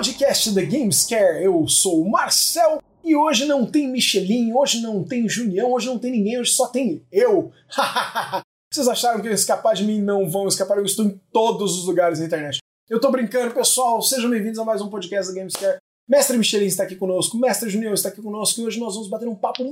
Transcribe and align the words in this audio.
podcast 0.00 0.50
da 0.52 0.62
Gamescare. 0.62 1.44
Eu 1.44 1.68
sou 1.68 2.00
o 2.00 2.10
Marcel 2.10 2.82
e 3.04 3.14
hoje 3.14 3.44
não 3.44 3.66
tem 3.66 3.86
Michelin, 3.86 4.50
hoje 4.54 4.80
não 4.80 5.04
tem 5.04 5.28
Junião, 5.28 5.72
hoje 5.72 5.88
não 5.88 5.98
tem 5.98 6.10
ninguém, 6.10 6.40
hoje 6.40 6.52
só 6.52 6.68
tem 6.68 7.04
eu. 7.12 7.52
Vocês 8.72 8.88
acharam 8.88 9.20
que 9.20 9.26
iam 9.26 9.34
escapar 9.34 9.74
de 9.74 9.84
mim? 9.84 10.00
Não 10.00 10.30
vão 10.30 10.48
escapar, 10.48 10.78
eu 10.78 10.86
estou 10.86 11.04
em 11.04 11.20
todos 11.30 11.76
os 11.78 11.84
lugares 11.84 12.18
da 12.18 12.24
internet. 12.24 12.60
Eu 12.88 12.98
tô 12.98 13.10
brincando, 13.10 13.52
pessoal, 13.52 14.00
sejam 14.00 14.30
bem-vindos 14.30 14.58
a 14.58 14.64
mais 14.64 14.80
um 14.80 14.88
podcast 14.88 15.30
da 15.30 15.38
Gamescare. 15.38 15.76
Mestre 16.08 16.38
Michelin 16.38 16.64
está 16.64 16.84
aqui 16.84 16.96
conosco, 16.96 17.36
Mestre 17.36 17.68
Junião 17.68 17.92
está 17.92 18.08
aqui 18.08 18.22
conosco 18.22 18.58
e 18.58 18.64
hoje 18.64 18.80
nós 18.80 18.94
vamos 18.94 19.10
bater 19.10 19.28
um 19.28 19.36
papo 19.36 19.62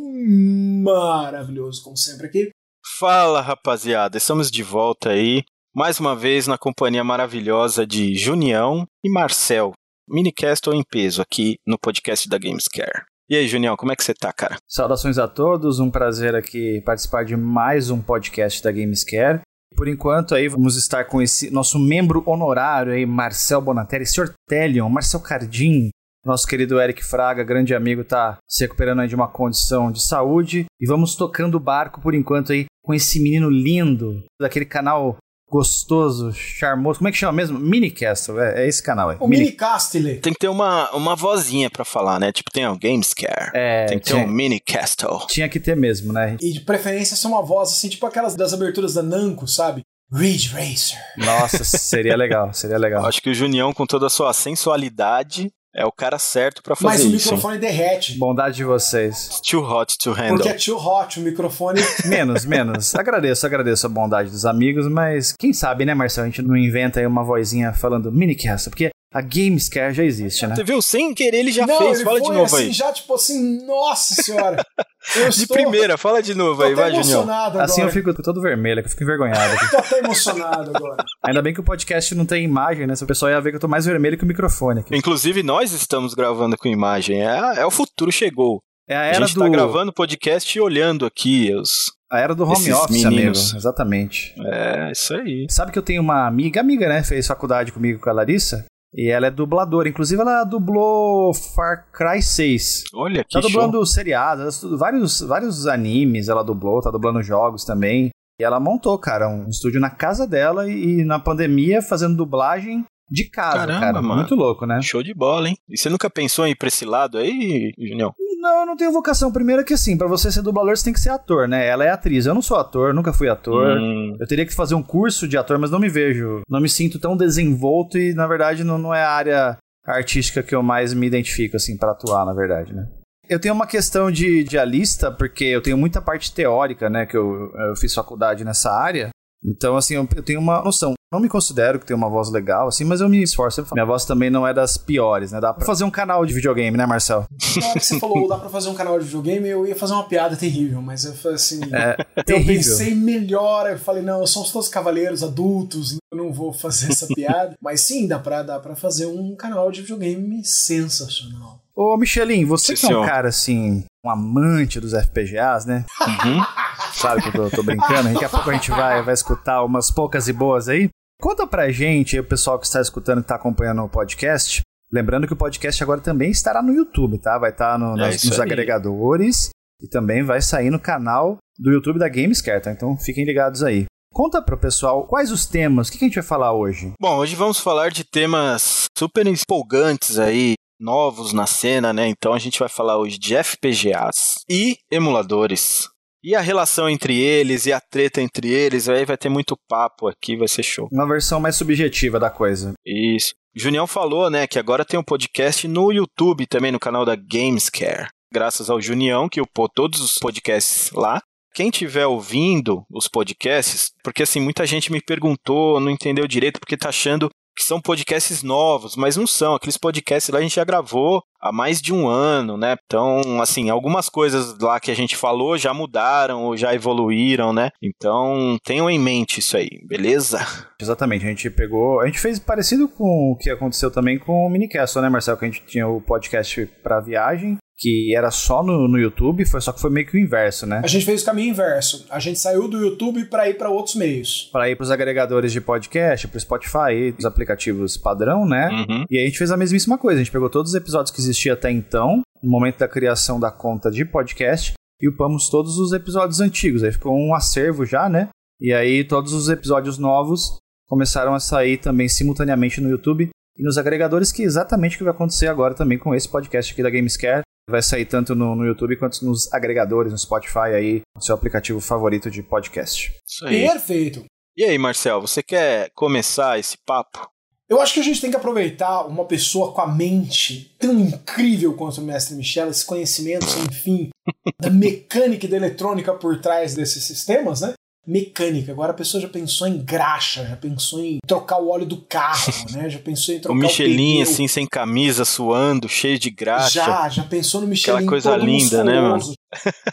maravilhoso, 0.85 1.83
como 1.83 1.97
sempre 1.97 2.27
aqui. 2.27 2.51
Fala 2.99 3.41
rapaziada, 3.41 4.19
estamos 4.19 4.51
de 4.51 4.63
volta 4.63 5.09
aí 5.09 5.43
mais 5.75 5.99
uma 5.99 6.15
vez 6.15 6.47
na 6.47 6.59
companhia 6.59 7.03
maravilhosa 7.03 7.87
de 7.87 8.15
Junião 8.15 8.87
e 9.03 9.11
Marcel, 9.11 9.73
minicastle 10.09 10.75
em 10.75 10.83
peso 10.83 11.23
aqui 11.23 11.59
no 11.67 11.79
podcast 11.79 12.29
da 12.29 12.39
Gamescare. 12.39 13.05
E 13.31 13.37
aí, 13.37 13.47
Junião, 13.47 13.77
como 13.77 13.93
é 13.93 13.97
que 13.97 14.03
você 14.03 14.15
tá, 14.15 14.33
cara? 14.33 14.57
Saudações 14.67 15.19
a 15.19 15.29
todos, 15.29 15.81
um 15.81 15.91
prazer 15.91 16.35
aqui 16.35 16.81
participar 16.81 17.25
de 17.25 17.37
mais 17.37 17.91
um 17.91 18.01
podcast 18.01 18.63
da 18.63 18.73
Gamescare. 18.73 19.43
Por 19.77 19.87
enquanto 19.87 20.35
aí 20.35 20.49
vamos 20.49 20.77
estar 20.77 21.05
com 21.05 21.21
esse 21.21 21.51
nosso 21.51 21.79
membro 21.79 22.23
honorário 22.27 22.93
aí, 22.93 23.05
Marcel 23.05 23.61
Bonatelli, 23.61 24.07
Sr. 24.07 24.33
Telion, 24.49 24.89
Marcel 24.89 25.21
Cardim, 25.21 25.91
nosso 26.25 26.47
querido 26.47 26.81
Eric 26.81 27.05
Fraga, 27.05 27.45
grande 27.45 27.75
amigo, 27.75 28.03
tá 28.03 28.39
se 28.49 28.65
recuperando 28.65 29.01
aí 29.01 29.09
de 29.09 29.15
uma 29.15 29.29
condição 29.29 29.93
de 29.93 30.03
saúde. 30.03 30.65
E 30.81 30.87
vamos 30.87 31.15
tocando 31.15 31.57
o 31.57 31.61
barco 31.61 32.01
por 32.01 32.15
enquanto 32.15 32.53
aí 32.53 32.67
com 32.83 32.95
esse 32.95 33.21
menino 33.23 33.51
lindo 33.51 34.25
daquele 34.41 34.65
canal 34.65 35.19
gostoso, 35.51 36.33
charmoso. 36.33 36.99
Como 36.99 37.09
é 37.09 37.13
que 37.13 37.19
chama 37.19 37.33
mesmo? 37.33 37.59
Minicastle. 37.59 38.39
É, 38.41 38.65
é 38.65 38.69
esse 38.69 38.83
canal 38.83 39.11
aí. 39.11 39.17
O 39.21 39.27
Mini 39.29 39.53
Castle. 39.53 40.17
Tem 40.21 40.33
que 40.33 40.39
ter 40.39 40.49
uma, 40.49 40.91
uma 40.93 41.17
vozinha 41.17 41.71
pra 41.71 41.85
falar, 41.85 42.19
né? 42.21 42.31
Tipo, 42.33 42.51
tem 42.51 42.67
o 42.67 42.77
Gamescare. 42.79 43.51
É, 43.55 43.87
Tem 43.87 43.99
que 43.99 44.05
ter 44.05 44.13
tinha, 44.15 44.25
um 44.25 44.29
Minicastle. 44.29 45.27
tinha 45.27 45.49
que 45.49 45.59
ter 45.61 45.77
mesmo, 45.77 46.13
né? 46.13 46.37
E 46.41 46.53
de 46.53 46.61
preferência 46.61 47.17
ser 47.17 47.27
uma 47.27 47.43
voz 47.43 47.71
assim, 47.73 47.89
tipo 47.89 48.07
aquelas 48.07 48.35
das 48.35 48.53
aberturas 48.53 48.95
da 48.95 49.03
Namco, 49.03 49.47
sabe? 49.49 49.83
Ridge 50.13 50.49
Racer. 50.49 50.99
Nossa, 51.19 51.63
seria 51.65 52.17
legal, 52.17 52.53
seria 52.55 52.77
Eu 52.77 52.81
legal. 52.81 53.05
acho 53.07 53.21
que 53.21 53.29
o 53.31 53.35
Junião, 53.35 53.73
com 53.75 53.85
toda 53.87 54.07
a 54.07 54.11
sua 54.11 54.33
sensualidade, 54.33 55.51
é 55.79 55.87
o 55.87 55.93
cara 55.93 56.19
certo 56.19 56.61
pra 56.61 56.75
Mas 56.81 56.97
fazer 56.97 57.05
o 57.05 57.15
isso. 57.15 57.29
hein? 57.29 57.35
microfone 57.37 57.59
derrete. 57.59 58.19
Bondade 58.19 58.57
de 58.57 58.65
vocês. 58.65 59.27
It's 59.27 59.41
too 59.41 59.63
hot 59.63 59.97
to 59.99 60.13
handle. 60.13 60.37
Porque 60.39 60.49
é 60.49 60.55
too 60.55 60.77
hot, 60.77 61.21
o 61.21 61.23
microfone. 61.23 61.81
Menos, 62.05 62.45
menos. 62.45 62.95
Agradeço, 62.97 63.47
agradeço 63.47 63.87
a 63.87 63.89
bondade 63.89 64.29
dos 64.31 64.45
amigos, 64.45 64.89
mas 64.89 65.35
quem 65.39 65.53
sabe, 65.53 65.85
né, 65.85 65.95
Marcelo? 65.95 66.27
A 66.27 66.31
gente 66.31 66.43
não 66.43 66.57
inventa 66.57 66.99
aí 66.99 67.07
uma 67.07 67.23
vozinha 67.23 67.73
falando 67.73 68.11
minicast, 68.11 68.69
porque 68.71 68.91
a 69.15 69.21
Gamescare 69.23 69.95
já 69.95 70.05
existe, 70.05 70.47
né? 70.47 70.57
Você 70.57 70.65
viu? 70.65 70.83
Sem 70.83 71.15
querer 71.15 71.39
ele 71.39 71.53
já 71.53 71.67
não, 71.67 71.79
fez. 71.79 71.97
ele 71.97 72.05
Fala 72.05 72.21
de 72.21 72.27
foi 72.27 72.37
novo 72.37 72.57
assim, 72.57 72.65
aí. 72.67 72.73
já 72.73 72.93
tipo 72.93 73.15
assim, 73.15 73.65
nossa 73.67 74.15
senhora. 74.23 74.65
Eu 75.17 75.29
De 75.31 75.43
estou, 75.43 75.57
primeira, 75.57 75.97
fala 75.97 76.23
de 76.23 76.35
novo 76.35 76.63
aí, 76.63 76.75
vai, 76.75 76.91
Junião. 76.91 77.03
emocionado 77.23 77.49
agora. 77.51 77.65
Assim 77.65 77.83
eu 77.83 77.91
fico 77.91 78.13
todo 78.23 78.41
vermelho, 78.41 78.81
eu 78.81 78.89
fico 78.89 79.03
envergonhado. 79.03 79.55
aqui. 79.55 79.71
Tô 79.71 79.77
até 79.79 79.99
emocionado 79.99 80.73
agora. 80.77 81.05
Ainda 81.25 81.43
bem 81.43 81.55
que 81.55 81.61
o 81.61 81.65
podcast 81.65 82.15
não 82.15 82.27
tem 82.27 82.45
imagem, 82.45 82.87
né? 82.87 82.95
Se 82.95 83.05
o 83.05 83.07
pessoal 83.07 83.31
ia 83.31 83.41
ver 83.41 83.51
que 83.51 83.57
eu 83.57 83.61
tô 83.61 83.69
mais 83.69 83.87
vermelho 83.87 84.19
que 84.19 84.25
o 84.25 84.27
microfone 84.27 84.81
aqui. 84.81 84.95
Inclusive, 84.97 85.43
nós 85.43 85.73
estamos 85.73 86.15
gravando 86.15 86.57
com 86.57 86.69
imagem. 86.69 87.23
É, 87.27 87.61
é 87.61 87.67
o 87.67 87.71
futuro 87.71 88.13
chegou. 88.13 88.61
É 88.89 88.97
a 88.97 89.01
A, 89.01 89.05
era 89.07 89.27
gente 89.27 89.35
do 89.35 89.41
tá 89.43 89.49
gravando 89.49 89.91
o 89.91 89.95
podcast 89.95 90.57
e 90.57 90.61
olhando 90.61 91.05
aqui 91.05 91.55
os. 91.55 91.93
a 92.11 92.19
era 92.21 92.35
do 92.35 92.45
home 92.45 92.55
esses 92.55 92.75
office, 92.75 93.05
meninos. 93.05 93.41
amigo. 93.45 93.59
Exatamente. 93.59 94.35
É, 94.47 94.93
isso 94.93 95.15
aí. 95.15 95.47
Sabe 95.51 95.73
que 95.73 95.79
eu 95.79 95.83
tenho 95.83 96.01
uma 96.03 96.27
amiga, 96.27 96.61
amiga, 96.61 96.89
né? 96.89 97.03
Fez 97.03 97.27
faculdade 97.27 97.71
comigo 97.73 98.01
com 98.01 98.09
a 98.09 98.13
Larissa. 98.13 98.65
E 98.95 99.11
ela 99.11 99.27
é 99.27 99.31
dubladora. 99.31 99.89
Inclusive, 99.89 100.21
ela 100.21 100.45
dublou 100.45 101.33
Far 101.35 101.87
Cry 101.93 102.23
6. 102.23 102.85
Olha 102.95 103.23
que 103.25 103.31
Tá 103.31 103.41
show. 103.43 103.51
dublando 103.51 103.85
seriados, 103.85 104.63
vários, 104.79 105.21
vários 105.21 105.67
animes 105.67 106.29
ela 106.29 106.43
dublou, 106.43 106.81
tá 106.81 106.91
dublando 106.91 107.23
jogos 107.23 107.65
também. 107.65 108.11
E 108.41 108.45
ela 108.45 108.59
montou, 108.61 108.97
cara, 108.99 109.29
um 109.29 109.49
estúdio 109.49 109.81
na 109.81 109.91
casa 109.91 110.27
dela 110.27 110.69
e, 110.71 111.01
e 111.01 111.05
na 111.05 111.19
pandemia 111.19 111.83
fazendo 111.83 112.17
dublagem 112.17 112.85
de 113.11 113.29
casa, 113.29 113.59
Caramba, 113.59 113.81
cara. 113.81 114.03
mano. 114.03 114.15
Muito 114.17 114.35
louco, 114.35 114.65
né? 114.67 114.81
Show 114.83 115.03
de 115.03 115.13
bola, 115.15 115.49
hein? 115.49 115.57
E 115.69 115.77
você 115.79 115.89
nunca 115.91 116.09
pensou 116.11 116.47
em 116.47 116.51
ir 116.51 116.55
pra 116.57 116.69
esse 116.69 116.85
lado 116.85 117.19
aí, 117.19 117.73
Junião? 117.79 118.15
Não, 118.41 118.61
eu 118.61 118.67
não 118.67 118.77
tenho 118.77 118.93
vocação. 118.93 119.33
Primeiro 119.33 119.65
que 119.65 119.75
assim, 119.75 119.97
pra 119.97 120.07
você 120.07 120.31
ser 120.31 120.43
dublador, 120.43 120.77
você 120.77 120.85
tem 120.85 120.93
que 120.93 121.01
ser 121.01 121.11
ator, 121.11 121.49
né? 121.49 121.67
Ela 121.67 121.85
é 121.85 121.91
atriz. 121.91 122.25
Eu 122.25 122.35
não 122.35 122.43
sou 122.43 122.57
ator, 122.57 122.95
nunca 122.95 123.13
fui 123.13 123.29
ator. 123.29 123.77
Hum, 123.79 124.17
Eu 124.21 124.27
teria 124.27 124.47
que 124.47 124.55
fazer 124.55 124.75
um 124.75 124.83
curso 124.83 125.27
de 125.27 125.37
ator, 125.37 125.59
mas 125.59 125.71
não 125.71 125.81
me 125.81 125.89
vejo. 125.89 126.43
Não 126.49 126.61
me 126.61 126.69
sinto 126.69 126.99
tão 127.01 127.17
desenvolto 127.17 127.99
e, 127.99 128.15
na 128.15 128.27
verdade, 128.27 128.63
não, 128.63 128.79
não 128.79 128.95
é 128.95 129.03
a 129.03 129.11
área 129.11 129.57
artística 129.85 130.43
que 130.43 130.55
eu 130.55 130.63
mais 130.63 130.95
me 130.95 131.07
identifico, 131.07 131.57
assim, 131.57 131.77
pra 131.77 131.91
atuar, 131.93 132.25
na 132.25 132.33
verdade, 132.35 132.73
né? 132.73 132.87
Eu 133.29 133.41
tenho 133.41 133.55
uma 133.55 133.67
questão 133.67 134.11
de 134.11 134.41
idealista, 134.41 135.11
porque 135.11 135.45
eu 135.45 135.61
tenho 135.61 135.77
muita 135.77 136.01
parte 136.01 136.33
teórica, 136.33 136.89
né? 136.89 137.07
Que 137.07 137.17
eu, 137.17 137.51
eu 137.69 137.77
fiz 137.77 137.93
faculdade 137.93 138.45
nessa 138.45 138.71
área. 138.71 139.11
Então, 139.45 139.77
assim, 139.77 139.95
eu, 139.97 140.09
eu 140.17 140.23
tenho 140.23 140.41
uma 140.41 140.63
noção. 140.63 140.95
Não 141.11 141.21
me 141.21 141.29
considero 141.29 141.81
que 141.81 141.87
tenho 141.87 141.97
uma 141.97 142.11
voz 142.11 142.31
legal, 142.31 142.69
assim, 142.69 142.85
mas 142.85 143.01
eu 143.01 143.09
me 143.09 143.23
esforço. 143.23 143.65
Minha 143.73 143.87
voz 143.87 144.05
também 144.05 144.29
não 144.29 144.47
é 144.47 144.53
das 144.53 144.77
piores, 144.77 145.33
né? 145.33 145.41
Dá 145.41 145.55
pra 145.55 145.65
fazer 145.65 145.85
um 145.85 145.91
canal 145.91 146.27
de 146.27 146.35
videogame, 146.35 146.77
né, 146.77 146.85
Marcel? 146.85 147.25
Na 147.57 147.67
hora 147.67 147.79
que 147.81 147.85
você 147.87 147.99
falou, 147.99 148.29
dá 148.29 148.37
pra 148.37 148.51
fazer 148.51 148.69
um 148.69 148.75
canal 148.75 148.99
de 148.99 149.07
videogame, 149.07 149.49
eu 149.49 149.67
ia 149.67 149.75
fazer 149.75 149.95
uma 149.95 150.05
piada 150.05 150.37
terrível, 150.37 150.83
mas 150.83 151.07
eu 151.07 151.15
falei 151.15 151.37
assim. 151.37 151.61
É, 151.73 151.97
Eu 152.15 152.25
terrível. 152.25 152.55
pensei 152.57 152.95
melhor, 152.95 153.71
eu 153.71 153.79
falei, 153.79 154.03
não, 154.03 154.27
somos 154.27 154.53
todos 154.53 154.69
cavaleiros 154.69 155.23
adultos, 155.23 155.97
eu 156.13 156.19
não 156.19 156.31
vou 156.31 156.53
fazer 156.53 156.91
essa 156.91 157.07
piada. 157.07 157.57
Mas 157.63 157.81
sim, 157.81 158.07
dá 158.07 158.19
pra, 158.19 158.43
dá 158.43 158.59
pra 158.61 158.75
fazer 158.77 159.07
um 159.07 159.35
canal 159.35 159.71
de 159.71 159.81
videogame 159.83 160.45
sensacional. 160.45 161.61
Ô, 161.75 161.97
Michelin, 161.97 162.45
você 162.45 162.77
Sim, 162.77 162.89
que 162.89 162.93
é 162.93 162.99
um 162.99 163.07
cara, 163.07 163.29
assim, 163.29 163.85
um 164.05 164.11
amante 164.11 164.81
dos 164.81 164.93
FPGAs, 164.93 165.65
né? 165.65 165.85
uhum. 166.01 166.45
Sabe 166.93 167.23
que 167.23 167.29
eu 167.29 167.33
tô, 167.51 167.57
tô 167.57 167.63
brincando? 167.63 168.13
Daqui 168.13 168.25
a 168.25 168.29
pouco 168.29 168.51
a 168.51 168.53
gente 168.53 168.71
vai, 168.71 169.03
vai 169.03 169.15
escutar 169.15 169.63
umas 169.65 169.91
poucas 169.91 170.27
e 170.29 170.33
boas 170.33 170.69
aí. 170.69 170.91
Conta 171.21 171.47
pra 171.49 171.71
gente, 171.73 172.19
o 172.19 172.25
pessoal 172.25 172.59
que 172.61 172.67
está 172.67 172.81
escutando, 172.81 173.23
que 173.23 173.29
tá 173.29 173.35
acompanhando 173.35 173.83
o 173.83 173.89
podcast. 173.89 174.61
Lembrando 174.91 175.27
que 175.27 175.33
o 175.33 175.37
podcast 175.37 175.83
agora 175.83 176.01
também 176.01 176.31
estará 176.31 176.63
no 176.63 176.73
YouTube, 176.73 177.19
tá? 177.19 177.37
Vai 177.39 177.51
estar 177.51 177.77
no, 177.77 177.95
É 177.95 177.97
nas- 178.11 178.23
nos 178.25 178.39
aí. 178.39 178.47
agregadores 178.47 179.51
e 179.83 179.89
também 179.89 180.23
vai 180.23 180.41
sair 180.41 180.71
no 180.71 180.79
canal 180.81 181.37
do 181.59 181.73
YouTube 181.73 181.99
da 181.99 182.09
Gamescare, 182.09 182.63
tá? 182.63 182.71
Então 182.71 182.97
fiquem 182.97 183.25
ligados 183.25 183.65
aí. 183.65 183.87
Conta 184.15 184.41
pro 184.41 184.57
pessoal 184.59 185.07
quais 185.09 185.31
os 185.33 185.45
temas, 185.45 185.89
o 185.89 185.93
que, 185.93 185.99
que 185.99 186.05
a 186.05 186.09
gente 186.09 186.15
vai 186.15 186.25
falar 186.25 186.53
hoje? 186.53 186.93
Bom, 187.01 187.17
hoje 187.17 187.35
vamos 187.35 187.59
falar 187.59 187.91
de 187.91 188.05
temas 188.05 188.85
super 188.97 189.27
empolgantes 189.27 190.19
aí, 190.21 190.55
novos 190.81 191.33
na 191.33 191.47
cena, 191.47 191.93
né? 191.93 192.07
Então 192.09 192.33
a 192.33 192.39
gente 192.39 192.61
vai 192.61 192.69
falar 192.69 192.97
hoje 192.97 193.19
de 193.19 193.35
FPGAs 193.37 194.37
e 194.49 194.79
emuladores. 194.91 195.89
E 196.23 196.35
a 196.35 196.41
relação 196.41 196.89
entre 196.89 197.21
eles 197.21 197.67
e 197.67 197.73
a 197.73 197.81
treta 197.81 198.21
entre 198.21 198.49
eles, 198.49 198.89
aí 198.89 199.05
vai 199.05 199.17
ter 199.17 199.29
muito 199.29 199.57
papo 199.69 200.09
aqui, 200.09 200.37
vai 200.37 200.49
ser 200.49 200.65
show. 200.65 200.89
Uma 200.91 201.07
versão 201.07 201.39
mais 201.39 201.57
subjetiva 201.57 202.19
da 202.19 202.29
coisa. 202.29 202.75
Isso. 202.85 203.35
Junião 203.55 203.87
falou, 203.87 204.29
né, 204.29 204.47
que 204.47 204.59
agora 204.59 204.85
tem 204.85 204.99
um 204.99 205.05
podcast 205.05 205.67
no 205.67 205.93
YouTube 205.93 206.47
também, 206.47 206.73
no 206.73 206.79
canal 206.79 207.05
da 207.05 207.17
Gamescare. 207.17 208.09
Graças 208.33 208.69
ao 208.69 208.81
Junião, 208.81 209.29
que 209.29 209.41
upou 209.41 209.69
todos 209.69 210.01
os 210.01 210.15
podcasts 210.19 210.91
lá. 210.93 211.21
Quem 211.55 211.71
estiver 211.71 212.07
ouvindo 212.07 212.85
os 212.93 213.09
podcasts, 213.09 213.91
porque 214.05 214.23
assim, 214.23 214.39
muita 214.39 214.67
gente 214.67 214.93
me 214.93 215.01
perguntou, 215.01 215.81
não 215.81 215.91
entendeu 215.91 216.27
direito, 216.29 216.61
porque 216.61 216.77
tá 216.77 216.91
achando 216.91 217.31
que 217.59 217.65
são 217.65 217.81
podcasts 217.81 218.45
novos, 218.45 218.95
mas 218.95 219.17
não 219.17 219.27
são. 219.27 219.57
Aqueles 219.57 219.77
podcasts 219.77 220.33
lá 220.33 220.39
a 220.39 220.43
gente 220.43 220.55
já 220.55 220.65
gravou 220.65 221.21
há 221.41 221.51
mais 221.51 221.83
de 221.83 221.93
um 221.93 222.07
ano, 222.07 222.57
né? 222.57 222.77
Então, 222.87 223.43
assim, 223.43 223.69
algumas 223.69 224.09
coisas 224.09 224.57
lá 224.61 224.79
que 224.79 224.93
a 224.93 224.95
gente 224.95 225.17
falou 225.17 225.59
já 225.59 225.75
mudaram 225.75 226.45
ou 226.45 226.57
já 226.57 226.73
evoluíram, 226.73 227.53
né? 227.53 227.71
Então, 227.83 228.57
tenham 228.65 228.89
em 228.89 228.99
mente 228.99 229.41
isso 229.41 229.57
aí, 229.57 229.69
beleza? 229.85 230.39
Exatamente, 230.81 231.25
a 231.25 231.29
gente 231.29 231.51
pegou. 231.51 232.01
A 232.01 232.07
gente 232.07 232.21
fez 232.21 232.39
parecido 232.39 232.89
com 232.89 233.33
o 233.33 233.37
que 233.37 233.51
aconteceu 233.51 233.91
também 233.91 234.21
com 234.21 234.47
o 234.47 234.49
Minicast, 234.49 234.97
né, 235.01 235.09
Marcelo? 235.09 235.37
Que 235.37 235.45
a 235.45 235.49
gente 235.49 235.67
tinha 235.67 235.89
o 235.89 236.01
podcast 236.01 236.65
pra 236.81 237.01
viagem, 237.01 237.59
que 237.79 238.13
era 238.15 238.31
só 238.31 238.63
no, 238.63 238.89
no 238.89 238.99
YouTube, 238.99 239.45
foi 239.45 239.61
só 239.61 239.73
que 239.73 239.81
foi 239.81 239.91
meio 239.91 240.07
que 240.07 240.17
o 240.17 240.21
inverso, 240.21 240.67
né? 240.67 240.81
A 240.83 240.89
gente 240.89 241.07
fez 241.07 241.23
o 241.23 241.25
caminho 241.25 241.51
inverso. 241.51 242.07
A 242.11 242.19
gente 242.19 242.39
saiu 242.39 242.67
do 242.67 242.79
YouTube 242.79 243.25
pra 243.27 243.49
ir 243.49 243.55
pra 243.55 243.71
outros 243.71 243.95
meios. 243.95 244.51
Para 244.53 244.69
ir 244.69 244.75
pros 244.75 244.91
agregadores 244.91 245.53
de 245.53 245.61
podcast, 245.61 246.27
pro 246.27 246.41
Spotify, 246.41 247.15
os 247.17 247.25
aplicativos 247.25 247.97
padrão, 247.97 248.45
né? 248.45 248.69
Uhum. 248.69 249.05
E 249.09 249.17
aí 249.17 249.23
a 249.23 249.27
gente 249.27 249.39
fez 249.39 249.53
a 249.53 249.57
mesmíssima 249.57 249.97
coisa. 249.97 250.21
A 250.21 250.25
gente 250.25 250.33
pegou 250.33 250.51
todos 250.51 250.73
os 250.73 250.77
episódios 250.77 251.15
que 251.15 251.21
existiam 251.21 251.55
até 251.55 251.71
então, 251.71 252.21
no 252.43 252.51
momento 252.51 252.79
da 252.79 252.89
criação 252.89 253.39
da 253.39 253.51
conta 253.51 253.91
de 253.91 254.05
podcast, 254.05 254.73
e 255.01 255.09
upamos 255.09 255.49
todos 255.49 255.79
os 255.79 255.93
episódios 255.93 256.41
antigos. 256.41 256.83
Aí 256.83 256.91
ficou 256.91 257.17
um 257.17 257.33
acervo 257.33 257.87
já, 257.87 258.09
né? 258.09 258.29
E 258.61 258.73
aí 258.73 259.05
todos 259.05 259.33
os 259.33 259.49
episódios 259.49 259.99
novos 259.99 260.59
começaram 260.89 261.33
a 261.33 261.39
sair 261.39 261.79
também 261.79 262.09
simultaneamente 262.09 262.81
no 262.81 262.91
YouTube 262.91 263.29
e 263.57 263.63
nos 263.63 263.79
agregadores, 263.79 264.33
que 264.33 264.43
é 264.43 264.47
exatamente 264.47 264.97
o 264.97 264.99
que 264.99 265.05
vai 265.05 265.13
acontecer 265.13 265.47
agora 265.47 265.75
também 265.75 265.99
com 265.99 266.13
esse 266.15 266.29
podcast 266.29 266.73
aqui 266.73 266.83
da 266.83 266.91
Gamescare. 266.91 267.43
Vai 267.69 267.83
sair 267.83 268.07
tanto 268.07 268.35
no, 268.35 268.55
no 268.55 268.65
YouTube 268.65 268.97
quanto 268.97 269.25
nos 269.25 269.53
agregadores, 269.53 270.11
no 270.11 270.19
Spotify 270.19 270.75
aí, 270.75 271.03
no 271.15 271.23
seu 271.23 271.35
aplicativo 271.35 271.81
favorito 271.81 272.31
de 272.31 272.43
podcast. 272.43 273.13
Isso 273.27 273.47
aí. 273.47 273.69
Perfeito. 273.69 274.25
E 274.57 274.65
aí, 274.65 274.79
Marcel, 274.79 275.21
você 275.21 275.43
quer 275.43 275.91
começar 275.95 276.59
esse 276.59 276.77
papo? 276.85 277.29
Eu 277.69 277.81
acho 277.83 277.93
que 277.93 278.01
a 278.01 278.03
gente 278.03 278.21
tem 278.21 278.31
que 278.31 278.37
aproveitar 278.37 279.03
uma 279.07 279.27
pessoa 279.27 279.73
com 279.73 279.83
a 279.83 279.87
mente 279.87 280.75
tão 280.79 280.99
incrível 280.99 281.75
quanto 281.75 282.01
o 282.01 282.05
mestre 282.05 282.35
Michel, 282.35 282.71
esse 282.71 282.85
conhecimento 282.85 283.45
sem 283.45 283.71
fim 283.71 284.09
da 284.59 284.71
mecânica 284.71 285.45
e 285.45 285.49
da 285.49 285.59
eletrônica 285.59 286.15
por 286.15 286.41
trás 286.41 286.75
desses 286.75 287.05
sistemas, 287.05 287.61
né? 287.61 287.75
Mecânica. 288.09 288.73
Agora 288.73 288.93
a 288.93 288.95
pessoa 288.95 289.21
já 289.21 289.29
pensou 289.29 289.67
em 289.67 289.77
graxa, 289.77 290.47
já 290.47 290.57
pensou 290.57 291.05
em 291.05 291.19
trocar 291.27 291.61
o 291.61 291.69
óleo 291.69 291.85
do 291.85 291.99
carro, 291.99 292.53
né? 292.73 292.89
Já 292.89 292.99
pensou 292.99 293.35
em 293.35 293.39
trocar 293.39 293.55
o 293.55 293.61
Michelin, 293.61 294.21
o 294.21 294.23
assim, 294.23 294.49
sem 294.49 294.67
camisa, 294.67 295.27
suando, 295.27 295.87
cheio 295.91 296.19
de 296.19 296.31
graxa. 296.31 296.71
Já, 296.71 297.09
já 297.11 297.23
pensou 297.25 297.61
no 297.61 297.67
Michelin 297.67 297.97
Aquela 297.97 298.11
coisa 298.11 298.37
linda, 298.39 298.83
né, 298.83 298.99
mano? 298.99 299.35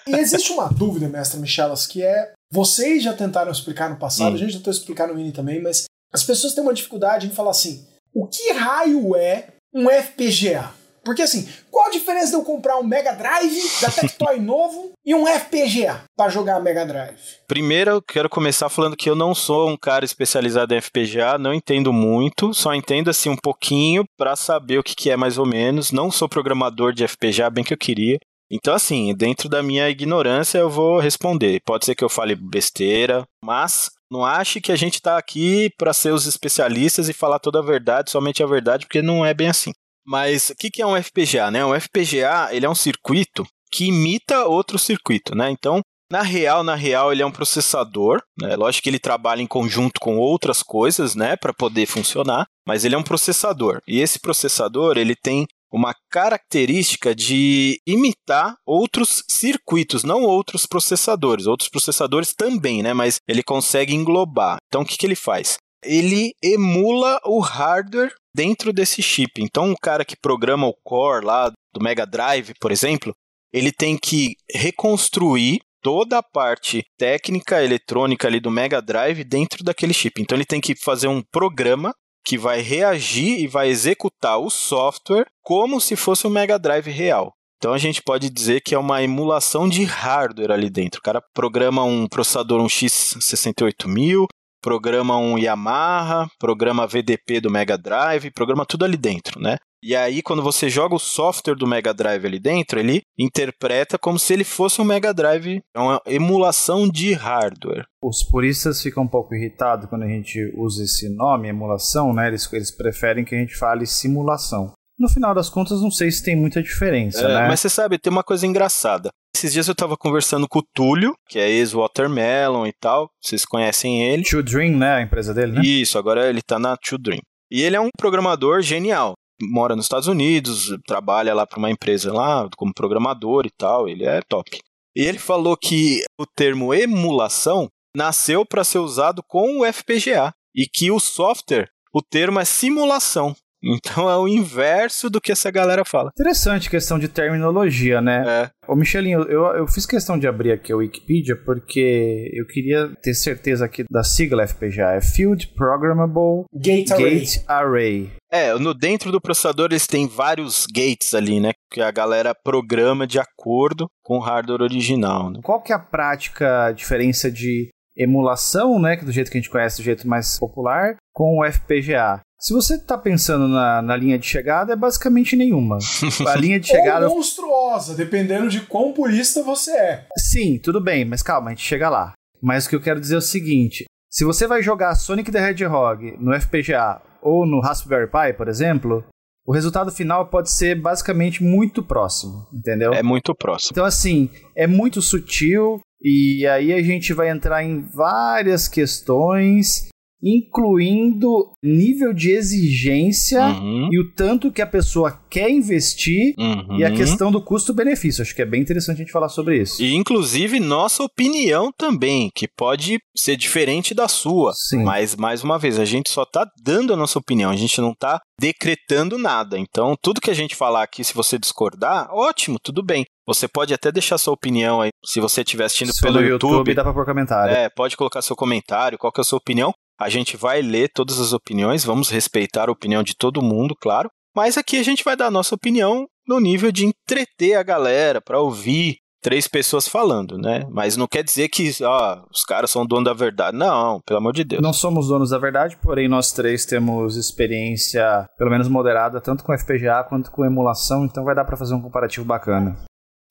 e 0.08 0.16
existe 0.16 0.54
uma 0.54 0.70
dúvida, 0.72 1.10
mestre 1.10 1.40
Michelas, 1.42 1.86
que 1.86 2.02
é 2.02 2.32
vocês 2.50 3.04
já 3.04 3.12
tentaram 3.12 3.52
explicar 3.52 3.90
no 3.90 3.98
passado, 3.98 4.32
hum. 4.32 4.36
a 4.36 4.38
gente 4.38 4.58
tentou 4.58 4.72
explicar 4.72 5.10
no 5.10 5.16
Mini 5.16 5.34
também, 5.34 5.62
mas 5.62 5.84
as 6.14 6.24
pessoas 6.24 6.54
têm 6.54 6.64
uma 6.64 6.74
dificuldade 6.74 7.28
em 7.28 7.32
falar 7.32 7.52
assim: 7.52 7.86
o 8.14 8.28
que 8.28 8.54
raio 8.54 9.14
é 9.18 9.50
um 9.74 9.90
FPGA? 9.90 10.72
Porque 11.06 11.22
assim, 11.22 11.48
qual 11.70 11.86
a 11.86 11.92
diferença 11.92 12.32
de 12.32 12.34
eu 12.34 12.42
comprar 12.42 12.78
um 12.78 12.84
Mega 12.84 13.14
Drive 13.14 13.56
da 13.80 13.92
Tectoy 13.92 14.40
novo 14.42 14.94
e 15.06 15.14
um 15.14 15.28
FPGA 15.28 16.04
para 16.18 16.32
jogar 16.32 16.60
Mega 16.60 16.84
Drive? 16.84 17.16
Primeiro, 17.48 17.92
eu 17.92 18.02
quero 18.02 18.28
começar 18.28 18.70
falando 18.70 18.98
que 18.98 19.08
eu 19.08 19.16
não 19.16 19.36
sou 19.36 19.70
um 19.70 19.78
cara 19.78 20.04
especializado 20.04 20.74
em 20.74 20.82
FPGA, 20.82 21.38
não 21.38 21.54
entendo 21.54 21.94
muito, 21.94 22.56
só 22.56 22.74
entendo 22.74 23.12
assim 23.12 23.30
um 23.30 23.38
pouquinho 23.38 24.04
para 24.18 24.36
saber 24.36 24.80
o 24.80 24.84
que, 24.84 24.96
que 24.96 25.12
é 25.12 25.16
mais 25.16 25.38
ou 25.38 25.46
menos. 25.46 25.92
Não 25.92 26.10
sou 26.10 26.28
programador 26.28 26.92
de 26.92 27.08
FPGA, 27.08 27.52
bem 27.52 27.64
que 27.64 27.74
eu 27.74 27.78
queria. 27.78 28.18
Então, 28.50 28.74
assim, 28.74 29.14
dentro 29.16 29.48
da 29.48 29.62
minha 29.62 29.90
ignorância, 29.90 30.58
eu 30.58 30.70
vou 30.70 31.00
responder. 31.00 31.62
Pode 31.66 31.86
ser 31.86 31.94
que 31.94 32.04
eu 32.04 32.10
fale 32.10 32.36
besteira, 32.36 33.26
mas 33.44 33.92
não 34.12 34.26
ache 34.26 34.62
que 34.62 34.72
a 34.72 34.76
gente 34.76 34.96
está 34.96 35.18
aqui 35.18 35.70
para 35.78 35.94
ser 35.94 36.12
os 36.14 36.26
especialistas 36.26 37.10
e 37.10 37.14
falar 37.14 37.40
toda 37.40 37.60
a 37.60 37.64
verdade, 37.64 38.12
somente 38.12 38.42
a 38.42 38.48
verdade, 38.48 38.86
porque 38.86 39.02
não 39.02 39.26
é 39.26 39.34
bem 39.34 39.50
assim. 39.50 39.72
Mas 40.06 40.50
o 40.50 40.56
que, 40.56 40.70
que 40.70 40.82
é 40.82 40.86
um 40.88 41.02
FPGA? 41.02 41.50
Né? 41.50 41.66
Um 41.66 41.80
FPGA 41.80 42.50
ele 42.52 42.66
é 42.66 42.70
um 42.70 42.76
circuito 42.76 43.46
que 43.72 43.86
imita 43.86 44.46
outro 44.46 44.78
circuito. 44.78 45.36
Né? 45.36 45.50
Então, 45.52 45.82
na 46.12 46.22
real, 46.22 46.64
na 46.64 46.76
real, 46.76 47.12
ele 47.12 47.24
é 47.24 47.26
um 47.26 47.32
processador. 47.32 48.22
Né? 48.40 48.56
Lógico 48.56 48.84
que 48.84 48.90
ele 48.90 49.00
trabalha 49.00 49.42
em 49.42 49.48
conjunto 49.48 50.00
com 50.00 50.18
outras 50.18 50.62
coisas, 50.62 51.16
né, 51.16 51.36
para 51.36 51.54
poder 51.54 51.86
funcionar. 51.88 52.46
Mas 52.68 52.86
ele 52.86 52.96
é 52.96 52.98
um 52.98 53.04
processador. 53.04 53.82
E 53.88 54.00
esse 54.00 54.20
processador 54.20 54.98
ele 54.98 55.16
tem 55.16 55.46
uma 55.72 55.94
característica 56.10 57.14
de 57.14 57.82
imitar 57.86 58.56
outros 58.66 59.24
circuitos, 59.28 60.04
não 60.04 60.24
outros 60.24 60.66
processadores. 60.66 61.48
Outros 61.48 61.70
processadores 61.70 62.34
também, 62.34 62.82
né? 62.82 62.94
Mas 62.94 63.20
ele 63.28 63.44
consegue 63.44 63.94
englobar. 63.94 64.58
Então, 64.68 64.82
o 64.82 64.86
que, 64.86 64.98
que 64.98 65.06
ele 65.06 65.16
faz? 65.16 65.58
Ele 65.86 66.34
emula 66.44 67.20
o 67.24 67.40
hardware 67.40 68.14
dentro 68.36 68.74
desse 68.74 69.02
chip. 69.02 69.42
Então, 69.42 69.72
o 69.72 69.78
cara 69.78 70.04
que 70.04 70.18
programa 70.18 70.68
o 70.68 70.76
core 70.84 71.26
lá 71.26 71.50
do 71.74 71.82
Mega 71.82 72.06
Drive, 72.06 72.54
por 72.60 72.72
exemplo, 72.72 73.14
ele 73.54 73.72
tem 73.72 73.98
que 73.98 74.36
reconstruir 74.54 75.62
toda 75.86 76.18
a 76.18 76.24
parte 76.24 76.84
técnica 76.98 77.64
eletrônica 77.64 78.28
ali 78.28 78.40
do 78.40 78.50
Mega 78.50 78.82
Drive 78.82 79.24
dentro 79.24 79.64
daquele 79.64 79.94
chip. 79.94 80.20
Então 80.20 80.36
ele 80.36 80.44
tem 80.44 80.60
que 80.60 80.76
fazer 80.76 81.08
um 81.08 81.22
programa 81.22 81.94
que 82.26 82.40
vai 82.40 82.60
reagir 82.60 83.40
e 83.40 83.48
vai 83.48 83.70
executar 83.70 84.40
o 84.40 84.50
software 84.50 85.28
como 85.44 85.80
se 85.80 85.96
fosse 85.96 86.26
um 86.26 86.32
Mega 86.32 86.58
Drive 86.58 86.90
real. 86.90 87.32
Então 87.58 87.72
a 87.72 87.78
gente 87.78 88.02
pode 88.02 88.32
dizer 88.32 88.62
que 88.62 88.74
é 88.74 88.80
uma 88.80 89.04
emulação 89.04 89.70
de 89.70 89.84
hardware 89.84 90.52
ali 90.52 90.72
dentro. 90.72 91.00
O 91.00 91.04
cara 91.04 91.22
programa 91.34 91.84
um 91.84 92.08
processador 92.08 92.60
um 92.60 92.68
X68000, 92.68 94.26
programa 94.66 95.16
um 95.16 95.38
Yamaha, 95.38 96.28
programa 96.40 96.88
VDP 96.88 97.40
do 97.40 97.52
Mega 97.52 97.78
Drive, 97.78 98.32
programa 98.32 98.66
tudo 98.66 98.84
ali 98.84 98.98
dentro, 98.98 99.40
né? 99.40 99.58
E 99.84 99.96
aí, 99.96 100.24
quando 100.24 100.42
você 100.42 100.68
joga 100.68 100.96
o 100.96 101.00
software 101.00 101.54
do 101.54 101.68
Mega 101.68 101.94
Drive 101.94 102.26
ali 102.26 102.40
dentro, 102.40 102.80
ele 102.80 103.04
interpreta 103.16 104.00
como 104.00 104.18
se 104.18 104.34
ele 104.34 104.44
fosse 104.44 104.82
um 104.82 104.84
Mega 104.84 105.14
Drive, 105.14 105.62
é 105.76 105.80
uma 105.80 106.02
emulação 106.08 106.90
de 106.90 107.14
hardware. 107.14 107.86
Os 108.02 108.24
puristas 108.24 108.82
ficam 108.82 109.04
um 109.04 109.08
pouco 109.08 109.36
irritados 109.36 109.88
quando 109.88 110.02
a 110.02 110.08
gente 110.08 110.40
usa 110.58 110.84
esse 110.84 111.16
nome, 111.16 111.50
emulação, 111.50 112.12
né? 112.12 112.30
Eles, 112.30 112.52
eles 112.52 112.76
preferem 112.76 113.24
que 113.24 113.36
a 113.36 113.38
gente 113.38 113.56
fale 113.56 113.86
simulação. 113.86 114.74
No 114.98 115.08
final 115.08 115.36
das 115.36 115.48
contas, 115.48 115.80
não 115.80 115.92
sei 115.92 116.10
se 116.10 116.24
tem 116.24 116.36
muita 116.36 116.64
diferença, 116.64 117.20
é, 117.20 117.28
né? 117.28 117.48
Mas 117.48 117.60
você 117.60 117.70
sabe, 117.70 118.00
tem 118.00 118.12
uma 118.12 118.24
coisa 118.24 118.48
engraçada. 118.48 119.12
Esses 119.36 119.52
dias 119.52 119.68
eu 119.68 119.74
estava 119.74 119.98
conversando 119.98 120.48
com 120.48 120.60
o 120.60 120.66
Túlio, 120.74 121.14
que 121.28 121.38
é 121.38 121.50
ex-Watermelon 121.50 122.66
e 122.68 122.72
tal. 122.72 123.10
Vocês 123.22 123.44
conhecem 123.44 124.02
ele. 124.02 124.24
True 124.24 124.42
Dream, 124.42 124.78
né? 124.78 124.96
A 124.96 125.02
empresa 125.02 125.34
dele, 125.34 125.52
né? 125.52 125.62
Isso, 125.62 125.98
agora 125.98 126.30
ele 126.30 126.40
está 126.40 126.58
na 126.58 126.78
True 126.78 126.98
Dream. 126.98 127.20
E 127.52 127.62
ele 127.62 127.76
é 127.76 127.80
um 127.82 127.90
programador 127.98 128.62
genial 128.62 129.14
mora 129.42 129.76
nos 129.76 129.84
Estados 129.84 130.08
Unidos, 130.08 130.74
trabalha 130.88 131.34
lá 131.34 131.46
para 131.46 131.60
uma 131.60 131.70
empresa 131.70 132.14
lá 132.14 132.48
como 132.56 132.74
programador 132.74 133.46
e 133.46 133.52
tal, 133.52 133.90
ele 133.90 134.06
é 134.06 134.22
top. 134.22 134.58
E 134.96 135.02
ele 135.02 135.20
falou 135.20 135.58
que 135.58 136.02
o 136.18 136.26
termo 136.26 136.74
emulação 136.74 137.68
nasceu 137.94 138.46
para 138.46 138.64
ser 138.64 138.80
usado 138.80 139.22
com 139.28 139.60
o 139.60 139.66
FPGA 139.74 140.34
e 140.56 140.66
que 140.66 140.90
o 140.90 141.02
software, 141.02 141.68
o 141.94 142.02
termo 142.02 142.40
é 142.40 142.46
simulação. 142.46 143.36
Então 143.66 144.10
é 144.10 144.18
o 144.18 144.28
inverso 144.28 145.10
do 145.10 145.20
que 145.20 145.32
essa 145.32 145.50
galera 145.50 145.84
fala. 145.84 146.12
Interessante 146.14 146.70
questão 146.70 147.00
de 147.00 147.08
terminologia, 147.08 148.02
né? 148.02 148.24
É. 148.28 148.72
Ô 148.72 148.76
Michelinho, 148.76 149.24
eu, 149.24 149.46
eu 149.56 149.68
fiz 149.68 149.86
questão 149.86 150.18
de 150.18 150.28
abrir 150.28 150.52
aqui 150.52 150.72
a 150.72 150.78
Wikipedia 150.78 151.36
porque 151.36 152.30
eu 152.34 152.46
queria 152.46 152.92
ter 153.02 153.14
certeza 153.14 153.66
aqui 153.66 153.84
da 153.90 154.04
sigla 154.04 154.48
FPGA. 154.48 154.94
É 154.94 155.02
Field 155.02 155.48
Programmable 155.56 156.46
Gate 156.54 156.92
Array. 156.92 157.20
Gate 157.20 157.44
Array. 157.48 158.12
É, 158.32 158.54
no 158.56 158.74
dentro 158.74 159.12
do 159.12 159.22
processador 159.22 159.68
eles 159.72 159.88
têm 159.88 160.08
vários 160.08 160.66
gates 160.66 161.14
ali, 161.14 161.40
né? 161.40 161.52
Que 161.72 161.82
a 161.82 161.92
galera 161.92 162.36
programa 162.36 163.08
de 163.08 163.20
acordo 163.20 163.88
com 164.04 164.18
o 164.18 164.22
hardware 164.22 164.62
original. 164.62 165.32
Né? 165.32 165.40
Qual 165.44 165.62
que 165.62 165.72
é 165.72 165.76
a 165.76 165.80
prática, 165.80 166.66
a 166.66 166.72
diferença 166.72 167.32
de 167.32 167.70
emulação, 167.96 168.80
né? 168.80 168.98
Que 168.98 169.06
do 169.06 169.12
jeito 169.12 169.32
que 169.32 169.38
a 169.38 169.42
gente 169.42 169.50
conhece, 169.50 169.78
do 169.78 169.86
jeito 169.86 170.08
mais 170.08 170.38
popular, 170.40 170.98
com 171.14 171.40
o 171.40 171.52
FPGA? 171.52 172.22
Se 172.40 172.54
você 172.54 172.76
está 172.76 172.98
pensando 172.98 173.48
na, 173.48 173.82
na, 173.82 173.96
linha 173.96 174.20
de 174.20 174.28
chegada, 174.28 174.74
é 174.74 174.76
basicamente 174.76 175.36
nenhuma. 175.36 175.78
A 176.28 176.36
linha 176.36 176.60
de 176.60 176.68
chegada. 176.68 177.08
Ou 177.08 177.16
monstruosa, 177.16 177.96
dependendo 177.96 178.50
de 178.50 178.62
quão 178.62 178.92
purista 178.92 179.42
você 179.42 179.72
é. 179.72 180.06
Sim, 180.18 180.60
tudo 180.60 180.82
bem, 180.82 181.06
mas 181.06 181.24
calma, 181.24 181.48
a 181.48 181.50
gente 181.52 181.64
chega 181.64 181.90
lá. 181.90 182.14
Mas 182.42 182.66
o 182.66 182.70
que 182.70 182.76
eu 182.76 182.82
quero 182.82 183.00
dizer 183.00 183.16
é 183.16 183.20
o 183.20 183.22
seguinte: 183.22 183.86
se 184.10 184.24
você 184.24 184.46
vai 184.46 184.62
jogar 184.62 184.96
Sonic 184.96 185.32
the 185.32 185.50
Hedgehog 185.50 186.18
no 186.20 186.40
FPGA 186.40 187.02
ou 187.22 187.46
no 187.46 187.62
Raspberry 187.62 188.08
Pi, 188.08 188.38
por 188.38 188.48
exemplo, 188.48 189.04
o 189.46 189.54
resultado 189.54 189.92
final 189.92 190.28
pode 190.28 190.52
ser 190.52 190.80
basicamente 190.80 191.44
muito 191.44 191.84
próximo, 191.84 192.48
entendeu? 192.54 192.94
É 192.94 193.04
muito 193.04 193.34
próximo. 193.36 193.70
Então, 193.72 193.86
assim, 193.86 194.30
é 194.56 194.68
muito 194.68 195.02
sutil 195.02 195.80
e 196.02 196.46
aí 196.48 196.74
a 196.74 196.82
gente 196.82 197.14
vai 197.14 197.30
entrar 197.30 197.64
em 197.64 197.82
várias 197.82 198.68
questões 198.68 199.90
incluindo 200.26 201.52
nível 201.64 202.12
de 202.12 202.32
exigência 202.32 203.46
uhum. 203.46 203.90
e 203.92 204.00
o 204.00 204.12
tanto 204.14 204.52
que 204.52 204.62
a 204.62 204.66
pessoa 204.66 205.12
quer 205.30 205.52
investir 205.52 206.34
uhum. 206.38 206.80
e 206.80 206.84
a 206.84 206.90
uhum. 206.90 206.96
questão 206.96 207.32
do 207.32 207.40
custo-benefício. 207.40 208.24
Acho 208.24 208.34
que 208.34 208.42
é 208.42 208.46
bem 208.46 208.62
interessante 208.62 208.96
a 208.96 209.00
gente 209.04 209.12
falar 209.12 209.30
sobre 209.30 209.62
isso. 209.62 209.82
E 209.84 209.94
inclusive 209.94 210.60
nossa 210.60 211.04
opinião 211.04 211.72
também, 211.78 212.32
que 212.34 212.48
pode 212.48 212.98
ser 213.16 213.38
diferente 213.38 213.94
da 213.94 214.08
sua. 214.08 214.52
Sim. 214.56 214.84
Mas 214.84 215.16
mais 215.16 215.44
uma 215.44 215.60
vez, 215.60 215.78
a 215.78 215.86
gente 215.86 216.10
só 216.10 216.24
está 216.24 216.50
dando 216.64 216.92
a 216.92 216.98
nossa 216.98 217.20
opinião, 217.20 217.52
a 217.52 217.56
gente 217.56 217.80
não 217.80 217.92
está 217.92 218.20
decretando 218.40 219.18
nada. 219.20 219.60
Então, 219.60 219.96
tudo 220.02 220.22
que 220.22 220.32
a 220.32 220.36
gente 220.36 220.56
falar 220.56 220.84
aqui, 220.84 221.04
se 221.04 221.14
você 221.14 221.38
discordar, 221.38 222.10
ótimo, 222.12 222.58
tudo 222.62 222.84
bem. 222.84 223.06
Você 223.28 223.48
pode 223.48 223.74
até 223.74 223.92
deixar 223.92 224.18
sua 224.18 224.34
opinião 224.34 224.82
aí, 224.82 224.92
se 225.04 225.20
você 225.20 225.42
estiver 225.42 225.66
assistindo 225.66 225.92
pelo 226.02 226.22
YouTube. 226.22 226.52
YouTube. 226.52 226.74
dá 226.74 226.84
para 226.84 226.94
pôr 226.94 227.06
comentário. 227.06 227.54
É, 227.54 227.70
pode 227.70 227.98
colocar 227.98 228.22
seu 228.22 228.36
comentário, 228.36 228.98
qual 228.98 229.12
que 229.12 229.20
é 229.20 229.24
a 229.24 229.26
sua 229.26 229.38
opinião. 229.38 229.74
A 230.00 230.10
gente 230.10 230.38
vai 230.38 230.62
ler 230.62 230.90
todas 230.94 231.20
as 231.20 231.34
opiniões, 231.34 231.84
vamos 231.84 232.10
respeitar 232.10 232.70
a 232.70 232.72
opinião 232.72 233.02
de 233.02 233.16
todo 233.16 233.42
mundo, 233.42 233.76
claro. 233.80 234.10
Mas 234.36 234.58
aqui 234.58 234.78
a 234.78 234.84
gente 234.84 235.04
vai 235.04 235.16
dar 235.16 235.28
a 235.28 235.32
nossa 235.32 235.56
opinião 235.56 236.06
no 236.28 236.40
nível 236.40 236.72
de 236.72 236.86
entreter 236.86 237.56
a 237.56 237.64
galera, 237.64 238.20
para 238.20 238.40
ouvir 238.40 238.98
três 239.26 239.48
pessoas 239.48 239.88
falando, 239.88 240.38
né? 240.38 240.68
Mas 240.70 240.96
não 240.96 241.08
quer 241.08 241.24
dizer 241.24 241.50
que 241.50 241.72
ó, 241.84 242.22
os 242.32 242.44
caras 242.44 242.70
são 242.70 242.86
dono 242.86 243.06
da 243.06 243.14
verdade. 243.14 243.58
Não, 243.58 244.00
pelo 244.06 244.20
amor 244.20 244.34
de 244.34 244.44
Deus. 244.44 244.62
Não 244.62 244.74
somos 244.74 245.08
donos 245.08 245.32
da 245.32 245.40
verdade, 245.40 245.78
porém 245.82 246.08
nós 246.08 246.32
três 246.32 246.64
temos 246.66 247.16
experiência, 247.16 248.30
pelo 248.38 248.52
menos 248.52 248.68
moderada, 248.68 249.20
tanto 249.20 249.44
com 249.44 249.58
FPGA 249.58 250.04
quanto 250.08 250.30
com 250.30 250.46
emulação, 250.46 251.06
então 251.06 251.24
vai 251.24 251.34
dar 251.34 251.44
para 251.44 251.58
fazer 251.58 251.74
um 251.74 251.82
comparativo 251.82 252.24
bacana. 252.24 252.78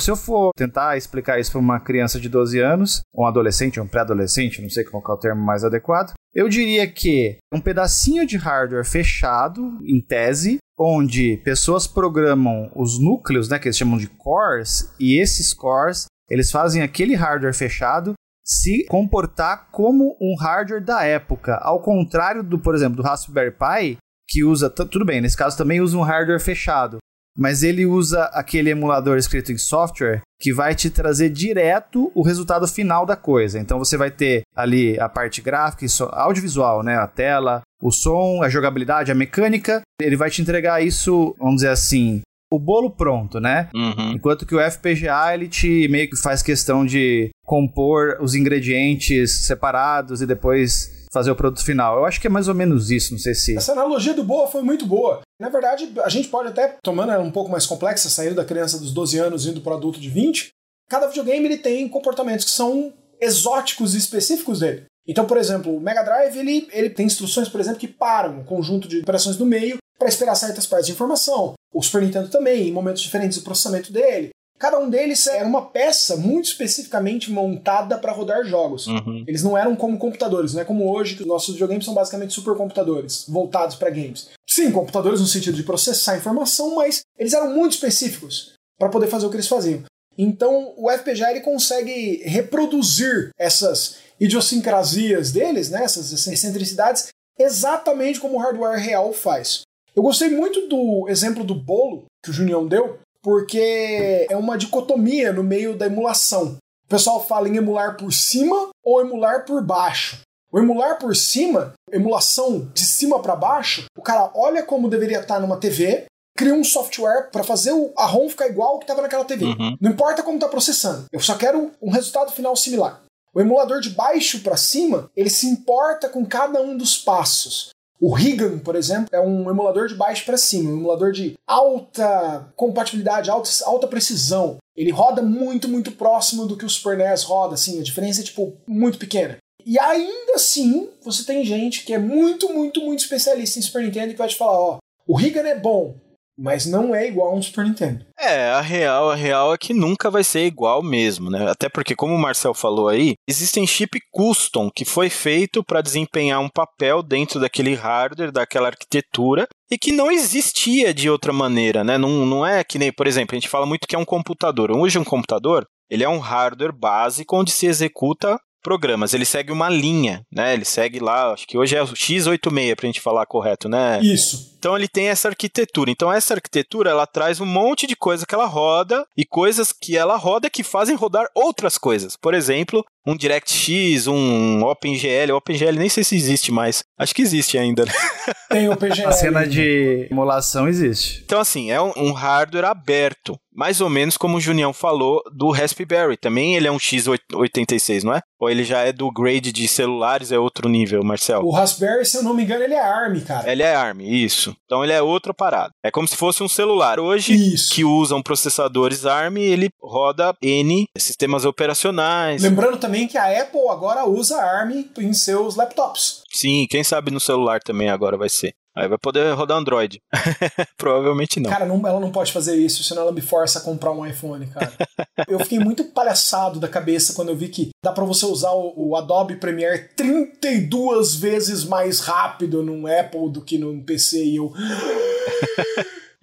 Se 0.00 0.10
eu 0.10 0.16
for 0.16 0.50
tentar 0.56 0.96
explicar 0.96 1.38
isso 1.38 1.52
para 1.52 1.60
uma 1.60 1.80
criança 1.80 2.20
de 2.20 2.28
12 2.28 2.60
anos, 2.60 3.00
um 3.14 3.24
adolescente, 3.26 3.80
um 3.80 3.86
pré-adolescente, 3.86 4.60
não 4.60 4.68
sei 4.68 4.84
qual 4.84 5.02
é 5.08 5.12
o 5.12 5.16
termo 5.16 5.42
mais 5.42 5.64
adequado, 5.64 6.12
eu 6.34 6.48
diria 6.48 6.86
que 6.90 7.38
um 7.52 7.60
pedacinho 7.60 8.26
de 8.26 8.36
hardware 8.36 8.84
fechado, 8.84 9.78
em 9.84 10.04
tese, 10.04 10.58
onde 10.78 11.36
pessoas 11.44 11.86
programam 11.86 12.70
os 12.74 13.00
núcleos, 13.00 13.48
né, 13.48 13.58
que 13.58 13.68
eles 13.68 13.78
chamam 13.78 13.96
de 13.96 14.08
cores, 14.08 14.92
e 14.98 15.20
esses 15.20 15.54
cores, 15.54 16.06
eles 16.28 16.50
fazem 16.50 16.82
aquele 16.82 17.14
hardware 17.14 17.54
fechado 17.54 18.14
se 18.44 18.84
comportar 18.86 19.70
como 19.70 20.16
um 20.20 20.36
hardware 20.38 20.84
da 20.84 21.04
época, 21.04 21.56
ao 21.62 21.80
contrário 21.80 22.42
do, 22.42 22.58
por 22.58 22.74
exemplo, 22.74 22.96
do 22.96 23.02
Raspberry 23.02 23.52
Pi, 23.52 23.96
que 24.28 24.44
usa, 24.44 24.68
tudo 24.68 25.04
bem, 25.04 25.20
nesse 25.20 25.36
caso 25.36 25.56
também 25.56 25.80
usa 25.80 25.96
um 25.96 26.02
hardware 26.02 26.40
fechado, 26.40 26.98
mas 27.36 27.62
ele 27.62 27.84
usa 27.84 28.24
aquele 28.32 28.70
emulador 28.70 29.18
escrito 29.18 29.52
em 29.52 29.58
software 29.58 30.22
que 30.38 30.52
vai 30.52 30.74
te 30.74 30.90
trazer 30.90 31.30
direto 31.30 32.12
o 32.14 32.22
resultado 32.22 32.66
final 32.68 33.04
da 33.04 33.16
coisa. 33.16 33.58
Então 33.58 33.78
você 33.78 33.96
vai 33.96 34.10
ter 34.10 34.42
ali 34.54 34.98
a 35.00 35.08
parte 35.08 35.40
gráfica, 35.40 35.86
audiovisual, 36.12 36.82
né, 36.82 36.96
a 36.96 37.06
tela, 37.06 37.62
o 37.82 37.90
som, 37.90 38.42
a 38.42 38.48
jogabilidade, 38.48 39.10
a 39.10 39.14
mecânica. 39.14 39.82
Ele 40.00 40.16
vai 40.16 40.30
te 40.30 40.42
entregar 40.42 40.82
isso, 40.82 41.34
vamos 41.38 41.56
dizer 41.56 41.68
assim, 41.68 42.22
o 42.54 42.58
bolo 42.58 42.90
pronto, 42.90 43.40
né? 43.40 43.68
Uhum. 43.74 44.12
Enquanto 44.12 44.46
que 44.46 44.54
o 44.54 44.70
FPGA 44.70 45.34
ele 45.34 45.48
te 45.48 45.88
meio 45.88 46.08
que 46.08 46.16
faz 46.16 46.42
questão 46.42 46.86
de 46.86 47.30
compor 47.44 48.18
os 48.20 48.34
ingredientes 48.34 49.46
separados 49.46 50.22
e 50.22 50.26
depois 50.26 51.04
fazer 51.12 51.30
o 51.30 51.36
produto 51.36 51.64
final. 51.64 51.98
Eu 51.98 52.04
acho 52.04 52.20
que 52.20 52.26
é 52.26 52.30
mais 52.30 52.48
ou 52.48 52.54
menos 52.54 52.90
isso, 52.90 53.12
não 53.12 53.18
sei 53.18 53.34
se. 53.34 53.56
Essa 53.56 53.72
analogia 53.72 54.14
do 54.14 54.24
boa 54.24 54.48
foi 54.48 54.62
muito 54.62 54.84
boa. 54.84 55.20
Na 55.40 55.48
verdade, 55.48 55.92
a 56.02 56.08
gente 56.08 56.28
pode 56.28 56.48
até, 56.48 56.76
tomando 56.82 57.12
ela 57.12 57.22
um 57.22 57.30
pouco 57.30 57.50
mais 57.50 57.66
complexa, 57.66 58.08
saindo 58.08 58.34
da 58.34 58.44
criança 58.44 58.78
dos 58.78 58.92
12 58.92 59.18
anos 59.18 59.46
indo 59.46 59.60
para 59.60 59.74
o 59.74 59.76
adulto 59.76 60.00
de 60.00 60.10
20, 60.10 60.50
cada 60.88 61.06
videogame 61.06 61.46
ele 61.46 61.58
tem 61.58 61.88
comportamentos 61.88 62.44
que 62.44 62.50
são 62.50 62.92
exóticos 63.20 63.94
e 63.94 63.98
específicos 63.98 64.60
dele. 64.60 64.84
Então, 65.06 65.24
por 65.24 65.36
exemplo, 65.36 65.76
o 65.76 65.80
Mega 65.80 66.02
Drive 66.02 66.36
ele, 66.36 66.68
ele 66.72 66.90
tem 66.90 67.06
instruções, 67.06 67.48
por 67.48 67.60
exemplo, 67.60 67.78
que 67.78 67.86
param 67.86 68.40
um 68.40 68.44
conjunto 68.44 68.88
de 68.88 69.00
operações 69.00 69.38
no 69.38 69.46
meio 69.46 69.78
para 69.98 70.08
esperar 70.08 70.34
certas 70.34 70.66
partes 70.66 70.86
de 70.86 70.92
informação. 70.92 71.54
O 71.72 71.82
Super 71.82 72.02
Nintendo 72.02 72.28
também, 72.28 72.68
em 72.68 72.72
momentos 72.72 73.02
diferentes 73.02 73.38
do 73.38 73.44
processamento 73.44 73.92
dele. 73.92 74.30
Cada 74.58 74.78
um 74.78 74.88
deles 74.88 75.26
era 75.26 75.46
uma 75.46 75.66
peça 75.66 76.16
muito 76.16 76.46
especificamente 76.46 77.30
montada 77.30 77.98
para 77.98 78.12
rodar 78.12 78.44
jogos. 78.44 78.86
Uhum. 78.86 79.24
Eles 79.26 79.42
não 79.42 79.58
eram 79.58 79.74
como 79.74 79.98
computadores, 79.98 80.54
não 80.54 80.62
é 80.62 80.64
como 80.64 80.90
hoje 80.90 81.16
que 81.16 81.22
os 81.22 81.28
nossos 81.28 81.54
videogames 81.54 81.84
são 81.84 81.92
basicamente 81.92 82.32
supercomputadores 82.32 83.24
voltados 83.28 83.76
para 83.76 83.90
games. 83.90 84.28
Sim, 84.48 84.70
computadores 84.70 85.20
no 85.20 85.26
sentido 85.26 85.56
de 85.56 85.64
processar 85.64 86.16
informação, 86.16 86.76
mas 86.76 87.02
eles 87.18 87.32
eram 87.32 87.52
muito 87.52 87.72
específicos 87.72 88.52
para 88.78 88.88
poder 88.88 89.08
fazer 89.08 89.26
o 89.26 89.30
que 89.30 89.36
eles 89.36 89.48
faziam. 89.48 89.82
Então, 90.16 90.72
o 90.76 90.88
FPGA 90.90 91.32
ele 91.32 91.40
consegue 91.40 92.22
reproduzir 92.24 93.30
essas 93.36 93.96
idiosincrasias 94.20 95.32
deles, 95.32 95.70
né, 95.70 95.82
essas 95.82 96.12
excentricidades, 96.12 97.08
exatamente 97.36 98.20
como 98.20 98.36
o 98.36 98.38
hardware 98.38 98.78
real 98.78 99.12
faz. 99.12 99.62
Eu 99.96 100.02
gostei 100.02 100.28
muito 100.28 100.66
do 100.66 101.08
exemplo 101.08 101.44
do 101.44 101.54
bolo 101.54 102.04
que 102.22 102.30
o 102.30 102.32
Junião 102.32 102.66
deu, 102.66 102.98
porque 103.22 104.26
é 104.28 104.36
uma 104.36 104.58
dicotomia 104.58 105.32
no 105.32 105.42
meio 105.42 105.76
da 105.76 105.86
emulação. 105.86 106.56
O 106.84 106.88
pessoal 106.88 107.24
fala 107.24 107.48
em 107.48 107.56
emular 107.56 107.96
por 107.96 108.12
cima 108.12 108.68
ou 108.84 109.00
emular 109.00 109.44
por 109.46 109.62
baixo. 109.62 110.20
O 110.52 110.58
emular 110.58 110.98
por 110.98 111.16
cima, 111.16 111.72
emulação 111.90 112.70
de 112.74 112.84
cima 112.84 113.20
para 113.20 113.34
baixo, 113.34 113.86
o 113.96 114.02
cara 114.02 114.30
olha 114.34 114.62
como 114.62 114.88
deveria 114.88 115.20
estar 115.20 115.40
numa 115.40 115.56
TV, 115.56 116.04
cria 116.36 116.54
um 116.54 116.62
software 116.62 117.30
para 117.32 117.42
fazer 117.42 117.72
a 117.96 118.06
ROM 118.06 118.28
ficar 118.28 118.48
igual 118.48 118.74
ao 118.74 118.78
que 118.78 118.84
estava 118.84 119.02
naquela 119.02 119.24
TV. 119.24 119.44
Uhum. 119.44 119.76
Não 119.80 119.90
importa 119.90 120.22
como 120.22 120.36
está 120.36 120.48
processando, 120.48 121.06
eu 121.12 121.20
só 121.20 121.36
quero 121.36 121.72
um 121.80 121.90
resultado 121.90 122.30
final 122.32 122.54
similar. 122.54 123.00
O 123.34 123.40
emulador 123.40 123.80
de 123.80 123.90
baixo 123.90 124.40
para 124.42 124.56
cima, 124.56 125.10
ele 125.16 125.30
se 125.30 125.46
importa 125.46 126.08
com 126.08 126.24
cada 126.24 126.62
um 126.62 126.76
dos 126.76 126.96
passos. 126.96 127.70
O 128.04 128.12
Rigan, 128.12 128.58
por 128.58 128.76
exemplo, 128.76 129.08
é 129.10 129.18
um 129.18 129.48
emulador 129.48 129.88
de 129.88 129.94
baixo 129.94 130.26
para 130.26 130.36
cima, 130.36 130.68
um 130.68 130.76
emulador 130.76 131.10
de 131.10 131.32
alta 131.46 132.52
compatibilidade, 132.54 133.30
alta, 133.30 133.48
alta 133.64 133.86
precisão. 133.88 134.58
Ele 134.76 134.90
roda 134.90 135.22
muito, 135.22 135.70
muito 135.70 135.90
próximo 135.92 136.44
do 136.44 136.54
que 136.54 136.66
o 136.66 136.68
Super 136.68 136.98
NES 136.98 137.22
roda, 137.22 137.54
assim, 137.54 137.80
a 137.80 137.82
diferença 137.82 138.20
é 138.20 138.24
tipo 138.24 138.58
muito 138.68 138.98
pequena. 138.98 139.38
E 139.64 139.78
ainda 139.78 140.34
assim, 140.34 140.90
você 141.02 141.24
tem 141.24 141.46
gente 141.46 141.82
que 141.86 141.94
é 141.94 141.98
muito, 141.98 142.52
muito, 142.52 142.82
muito 142.82 143.00
especialista 143.00 143.58
em 143.58 143.62
Super 143.62 143.82
Nintendo 143.82 144.12
que 144.12 144.18
vai 144.18 144.28
te 144.28 144.36
falar, 144.36 144.60
ó, 144.60 144.78
o 145.06 145.16
Rigan 145.16 145.48
é 145.48 145.58
bom, 145.58 145.94
mas 146.36 146.66
não 146.66 146.94
é 146.94 147.06
igual 147.06 147.30
a 147.30 147.34
um 147.34 147.42
Super 147.42 147.64
Nintendo. 147.64 148.04
É, 148.18 148.50
a 148.50 148.60
real, 148.60 149.10
a 149.10 149.14
real 149.14 149.54
é 149.54 149.58
que 149.58 149.74
nunca 149.74 150.10
vai 150.10 150.24
ser 150.24 150.46
igual 150.46 150.82
mesmo, 150.82 151.30
né? 151.30 151.50
Até 151.50 151.68
porque, 151.68 151.94
como 151.94 152.14
o 152.14 152.18
Marcel 152.18 152.54
falou 152.54 152.88
aí, 152.88 153.14
existem 153.28 153.66
chip 153.66 153.98
custom 154.10 154.70
que 154.74 154.84
foi 154.84 155.10
feito 155.10 155.62
para 155.62 155.80
desempenhar 155.80 156.40
um 156.40 156.48
papel 156.48 157.02
dentro 157.02 157.40
daquele 157.40 157.74
hardware, 157.74 158.32
daquela 158.32 158.68
arquitetura, 158.68 159.46
e 159.70 159.78
que 159.78 159.92
não 159.92 160.10
existia 160.10 160.92
de 160.92 161.08
outra 161.08 161.32
maneira, 161.32 161.84
né? 161.84 161.98
Não, 161.98 162.26
não 162.26 162.46
é 162.46 162.64
que 162.64 162.78
nem, 162.78 162.92
por 162.92 163.06
exemplo, 163.06 163.34
a 163.34 163.38
gente 163.38 163.48
fala 163.48 163.66
muito 163.66 163.86
que 163.86 163.96
é 163.96 163.98
um 163.98 164.04
computador. 164.04 164.70
Hoje 164.70 164.98
um 164.98 165.04
computador, 165.04 165.66
ele 165.90 166.04
é 166.04 166.08
um 166.08 166.18
hardware 166.18 166.72
básico 166.72 167.36
onde 167.36 167.50
se 167.50 167.66
executa 167.66 168.38
programas. 168.64 169.12
Ele 169.12 169.26
segue 169.26 169.52
uma 169.52 169.68
linha, 169.68 170.22
né? 170.32 170.54
Ele 170.54 170.64
segue 170.64 170.98
lá, 170.98 171.32
acho 171.32 171.46
que 171.46 171.58
hoje 171.58 171.76
é 171.76 171.82
o 171.82 171.86
x86 171.86 172.74
pra 172.74 172.86
gente 172.86 173.00
falar 173.00 173.26
correto, 173.26 173.68
né? 173.68 174.00
Isso. 174.02 174.53
Então 174.64 174.74
ele 174.74 174.88
tem 174.88 175.08
essa 175.08 175.28
arquitetura. 175.28 175.90
Então 175.90 176.10
essa 176.10 176.32
arquitetura 176.32 176.88
ela 176.88 177.06
traz 177.06 177.38
um 177.38 177.44
monte 177.44 177.86
de 177.86 177.94
coisa 177.94 178.24
que 178.24 178.34
ela 178.34 178.46
roda 178.46 179.04
e 179.14 179.22
coisas 179.22 179.74
que 179.74 179.94
ela 179.94 180.16
roda 180.16 180.48
que 180.48 180.64
fazem 180.64 180.96
rodar 180.96 181.26
outras 181.34 181.76
coisas. 181.76 182.16
Por 182.16 182.32
exemplo, 182.32 182.82
um 183.06 183.14
DirectX, 183.14 184.06
um 184.06 184.62
OpenGL. 184.62 185.34
O 185.34 185.36
OpenGL 185.36 185.76
nem 185.76 185.90
sei 185.90 186.02
se 186.02 186.16
existe 186.16 186.50
mais. 186.50 186.82
Acho 186.98 187.14
que 187.14 187.20
existe 187.20 187.58
ainda. 187.58 187.84
Né? 187.84 187.92
Tem 188.48 188.70
OpenGL. 188.70 189.06
A 189.06 189.12
cena 189.12 189.46
de 189.46 190.08
emulação 190.10 190.66
existe. 190.66 191.20
Então 191.26 191.40
assim, 191.40 191.70
é 191.70 191.78
um, 191.78 191.92
um 191.94 192.12
hardware 192.12 192.64
aberto 192.64 193.38
mais 193.54 193.80
ou 193.80 193.88
menos 193.88 194.16
como 194.16 194.36
o 194.36 194.40
Junião 194.40 194.72
falou 194.72 195.22
do 195.32 195.50
Raspberry. 195.50 196.16
Também 196.16 196.56
ele 196.56 196.66
é 196.66 196.72
um 196.72 196.76
x86, 196.76 198.02
não 198.02 198.14
é? 198.14 198.20
Ou 198.40 198.50
ele 198.50 198.64
já 198.64 198.80
é 198.80 198.92
do 198.92 199.10
grade 199.12 199.52
de 199.52 199.68
celulares, 199.68 200.32
é 200.32 200.38
outro 200.38 200.68
nível, 200.68 201.02
Marcel? 201.04 201.40
O 201.42 201.50
Raspberry, 201.50 202.04
se 202.04 202.16
eu 202.16 202.22
não 202.22 202.34
me 202.34 202.42
engano, 202.42 202.64
ele 202.64 202.74
é 202.74 202.80
ARM, 202.80 203.20
cara. 203.20 203.50
Ele 203.50 203.62
é 203.62 203.74
ARM, 203.74 204.00
isso. 204.00 204.53
Então 204.64 204.82
ele 204.82 204.92
é 204.92 205.02
outra 205.02 205.34
parada. 205.34 205.70
É 205.84 205.90
como 205.90 206.06
se 206.06 206.16
fosse 206.16 206.42
um 206.42 206.48
celular. 206.48 206.98
Hoje, 207.00 207.34
Isso. 207.34 207.72
que 207.72 207.84
usam 207.84 208.22
processadores 208.22 209.06
ARM, 209.06 209.36
ele 209.38 209.68
roda 209.82 210.34
N 210.42 210.86
sistemas 210.96 211.44
operacionais. 211.44 212.42
Lembrando 212.42 212.78
também 212.78 213.06
que 213.06 213.18
a 213.18 213.42
Apple 213.42 213.68
agora 213.70 214.08
usa 214.08 214.40
ARM 214.40 214.86
em 214.98 215.12
seus 215.12 215.56
laptops. 215.56 216.22
Sim, 216.30 216.66
quem 216.68 216.82
sabe 216.82 217.10
no 217.10 217.20
celular 217.20 217.60
também 217.60 217.88
agora 217.88 218.16
vai 218.16 218.28
ser. 218.28 218.54
Aí 218.76 218.88
vai 218.88 218.98
poder 218.98 219.32
rodar 219.34 219.56
Android. 219.58 220.00
Provavelmente 220.76 221.38
não. 221.38 221.48
Cara, 221.48 221.64
não, 221.64 221.86
ela 221.86 222.00
não 222.00 222.10
pode 222.10 222.32
fazer 222.32 222.56
isso, 222.56 222.82
senão 222.82 223.02
ela 223.02 223.12
me 223.12 223.20
força 223.20 223.58
a 223.60 223.62
comprar 223.62 223.92
um 223.92 224.04
iPhone, 224.04 224.46
cara. 224.48 224.72
eu 225.28 225.38
fiquei 225.40 225.58
muito 225.60 225.84
palhaçado 225.84 226.58
da 226.58 226.66
cabeça 226.68 227.14
quando 227.14 227.28
eu 227.28 227.36
vi 227.36 227.48
que 227.48 227.70
dá 227.84 227.92
pra 227.92 228.04
você 228.04 228.26
usar 228.26 228.50
o, 228.50 228.72
o 228.76 228.96
Adobe 228.96 229.36
Premiere 229.36 229.90
32 229.96 231.14
vezes 231.14 231.64
mais 231.64 232.00
rápido 232.00 232.62
num 232.62 232.86
Apple 232.86 233.30
do 233.30 233.40
que 233.42 233.58
num 233.58 233.80
PC 233.82 234.24
e 234.24 234.36
eu. 234.36 234.52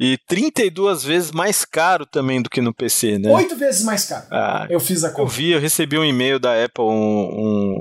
E 0.04 0.18
32 0.28 1.04
vezes 1.04 1.30
mais 1.32 1.64
caro 1.64 2.08
também 2.08 2.42
do 2.42 2.50
que 2.50 2.60
no 2.60 2.74
PC, 2.74 3.20
né? 3.20 3.32
Oito 3.36 3.56
vezes 3.56 3.84
mais 3.84 4.04
caro. 4.04 4.26
Ah, 4.32 4.66
Eu 4.68 4.80
fiz 4.80 5.04
a 5.04 5.10
eu 5.10 5.14
conta. 5.14 5.32
vi, 5.32 5.52
eu 5.52 5.60
recebi 5.60 5.96
um 5.96 6.04
e-mail 6.04 6.40
da 6.40 6.54
Apple, 6.66 6.84
um, 6.84 6.90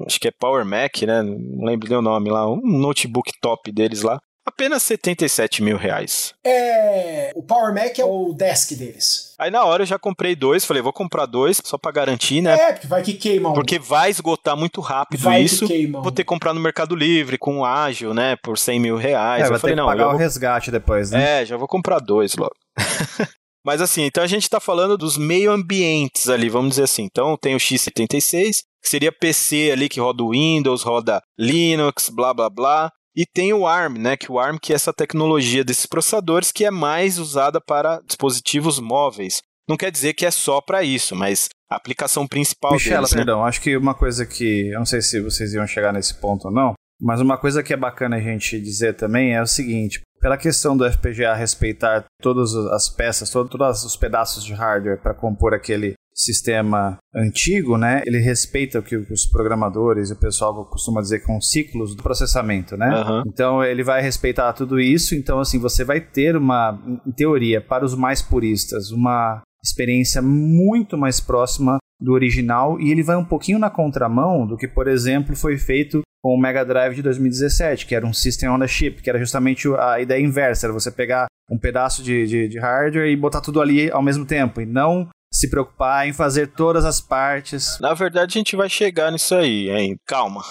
um- 0.03 0.05
acho 0.07 0.21
que 0.21 0.29
é 0.29 0.31
Power 0.31 0.63
Mac, 0.67 1.01
né? 1.01 1.23
Não 1.23 1.65
lembro 1.65 1.89
nem 1.89 1.97
o 1.97 2.03
nome 2.03 2.29
lá, 2.31 2.47
um 2.47 2.61
notebook 2.61 3.33
top 3.41 3.73
deles 3.73 4.03
lá. 4.03 4.21
Apenas 4.47 4.83
77 4.83 5.63
mil 5.63 5.77
reais. 5.77 6.33
É. 6.45 7.31
O 7.35 7.43
Power 7.43 7.75
Mac 7.75 7.99
é 7.99 8.05
o 8.05 8.33
desk 8.33 8.75
deles. 8.75 9.35
Aí 9.39 9.51
na 9.51 9.65
hora 9.65 9.83
eu 9.83 9.87
já 9.87 9.99
comprei 9.99 10.35
dois, 10.35 10.65
falei, 10.65 10.83
vou 10.83 10.93
comprar 10.93 11.27
dois 11.27 11.61
só 11.65 11.79
pra 11.79 11.93
garantir, 11.93 12.41
né? 12.41 12.55
É, 12.55 12.73
porque 12.73 12.87
vai 12.87 13.03
que 13.03 13.15
queima 13.15 13.51
um. 13.51 13.53
Porque 13.53 13.79
vai 13.79 14.11
esgotar 14.11 14.57
muito 14.57 14.81
rápido 14.81 15.21
vai 15.21 15.43
isso. 15.43 15.67
que 15.67 15.75
queima 15.75 15.99
um. 16.01 16.03
Vou 16.03 16.13
ter 16.13 16.23
que 16.25 16.29
comprar 16.29 16.55
no 16.55 16.61
Mercado 16.61 16.95
Livre 16.97 17.39
com 17.39 17.65
ágil, 17.65 18.15
né? 18.15 18.37
Por 18.37 18.59
100 18.59 18.81
mil 18.81 18.97
reais. 18.97 19.43
É, 19.43 19.47
eu 19.47 19.51
vai 19.51 19.59
falei, 19.59 19.75
ter 19.75 19.81
que 19.81 19.83
não, 19.83 19.89
pagar 19.89 20.03
eu 20.05 20.09
o 20.09 20.11
vou 20.13 20.19
resgate 20.19 20.71
depois, 20.71 21.11
né? 21.11 21.43
É, 21.43 21.47
já 21.47 21.57
vou 21.57 21.69
comprar 21.69 21.99
dois 21.99 22.35
logo. 22.35 22.55
Mas 23.65 23.83
assim, 23.83 24.05
então 24.05 24.25
a 24.25 24.27
gente 24.27 24.49
tá 24.49 24.59
falando 24.59 24.97
dos 24.97 25.19
meio 25.19 25.53
ambientes 25.53 26.29
ali, 26.29 26.49
vamos 26.49 26.71
dizer 26.71 26.85
assim. 26.85 27.05
Então 27.05 27.37
tem 27.37 27.55
o 27.55 27.59
x76, 27.59 28.63
que 28.83 28.89
seria 28.89 29.13
PC 29.13 29.71
ali 29.73 29.89
que 29.89 30.01
roda 30.01 30.23
o 30.23 30.31
Windows, 30.31 30.83
roda 30.83 31.21
Linux, 31.39 32.09
blá 32.09 32.33
blá 32.33 32.49
blá. 32.49 32.91
E 33.17 33.25
tem 33.27 33.53
o 33.53 33.67
ARM, 33.67 33.99
né? 33.99 34.17
Que 34.17 34.31
o 34.31 34.39
ARM 34.39 34.57
que 34.61 34.73
é 34.73 34.77
essa 34.77 34.93
tecnologia 34.93 35.65
desses 35.65 35.87
processadores 35.87 36.53
que 36.53 36.65
é 36.65 36.71
mais 36.71 37.19
usada 37.19 37.61
para 37.61 38.01
dispositivos 38.07 38.79
móveis. 38.79 39.41
Não 39.69 39.77
quer 39.77 39.91
dizer 39.91 40.15
que 40.15 40.27
é 40.27 40.31
só 40.31 40.61
para 40.61 40.83
isso, 40.83 41.15
mas 41.15 41.49
a 41.71 41.77
aplicação 41.77 42.27
principal 42.27 42.73
Michela, 42.73 42.99
deles, 43.03 43.11
né? 43.13 43.17
perdão, 43.19 43.45
acho 43.45 43.61
que 43.61 43.77
uma 43.77 43.95
coisa 43.95 44.27
que. 44.27 44.69
Eu 44.73 44.79
não 44.81 44.87
sei 44.87 45.01
se 45.01 45.21
vocês 45.21 45.53
iam 45.55 45.67
chegar 45.67 45.93
nesse 45.93 46.15
ponto 46.15 46.47
ou 46.49 46.53
não, 46.53 46.75
mas 47.01 47.21
uma 47.21 47.37
coisa 47.39 47.63
que 47.63 47.73
é 47.73 47.77
bacana 47.77 48.17
a 48.17 48.21
gente 48.21 48.61
dizer 48.61 48.95
também 48.97 49.35
é 49.35 49.41
o 49.43 49.47
seguinte: 49.47 50.01
pela 50.21 50.37
questão 50.37 50.77
do 50.77 50.85
FPGA 50.91 51.35
respeitar 51.35 52.05
todas 52.21 52.55
as 52.55 52.89
peças, 52.89 53.31
todo- 53.31 53.49
todos 53.49 53.85
os 53.85 53.97
pedaços 53.97 54.45
de 54.45 54.53
hardware 54.55 55.01
para 55.01 55.15
compor 55.15 55.55
aquele 55.55 55.95
sistema 56.15 56.99
antigo, 57.15 57.77
né? 57.77 58.03
Ele 58.05 58.19
respeita 58.19 58.79
o 58.79 58.83
que 58.83 58.97
os 58.97 59.27
programadores 59.27 60.11
e 60.11 60.13
o 60.13 60.19
pessoal 60.19 60.65
costuma 60.67 61.01
dizer 61.01 61.21
com 61.21 61.41
ciclos 61.41 61.95
do 61.95 62.03
processamento, 62.03 62.77
né? 62.77 62.89
Aham. 62.89 63.23
Então 63.27 63.65
ele 63.65 63.83
vai 63.83 64.03
respeitar 64.03 64.53
tudo 64.53 64.81
isso. 64.81 65.15
Então 65.15 65.39
assim 65.39 65.59
você 65.59 65.85
vai 65.85 66.01
ter 66.01 66.37
uma, 66.37 66.79
em 67.07 67.13
teoria, 67.13 67.61
para 67.61 67.85
os 67.85 67.95
mais 67.95 68.21
puristas, 68.23 68.91
uma 68.91 69.43
experiência 69.63 70.23
muito 70.23 70.97
mais 70.97 71.21
próxima 71.21 71.79
do 72.01 72.13
original 72.13 72.81
e 72.81 72.91
ele 72.91 73.03
vai 73.03 73.17
um 73.17 73.25
pouquinho 73.25 73.59
na 73.59 73.69
contramão 73.69 74.47
do 74.47 74.57
que, 74.57 74.67
por 74.67 74.89
exemplo, 74.89 75.37
foi 75.37 75.59
feito 75.59 76.01
com 76.23 76.35
o 76.35 76.41
Mega 76.41 76.65
Drive 76.65 76.95
de 76.95 77.03
2017, 77.03 77.87
que 77.87 77.95
era 77.95 78.07
um 78.07 78.13
System 78.13 78.51
on 78.51 78.63
a 78.63 78.67
Chip, 78.67 79.03
que 79.03 79.09
era 79.09 79.19
justamente 79.19 79.69
a 79.79 80.01
ideia 80.01 80.23
inversa, 80.23 80.67
era 80.67 80.73
você 80.73 80.91
pegar 80.91 81.27
um 81.51 81.59
pedaço 81.59 82.03
de, 82.03 82.27
de, 82.27 82.49
de 82.49 82.59
hardware 82.59 83.11
e 83.11 83.17
botar 83.17 83.41
tudo 83.41 83.61
ali 83.61 83.91
ao 83.91 84.03
mesmo 84.03 84.25
tempo, 84.25 84.61
e 84.61 84.67
não 84.67 85.09
se 85.41 85.49
preocupar 85.49 86.07
em 86.07 86.13
fazer 86.13 86.49
todas 86.49 86.85
as 86.85 87.01
partes. 87.01 87.79
Na 87.81 87.95
verdade, 87.95 88.37
a 88.37 88.39
gente 88.39 88.57
vai 88.57 88.69
chegar 88.69 89.11
nisso 89.11 89.35
aí, 89.35 89.71
hein? 89.71 89.97
Calma. 90.07 90.43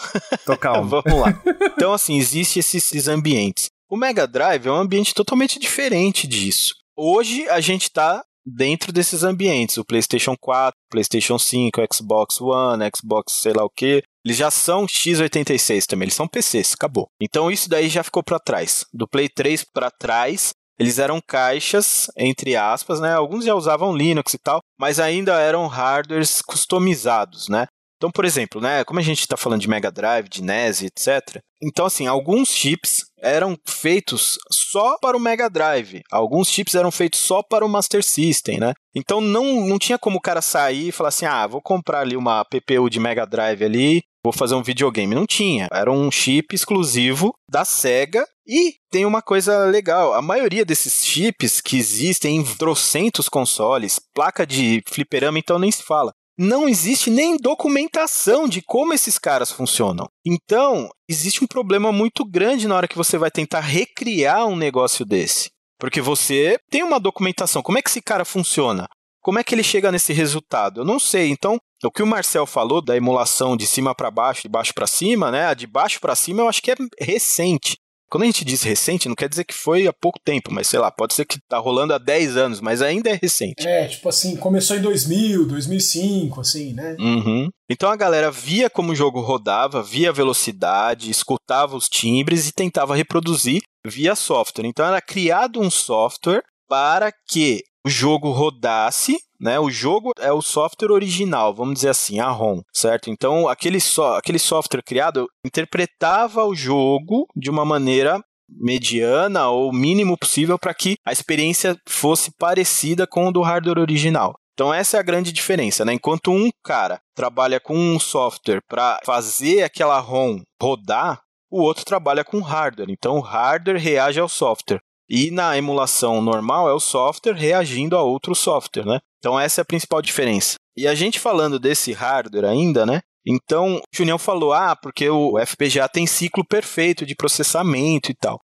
Tô 0.45 0.57
calmo. 0.57 0.89
Vamos 1.03 1.19
lá. 1.19 1.41
Então, 1.75 1.93
assim, 1.93 2.17
existem 2.17 2.59
esses, 2.59 2.85
esses 2.85 3.07
ambientes. 3.07 3.69
O 3.89 3.97
Mega 3.97 4.27
Drive 4.27 4.67
é 4.67 4.71
um 4.71 4.75
ambiente 4.75 5.13
totalmente 5.13 5.59
diferente 5.59 6.27
disso. 6.27 6.75
Hoje 6.97 7.47
a 7.49 7.59
gente 7.59 7.83
está 7.83 8.23
dentro 8.45 8.91
desses 8.91 9.23
ambientes. 9.23 9.77
O 9.77 9.85
PlayStation 9.85 10.35
4, 10.39 10.73
PlayStation 10.89 11.37
5, 11.37 11.81
Xbox 11.93 12.41
One, 12.41 12.89
Xbox 12.95 13.33
sei 13.41 13.53
lá 13.53 13.63
o 13.63 13.69
que. 13.69 14.03
Eles 14.25 14.37
já 14.37 14.51
são 14.51 14.85
x86 14.85 15.85
também, 15.85 16.05
eles 16.05 16.15
são 16.15 16.27
PCs, 16.27 16.73
acabou. 16.73 17.07
Então 17.21 17.49
isso 17.49 17.69
daí 17.69 17.89
já 17.89 18.03
ficou 18.03 18.23
para 18.23 18.39
trás. 18.39 18.85
Do 18.93 19.07
Play 19.07 19.29
3 19.29 19.63
para 19.73 19.89
trás, 19.89 20.51
eles 20.77 20.99
eram 20.99 21.21
caixas, 21.25 22.07
entre 22.17 22.55
aspas, 22.55 22.99
né? 22.99 23.13
Alguns 23.13 23.45
já 23.45 23.55
usavam 23.55 23.95
Linux 23.95 24.33
e 24.33 24.37
tal, 24.37 24.61
mas 24.79 24.99
ainda 24.99 25.39
eram 25.39 25.67
hardwares 25.67 26.41
customizados, 26.41 27.49
né? 27.49 27.67
Então, 27.99 28.09
por 28.09 28.23
exemplo, 28.23 28.61
né, 28.61 28.85
como 28.85 29.01
a 29.01 29.03
gente 29.03 29.19
está 29.19 29.35
falando 29.35 29.59
de 29.59 29.67
Mega 29.67 29.91
Drive, 29.91 30.29
de 30.29 30.41
NES, 30.41 30.83
etc. 30.83 31.41
Então, 31.61 31.85
assim, 31.85 32.07
alguns 32.07 32.47
chips 32.47 33.03
eram 33.21 33.57
feitos 33.67 34.37
só 34.49 34.97
para 34.99 35.17
o 35.17 35.19
Mega 35.19 35.49
Drive, 35.49 36.01
alguns 36.09 36.47
chips 36.49 36.75
eram 36.75 36.91
feitos 36.91 37.19
só 37.19 37.43
para 37.43 37.65
o 37.65 37.67
Master 37.67 38.01
System, 38.01 38.57
né? 38.57 38.73
Então 38.95 39.19
não, 39.19 39.67
não 39.67 39.77
tinha 39.77 39.99
como 39.99 40.17
o 40.17 40.21
cara 40.21 40.41
sair 40.41 40.87
e 40.87 40.91
falar 40.93 41.09
assim, 41.09 41.25
ah, 41.25 41.45
vou 41.45 41.61
comprar 41.61 41.99
ali 41.99 42.15
uma 42.15 42.45
PPU 42.45 42.89
de 42.89 43.01
Mega 43.01 43.25
Drive 43.25 43.63
ali, 43.65 44.01
vou 44.23 44.33
fazer 44.33 44.55
um 44.55 44.63
videogame. 44.63 45.15
Não 45.15 45.25
tinha, 45.25 45.67
era 45.71 45.91
um 45.91 46.11
chip 46.11 46.53
exclusivo 46.53 47.33
da 47.49 47.63
Sega 47.65 48.25
e 48.47 48.75
tem 48.91 49.05
uma 49.05 49.21
coisa 49.21 49.65
legal: 49.65 50.13
a 50.13 50.21
maioria 50.21 50.65
desses 50.65 51.05
chips 51.05 51.61
que 51.61 51.77
existem 51.77 52.37
em 52.37 52.43
trocentos 52.43 53.29
consoles, 53.29 53.99
placa 54.13 54.45
de 54.45 54.81
fliperama, 54.87 55.39
então 55.39 55.59
nem 55.59 55.71
se 55.71 55.83
fala 55.83 56.11
não 56.41 56.69
existe 56.69 57.09
nem 57.09 57.35
documentação 57.35 58.47
de 58.47 58.61
como 58.61 58.93
esses 58.93 59.19
caras 59.19 59.51
funcionam. 59.51 60.07
Então, 60.25 60.89
existe 61.09 61.43
um 61.43 61.47
problema 61.47 61.91
muito 61.91 62.23
grande 62.23 62.65
na 62.65 62.77
hora 62.77 62.87
que 62.87 62.95
você 62.95 63.17
vai 63.17 63.29
tentar 63.29 63.59
recriar 63.59 64.47
um 64.47 64.55
negócio 64.55 65.05
desse. 65.05 65.49
Porque 65.77 65.99
você 65.99 66.57
tem 66.71 66.81
uma 66.81 66.97
documentação. 66.97 67.61
Como 67.61 67.77
é 67.77 67.81
que 67.81 67.89
esse 67.89 68.01
cara 68.01 68.23
funciona? 68.23 68.87
Como 69.21 69.37
é 69.37 69.43
que 69.43 69.53
ele 69.53 69.63
chega 69.63 69.91
nesse 69.91 70.13
resultado? 70.13 70.79
Eu 70.79 70.85
não 70.85 70.97
sei. 70.97 71.29
Então, 71.29 71.59
o 71.87 71.91
que 71.91 72.03
o 72.03 72.07
Marcel 72.07 72.45
falou 72.45 72.81
da 72.81 72.95
emulação 72.95 73.55
de 73.55 73.65
cima 73.65 73.95
para 73.95 74.11
baixo, 74.11 74.43
de 74.43 74.49
baixo 74.49 74.73
para 74.73 74.87
cima, 74.87 75.31
né? 75.31 75.45
A 75.45 75.53
de 75.53 75.67
baixo 75.67 75.99
para 75.99 76.15
cima 76.15 76.41
eu 76.41 76.49
acho 76.49 76.61
que 76.61 76.71
é 76.71 76.75
recente. 76.99 77.77
Quando 78.09 78.23
a 78.23 78.25
gente 78.25 78.43
diz 78.43 78.63
recente, 78.63 79.07
não 79.07 79.15
quer 79.15 79.29
dizer 79.29 79.43
que 79.43 79.53
foi 79.53 79.85
há 79.85 79.93
pouco 79.93 80.19
tempo, 80.25 80.51
mas 80.51 80.67
sei 80.67 80.79
lá, 80.79 80.89
pode 80.89 81.13
ser 81.13 81.25
que 81.25 81.37
tá 81.47 81.59
rolando 81.59 81.93
há 81.93 81.99
10 81.99 82.37
anos, 82.37 82.59
mas 82.59 82.81
ainda 82.81 83.11
é 83.11 83.19
recente. 83.21 83.67
É, 83.67 83.87
tipo 83.87 84.09
assim, 84.09 84.35
começou 84.35 84.75
em 84.75 84.81
2000, 84.81 85.45
2005, 85.45 86.41
assim, 86.41 86.73
né? 86.73 86.95
Uhum. 86.99 87.49
Então 87.69 87.91
a 87.91 87.95
galera 87.95 88.31
via 88.31 88.67
como 88.67 88.91
o 88.91 88.95
jogo 88.95 89.21
rodava, 89.21 89.83
via 89.83 90.09
a 90.09 90.13
velocidade, 90.13 91.11
escutava 91.11 91.75
os 91.75 91.87
timbres 91.87 92.49
e 92.49 92.51
tentava 92.51 92.95
reproduzir 92.95 93.61
via 93.85 94.15
software. 94.15 94.65
Então 94.65 94.87
era 94.87 94.99
criado 94.99 95.61
um 95.61 95.69
software 95.69 96.41
para 96.67 97.11
que 97.11 97.61
o 97.85 97.89
jogo 97.89 98.31
rodasse, 98.31 99.19
né? 99.39 99.59
O 99.59 99.69
jogo 99.69 100.11
é 100.19 100.31
o 100.31 100.41
software 100.41 100.91
original, 100.91 101.53
vamos 101.53 101.75
dizer 101.75 101.89
assim, 101.89 102.19
a 102.19 102.29
ROM, 102.29 102.61
certo? 102.73 103.09
Então, 103.09 103.47
aquele, 103.47 103.79
so 103.79 104.03
aquele 104.03 104.39
software 104.39 104.83
criado 104.83 105.27
interpretava 105.45 106.45
o 106.45 106.55
jogo 106.55 107.27
de 107.35 107.49
uma 107.49 107.63
maneira 107.63 108.21
mediana 108.49 109.49
ou 109.49 109.71
mínimo 109.71 110.17
possível 110.17 110.57
para 110.57 110.73
que 110.73 110.95
a 111.05 111.11
experiência 111.11 111.77
fosse 111.87 112.31
parecida 112.37 113.05
com 113.05 113.27
o 113.27 113.31
do 113.31 113.41
hardware 113.41 113.79
original. 113.79 114.35
Então 114.53 114.73
essa 114.73 114.97
é 114.97 114.99
a 114.99 115.03
grande 115.03 115.31
diferença, 115.31 115.85
né? 115.85 115.93
Enquanto 115.93 116.31
um 116.31 116.49
cara 116.63 116.99
trabalha 117.15 117.61
com 117.61 117.77
um 117.77 117.97
software 117.97 118.59
para 118.67 118.99
fazer 119.05 119.63
aquela 119.63 119.99
ROM 119.99 120.41
rodar, 120.61 121.21
o 121.49 121.61
outro 121.61 121.85
trabalha 121.85 122.25
com 122.25 122.41
hardware. 122.41 122.89
Então 122.89 123.17
o 123.17 123.21
hardware 123.21 123.79
reage 123.79 124.19
ao 124.19 124.27
software. 124.27 124.81
E 125.09 125.31
na 125.31 125.57
emulação 125.57 126.21
normal 126.21 126.69
é 126.69 126.73
o 126.73 126.79
software 126.79 127.33
reagindo 127.33 127.97
a 127.97 128.03
outro 128.03 128.35
software, 128.35 128.85
né? 128.85 128.99
Então 129.17 129.39
essa 129.39 129.61
é 129.61 129.63
a 129.63 129.65
principal 129.65 130.01
diferença. 130.01 130.55
E 130.77 130.87
a 130.87 130.93
gente 130.93 131.19
falando 131.19 131.59
desse 131.59 131.91
hardware 131.91 132.45
ainda, 132.45 132.85
né? 132.85 133.01
Então, 133.25 133.77
o 133.77 133.81
Junião 133.93 134.17
falou: 134.17 134.53
"Ah, 134.53 134.75
porque 134.75 135.09
o 135.09 135.37
FPGA 135.39 135.89
tem 135.89 136.07
ciclo 136.07 136.45
perfeito 136.45 137.05
de 137.05 137.15
processamento 137.15 138.11
e 138.11 138.15
tal". 138.15 138.39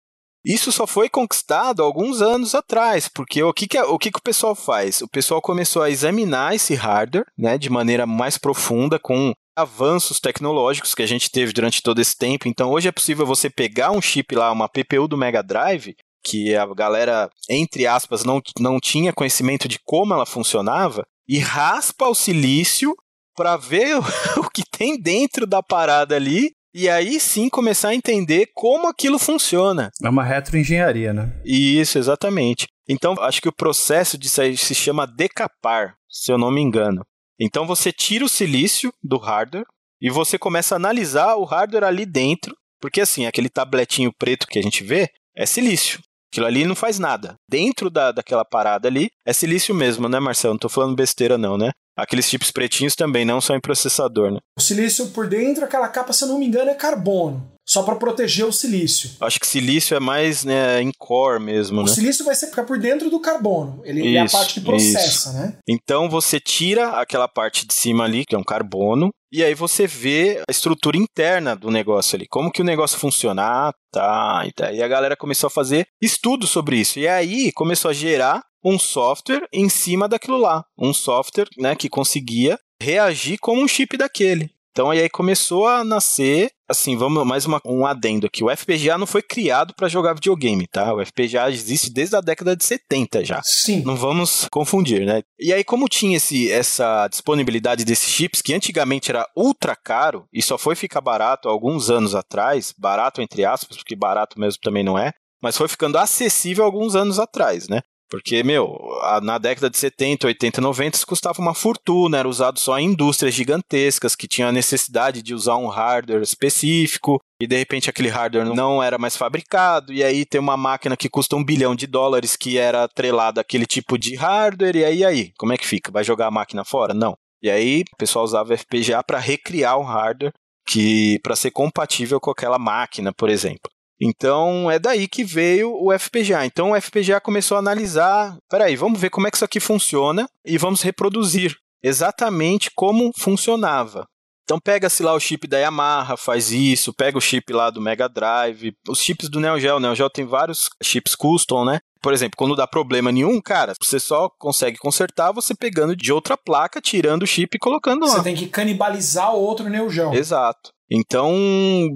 Isso 0.46 0.72
só 0.72 0.86
foi 0.86 1.10
conquistado 1.10 1.82
alguns 1.82 2.22
anos 2.22 2.54
atrás, 2.54 3.08
porque 3.08 3.42
o 3.42 3.52
que, 3.52 3.68
que, 3.68 3.80
o, 3.80 3.98
que, 3.98 4.12
que 4.12 4.20
o 4.20 4.24
pessoal 4.24 4.54
faz? 4.54 5.02
O 5.02 5.08
pessoal 5.08 5.42
começou 5.42 5.82
a 5.82 5.90
examinar 5.90 6.54
esse 6.54 6.76
hardware 6.76 7.26
né, 7.36 7.58
de 7.58 7.68
maneira 7.68 8.06
mais 8.06 8.38
profunda, 8.38 9.00
com 9.00 9.34
avanços 9.58 10.20
tecnológicos 10.20 10.94
que 10.94 11.02
a 11.02 11.08
gente 11.08 11.32
teve 11.32 11.52
durante 11.52 11.82
todo 11.82 12.00
esse 12.00 12.16
tempo. 12.16 12.48
Então, 12.48 12.70
hoje 12.70 12.88
é 12.88 12.92
possível 12.92 13.26
você 13.26 13.50
pegar 13.50 13.90
um 13.90 14.02
chip 14.02 14.36
lá, 14.36 14.52
uma 14.52 14.70
PPU 14.70 15.08
do 15.08 15.18
Mega 15.18 15.42
Drive, 15.42 15.96
que 16.26 16.56
a 16.56 16.66
galera, 16.74 17.30
entre 17.48 17.86
aspas, 17.86 18.24
não, 18.24 18.42
não 18.60 18.80
tinha 18.80 19.14
conhecimento 19.14 19.68
de 19.68 19.80
como 19.86 20.14
ela 20.14 20.26
funcionava, 20.26 21.06
e 21.28 21.38
raspa 21.40 22.08
o 22.08 22.16
silício 22.16 22.96
para 23.36 23.58
ver 23.58 23.98
o 24.38 24.50
que 24.50 24.64
tem 24.70 25.00
dentro 25.00 25.46
da 25.46 25.62
parada 25.62 26.16
ali 26.16 26.52
e 26.74 26.90
aí 26.90 27.22
sim 27.22 27.48
começar 27.48 27.90
a 27.90 27.96
entender 27.96 28.50
como 28.54 28.88
aquilo 28.88 29.18
funciona. 29.18 29.92
É 30.04 30.10
uma 30.10 30.26
retroengenharia, 30.26 31.14
né? 31.14 31.32
Isso, 31.46 31.98
exatamente. 31.98 32.68
Então, 32.88 33.16
acho 33.20 33.42
que 33.42 33.48
o 33.48 33.56
processo 33.56 34.18
disso 34.18 34.42
aí 34.42 34.58
se 34.58 34.76
chama 34.76 35.08
decapar, 35.08 35.96
se 36.10 36.34
eu 36.34 36.38
não 36.38 36.52
me 36.52 36.60
engano. 36.60 37.02
Então, 37.40 37.66
você 37.66 37.94
tira 37.94 38.26
o 38.26 38.30
silício 38.30 38.92
do 39.02 39.18
hardware 39.18 39.66
e 40.02 40.10
você 40.10 40.38
começa 40.38 40.76
a 40.76 40.78
analisar 40.78 41.36
o 41.36 41.46
hardware 41.46 41.86
ali 41.86 42.06
dentro, 42.06 42.54
porque 42.82 43.00
assim, 43.00 43.26
aquele 43.26 43.50
tabletinho 43.50 44.12
preto 44.12 44.46
que 44.46 44.60
a 44.60 44.62
gente 44.62 44.84
vê 44.84 45.10
é 45.34 45.46
silício. 45.46 46.02
Aquilo 46.36 46.48
ali 46.48 46.66
não 46.66 46.76
faz 46.76 47.00
nada. 47.00 47.36
Dentro 47.50 47.90
da, 47.90 48.12
daquela 48.12 48.44
parada 48.44 48.90
ali, 48.90 49.10
é 49.26 49.32
silício 49.32 49.74
mesmo, 49.74 50.10
né, 50.10 50.20
Marcelo? 50.20 50.56
Não 50.56 50.60
tô 50.60 50.68
falando 50.68 50.94
besteira, 50.94 51.38
não, 51.38 51.58
né? 51.58 51.72
Aqueles 51.98 52.26
chips 52.26 52.52
pretinhos 52.52 52.94
também 52.94 53.24
não 53.24 53.40
são 53.40 53.56
em 53.56 53.62
processador, 53.62 54.30
né? 54.34 54.40
O 54.60 54.62
silício 54.62 55.08
por 55.12 55.30
dentro, 55.30 55.64
aquela 55.64 55.88
capa, 55.88 56.12
se 56.12 56.26
eu 56.26 56.28
não 56.28 56.38
me 56.38 56.46
engano, 56.46 56.70
é 56.70 56.76
carbono. 56.76 57.50
Só 57.66 57.84
para 57.84 57.96
proteger 57.96 58.46
o 58.46 58.52
silício. 58.52 59.12
Acho 59.22 59.40
que 59.40 59.48
silício 59.48 59.96
é 59.96 60.00
mais 60.00 60.44
né, 60.44 60.82
em 60.82 60.92
core 61.00 61.42
mesmo, 61.42 61.80
o 61.80 61.84
né? 61.86 61.90
O 61.90 61.94
silício 61.94 62.26
vai 62.26 62.36
ser 62.36 62.48
ficar 62.48 62.66
por 62.66 62.78
dentro 62.78 63.10
do 63.10 63.22
carbono. 63.22 63.82
Ele, 63.86 64.02
isso, 64.02 64.08
ele 64.10 64.18
é 64.18 64.22
a 64.22 64.30
parte 64.30 64.56
que 64.56 64.62
processa, 64.62 65.08
isso. 65.08 65.34
né? 65.34 65.58
Então 65.68 66.10
você 66.10 66.38
tira 66.38 66.90
aquela 67.00 67.30
parte 67.30 67.66
de 67.66 67.74
cima 67.74 68.04
ali, 68.04 68.26
que 68.26 68.36
é 68.36 68.38
um 68.38 68.44
carbono, 68.44 69.10
e 69.36 69.44
aí 69.44 69.54
você 69.54 69.86
vê 69.86 70.42
a 70.48 70.52
estrutura 70.52 70.96
interna 70.96 71.58
do 71.58 71.70
negócio 71.70 72.16
ali, 72.16 72.26
como 72.26 72.50
que 72.50 72.62
o 72.62 72.66
negócio 72.66 72.98
funciona, 72.98 73.44
ah, 73.44 73.74
tá, 73.92 74.44
e 74.48 74.54
tá. 74.54 74.72
E 74.72 74.82
a 74.82 74.88
galera 74.88 75.18
começou 75.18 75.48
a 75.48 75.52
fazer 75.52 75.88
estudos 76.02 76.50
sobre 76.50 76.78
isso. 76.78 77.00
E 77.00 77.06
aí 77.06 77.52
começou 77.52 77.92
a 77.92 77.94
gerar 77.94 78.42
um 78.64 78.80
software 78.80 79.46
em 79.52 79.68
cima 79.68 80.08
daquilo 80.08 80.38
lá, 80.38 80.64
um 80.78 80.94
software, 80.94 81.50
né, 81.58 81.76
que 81.76 81.90
conseguia 81.90 82.58
reagir 82.82 83.38
como 83.38 83.62
um 83.62 83.68
chip 83.68 83.98
daquele. 83.98 84.50
Então 84.72 84.90
aí 84.90 85.10
começou 85.10 85.68
a 85.68 85.84
nascer, 85.84 86.52
assim, 86.68 86.96
vamos 86.98 87.26
mais 87.26 87.46
uma, 87.46 87.62
um 87.66 87.86
adendo 87.86 88.28
aqui. 88.28 88.44
O 88.44 88.50
FPGA 88.50 88.98
não 88.98 89.08
foi 89.08 89.22
criado 89.22 89.74
para 89.76 89.88
jogar 89.88 90.14
videogame, 90.14 90.68
tá? 90.68 90.94
O 90.94 91.06
FPGA 91.06 91.50
existe 91.50 91.92
desde 91.92 92.16
a 92.16 92.22
década 92.22 92.56
de 92.56 92.64
70 92.64 93.24
já. 93.24 93.42
Sim. 93.44 93.82
Não 93.84 93.96
vamos 93.96 94.48
confundir, 94.52 95.06
né? 95.06 95.22
E 95.40 95.54
aí 95.54 95.64
como 95.64 95.88
tinha 95.88 96.18
esse, 96.18 96.52
essa 96.52 97.08
disponibilidade 97.08 97.86
desses 97.86 98.10
chips 98.10 98.42
que 98.42 98.54
antigamente 98.54 99.12
era 99.12 99.28
ultra 99.36 99.76
caro 99.76 100.26
e 100.34 100.42
só 100.42 100.58
foi 100.58 100.76
ficar 100.76 101.02
barato 101.02 101.50
alguns 101.50 101.90
anos 101.90 102.16
atrás, 102.16 102.74
barato 102.78 103.22
entre 103.22 103.46
aspas, 103.46 103.78
porque 103.78 103.96
barato 103.96 104.40
mesmo 104.40 104.60
também 104.62 104.84
não 104.84 104.98
é, 104.98 105.12
mas 105.42 105.58
foi 105.58 105.68
ficando 105.68 105.98
acessível 105.98 106.66
alguns 106.66 106.96
anos 106.96 107.20
atrás, 107.20 107.68
né? 107.68 107.82
Porque, 108.10 108.44
meu, 108.44 108.78
na 109.24 109.38
década 109.38 109.70
de 109.70 109.78
70, 109.78 110.28
80, 110.28 110.62
90 110.62 110.98
isso 110.98 111.08
custava 111.08 111.42
uma 111.42 111.56
fortuna, 111.56 112.20
era 112.20 112.30
usado 112.30 112.60
só 112.60 112.78
em 112.78 112.86
indústrias 112.86 113.34
gigantescas 113.34 114.16
que 114.16 114.28
tinham 114.28 114.50
a 114.50 114.52
necessidade 114.52 115.22
de 115.22 115.34
usar 115.34 115.58
um 115.58 115.68
hardware 115.68 116.22
específico 116.22 117.20
e 117.42 117.48
de 117.48 117.58
repente 117.58 117.90
aquele 117.90 118.10
hardware 118.10 118.54
não 118.54 118.82
era 118.82 118.98
mais 118.98 119.18
fabricado 119.18 119.92
e 119.92 120.04
aí 120.04 120.24
tem 120.26 120.40
uma 120.40 120.56
máquina 120.56 120.96
que 120.96 121.10
custa 121.10 121.36
um 121.36 121.44
bilhão 121.44 121.76
de 121.76 121.88
dólares 121.88 122.36
que 122.36 122.58
era 122.58 122.84
atrelada 122.84 123.42
àquele 123.42 123.66
tipo 123.66 123.98
de 123.98 124.16
hardware 124.16 124.76
e 124.76 124.86
aí, 124.86 125.04
aí, 125.04 125.32
como 125.38 125.54
é 125.54 125.58
que 125.58 125.66
fica? 125.66 125.92
Vai 125.92 126.04
jogar 126.04 126.28
a 126.28 126.32
máquina 126.32 126.64
fora? 126.64 126.94
Não. 126.94 127.18
E 127.42 127.50
aí 127.50 127.84
o 127.94 127.98
pessoal 127.98 128.24
usava 128.24 128.56
FPGA 128.56 129.04
para 129.04 129.20
recriar 129.20 129.78
o 129.78 129.84
hardware 129.84 130.34
que 130.68 131.20
para 131.20 131.36
ser 131.36 131.52
compatível 131.52 132.20
com 132.20 132.32
aquela 132.32 132.58
máquina, 132.58 133.14
por 133.14 133.30
exemplo. 133.30 133.70
Então 134.00 134.70
é 134.70 134.78
daí 134.78 135.08
que 135.08 135.24
veio 135.24 135.72
o 135.74 135.92
FPGA. 135.98 136.46
Então 136.46 136.72
o 136.72 136.82
FPGA 136.82 137.22
começou 137.22 137.56
a 137.56 137.60
analisar, 137.60 138.38
peraí, 138.50 138.76
vamos 138.76 139.00
ver 139.00 139.10
como 139.10 139.28
é 139.28 139.32
que 139.32 139.38
isso 139.38 139.46
aqui 139.46 139.60
funciona 139.60 140.28
e 140.44 140.58
vamos 140.58 140.82
reproduzir 140.82 141.58
exatamente 141.82 142.72
como 142.76 143.12
funcionava. 143.18 144.08
Então 144.46 144.60
pega-se 144.60 145.02
lá 145.02 145.12
o 145.14 145.20
chip 145.20 145.48
da 145.48 145.58
Yamaha, 145.58 146.16
faz 146.16 146.52
isso, 146.52 146.94
pega 146.94 147.18
o 147.18 147.22
chip 147.22 147.52
lá 147.52 147.72
do 147.72 147.82
Mega 147.82 148.08
Drive, 148.08 148.76
os 148.88 149.00
chips 149.00 149.28
do 149.28 149.40
Neo 149.40 149.60
Geo, 149.60 149.78
o 149.78 149.80
Neo 149.80 149.96
Geo 149.96 150.08
tem 150.08 150.24
vários 150.24 150.70
chips 150.84 151.16
custom, 151.16 151.66
né? 151.66 151.80
Por 152.00 152.14
exemplo, 152.14 152.38
quando 152.38 152.56
dá 152.56 152.68
problema 152.68 153.12
nenhum, 153.12 153.42
cara, 153.42 153.74
você 153.82 154.00
só 154.00 154.30
consegue 154.38 154.78
consertar 154.78 155.32
você 155.32 155.56
pegando 155.56 155.96
de 155.96 156.14
outra 156.14 156.38
placa, 156.38 156.80
tirando 156.80 157.24
o 157.24 157.28
chip 157.28 157.56
e 157.56 157.60
colocando 157.60 158.06
lá. 158.06 158.14
Você 158.14 158.24
tem 158.24 158.36
que 158.36 158.46
canibalizar 158.46 159.34
o 159.36 159.42
outro 159.42 159.68
Neo 159.68 159.90
Geo. 159.90 160.14
Exato. 160.14 160.70
Então, 160.92 161.34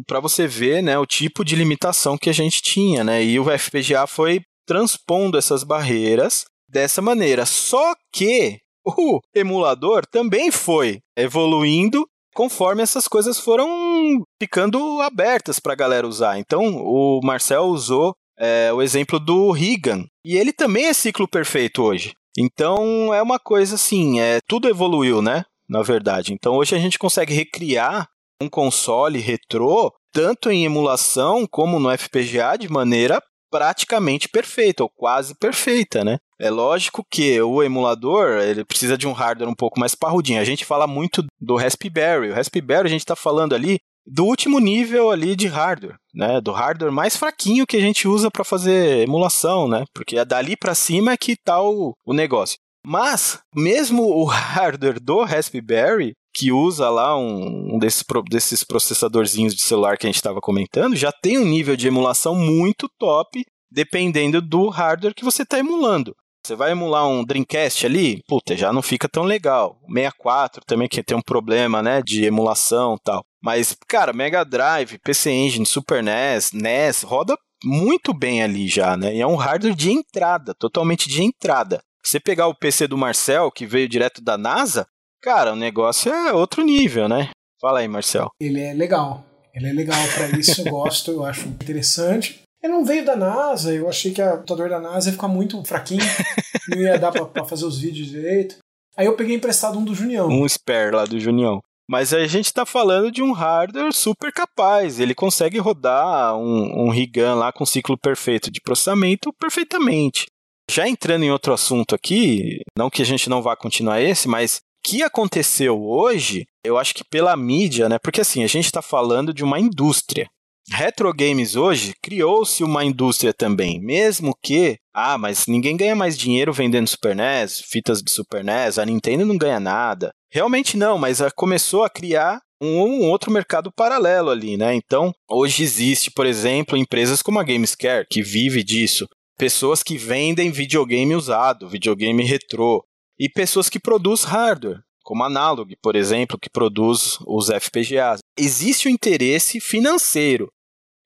para 0.08 0.20
você 0.20 0.48
ver, 0.48 0.82
né, 0.82 0.98
o 0.98 1.06
tipo 1.06 1.46
de 1.46 1.56
limitação 1.56 2.18
que 2.18 2.32
a 2.32 2.34
gente 2.34 2.64
tinha, 2.64 3.04
né? 3.04 3.24
E 3.24 3.40
o 3.40 3.46
FPGA 3.46 4.08
foi 4.08 4.42
transpondo 4.66 5.38
essas 5.38 5.64
barreiras 5.64 6.46
dessa 6.68 7.00
maneira. 7.00 7.46
Só 7.46 7.94
que 8.12 8.58
o 8.84 9.20
emulador 9.36 10.08
também 10.08 10.50
foi 10.50 11.00
evoluindo 11.16 12.08
conforme 12.40 12.82
essas 12.82 13.06
coisas 13.06 13.38
foram 13.38 14.24
ficando 14.42 15.02
abertas 15.02 15.60
para 15.60 15.74
a 15.74 15.76
galera 15.76 16.08
usar. 16.08 16.40
Então, 16.40 16.64
o 16.78 17.20
Marcel 17.22 17.64
usou 17.64 18.16
é, 18.40 18.72
o 18.72 18.82
exemplo 18.82 19.20
do 19.20 19.52
Regan, 19.52 20.06
e 20.24 20.38
ele 20.38 20.54
também 20.54 20.86
é 20.86 20.94
ciclo 20.94 21.28
perfeito 21.28 21.84
hoje. 21.84 22.14
Então, 22.38 23.14
é 23.14 23.22
uma 23.22 23.38
coisa 23.38 23.76
assim, 23.76 24.22
é, 24.22 24.40
tudo 24.48 24.70
evoluiu, 24.70 25.22
né? 25.22 25.44
Na 25.68 25.82
verdade. 25.82 26.32
Então, 26.32 26.56
hoje 26.56 26.74
a 26.74 26.80
gente 26.80 26.98
consegue 26.98 27.34
recriar 27.34 28.08
um 28.42 28.48
console 28.48 29.20
retrô 29.20 29.92
tanto 30.14 30.50
em 30.50 30.64
emulação 30.64 31.46
como 31.46 31.78
no 31.78 31.92
FPGA 31.92 32.56
de 32.58 32.70
maneira 32.70 33.22
praticamente 33.52 34.30
perfeita 34.30 34.84
ou 34.84 34.90
quase 34.90 35.36
perfeita, 35.38 36.06
né? 36.06 36.18
É 36.40 36.50
lógico 36.50 37.04
que 37.10 37.42
o 37.42 37.62
emulador 37.62 38.40
ele 38.40 38.64
precisa 38.64 38.98
de 38.98 39.08
um 39.08 39.12
hardware 39.12 39.50
um 39.50 39.56
pouco 39.56 39.80
mais 39.80 39.94
parrudinho. 39.94 40.40
A 40.40 40.46
gente 40.46 40.64
fala 40.64 40.88
muito 40.88 41.26
do 41.40 41.58
Raspberry. 41.58 42.30
O 42.30 42.34
Raspberry 42.34 42.88
a 42.88 42.90
gente 42.90 43.02
está 43.02 43.16
falando 43.16 43.54
ali 43.54 43.78
do 44.06 44.26
último 44.26 44.60
nível 44.60 45.12
ali 45.12 45.36
de 45.36 45.48
hardware, 45.48 45.98
né? 46.14 46.42
Do 46.42 46.52
hardware 46.52 46.92
mais 46.92 47.16
fraquinho 47.16 47.68
que 47.68 47.78
a 47.78 47.82
gente 47.82 48.08
usa 48.08 48.32
para 48.32 48.44
fazer 48.44 49.04
emulação, 49.04 49.68
né? 49.68 49.84
Porque 49.94 50.18
é 50.18 50.26
dali 50.26 50.56
para 50.56 50.74
cima 50.74 51.12
é 51.12 51.18
que 51.18 51.34
está 51.34 51.62
o, 51.62 51.94
o 52.06 52.14
negócio. 52.14 52.58
Mas 52.86 53.40
mesmo 53.54 54.04
o 54.04 54.24
hardware 54.26 55.00
do 55.00 55.24
Raspberry 55.24 56.14
que 56.34 56.52
usa 56.52 56.90
lá 56.90 57.18
um, 57.18 57.76
um 57.76 57.80
desses, 57.80 58.04
desses 58.30 58.64
processadorzinhos 58.64 59.54
de 59.54 59.62
celular 59.62 59.98
que 59.98 60.06
a 60.06 60.10
gente 60.10 60.16
estava 60.16 60.40
comentando, 60.40 60.96
já 60.96 61.12
tem 61.12 61.38
um 61.38 61.46
nível 61.46 61.76
de 61.76 61.88
emulação 61.88 62.34
muito 62.34 62.88
top, 62.98 63.44
dependendo 63.70 64.42
do 64.42 64.70
hardware 64.70 65.14
que 65.14 65.26
você 65.26 65.44
está 65.44 65.60
emulando. 65.60 66.16
Você 66.46 66.56
vai 66.56 66.72
emular 66.72 67.08
um 67.08 67.24
Dreamcast 67.24 67.86
ali, 67.86 68.22
puta, 68.28 68.56
já 68.56 68.72
não 68.74 68.82
fica 68.82 69.08
tão 69.08 69.24
legal. 69.24 69.80
64 69.88 70.64
também 70.66 70.88
que 70.88 71.04
tem 71.04 71.18
um 71.18 71.22
problema, 71.22 71.82
né, 71.82 72.02
de 72.02 72.26
emulação 72.26 72.98
tal. 73.04 73.24
Mas, 73.42 73.76
cara, 73.88 74.14
Mega 74.14 74.44
Drive, 74.44 75.00
PC 75.00 75.32
Engine, 75.32 75.66
Super 75.66 76.04
NES, 76.04 76.52
NES, 76.52 77.04
roda 77.04 77.38
muito 77.64 78.14
bem 78.14 78.42
ali 78.42 78.68
já, 78.68 78.96
né? 78.96 79.16
E 79.16 79.22
é 79.22 79.28
um 79.28 79.36
hardware 79.36 79.76
de 79.76 79.92
entrada, 79.92 80.54
totalmente 80.54 81.10
de 81.10 81.24
entrada. 81.24 81.82
Você 82.04 82.20
pegar 82.20 82.48
o 82.48 82.56
PC 82.56 82.88
do 82.88 82.98
Marcel, 82.98 83.52
que 83.52 83.66
veio 83.66 83.88
direto 83.88 84.22
da 84.22 84.38
NASA, 84.38 84.88
Cara, 85.22 85.52
o 85.52 85.56
negócio 85.56 86.14
é 86.14 86.32
outro 86.32 86.64
nível, 86.64 87.10
né? 87.10 87.30
Fala 87.60 87.80
aí, 87.80 87.88
Marcel. 87.90 88.30
Ele 88.40 88.62
é 88.62 88.74
legal. 88.74 89.26
Ele 89.54 89.68
é 89.68 89.74
legal 89.74 90.00
para 90.16 90.40
isso, 90.40 90.62
eu 90.62 90.72
gosto, 90.72 91.12
eu 91.12 91.26
acho 91.26 91.48
interessante. 91.50 92.42
Ele 92.62 92.74
não 92.74 92.84
veio 92.84 93.06
da 93.06 93.16
NASA, 93.16 93.74
eu 93.74 93.88
achei 93.88 94.14
que 94.14 94.22
o 94.22 94.32
computador 94.32 94.70
da 94.70 94.80
NASA 94.80 95.10
ia 95.10 95.14
ficar 95.14 95.30
muito 95.30 95.64
fraquinho, 95.64 96.02
não 96.70 96.78
ia 96.78 97.00
dar 97.00 97.12
pra, 97.12 97.26
pra, 97.26 97.46
fazer 97.46 97.66
os 97.66 97.80
vídeos 97.80 98.08
direito. 98.08 98.58
Aí 98.98 99.06
eu 99.06 99.16
peguei 99.16 99.36
emprestado 99.36 99.80
um 99.80 99.84
do 99.84 99.96
Junião. 99.96 100.28
Um 100.28 100.48
spare 100.48 100.94
lá 100.94 101.06
do 101.06 101.20
Junião. 101.20 101.62
Mas 101.90 102.14
a 102.14 102.28
gente 102.28 102.46
está 102.46 102.66
falando 102.66 103.10
de 103.10 103.24
um 103.24 103.32
hardware 103.32 103.92
super 103.92 104.32
capaz. 104.32 105.00
Ele 105.00 105.16
consegue 105.16 105.58
rodar 105.58 106.38
um, 106.38 106.86
um 106.86 106.90
Rigan 106.90 107.34
lá 107.34 107.52
com 107.52 107.66
ciclo 107.66 107.98
perfeito 107.98 108.52
de 108.52 108.62
processamento 108.62 109.34
perfeitamente. 109.34 110.28
Já 110.70 110.88
entrando 110.88 111.24
em 111.24 111.32
outro 111.32 111.52
assunto 111.52 111.96
aqui, 111.96 112.60
não 112.78 112.92
que 112.92 113.02
a 113.02 113.06
gente 113.06 113.28
não 113.28 113.42
vá 113.42 113.56
continuar 113.56 114.02
esse, 114.02 114.28
mas 114.28 114.60
que 114.86 115.02
aconteceu 115.02 115.82
hoje, 115.82 116.46
eu 116.64 116.78
acho 116.78 116.94
que 116.94 117.04
pela 117.04 117.36
mídia, 117.36 117.90
né? 117.90 117.98
Porque 117.98 118.22
assim, 118.22 118.44
a 118.44 118.48
gente 118.48 118.66
está 118.66 118.82
falando 118.82 119.34
de 119.34 119.44
uma 119.44 119.60
indústria. 119.60 120.30
Retro 120.72 121.12
Games 121.14 121.56
hoje 121.56 121.94
criou-se 122.02 122.64
uma 122.64 122.86
indústria 122.86 123.34
também, 123.34 123.80
mesmo 123.80 124.34
que, 124.42 124.78
ah, 124.94 125.18
mas 125.18 125.48
ninguém 125.48 125.76
ganha 125.76 125.96
mais 125.96 126.18
dinheiro 126.18 126.54
vendendo 126.54 126.88
Super 126.88 127.16
NES, 127.16 127.62
fitas 127.62 128.02
de 128.02 128.12
Super 128.12 128.44
NES, 128.44 128.78
a 128.78 128.86
Nintendo 128.86 129.26
não 129.26 129.38
ganha 129.38 129.60
nada. 129.60 130.12
Realmente 130.32 130.78
não, 130.78 130.98
mas 130.98 131.20
começou 131.36 131.84
a 131.84 131.90
criar 131.90 132.40
um, 132.62 132.82
um, 132.82 133.10
outro 133.10 133.32
mercado 133.32 133.72
paralelo 133.72 134.30
ali, 134.30 134.58
né? 134.58 134.76
Então, 134.76 135.12
hoje 135.30 135.64
existe, 135.64 136.12
por 136.12 136.26
exemplo, 136.26 136.78
empresas 136.78 137.22
como 137.22 137.40
a 137.40 137.44
Gamescare, 137.44 138.06
que 138.10 138.22
vive 138.22 138.64
disso. 138.64 139.08
Pessoas 139.38 139.82
que 139.82 139.98
vendem 139.98 140.52
videogame 140.52 141.16
usado, 141.16 141.68
videogame 141.68 142.24
retrô 142.24 142.84
e 143.18 143.30
pessoas 143.30 143.70
que 143.70 143.80
produzem 143.80 144.30
hardware, 144.30 144.82
como 145.04 145.24
a 145.24 145.28
Analog, 145.28 145.76
por 145.82 145.96
exemplo, 145.96 146.38
que 146.40 146.50
produz 146.50 147.18
os 147.26 147.48
FPGAs. 147.48 148.20
Existe 148.38 148.88
o 148.88 148.92
interesse 148.92 149.60
financeiro. 149.60 150.50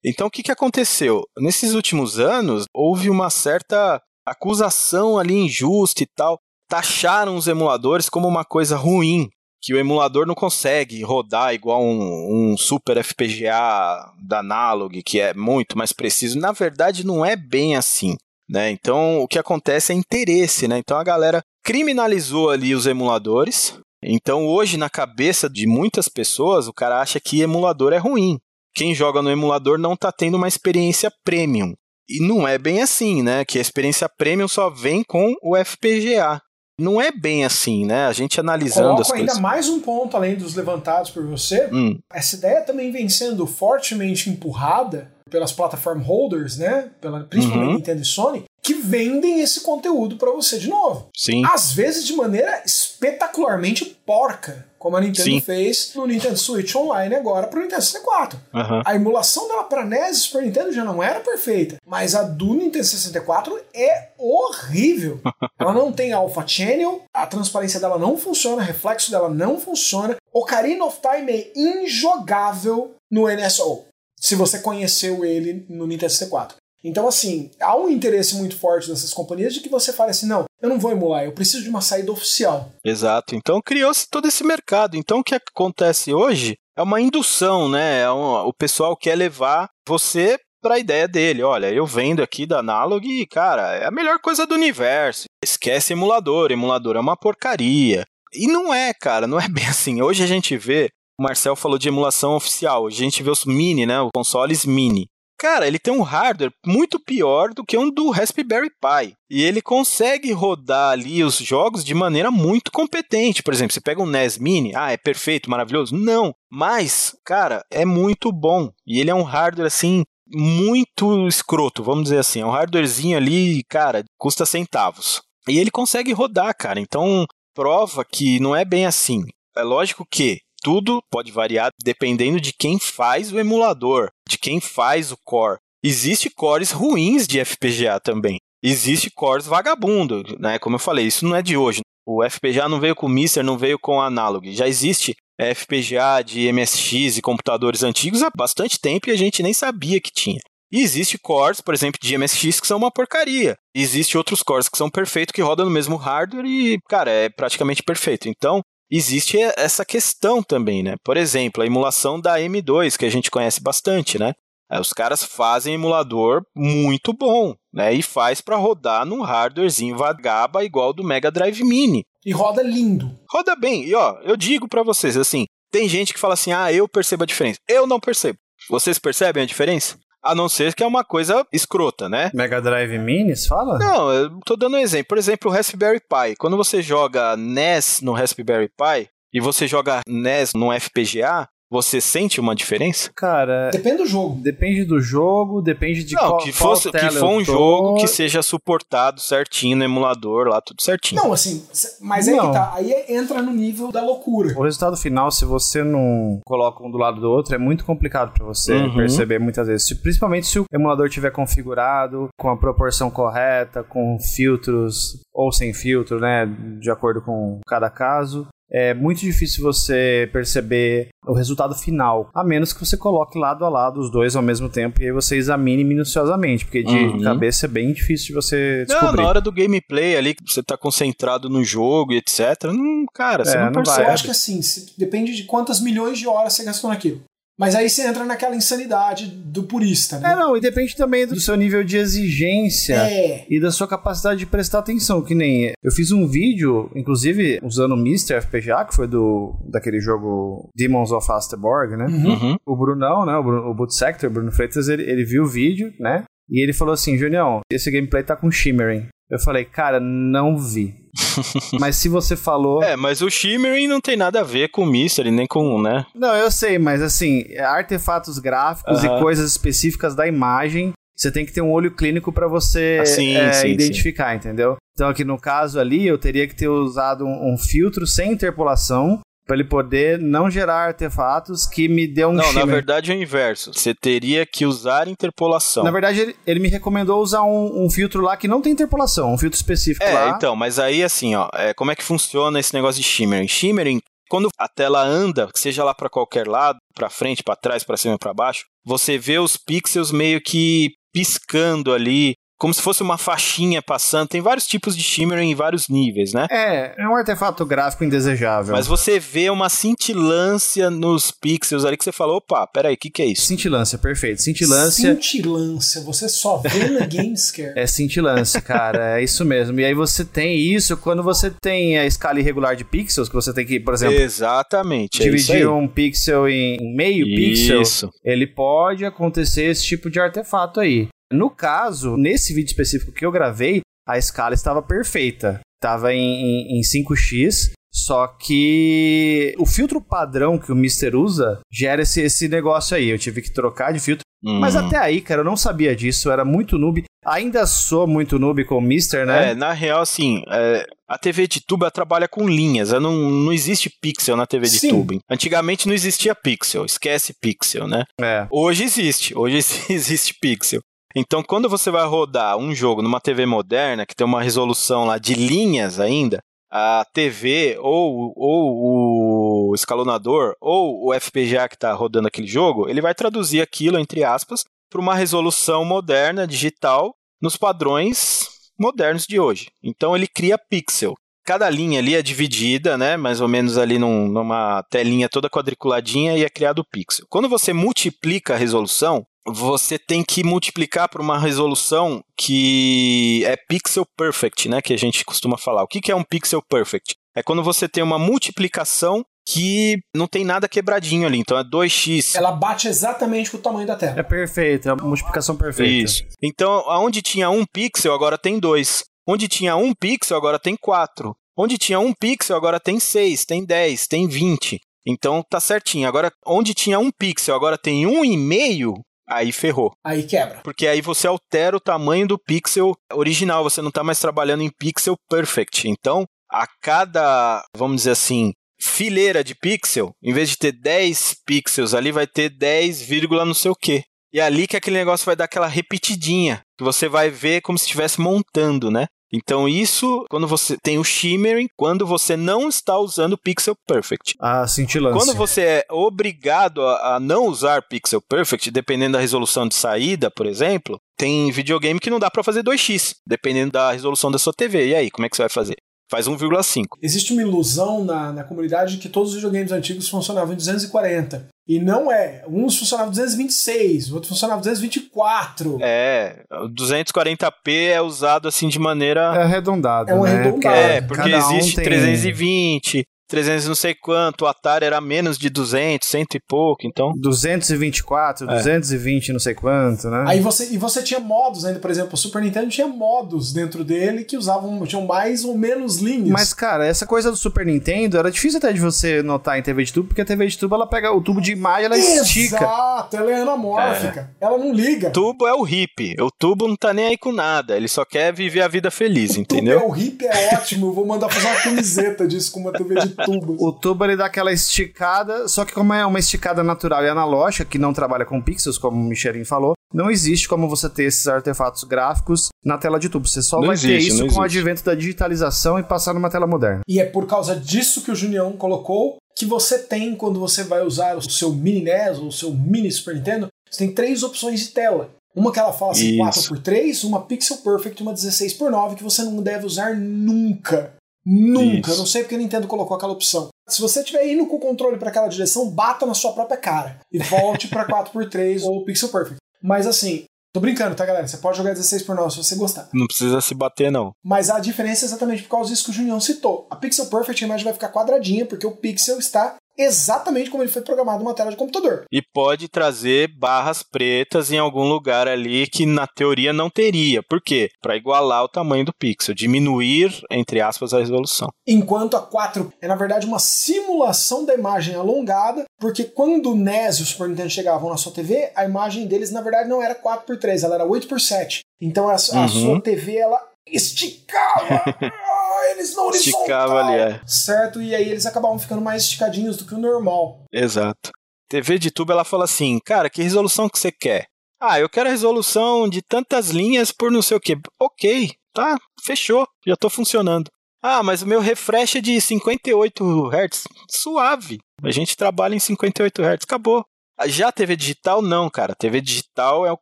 Então, 0.05 0.27
o 0.27 0.31
que, 0.31 0.43
que 0.43 0.51
aconteceu? 0.51 1.23
Nesses 1.37 1.73
últimos 1.73 2.19
anos, 2.19 2.65
houve 2.73 3.09
uma 3.09 3.29
certa 3.29 4.01
acusação 4.25 5.17
ali 5.17 5.33
injusta 5.35 6.03
e 6.03 6.07
tal. 6.15 6.39
Taxaram 6.67 7.35
os 7.35 7.47
emuladores 7.47 8.09
como 8.09 8.27
uma 8.27 8.43
coisa 8.43 8.75
ruim, 8.75 9.29
que 9.61 9.73
o 9.73 9.79
emulador 9.79 10.25
não 10.25 10.35
consegue 10.35 11.01
rodar 11.03 11.53
igual 11.53 11.81
um, 11.81 12.51
um, 12.51 12.57
super 12.57 13.01
FPGA 13.01 14.11
da 14.21 14.39
Analog, 14.39 15.01
que 15.03 15.21
é 15.21 15.33
muito 15.33 15.77
mais 15.77 15.93
preciso. 15.93 16.37
Na 16.37 16.51
verdade, 16.51 17.05
não 17.05 17.25
é 17.25 17.37
bem 17.37 17.77
assim. 17.77 18.17
Né? 18.49 18.71
Então, 18.71 19.21
o 19.21 19.27
que 19.27 19.39
acontece 19.39 19.93
é 19.93 19.95
interesse. 19.95 20.67
Né? 20.67 20.79
Então, 20.79 20.97
a 20.97 21.03
galera 21.03 21.41
criminalizou 21.63 22.49
ali 22.49 22.75
os 22.75 22.85
emuladores. 22.85 23.79
Então, 24.03 24.45
hoje, 24.45 24.75
na 24.75 24.89
cabeça 24.89 25.49
de 25.49 25.65
muitas 25.65 26.09
pessoas, 26.09 26.67
o 26.67 26.73
cara 26.73 26.99
acha 26.99 27.21
que 27.21 27.39
emulador 27.39 27.93
é 27.93 27.97
ruim. 27.97 28.37
Quem 28.75 28.95
joga 28.95 29.21
no 29.21 29.29
emulador 29.29 29.77
não 29.77 29.93
está 29.93 30.11
tendo 30.11 30.35
uma 30.35 30.47
experiência 30.47 31.11
premium. 31.23 31.73
E 32.09 32.25
não 32.25 32.47
é 32.47 32.57
bem 32.57 32.81
assim, 32.81 33.21
né? 33.21 33.45
Que 33.45 33.57
a 33.57 33.61
experiência 33.61 34.09
premium 34.09 34.47
só 34.47 34.69
vem 34.69 35.03
com 35.03 35.33
o 35.41 35.55
FPGA. 35.55 36.41
Não 36.79 36.99
é 36.99 37.11
bem 37.11 37.45
assim, 37.45 37.85
né? 37.85 38.07
A 38.07 38.13
gente 38.13 38.39
analisando 38.39 38.87
Coloco 38.87 39.01
as 39.01 39.11
ainda 39.11 39.25
coisas. 39.27 39.39
mais 39.39 39.69
um 39.69 39.79
ponto 39.79 40.17
além 40.17 40.35
dos 40.35 40.55
levantados 40.55 41.11
por 41.11 41.25
você. 41.25 41.69
Hum. 41.71 41.99
Essa 42.11 42.35
ideia 42.35 42.61
também 42.61 42.91
vem 42.91 43.07
sendo 43.07 43.45
fortemente 43.45 44.29
empurrada 44.29 45.11
pelas 45.29 45.51
platform 45.51 46.01
holders, 46.01 46.57
né? 46.57 46.89
Pela, 46.99 47.21
principalmente 47.21 47.69
uhum. 47.69 47.75
Nintendo 47.75 48.01
e 48.01 48.05
Sony, 48.05 48.43
que 48.61 48.73
vendem 48.73 49.41
esse 49.41 49.61
conteúdo 49.61 50.15
para 50.15 50.31
você 50.31 50.57
de 50.57 50.67
novo. 50.67 51.09
Sim. 51.15 51.43
Às 51.45 51.73
vezes 51.73 52.05
de 52.05 52.13
maneira 52.13 52.63
espetacularmente 52.65 53.85
porca, 54.05 54.67
como 54.83 54.97
a 54.97 55.01
Nintendo 55.01 55.29
Sim. 55.29 55.39
fez 55.39 55.93
no 55.95 56.05
Nintendo 56.05 56.35
Switch 56.35 56.75
Online 56.75 57.15
agora 57.15 57.47
pro 57.47 57.61
Nintendo 57.61 57.81
64. 57.81 58.37
Uhum. 58.53 58.81
A 58.85 58.93
emulação 58.93 59.47
dela 59.47 59.63
para 59.63 59.85
NES 59.85 60.17
e 60.17 60.19
Super 60.19 60.43
Nintendo 60.43 60.73
já 60.73 60.83
não 60.83 61.01
era 61.01 61.21
perfeita, 61.21 61.77
mas 61.87 62.13
a 62.13 62.23
do 62.23 62.53
Nintendo 62.53 62.83
64 62.83 63.57
é 63.73 64.09
horrível. 64.17 65.21
ela 65.57 65.71
não 65.71 65.89
tem 65.89 66.11
Alpha 66.11 66.45
Channel, 66.45 67.01
a 67.15 67.25
transparência 67.25 67.79
dela 67.79 67.97
não 67.97 68.17
funciona, 68.17 68.61
o 68.61 68.65
reflexo 68.65 69.09
dela 69.09 69.29
não 69.29 69.57
funciona. 69.57 70.17
Ocarina 70.33 70.83
of 70.83 70.99
Time 70.99 71.31
é 71.31 71.51
injogável 71.55 72.95
no 73.09 73.29
NSO 73.29 73.85
se 74.23 74.35
você 74.35 74.59
conheceu 74.59 75.25
ele 75.25 75.65
no 75.67 75.85
Nintendo 75.85 76.11
64. 76.11 76.55
Então, 76.83 77.07
assim, 77.07 77.49
há 77.61 77.77
um 77.77 77.89
interesse 77.89 78.35
muito 78.35 78.57
forte 78.57 78.89
dessas 78.89 79.13
companhias 79.13 79.53
de 79.53 79.61
que 79.61 79.69
você 79.69 79.93
fale 79.93 80.11
assim: 80.11 80.27
não, 80.27 80.45
eu 80.61 80.69
não 80.69 80.79
vou 80.79 80.91
emular, 80.91 81.23
eu 81.23 81.31
preciso 81.31 81.63
de 81.63 81.69
uma 81.69 81.81
saída 81.81 82.11
oficial. 82.11 82.71
Exato. 82.83 83.35
Então 83.35 83.61
criou-se 83.61 84.07
todo 84.09 84.27
esse 84.27 84.43
mercado. 84.43 84.97
Então 84.97 85.19
o 85.19 85.23
que 85.23 85.35
acontece 85.35 86.13
hoje 86.13 86.55
é 86.77 86.81
uma 86.81 86.99
indução, 86.99 87.69
né? 87.69 88.01
É 88.01 88.11
um, 88.11 88.47
o 88.47 88.53
pessoal 88.53 88.97
quer 88.97 89.15
levar 89.15 89.69
você 89.87 90.37
para 90.61 90.75
a 90.75 90.79
ideia 90.79 91.07
dele. 91.07 91.43
Olha, 91.43 91.71
eu 91.71 91.85
vendo 91.85 92.23
aqui 92.23 92.45
da 92.45 92.59
Analog 92.59 93.05
e, 93.05 93.27
cara, 93.27 93.75
é 93.75 93.85
a 93.85 93.91
melhor 93.91 94.19
coisa 94.19 94.47
do 94.47 94.55
universo. 94.55 95.25
Esquece 95.43 95.93
emulador, 95.93 96.51
emulador 96.51 96.95
é 96.95 96.99
uma 96.99 97.17
porcaria. 97.17 98.05
E 98.33 98.47
não 98.47 98.73
é, 98.73 98.93
cara, 98.93 99.27
não 99.27 99.39
é 99.39 99.47
bem 99.49 99.67
assim. 99.67 100.01
Hoje 100.01 100.23
a 100.23 100.27
gente 100.27 100.57
vê, 100.57 100.89
o 101.19 101.23
Marcel 101.23 101.55
falou 101.55 101.77
de 101.77 101.89
emulação 101.89 102.35
oficial, 102.35 102.87
a 102.87 102.89
gente 102.89 103.21
vê 103.21 103.29
os 103.29 103.45
mini, 103.45 103.85
né? 103.85 104.01
Os 104.01 104.09
consoles 104.15 104.65
mini. 104.65 105.07
Cara, 105.37 105.67
ele 105.67 105.79
tem 105.79 105.93
um 105.93 106.01
hardware 106.01 106.53
muito 106.65 106.99
pior 106.99 107.53
do 107.53 107.65
que 107.65 107.77
um 107.77 107.89
do 107.89 108.09
Raspberry 108.11 108.69
Pi. 108.69 109.13
E 109.29 109.43
ele 109.43 109.61
consegue 109.61 110.31
rodar 110.31 110.91
ali 110.91 111.23
os 111.23 111.37
jogos 111.37 111.83
de 111.83 111.93
maneira 111.93 112.31
muito 112.31 112.71
competente. 112.71 113.43
Por 113.43 113.53
exemplo, 113.53 113.73
você 113.73 113.81
pega 113.81 114.01
um 114.01 114.05
NES 114.05 114.37
Mini, 114.37 114.73
ah, 114.75 114.91
é 114.91 114.97
perfeito, 114.97 115.49
maravilhoso? 115.49 115.95
Não. 115.95 116.33
Mas, 116.51 117.15
cara, 117.25 117.63
é 117.69 117.83
muito 117.83 118.31
bom. 118.31 118.69
E 118.87 118.99
ele 118.99 119.09
é 119.09 119.15
um 119.15 119.23
hardware 119.23 119.67
assim 119.67 120.03
muito 120.27 121.27
escroto, 121.27 121.83
vamos 121.83 122.03
dizer 122.03 122.19
assim. 122.19 122.41
É 122.41 122.45
um 122.45 122.51
hardwarezinho 122.51 123.17
ali, 123.17 123.63
cara, 123.63 124.03
custa 124.17 124.45
centavos. 124.45 125.21
E 125.47 125.59
ele 125.59 125.71
consegue 125.71 126.13
rodar, 126.13 126.55
cara. 126.57 126.79
Então, 126.79 127.25
prova 127.53 128.05
que 128.05 128.39
não 128.39 128.55
é 128.55 128.63
bem 128.63 128.85
assim. 128.85 129.23
É 129.55 129.61
lógico 129.61 130.05
que 130.09 130.39
tudo 130.63 131.03
pode 131.11 131.31
variar 131.31 131.69
dependendo 131.83 132.39
de 132.39 132.53
quem 132.53 132.79
faz 132.79 133.31
o 133.31 133.39
emulador, 133.39 134.09
de 134.27 134.37
quem 134.37 134.61
faz 134.61 135.11
o 135.11 135.17
core. 135.23 135.59
Existe 135.83 136.29
cores 136.29 136.71
ruins 136.71 137.27
de 137.27 137.43
FPGA 137.43 137.99
também. 137.99 138.37
Existe 138.63 139.11
cores 139.11 139.45
vagabundo, 139.45 140.23
né? 140.39 140.57
Como 140.57 140.75
eu 140.75 140.79
falei, 140.79 141.05
isso 141.05 141.25
não 141.25 141.35
é 141.35 141.41
de 141.41 141.57
hoje. 141.57 141.81
O 142.07 142.23
FPGA 142.23 142.69
não 142.69 142.79
veio 142.79 142.95
com 142.95 143.07
o 143.07 143.09
Mister, 143.09 143.43
não 143.43 143.57
veio 143.57 143.77
com 143.77 144.01
Analog. 144.01 144.49
Já 144.53 144.67
existe 144.67 145.13
FPGA 145.37 146.23
de 146.25 146.51
MSX 146.51 147.17
e 147.17 147.21
computadores 147.21 147.83
antigos 147.83 148.23
há 148.23 148.29
bastante 148.35 148.79
tempo 148.79 149.09
e 149.09 149.11
a 149.11 149.17
gente 149.17 149.43
nem 149.43 149.53
sabia 149.53 149.99
que 149.99 150.11
tinha. 150.11 150.39
E 150.71 150.81
existe 150.81 151.19
cores, 151.19 151.61
por 151.61 151.73
exemplo, 151.73 151.99
de 152.01 152.17
MSX 152.17 152.59
que 152.59 152.65
são 152.65 152.77
uma 152.77 152.89
porcaria. 152.89 153.55
Existe 153.75 154.17
outros 154.17 154.41
cores 154.41 154.67
que 154.67 154.77
são 154.77 154.89
perfeitos, 154.89 155.31
que 155.31 155.41
rodam 155.41 155.65
no 155.65 155.71
mesmo 155.71 155.97
hardware 155.97 156.45
e, 156.45 156.79
cara, 156.89 157.11
é 157.11 157.29
praticamente 157.29 157.83
perfeito. 157.83 158.27
Então, 158.27 158.61
existe 158.97 159.37
essa 159.57 159.85
questão 159.85 160.41
também, 160.43 160.83
né? 160.83 160.95
Por 161.03 161.17
exemplo, 161.17 161.63
a 161.63 161.65
emulação 161.65 162.19
da 162.19 162.39
M2, 162.39 162.97
que 162.97 163.05
a 163.05 163.09
gente 163.09 163.31
conhece 163.31 163.61
bastante, 163.61 164.19
né? 164.19 164.33
Os 164.79 164.91
caras 164.91 165.23
fazem 165.23 165.75
emulador 165.75 166.41
muito 166.55 167.13
bom, 167.13 167.53
né? 167.71 167.93
E 167.93 168.01
faz 168.01 168.41
para 168.41 168.57
rodar 168.57 169.05
num 169.05 169.21
hardwarezinho 169.21 169.97
vagaba 169.97 170.63
igual 170.63 170.93
do 170.93 171.03
Mega 171.03 171.29
Drive 171.29 171.63
Mini. 171.63 172.03
E 172.25 172.31
roda 172.31 172.63
lindo. 172.63 173.19
Roda 173.29 173.55
bem. 173.55 173.83
E 173.83 173.93
ó, 173.93 174.17
eu 174.23 174.35
digo 174.35 174.67
para 174.67 174.81
vocês 174.81 175.15
assim, 175.15 175.45
tem 175.71 175.87
gente 175.87 176.13
que 176.13 176.19
fala 176.19 176.33
assim: 176.33 176.51
"Ah, 176.51 176.71
eu 176.73 176.87
percebo 176.87 177.23
a 177.23 177.27
diferença". 177.27 177.59
Eu 177.67 177.85
não 177.85 177.99
percebo. 177.99 178.37
Vocês 178.69 178.97
percebem 178.97 179.43
a 179.43 179.45
diferença? 179.45 179.97
A 180.23 180.33
não 180.33 180.47
ser 180.47 180.73
que 180.73 180.83
é 180.83 180.87
uma 180.87 181.03
coisa 181.03 181.45
escrota, 181.51 182.07
né? 182.07 182.31
Mega 182.33 182.61
Drive 182.61 182.97
Minis, 182.97 183.45
fala? 183.45 183.77
Não, 183.77 184.11
eu 184.11 184.39
tô 184.45 184.55
dando 184.55 184.77
um 184.77 184.79
exemplo. 184.79 185.07
Por 185.09 185.17
exemplo, 185.17 185.51
o 185.51 185.53
Raspberry 185.53 185.99
Pi. 185.99 186.35
Quando 186.37 186.55
você 186.55 186.81
joga 186.81 187.35
NES 187.35 187.99
no 188.01 188.13
Raspberry 188.13 188.69
Pi 188.69 189.09
e 189.33 189.41
você 189.41 189.67
joga 189.67 190.01
NES 190.07 190.53
no 190.53 190.71
FPGA, 190.71 191.49
você 191.73 191.99
sente 191.99 192.39
uma 192.39 192.53
diferença? 192.53 193.09
Cara, 193.15 193.71
Depende 193.71 193.97
do 193.97 194.05
jogo. 194.05 194.39
depende 194.41 194.85
do 194.85 195.01
jogo, 195.01 195.59
depende 195.59 196.03
de 196.03 196.13
não, 196.13 196.21
qual, 196.21 196.37
que 196.37 196.53
qual 196.53 196.69
fosse 196.75 196.91
que 196.91 196.97
tela 196.99 197.19
for 197.19 197.29
um 197.29 197.37
tô. 197.43 197.51
jogo 197.51 197.95
que 197.95 198.05
seja 198.07 198.43
suportado 198.43 199.19
certinho 199.19 199.75
no 199.75 199.83
emulador, 199.83 200.47
lá 200.47 200.61
tudo 200.61 200.83
certinho. 200.83 201.19
Não, 201.23 201.33
assim, 201.33 201.65
mas 201.99 202.27
aí 202.27 202.35
Não. 202.35 202.45
que 202.47 202.53
tá. 202.53 202.73
Aí 202.75 202.93
entra 203.09 203.41
no 203.41 203.51
nível 203.51 203.91
da 203.91 204.03
loucura. 204.05 204.53
O 204.55 204.63
resultado 204.63 204.95
final, 204.95 205.31
se 205.31 205.45
você 205.45 205.83
não 205.83 206.39
coloca 206.45 206.83
um 206.83 206.91
do 206.91 206.97
lado 206.99 207.19
do 207.19 207.27
outro, 207.29 207.55
é 207.55 207.57
muito 207.57 207.83
complicado 207.85 208.31
pra 208.33 208.45
você 208.45 208.73
Uhum. 208.73 208.93
perceber 208.95 209.39
muitas 209.39 209.65
vezes. 209.67 209.87
Se- 209.87 209.95
Principalmente 209.95 210.45
se 210.45 210.59
o 210.59 210.65
emulador 210.71 211.09
tiver 211.09 211.31
configurado 211.31 212.27
com 212.37 212.49
a 212.49 212.57
proporção 212.57 213.09
correta, 213.09 213.81
com 213.83 214.17
filtros 214.19 215.21
ou 215.33 215.51
sem 215.51 215.73
filtro, 215.73 216.19
né, 216.19 216.45
de 216.79 216.91
acordo 216.91 217.21
com 217.21 217.59
cada 217.65 217.89
caso. 217.89 218.47
É 218.75 218.93
muito 218.93 219.19
difícil 219.21 219.63
você 219.63 220.27
perceber 220.33 221.09
o 221.27 221.33
resultado 221.33 221.75
final, 221.75 222.29
a 222.33 222.43
menos 222.43 222.73
que 222.73 222.79
você 222.83 222.97
coloque 222.97 223.37
lado 223.37 223.63
a 223.63 223.69
lado 223.69 223.99
os 223.99 224.11
dois 224.11 224.35
ao 224.35 224.41
mesmo 224.41 224.67
tempo 224.67 224.99
e 224.99 225.05
aí 225.05 225.11
você 225.11 225.35
examine 225.37 225.83
minuciosamente, 225.83 226.65
porque 226.65 226.81
de 226.81 226.91
Uhum. 226.91 227.21
cabeça 227.21 227.65
é 227.67 227.69
bem 227.69 227.93
difícil 227.93 228.27
de 228.29 228.33
você 228.33 228.85
Não, 228.89 228.95
descobrir. 228.99 229.21
na 229.21 229.27
hora 229.29 229.39
do 229.41 229.51
gameplay 229.51 230.17
ali, 230.17 230.33
que 230.33 230.43
você 230.45 230.63
tá 230.63 230.75
concentrado 230.75 231.49
no 231.49 231.63
jogo 231.63 232.13
e 232.13 232.17
etc. 232.17 232.39
Não, 232.73 233.05
cara, 233.13 233.45
você 233.45 233.55
É, 233.57 233.59
não, 233.59 233.65
não 233.67 233.73
percebe. 233.73 233.97
vai. 233.97 234.07
Eu 234.07 234.13
acho 234.13 234.23
que 234.23 234.31
assim, 234.31 234.59
depende 234.97 235.35
de 235.35 235.43
quantas 235.43 235.79
milhões 235.79 236.17
de 236.17 236.27
horas 236.27 236.53
você 236.53 236.63
gastou 236.63 236.89
naquilo. 236.89 237.21
Mas 237.59 237.75
aí 237.75 237.87
você 237.89 238.07
entra 238.07 238.23
naquela 238.25 238.55
insanidade 238.55 239.27
do 239.27 239.63
purista, 239.63 240.15
É, 240.15 240.19
né? 240.19 240.35
não, 240.35 240.57
e 240.57 240.61
depende 240.61 240.95
também 240.95 241.27
do 241.27 241.39
seu 241.39 241.55
nível 241.55 241.83
de 241.83 241.97
exigência. 241.97 242.95
É. 242.95 243.45
e 243.49 243.59
da 243.59 243.71
sua 243.71 243.87
capacidade 243.87 244.39
de 244.39 244.45
prestar 244.45 244.79
atenção, 244.79 245.21
que 245.21 245.35
nem 245.35 245.71
eu 245.83 245.91
fiz 245.91 246.11
um 246.11 246.27
vídeo, 246.27 246.89
inclusive 246.95 247.59
usando 247.63 247.93
o 247.93 247.97
Mr. 247.99 248.41
FPGA, 248.41 248.85
que 248.85 248.95
foi 248.95 249.07
do 249.07 249.55
daquele 249.69 249.99
jogo 249.99 250.69
Demons 250.75 251.11
of 251.11 251.31
Asterborg, 251.31 251.95
né? 251.95 252.05
Uhum. 252.05 252.33
Uhum. 252.33 252.55
O 252.65 252.75
Brunão, 252.75 253.25
né, 253.25 253.35
o, 253.35 253.43
Bruno, 253.43 253.69
o 253.69 253.73
Boot 253.73 253.93
Sector, 253.93 254.29
o 254.29 254.33
Bruno 254.33 254.51
Freitas, 254.51 254.87
ele, 254.87 255.03
ele 255.03 255.23
viu 255.23 255.43
o 255.43 255.47
vídeo, 255.47 255.93
né? 255.99 256.23
E 256.49 256.61
ele 256.61 256.73
falou 256.73 256.93
assim, 256.93 257.17
Junião, 257.17 257.61
esse 257.71 257.89
gameplay 257.89 258.21
tá 258.23 258.35
com 258.35 258.51
shimmering. 258.51 259.07
Eu 259.29 259.39
falei, 259.39 259.65
cara, 259.65 259.99
não 259.99 260.57
vi. 260.57 260.95
mas 261.79 261.95
se 261.95 262.09
você 262.09 262.35
falou... 262.35 262.83
É, 262.83 262.95
mas 262.95 263.21
o 263.21 263.29
Shimmering 263.29 263.87
não 263.87 264.01
tem 264.01 264.15
nada 264.17 264.41
a 264.41 264.43
ver 264.43 264.69
com 264.69 264.83
o 264.83 264.85
Mystery, 264.85 265.31
nem 265.31 265.47
com, 265.47 265.81
né? 265.81 266.05
Não, 266.13 266.35
eu 266.35 266.51
sei, 266.51 266.77
mas 266.77 267.01
assim, 267.01 267.45
artefatos 267.57 268.39
gráficos 268.39 269.03
e 269.03 269.07
coisas 269.19 269.49
específicas 269.49 270.15
da 270.15 270.27
imagem, 270.27 270.93
você 271.15 271.31
tem 271.31 271.45
que 271.45 271.53
ter 271.53 271.61
um 271.61 271.71
olho 271.71 271.95
clínico 271.95 272.31
pra 272.31 272.47
você 272.47 272.99
Ah, 273.01 273.05
sim, 273.05 273.35
é, 273.35 273.53
sim, 273.53 273.69
identificar, 273.69 274.35
entendeu? 274.35 274.77
Então 274.93 275.09
aqui 275.09 275.23
no 275.23 275.39
caso 275.39 275.79
ali, 275.79 276.05
eu 276.05 276.17
teria 276.17 276.47
que 276.47 276.55
ter 276.55 276.67
usado 276.67 277.25
um, 277.25 277.53
um 277.53 277.57
filtro 277.57 278.05
sem 278.05 278.33
interpolação 278.33 279.19
pra 279.45 279.55
ele 279.55 279.63
poder 279.65 280.17
não 280.19 280.49
gerar 280.49 280.87
artefatos 280.87 281.65
que 281.65 281.87
me 281.89 282.07
dê 282.07 282.25
um 282.25 282.31
não, 282.33 282.45
na 282.45 282.61
shimmer. 282.61 282.67
verdade 282.75 283.11
é 283.11 283.15
o 283.15 283.21
inverso. 283.21 283.73
Você 283.73 283.93
teria 283.93 284.45
que 284.45 284.65
usar 284.65 285.07
interpolação. 285.07 285.83
Na 285.83 285.91
verdade, 285.91 286.19
ele, 286.21 286.35
ele 286.47 286.59
me 286.59 286.69
recomendou 286.69 287.21
usar 287.21 287.43
um, 287.43 287.85
um 287.85 287.89
filtro 287.89 288.21
lá 288.21 288.37
que 288.37 288.47
não 288.47 288.61
tem 288.61 288.71
interpolação, 288.71 289.33
um 289.33 289.37
filtro 289.37 289.57
específico 289.57 290.05
É, 290.05 290.13
lá. 290.13 290.29
então, 290.29 290.55
mas 290.55 290.79
aí 290.79 291.03
assim, 291.03 291.35
ó, 291.35 291.49
é, 291.53 291.73
como 291.73 291.91
é 291.91 291.95
que 291.95 292.03
funciona 292.03 292.59
esse 292.59 292.73
negócio 292.73 293.01
de 293.01 293.07
shimmering? 293.07 293.47
Shimmering, 293.47 293.99
quando 294.29 294.49
a 294.57 294.67
tela 294.67 295.03
anda, 295.03 295.49
seja 295.53 295.83
lá 295.83 295.93
pra 295.93 296.09
qualquer 296.09 296.47
lado, 296.47 296.77
pra 296.95 297.09
frente, 297.09 297.43
pra 297.43 297.55
trás, 297.55 297.83
pra 297.83 297.97
cima, 297.97 298.17
pra 298.17 298.33
baixo, 298.33 298.63
você 298.85 299.17
vê 299.17 299.37
os 299.39 299.57
pixels 299.57 300.11
meio 300.11 300.41
que 300.41 300.91
piscando 301.13 301.93
ali, 301.93 302.33
como 302.63 302.73
se 302.73 302.81
fosse 302.81 303.03
uma 303.03 303.17
faixinha 303.17 303.81
passando. 303.81 304.29
Tem 304.29 304.39
vários 304.39 304.65
tipos 304.65 304.95
de 304.95 305.03
shimmering 305.03 305.51
em 305.51 305.53
vários 305.53 305.89
níveis, 305.89 306.31
né? 306.31 306.47
É, 306.49 306.93
é 306.97 307.09
um 307.09 307.13
artefato 307.13 307.65
gráfico 307.65 308.05
indesejável. 308.05 308.73
Mas 308.73 308.87
você 308.87 309.19
vê 309.19 309.49
uma 309.49 309.67
cintilância 309.67 310.89
nos 310.89 311.29
pixels 311.29 311.83
ali 311.83 311.97
que 311.97 312.05
você 312.05 312.13
fala, 312.13 312.37
opa, 312.37 312.65
peraí, 312.65 312.93
o 312.93 312.97
que, 312.97 313.09
que 313.09 313.21
é 313.21 313.25
isso? 313.25 313.47
Cintilância, 313.47 313.97
perfeito. 313.97 314.41
Cintilância. 314.41 315.13
Cintilância. 315.13 316.01
Você 316.03 316.29
só 316.29 316.55
vê 316.55 316.87
na 316.87 317.03
Gamescare. 317.05 317.73
É 317.75 317.85
cintilância, 317.85 318.61
cara, 318.61 319.19
é 319.19 319.23
isso 319.25 319.43
mesmo. 319.43 319.77
E 319.81 319.83
aí 319.83 319.93
você 319.93 320.23
tem 320.23 320.57
isso 320.57 320.95
quando 320.95 321.21
você 321.21 321.51
tem 321.51 321.97
a 321.97 322.05
escala 322.05 322.39
irregular 322.39 322.77
de 322.77 322.85
pixels, 322.85 323.27
que 323.27 323.35
você 323.35 323.53
tem 323.53 323.65
que, 323.65 323.77
por 323.77 323.93
exemplo, 323.93 324.15
Exatamente, 324.15 325.21
é 325.21 325.25
dividir 325.25 325.67
um 325.67 325.85
pixel 325.85 326.47
em 326.47 326.95
meio 326.95 327.25
pixel, 327.25 327.81
Isso. 327.81 328.09
ele 328.23 328.47
pode 328.47 329.03
acontecer 329.03 329.65
esse 329.65 329.83
tipo 329.83 330.09
de 330.09 330.17
artefato 330.17 330.79
aí. 330.79 331.09
No 331.33 331.49
caso, 331.49 332.15
nesse 332.17 332.53
vídeo 332.53 332.69
específico 332.69 333.11
que 333.11 333.25
eu 333.25 333.31
gravei, 333.31 333.81
a 334.07 334.17
escala 334.17 334.53
estava 334.53 334.81
perfeita. 334.81 335.59
Estava 335.81 336.13
em, 336.13 336.19
em, 336.19 336.79
em 336.79 336.81
5x, 336.81 337.71
só 337.93 338.27
que 338.27 339.53
o 339.57 339.65
filtro 339.65 340.01
padrão 340.01 340.57
que 340.57 340.71
o 340.71 340.75
Mister 340.75 341.15
usa 341.15 341.59
gera 341.71 342.01
esse, 342.03 342.21
esse 342.21 342.47
negócio 342.47 342.95
aí. 342.95 343.09
Eu 343.09 343.19
tive 343.19 343.41
que 343.41 343.51
trocar 343.51 343.91
de 343.91 343.99
filtro. 343.99 344.23
Mas 344.45 344.75
Hum. 344.75 344.79
até 344.79 344.97
aí, 344.97 345.21
cara, 345.21 345.39
eu 345.39 345.45
não 345.45 345.55
sabia 345.55 345.95
disso, 345.95 346.27
eu 346.27 346.33
era 346.33 346.43
muito 346.43 346.77
noob. 346.77 347.03
Ainda 347.25 347.65
sou 347.65 348.05
muito 348.05 348.37
noob 348.37 348.65
com 348.65 348.77
o 348.77 348.81
Mister, 348.81 349.25
né? 349.25 349.51
É, 349.51 349.55
na 349.55 349.71
real, 349.71 350.01
assim, 350.01 350.43
é, 350.49 350.85
a 351.07 351.17
TV 351.17 351.47
de 351.47 351.61
tubo 351.65 351.89
trabalha 351.89 352.27
com 352.27 352.45
linhas, 352.45 352.91
não, 352.91 353.13
não 353.13 353.53
existe 353.53 353.89
pixel 354.01 354.35
na 354.35 354.45
TV 354.45 354.67
de 354.67 354.79
Sim. 354.79 354.89
tubo. 354.89 355.17
Antigamente 355.29 355.87
não 355.87 355.93
existia 355.95 356.35
pixel, 356.35 356.83
esquece 356.83 357.33
pixel, 357.41 357.87
né? 357.87 358.03
É. 358.19 358.45
Hoje 358.51 358.83
existe, 358.83 359.33
hoje 359.37 359.59
existe 359.89 360.33
pixel. 360.41 360.81
Então, 361.15 361.43
quando 361.43 361.69
você 361.69 361.91
vai 361.91 362.05
rodar 362.07 362.57
um 362.57 362.73
jogo 362.73 363.01
numa 363.01 363.21
TV 363.21 363.45
moderna, 363.45 364.05
que 364.05 364.15
tem 364.15 364.25
uma 364.25 364.41
resolução 364.41 365.05
lá 365.05 365.19
de 365.19 365.35
linhas 365.35 365.99
ainda, 365.99 366.39
a 366.71 367.05
TV 367.13 367.77
ou, 367.79 368.33
ou 368.35 369.69
o 369.69 369.75
escalonador 369.75 370.55
ou 370.59 371.07
o 371.07 371.13
FPGA 371.13 371.69
que 371.69 371.75
está 371.75 371.93
rodando 371.93 372.27
aquele 372.27 372.47
jogo, 372.47 372.89
ele 372.89 372.99
vai 372.99 373.13
traduzir 373.13 373.61
aquilo, 373.61 373.99
entre 373.99 374.23
aspas, 374.23 374.63
para 374.89 374.99
uma 374.99 375.13
resolução 375.13 375.85
moderna, 375.85 376.47
digital, 376.47 377.13
nos 377.39 377.55
padrões 377.55 378.47
modernos 378.79 379.25
de 379.27 379.39
hoje. 379.39 379.67
Então, 379.83 380.15
ele 380.15 380.27
cria 380.27 380.57
pixel. 380.57 381.13
Cada 381.45 381.69
linha 381.69 381.99
ali 381.99 382.15
é 382.15 382.23
dividida, 382.23 382.97
né, 382.97 383.17
mais 383.17 383.39
ou 383.39 383.47
menos 383.47 383.77
ali 383.77 383.99
num- 383.99 384.27
numa 384.29 384.81
telinha 384.89 385.29
toda 385.29 385.49
quadriculadinha 385.49 386.37
e 386.37 386.43
é 386.43 386.49
criado 386.49 386.79
o 386.79 386.85
pixel. 386.85 387.25
Quando 387.29 387.49
você 387.49 387.73
multiplica 387.73 388.53
a 388.53 388.57
resolução, 388.57 389.25
você 389.45 389.99
tem 389.99 390.23
que 390.23 390.43
multiplicar 390.43 391.09
por 391.09 391.21
uma 391.21 391.37
resolução 391.37 392.23
que 392.37 393.43
é 393.45 393.55
pixel 393.67 394.05
perfect, 394.17 394.69
né, 394.69 394.81
que 394.81 394.93
a 394.93 394.97
gente 394.97 395.25
costuma 395.25 395.57
falar. 395.57 395.83
O 395.83 395.87
que 395.87 396.01
que 396.01 396.11
é 396.11 396.15
um 396.15 396.23
pixel 396.23 396.61
perfect? 396.61 397.15
É 397.35 397.43
quando 397.43 397.63
você 397.63 397.87
tem 397.87 398.03
uma 398.03 398.19
multiplicação 398.19 399.23
que 399.45 399.97
não 400.15 400.27
tem 400.27 400.45
nada 400.45 400.69
quebradinho 400.69 401.27
ali, 401.27 401.37
então 401.37 401.57
é 401.57 401.63
2x. 401.63 402.35
Ela 402.35 402.51
bate 402.51 402.87
exatamente 402.87 403.51
com 403.51 403.57
o 403.57 403.61
tamanho 403.61 403.85
da 403.85 403.95
tela. 403.95 404.19
É 404.19 404.23
perfeito, 404.23 404.87
é 404.87 404.93
uma 404.93 405.03
multiplicação 405.03 405.57
perfeita. 405.57 405.91
Isso. 405.91 406.23
Então, 406.41 406.89
aonde 406.89 407.21
tinha 407.21 407.49
um 407.49 407.65
pixel, 407.65 408.13
agora 408.13 408.37
tem 408.37 408.59
dois. 408.59 409.03
Onde 409.27 409.47
tinha 409.47 409.75
um 409.75 409.93
pixel, 409.93 410.37
agora 410.37 410.59
tem 410.59 410.75
quatro. 410.75 411.35
Onde 411.57 411.77
tinha 411.77 411.99
um 411.99 412.13
pixel, 412.13 412.55
agora 412.55 412.79
tem 412.79 412.99
seis, 412.99 413.45
tem 413.45 413.65
10, 413.65 414.07
tem 414.07 414.27
20. 414.27 414.79
Então 415.05 415.43
tá 415.47 415.59
certinho. 415.59 416.07
Agora, 416.07 416.31
onde 416.45 416.73
tinha 416.73 416.97
um 416.99 417.11
pixel, 417.11 417.55
agora 417.55 417.77
tem 417.77 418.05
um 418.07 418.23
e 418.23 418.37
meio, 418.37 418.93
aí 419.27 419.51
ferrou. 419.51 419.93
Aí 420.03 420.23
quebra. 420.23 420.61
Porque 420.63 420.87
aí 420.87 421.01
você 421.01 421.27
altera 421.27 421.75
o 421.77 421.81
tamanho 421.81 422.27
do 422.27 422.37
pixel 422.37 422.95
original, 423.13 423.63
você 423.63 423.81
não 423.81 423.89
está 423.89 424.03
mais 424.03 424.19
trabalhando 424.19 424.63
em 424.63 424.71
pixel 424.71 425.15
perfect. 425.29 425.87
Então, 425.87 426.25
a 426.51 426.67
cada, 426.81 427.63
vamos 427.75 427.97
dizer 427.97 428.11
assim, 428.11 428.53
fileira 428.79 429.43
de 429.43 429.55
pixel, 429.55 430.11
em 430.21 430.33
vez 430.33 430.49
de 430.49 430.57
ter 430.57 430.71
10 430.71 431.37
pixels 431.45 431.93
ali, 431.93 432.11
vai 432.11 432.27
ter 432.27 432.49
10, 432.49 433.07
não 433.31 433.53
sei 433.53 433.71
o 433.71 433.75
quê. 433.75 434.03
E 434.33 434.39
é 434.39 434.43
ali 434.43 434.67
que 434.67 434.75
aquele 434.75 434.97
negócio 434.97 435.25
vai 435.25 435.35
dar 435.35 435.45
aquela 435.45 435.67
repetidinha, 435.67 436.61
que 436.77 436.83
você 436.83 437.07
vai 437.07 437.29
ver 437.29 437.61
como 437.61 437.77
se 437.77 437.85
estivesse 437.85 438.19
montando, 438.19 438.89
né? 438.89 439.05
Então 439.33 439.67
isso, 439.67 440.25
quando 440.29 440.47
você 440.47 440.77
tem 440.77 440.99
o 440.99 441.03
shimmering, 441.03 441.67
quando 441.75 442.05
você 442.05 442.37
não 442.37 442.69
está 442.69 442.97
usando 442.99 443.37
Pixel 443.37 443.75
Perfect. 443.87 444.35
A 444.39 444.67
cintilância. 444.67 445.19
Quando 445.19 445.35
você 445.35 445.61
é 445.61 445.85
obrigado 445.89 446.83
a, 446.83 447.15
a 447.15 447.19
não 447.19 447.47
usar 447.47 447.81
Pixel 447.81 448.21
Perfect, 448.21 448.69
dependendo 448.69 449.13
da 449.13 449.19
resolução 449.19 449.67
de 449.67 449.73
saída, 449.73 450.29
por 450.29 450.45
exemplo, 450.45 450.99
tem 451.17 451.51
videogame 451.51 451.99
que 451.99 452.11
não 452.11 452.19
dá 452.19 452.29
para 452.29 452.43
fazer 452.43 452.63
2x, 452.63 453.15
dependendo 453.25 453.71
da 453.71 453.91
resolução 453.91 454.31
da 454.31 454.37
sua 454.37 454.53
TV. 454.53 454.89
E 454.89 454.95
aí, 454.95 455.09
como 455.09 455.25
é 455.25 455.29
que 455.29 455.35
você 455.35 455.43
vai 455.43 455.49
fazer? 455.49 455.77
Faz 456.11 456.27
1,5. 456.27 456.85
Existe 457.01 457.33
uma 457.33 457.41
ilusão 457.41 458.03
na, 458.03 458.31
na 458.31 458.43
comunidade 458.43 458.97
de 458.97 459.01
que 459.01 459.09
todos 459.09 459.29
os 459.29 459.35
videogames 459.35 459.71
antigos 459.71 460.07
funcionavam 460.07 460.53
em 460.53 460.57
240. 460.57 461.47
E 461.67 461.79
não 461.79 462.11
é. 462.11 462.43
Uns 462.47 462.77
funcionavam 462.77 463.11
226, 463.11 464.11
outros 464.11 464.29
funcionavam 464.29 464.61
224. 464.61 465.77
É, 465.81 466.43
o 466.51 466.67
240p 466.69 467.91
é 467.93 468.01
usado 468.01 468.47
assim 468.49 468.67
de 468.67 468.77
maneira. 468.79 469.21
É 469.35 469.43
arredondado. 469.43 470.09
É 470.09 470.13
um 470.13 470.23
né? 470.23 470.31
arredondado. 470.33 470.75
É, 470.75 471.01
porque 471.01 471.29
Cada 471.29 471.47
um 471.47 471.57
existe 471.57 471.75
tem- 471.75 471.85
320, 471.85 473.05
300 473.33 473.67
não 473.67 473.73
sei 473.75 473.95
quanto, 473.95 474.43
o 474.43 474.47
Atari 474.47 474.85
era 474.85 475.01
menos 475.01 475.39
de 475.39 475.49
200, 475.49 476.07
cento 476.07 476.35
e 476.35 476.39
pouco, 476.39 476.85
então. 476.85 477.11
224, 477.17 478.45
É. 478.49 478.55
220, 478.57 479.33
não 479.33 479.39
sei 479.39 479.53
quanto, 479.55 480.07
né? 480.09 480.23
Aí 480.27 480.39
você, 480.39 480.69
e 480.71 480.77
você 480.77 481.01
tinha 481.01 481.19
modos 481.19 481.65
ainda, 481.65 481.79
por 481.79 481.89
exemplo, 481.89 482.13
o 482.13 482.17
Super 482.17 482.41
Nintendo 482.43 482.67
tinha 482.69 482.87
modos 482.87 483.51
dentro 483.51 483.83
dele 483.83 484.23
que 484.23 484.37
usavam, 484.37 484.85
tinham 484.85 485.05
mais 485.05 485.43
ou 485.43 485.57
menos 485.57 485.97
linhas. 485.97 486.29
Mas, 486.29 486.53
cara, 486.53 486.85
essa 486.85 487.05
coisa 487.05 487.31
do 487.31 487.37
Super 487.37 487.65
Nintendo 487.65 488.17
era 488.17 488.29
difícil 488.31 488.57
até 488.59 488.71
de 488.71 488.79
você 488.79 489.23
notar 489.23 489.57
em 489.57 489.63
TV 489.63 489.83
de 489.83 489.93
tubo, 489.93 490.07
porque 490.09 490.21
a 490.21 490.25
TV 490.25 490.45
de 490.47 490.57
tubo 490.57 490.75
ela 490.75 490.87
pega 490.87 491.11
o 491.11 491.21
tubo 491.21 491.41
de 491.41 491.51
imagem, 491.51 491.85
ela 491.85 491.97
estica. 491.97 492.57
Exato, 492.57 493.17
ela 493.17 493.31
é 493.31 493.41
anamórfica. 493.41 494.29
Ela 494.39 494.57
não 494.57 494.71
liga. 494.73 495.09
Tubo 495.09 495.47
é 495.47 495.53
o 495.53 495.63
hippie. 495.63 496.15
O 496.21 496.29
tubo 496.29 496.67
não 496.67 496.75
tá 496.75 496.93
nem 496.93 497.05
aí 497.07 497.17
com 497.17 497.31
nada. 497.31 497.75
Ele 497.75 497.87
só 497.87 498.05
quer 498.05 498.31
viver 498.33 498.61
a 498.61 498.67
vida 498.67 498.91
feliz, 498.91 499.31
Tubo 499.31 499.41
entendeu? 499.41 499.79
é 499.79 499.83
o 499.83 499.95
hip 499.95 500.25
é 500.25 500.55
ótimo. 500.55 500.87
Eu 500.87 500.93
vou 500.93 501.05
mandar 501.05 501.29
fazer 501.29 501.47
uma 501.47 501.61
camiseta 501.61 502.27
disso 502.27 502.51
com 502.51 502.59
uma 502.59 502.71
TV 502.71 502.95
de 502.95 503.09
tubos. 503.25 503.57
O 503.59 503.71
tubo 503.71 504.05
ele 504.05 504.15
dá 504.15 504.25
aquela 504.25 504.51
esticada, 504.51 505.47
só 505.47 505.65
que 505.65 505.73
como 505.73 505.93
é 505.93 506.05
uma 506.05 506.19
esticada 506.19 506.63
natural 506.63 507.03
e 507.03 507.09
analógica, 507.09 507.65
que 507.65 507.77
não 507.77 507.93
trabalha 507.93 508.25
com 508.25 508.41
pixels, 508.41 508.77
como 508.77 508.99
o 508.99 509.03
Michelin 509.03 509.43
falou, 509.43 509.73
não 509.93 510.09
existe 510.09 510.47
como 510.47 510.67
você 510.67 510.89
ter 510.89 511.03
esses 511.03 511.27
artefatos 511.27 511.83
gráficos 511.83 512.49
na 512.65 512.77
tela 512.77 512.99
de 512.99 513.09
tubo. 513.09 513.27
Você 513.27 513.41
só 513.41 513.59
Não 513.59 513.67
vai 513.67 513.77
ter 513.77 513.93
existe, 513.93 514.13
isso 514.13 514.25
não 514.25 514.33
com 514.33 514.39
o 514.39 514.43
advento 514.43 514.83
da 514.83 514.95
digitalização 514.95 515.77
e 515.77 515.83
passar 515.83 516.13
numa 516.13 516.29
tela 516.29 516.47
moderna. 516.47 516.81
E 516.87 516.99
é 516.99 517.05
por 517.05 517.27
causa 517.27 517.55
disso 517.55 518.01
que 518.01 518.11
o 518.11 518.15
Junião 518.15 518.53
colocou 518.53 519.17
que 519.35 519.45
você 519.45 519.79
tem 519.79 520.15
quando 520.15 520.39
você 520.39 520.63
vai 520.63 520.83
usar 520.83 521.17
o 521.17 521.21
seu 521.21 521.51
mini 521.51 521.83
NES 521.83 522.19
ou 522.19 522.27
o 522.27 522.31
seu 522.31 522.51
mini 522.51 522.91
Super 522.91 523.15
Nintendo, 523.15 523.47
você 523.69 523.85
tem 523.85 523.93
três 523.93 524.23
opções 524.23 524.59
de 524.59 524.67
tela. 524.69 525.09
Uma 525.35 525.51
que 525.51 525.59
ela 525.59 525.73
fala 525.73 525.91
assim 525.91 526.21
Isso. 526.21 526.53
4x3, 526.53 527.03
uma 527.05 527.21
Pixel 527.21 527.57
Perfect 527.57 527.99
e 527.99 528.05
uma 528.05 528.13
16x9 528.13 528.95
que 528.95 529.03
você 529.03 529.23
não 529.23 529.41
deve 529.41 529.65
usar 529.65 529.95
nunca. 529.95 530.93
Nunca. 531.25 531.89
Isso. 531.89 531.91
Eu 531.91 531.97
não 531.97 532.05
sei 532.05 532.23
porque 532.23 532.35
a 532.35 532.37
Nintendo 532.37 532.67
colocou 532.67 532.95
aquela 532.95 533.13
opção. 533.13 533.49
Se 533.67 533.81
você 533.81 534.01
estiver 534.01 534.27
indo 534.27 534.45
com 534.45 534.57
o 534.57 534.59
controle 534.59 534.97
para 534.97 535.09
aquela 535.09 535.27
direção, 535.27 535.69
bata 535.69 536.05
na 536.05 536.13
sua 536.13 536.33
própria 536.33 536.57
cara 536.57 536.99
e 537.11 537.19
volte 537.19 537.67
para 537.67 537.87
4x3 537.87 538.63
ou 538.65 538.83
Pixel 538.83 539.09
Perfect. 539.09 539.37
Mas 539.61 539.87
assim, 539.87 540.25
tô 540.53 540.59
brincando, 540.59 540.95
tá, 540.95 541.05
galera? 541.05 541.25
Você 541.25 541.37
pode 541.37 541.57
jogar 541.57 541.73
16x9 541.73 542.31
se 542.31 542.37
você 542.37 542.55
gostar. 542.55 542.89
Não 542.93 543.07
precisa 543.07 543.39
se 543.39 543.55
bater, 543.55 543.89
não. 543.91 544.11
Mas 544.23 544.49
a 544.49 544.59
diferença 544.59 545.05
é 545.05 545.07
exatamente 545.07 545.43
por 545.43 545.49
causa 545.49 545.69
disso 545.69 545.85
que 545.85 545.91
o 545.91 545.93
Junião 545.93 546.19
citou. 546.19 546.67
A 546.69 546.75
Pixel 546.75 547.05
Perfect 547.05 547.43
a 547.43 547.47
imagem 547.47 547.63
vai 547.63 547.73
ficar 547.73 547.89
quadradinha, 547.89 548.45
porque 548.45 548.67
o 548.67 548.75
pixel 548.75 549.17
está 549.17 549.55
exatamente 549.77 550.49
como 550.49 550.63
ele 550.63 550.71
foi 550.71 550.81
programado 550.81 551.23
numa 551.23 551.33
tela 551.33 551.51
de 551.51 551.57
computador. 551.57 552.05
E 552.11 552.21
pode 552.21 552.67
trazer 552.67 553.27
barras 553.37 553.83
pretas 553.83 554.51
em 554.51 554.57
algum 554.57 554.87
lugar 554.87 555.27
ali 555.27 555.67
que 555.67 555.85
na 555.85 556.07
teoria 556.07 556.53
não 556.53 556.69
teria. 556.69 557.21
Por 557.23 557.41
quê? 557.41 557.69
Para 557.81 557.95
igualar 557.97 558.43
o 558.43 558.49
tamanho 558.49 558.85
do 558.85 558.93
pixel, 558.93 559.33
diminuir, 559.35 560.11
entre 560.31 560.61
aspas, 560.61 560.93
a 560.93 560.99
resolução. 560.99 561.49
Enquanto 561.67 562.15
a 562.15 562.21
4 562.21 562.71
é, 562.81 562.87
na 562.87 562.95
verdade, 562.95 563.25
uma 563.25 563.39
simulação 563.39 564.45
da 564.45 564.53
imagem 564.53 564.95
alongada, 564.95 565.65
porque 565.79 566.03
quando 566.03 566.51
o 566.51 566.55
NES 566.55 566.97
e 566.99 567.03
o 567.03 567.05
Super 567.05 567.29
Nintendo 567.29 567.49
chegavam 567.49 567.89
na 567.89 567.97
sua 567.97 568.11
TV, 568.11 568.51
a 568.55 568.65
imagem 568.65 569.07
deles, 569.07 569.31
na 569.31 569.41
verdade, 569.41 569.69
não 569.69 569.81
era 569.81 569.95
4x3, 569.95 570.63
ela 570.63 570.75
era 570.75 570.85
8x7. 570.85 571.59
Então 571.81 572.07
a, 572.09 572.13
a 572.13 572.41
Uhum. 572.43 572.47
sua 572.47 572.81
TV, 572.81 573.17
ela 573.17 573.39
esticava. 573.67 574.83
Ah, 575.65 575.71
eles 575.71 575.95
não. 575.95 576.09
Esticava 576.09 576.83
ali, 576.83 576.99
é. 576.99 577.21
Certo? 577.25 577.81
E 577.81 577.95
aí 577.95 578.09
eles 578.09 578.25
acabavam 578.25 578.59
ficando 578.59 578.81
mais 578.81 579.03
esticadinhos 579.03 579.55
do 579.55 579.65
que 579.65 579.73
o 579.75 579.77
normal. 579.77 580.43
Exato. 580.51 581.11
TV 581.47 581.77
de 581.77 581.89
tubo, 581.91 582.11
ela 582.11 582.25
fala 582.25 582.43
assim, 582.43 582.79
cara, 582.83 583.09
que 583.09 583.21
resolução 583.21 583.69
que 583.69 583.79
você 583.79 583.91
quer? 583.91 584.25
Ah, 584.59 584.79
eu 584.79 584.89
quero 584.89 585.07
a 585.07 585.11
resolução 585.11 585.87
de 585.87 586.01
tantas 586.01 586.49
linhas 586.49 586.91
por 586.91 587.11
não 587.11 587.21
sei 587.21 587.37
o 587.37 587.39
que. 587.39 587.57
Ok, 587.79 588.31
tá, 588.53 588.77
fechou, 589.03 589.47
já 589.65 589.75
tô 589.75 589.89
funcionando. 589.89 590.49
Ah, 590.81 591.01
mas 591.01 591.21
o 591.21 591.27
meu 591.27 591.39
refresh 591.39 591.95
é 591.95 592.01
de 592.01 592.19
58 592.19 593.29
Hz. 593.29 593.63
Suave. 593.89 594.59
A 594.83 594.91
gente 594.91 595.15
trabalha 595.15 595.55
em 595.55 595.59
58 595.59 596.21
Hz, 596.21 596.43
acabou. 596.43 596.83
Já 597.27 597.49
a 597.49 597.51
TV 597.51 597.75
digital, 597.75 598.21
não, 598.21 598.49
cara. 598.49 598.75
TV 598.75 599.01
digital 599.01 599.65
é 599.65 599.71
o 599.71 599.79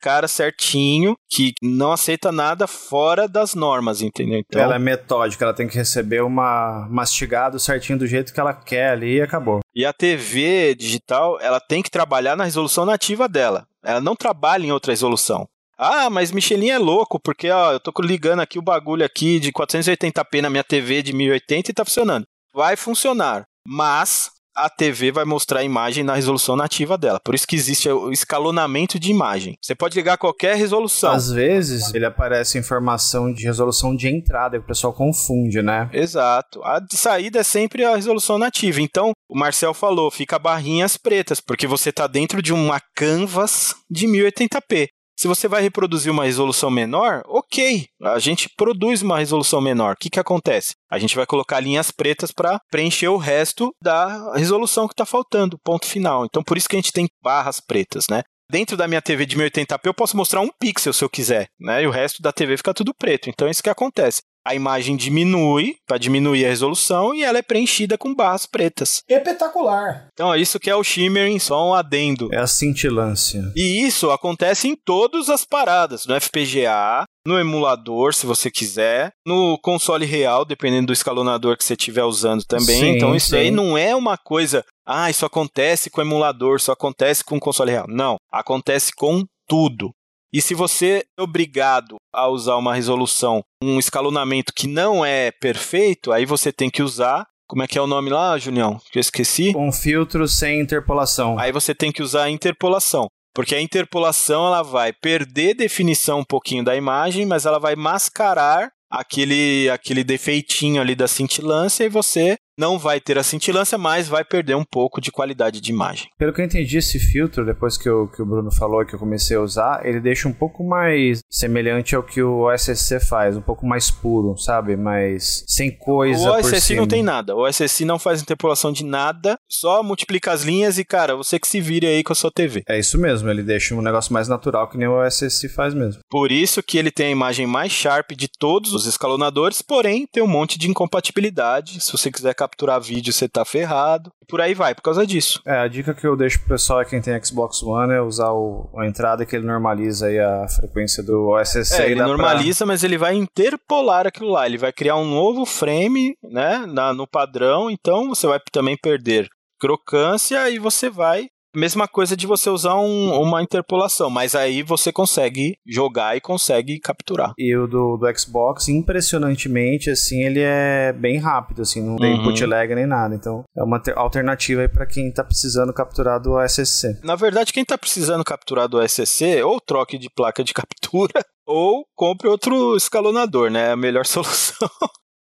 cara 0.00 0.28
certinho 0.28 1.14
que 1.28 1.52
não 1.62 1.92
aceita 1.92 2.30
nada 2.30 2.66
fora 2.66 3.28
das 3.28 3.54
normas, 3.54 4.02
entendeu? 4.02 4.38
Então, 4.38 4.60
Ela 4.60 4.76
é 4.76 4.78
metódica, 4.78 5.44
ela 5.44 5.54
tem 5.54 5.68
que 5.68 5.76
receber 5.76 6.22
uma 6.22 6.86
mastigado 6.90 7.58
certinho 7.58 7.98
do 7.98 8.06
jeito 8.06 8.32
que 8.32 8.40
ela 8.40 8.54
quer 8.54 8.90
ali 8.90 9.16
e 9.16 9.22
acabou. 9.22 9.60
E 9.74 9.84
a 9.84 9.92
TV 9.92 10.74
digital, 10.74 11.38
ela 11.40 11.60
tem 11.60 11.82
que 11.82 11.90
trabalhar 11.90 12.36
na 12.36 12.44
resolução 12.44 12.84
nativa 12.84 13.28
dela. 13.28 13.66
Ela 13.82 14.00
não 14.00 14.16
trabalha 14.16 14.64
em 14.64 14.72
outra 14.72 14.92
resolução. 14.92 15.46
Ah, 15.76 16.08
mas 16.08 16.30
Michelin 16.30 16.70
é 16.70 16.78
louco, 16.78 17.18
porque 17.18 17.50
ó, 17.50 17.72
eu 17.72 17.80
tô 17.80 17.92
ligando 18.00 18.40
aqui 18.40 18.58
o 18.58 18.62
bagulho 18.62 19.04
aqui 19.04 19.40
de 19.40 19.52
480p 19.52 20.40
na 20.40 20.48
minha 20.48 20.64
TV 20.64 21.02
de 21.02 21.12
1080 21.12 21.70
e 21.70 21.74
tá 21.74 21.84
funcionando. 21.84 22.24
Vai 22.54 22.76
funcionar, 22.76 23.44
mas 23.66 24.30
a 24.56 24.68
TV 24.68 25.10
vai 25.10 25.24
mostrar 25.24 25.60
a 25.60 25.64
imagem 25.64 26.04
na 26.04 26.14
resolução 26.14 26.56
nativa 26.56 26.96
dela. 26.96 27.20
Por 27.22 27.34
isso 27.34 27.46
que 27.46 27.56
existe 27.56 27.88
o 27.88 28.12
escalonamento 28.12 28.98
de 28.98 29.10
imagem. 29.10 29.56
Você 29.60 29.74
pode 29.74 29.96
ligar 29.96 30.16
qualquer 30.16 30.56
resolução. 30.56 31.12
Às 31.12 31.30
vezes, 31.30 31.92
ele 31.94 32.06
aparece 32.06 32.58
informação 32.58 33.32
de 33.32 33.44
resolução 33.44 33.94
de 33.94 34.08
entrada, 34.08 34.58
que 34.58 34.64
o 34.64 34.66
pessoal 34.66 34.92
confunde, 34.92 35.62
né? 35.62 35.88
Exato. 35.92 36.62
A 36.62 36.78
de 36.78 36.96
saída 36.96 37.40
é 37.40 37.44
sempre 37.44 37.84
a 37.84 37.96
resolução 37.96 38.38
nativa. 38.38 38.80
Então, 38.80 39.12
o 39.28 39.36
Marcel 39.36 39.74
falou, 39.74 40.10
fica 40.10 40.38
barrinhas 40.38 40.96
pretas, 40.96 41.40
porque 41.40 41.66
você 41.66 41.90
está 41.90 42.06
dentro 42.06 42.40
de 42.40 42.52
uma 42.52 42.80
canvas 42.94 43.74
de 43.90 44.06
1080p. 44.06 44.88
Se 45.16 45.28
você 45.28 45.46
vai 45.46 45.62
reproduzir 45.62 46.10
uma 46.10 46.24
resolução 46.24 46.70
menor, 46.70 47.22
ok, 47.26 47.86
a 48.02 48.18
gente 48.18 48.48
produz 48.56 49.00
uma 49.00 49.18
resolução 49.18 49.60
menor. 49.60 49.94
O 49.94 49.96
que, 49.96 50.10
que 50.10 50.20
acontece? 50.20 50.74
A 50.90 50.98
gente 50.98 51.14
vai 51.14 51.24
colocar 51.24 51.60
linhas 51.60 51.90
pretas 51.90 52.32
para 52.32 52.60
preencher 52.70 53.08
o 53.08 53.16
resto 53.16 53.72
da 53.82 54.34
resolução 54.34 54.88
que 54.88 54.94
está 54.94 55.06
faltando, 55.06 55.58
ponto 55.64 55.86
final. 55.86 56.24
Então, 56.24 56.42
por 56.42 56.56
isso 56.56 56.68
que 56.68 56.76
a 56.76 56.80
gente 56.80 56.92
tem 56.92 57.06
barras 57.22 57.60
pretas, 57.60 58.06
né? 58.10 58.22
Dentro 58.50 58.76
da 58.76 58.86
minha 58.86 59.00
TV 59.00 59.24
de 59.24 59.36
1080p, 59.36 59.80
eu 59.84 59.94
posso 59.94 60.16
mostrar 60.16 60.40
um 60.40 60.50
pixel 60.60 60.92
se 60.92 61.02
eu 61.02 61.08
quiser, 61.08 61.46
né? 61.58 61.82
E 61.82 61.86
o 61.86 61.90
resto 61.90 62.20
da 62.20 62.32
TV 62.32 62.56
fica 62.56 62.74
tudo 62.74 62.92
preto. 62.94 63.30
Então, 63.30 63.48
é 63.48 63.50
isso 63.50 63.62
que 63.62 63.70
acontece. 63.70 64.20
A 64.46 64.54
imagem 64.54 64.96
diminui 64.96 65.76
para 65.86 65.98
diminuir 65.98 66.44
a 66.44 66.48
resolução 66.48 67.14
e 67.14 67.22
ela 67.22 67.38
é 67.38 67.42
preenchida 67.42 67.96
com 67.96 68.14
barras 68.14 68.46
pretas. 68.46 69.02
Espetacular. 69.08 70.08
Então, 70.12 70.32
é 70.32 70.38
isso 70.38 70.60
que 70.60 70.68
é 70.68 70.76
o 70.76 70.84
shimmering, 70.84 71.38
só 71.38 71.68
um 71.68 71.74
adendo. 71.74 72.28
É 72.32 72.38
a 72.38 72.46
cintilância. 72.46 73.52
E 73.56 73.84
isso 73.84 74.10
acontece 74.10 74.68
em 74.68 74.76
todas 74.76 75.30
as 75.30 75.44
paradas, 75.44 76.04
no 76.06 76.14
FPGA, 76.20 77.04
no 77.26 77.38
emulador, 77.38 78.14
se 78.14 78.26
você 78.26 78.50
quiser, 78.50 79.10
no 79.26 79.58
console 79.62 80.04
real, 80.04 80.44
dependendo 80.44 80.88
do 80.88 80.92
escalonador 80.92 81.56
que 81.56 81.64
você 81.64 81.72
estiver 81.72 82.04
usando 82.04 82.44
também. 82.44 82.78
Sim, 82.78 82.96
então 82.96 83.14
isso 83.14 83.30
sim. 83.30 83.36
aí 83.36 83.50
não 83.50 83.78
é 83.78 83.96
uma 83.96 84.18
coisa, 84.18 84.62
ah, 84.86 85.08
isso 85.08 85.24
acontece 85.24 85.88
com 85.88 86.02
emulador, 86.02 86.56
isso 86.56 86.70
acontece 86.70 87.24
com 87.24 87.40
console 87.40 87.70
real. 87.70 87.86
Não, 87.88 88.16
acontece 88.30 88.92
com 88.94 89.24
tudo. 89.48 89.90
E 90.34 90.42
se 90.42 90.52
você 90.52 91.04
é 91.16 91.22
obrigado 91.22 91.94
a 92.12 92.26
usar 92.26 92.56
uma 92.56 92.74
resolução, 92.74 93.40
um 93.62 93.78
escalonamento 93.78 94.52
que 94.52 94.66
não 94.66 95.06
é 95.06 95.30
perfeito, 95.30 96.10
aí 96.10 96.26
você 96.26 96.52
tem 96.52 96.68
que 96.68 96.82
usar. 96.82 97.24
Como 97.46 97.62
é 97.62 97.68
que 97.68 97.78
é 97.78 97.80
o 97.80 97.86
nome 97.86 98.10
lá, 98.10 98.36
Junião? 98.36 98.80
Que 98.90 98.98
eu 98.98 99.00
esqueci. 99.00 99.52
Com 99.52 99.70
filtro 99.70 100.26
sem 100.26 100.58
interpolação. 100.58 101.38
Aí 101.38 101.52
você 101.52 101.72
tem 101.72 101.92
que 101.92 102.02
usar 102.02 102.24
a 102.24 102.30
interpolação. 102.30 103.06
Porque 103.32 103.54
a 103.54 103.60
interpolação 103.60 104.44
ela 104.44 104.62
vai 104.62 104.92
perder 104.92 105.54
definição 105.54 106.18
um 106.18 106.24
pouquinho 106.24 106.64
da 106.64 106.74
imagem, 106.74 107.24
mas 107.24 107.46
ela 107.46 107.60
vai 107.60 107.76
mascarar 107.76 108.72
aquele, 108.90 109.70
aquele 109.70 110.02
defeitinho 110.02 110.80
ali 110.80 110.96
da 110.96 111.06
cintilância 111.06 111.84
e 111.84 111.88
você 111.88 112.36
não 112.58 112.78
vai 112.78 113.00
ter 113.00 113.18
a 113.18 113.22
cintilância, 113.22 113.76
mas 113.76 114.08
vai 114.08 114.24
perder 114.24 114.54
um 114.56 114.64
pouco 114.64 115.00
de 115.00 115.10
qualidade 115.10 115.60
de 115.60 115.70
imagem. 115.70 116.08
Pelo 116.18 116.32
que 116.32 116.40
eu 116.40 116.44
entendi, 116.44 116.78
esse 116.78 116.98
filtro, 116.98 117.44
depois 117.44 117.76
que, 117.76 117.88
eu, 117.88 118.08
que 118.08 118.22
o 118.22 118.26
Bruno 118.26 118.50
falou 118.52 118.84
que 118.84 118.94
eu 118.94 118.98
comecei 118.98 119.36
a 119.36 119.40
usar, 119.40 119.84
ele 119.84 120.00
deixa 120.00 120.28
um 120.28 120.32
pouco 120.32 120.64
mais 120.64 121.20
semelhante 121.30 121.94
ao 121.94 122.02
que 122.02 122.22
o 122.22 122.48
OSSC 122.48 123.00
faz, 123.00 123.36
um 123.36 123.42
pouco 123.42 123.66
mais 123.66 123.90
puro, 123.90 124.36
sabe? 124.36 124.76
Mas 124.76 125.44
sem 125.46 125.76
coisa. 125.76 126.30
O 126.30 126.38
OSSC 126.38 126.76
não 126.76 126.86
tem 126.86 127.02
nada. 127.02 127.34
O 127.34 127.46
OSSC 127.46 127.84
não 127.84 127.98
faz 127.98 128.22
interpolação 128.22 128.72
de 128.72 128.84
nada, 128.84 129.36
só 129.48 129.82
multiplica 129.82 130.32
as 130.32 130.42
linhas 130.42 130.78
e, 130.78 130.84
cara, 130.84 131.16
você 131.16 131.38
que 131.38 131.48
se 131.48 131.60
vire 131.60 131.86
aí 131.86 132.02
com 132.02 132.12
a 132.12 132.16
sua 132.16 132.30
TV. 132.30 132.62
É 132.68 132.78
isso 132.78 132.98
mesmo, 132.98 133.28
ele 133.30 133.42
deixa 133.42 133.74
um 133.74 133.82
negócio 133.82 134.12
mais 134.12 134.28
natural 134.28 134.68
que 134.68 134.78
nem 134.78 134.88
o 134.88 135.04
OSSC 135.04 135.48
faz 135.48 135.74
mesmo. 135.74 136.00
Por 136.10 136.30
isso 136.30 136.62
que 136.62 136.78
ele 136.78 136.90
tem 136.90 137.06
a 137.06 137.10
imagem 137.10 137.46
mais 137.46 137.72
sharp 137.72 138.12
de 138.12 138.28
todos 138.28 138.72
os 138.72 138.86
escalonadores, 138.86 139.62
porém 139.62 140.06
tem 140.10 140.22
um 140.22 140.28
monte 140.28 140.58
de 140.58 140.68
incompatibilidade. 140.68 141.80
Se 141.80 141.92
você 141.92 142.10
quiser 142.10 142.34
capturar 142.44 142.80
vídeo, 142.80 143.12
você 143.12 143.28
tá 143.28 143.44
ferrado. 143.44 144.10
E 144.22 144.26
por 144.26 144.40
aí 144.40 144.54
vai, 144.54 144.74
por 144.74 144.82
causa 144.82 145.06
disso. 145.06 145.40
É, 145.46 145.58
a 145.58 145.68
dica 145.68 145.94
que 145.94 146.06
eu 146.06 146.16
deixo 146.16 146.38
pro 146.40 146.50
pessoal 146.50 146.80
é 146.80 146.84
quem 146.84 147.00
tem 147.00 147.22
Xbox 147.22 147.62
One 147.62 147.92
é 147.92 148.00
usar 148.00 148.32
o, 148.32 148.70
a 148.76 148.86
entrada 148.86 149.24
que 149.24 149.34
ele 149.34 149.46
normaliza 149.46 150.06
aí 150.06 150.18
a 150.18 150.46
frequência 150.48 151.02
do 151.02 151.28
OSSC. 151.30 151.82
É, 151.82 151.90
ele 151.90 152.02
normaliza, 152.02 152.64
pra... 152.64 152.66
mas 152.66 152.84
ele 152.84 152.98
vai 152.98 153.14
interpolar 153.14 154.06
aquilo 154.06 154.30
lá. 154.30 154.46
Ele 154.46 154.58
vai 154.58 154.72
criar 154.72 154.96
um 154.96 155.04
novo 155.04 155.44
frame, 155.46 156.16
né, 156.22 156.64
na, 156.66 156.92
no 156.92 157.06
padrão. 157.06 157.70
Então 157.70 158.08
você 158.08 158.26
vai 158.26 158.40
também 158.52 158.76
perder 158.76 159.28
crocância 159.58 160.50
e 160.50 160.58
você 160.58 160.90
vai 160.90 161.28
Mesma 161.54 161.86
coisa 161.86 162.16
de 162.16 162.26
você 162.26 162.50
usar 162.50 162.74
um, 162.76 163.20
uma 163.20 163.42
interpolação, 163.42 164.10
mas 164.10 164.34
aí 164.34 164.62
você 164.62 164.92
consegue 164.92 165.56
jogar 165.66 166.16
e 166.16 166.20
consegue 166.20 166.78
capturar. 166.78 167.32
E 167.38 167.56
o 167.56 167.66
do, 167.66 167.96
do 167.96 168.18
Xbox, 168.18 168.68
impressionantemente, 168.68 169.90
assim, 169.90 170.22
ele 170.24 170.40
é 170.40 170.92
bem 170.92 171.18
rápido, 171.18 171.62
assim, 171.62 171.82
não 171.82 171.96
tem 171.96 172.14
uhum. 172.14 172.20
input 172.22 172.44
lag 172.46 172.74
nem 172.74 172.86
nada. 172.86 173.14
Então, 173.14 173.44
é 173.56 173.62
uma 173.62 173.80
alternativa 173.96 174.62
aí 174.62 174.68
para 174.68 174.86
quem 174.86 175.12
tá 175.12 175.22
precisando 175.22 175.72
capturar 175.72 176.20
do 176.20 176.32
OSSC. 176.32 177.00
Na 177.02 177.16
verdade, 177.16 177.52
quem 177.52 177.64
tá 177.64 177.76
precisando 177.78 178.24
capturar 178.24 178.68
do 178.68 178.78
OSSC, 178.78 179.42
ou 179.42 179.60
troque 179.60 179.98
de 179.98 180.10
placa 180.10 180.42
de 180.42 180.54
captura, 180.54 181.24
ou 181.46 181.84
compre 181.94 182.28
outro 182.28 182.76
escalonador, 182.76 183.50
né? 183.50 183.68
É 183.68 183.72
a 183.72 183.76
melhor 183.76 184.04
solução. 184.06 184.68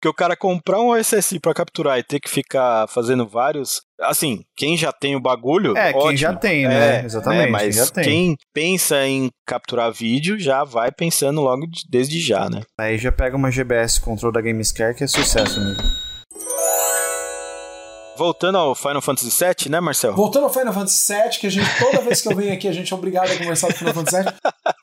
Porque 0.01 0.09
o 0.09 0.13
cara 0.15 0.35
comprar 0.35 0.79
um 0.79 0.89
OSSI 0.89 1.39
para 1.39 1.53
capturar 1.53 1.99
e 1.99 2.03
ter 2.03 2.19
que 2.19 2.27
ficar 2.27 2.87
fazendo 2.87 3.27
vários. 3.27 3.83
Assim, 4.01 4.43
quem 4.55 4.75
já 4.75 4.91
tem 4.91 5.15
o 5.15 5.19
bagulho. 5.19 5.77
É, 5.77 5.89
ótimo. 5.89 6.07
quem 6.07 6.17
já 6.17 6.33
tem, 6.33 6.67
né? 6.67 7.01
É, 7.01 7.05
Exatamente. 7.05 7.47
É, 7.47 7.51
mas 7.51 7.91
quem, 7.91 8.03
quem 8.03 8.37
pensa 8.51 9.05
em 9.05 9.29
capturar 9.45 9.91
vídeo 9.91 10.39
já 10.39 10.63
vai 10.63 10.91
pensando 10.91 11.39
logo 11.41 11.67
desde 11.87 12.19
já, 12.19 12.49
né? 12.49 12.63
Aí 12.79 12.97
já 12.97 13.11
pega 13.11 13.37
uma 13.37 13.51
GBS 13.51 13.99
Control 13.99 14.31
da 14.31 14.41
Gamescare 14.41 14.95
que 14.95 15.03
é 15.03 15.07
sucesso, 15.07 15.59
amigo. 15.59 15.83
Voltando 18.17 18.57
ao 18.57 18.73
Final 18.73 19.01
Fantasy 19.03 19.29
VII, 19.29 19.69
né, 19.69 19.79
Marcel? 19.79 20.15
Voltando 20.15 20.45
ao 20.45 20.53
Final 20.53 20.73
Fantasy 20.73 21.13
VII, 21.13 21.39
que 21.39 21.45
a 21.45 21.49
gente, 21.51 21.69
toda 21.77 22.01
vez 22.01 22.21
que 22.21 22.27
eu 22.27 22.35
venho 22.35 22.53
aqui, 22.53 22.67
a 22.67 22.73
gente 22.73 22.91
é 22.91 22.95
obrigado 22.95 23.31
a 23.31 23.37
conversar 23.37 23.67
do 23.67 23.75
Final 23.75 23.93
Fantasy 23.93 24.23
VII. 24.23 24.33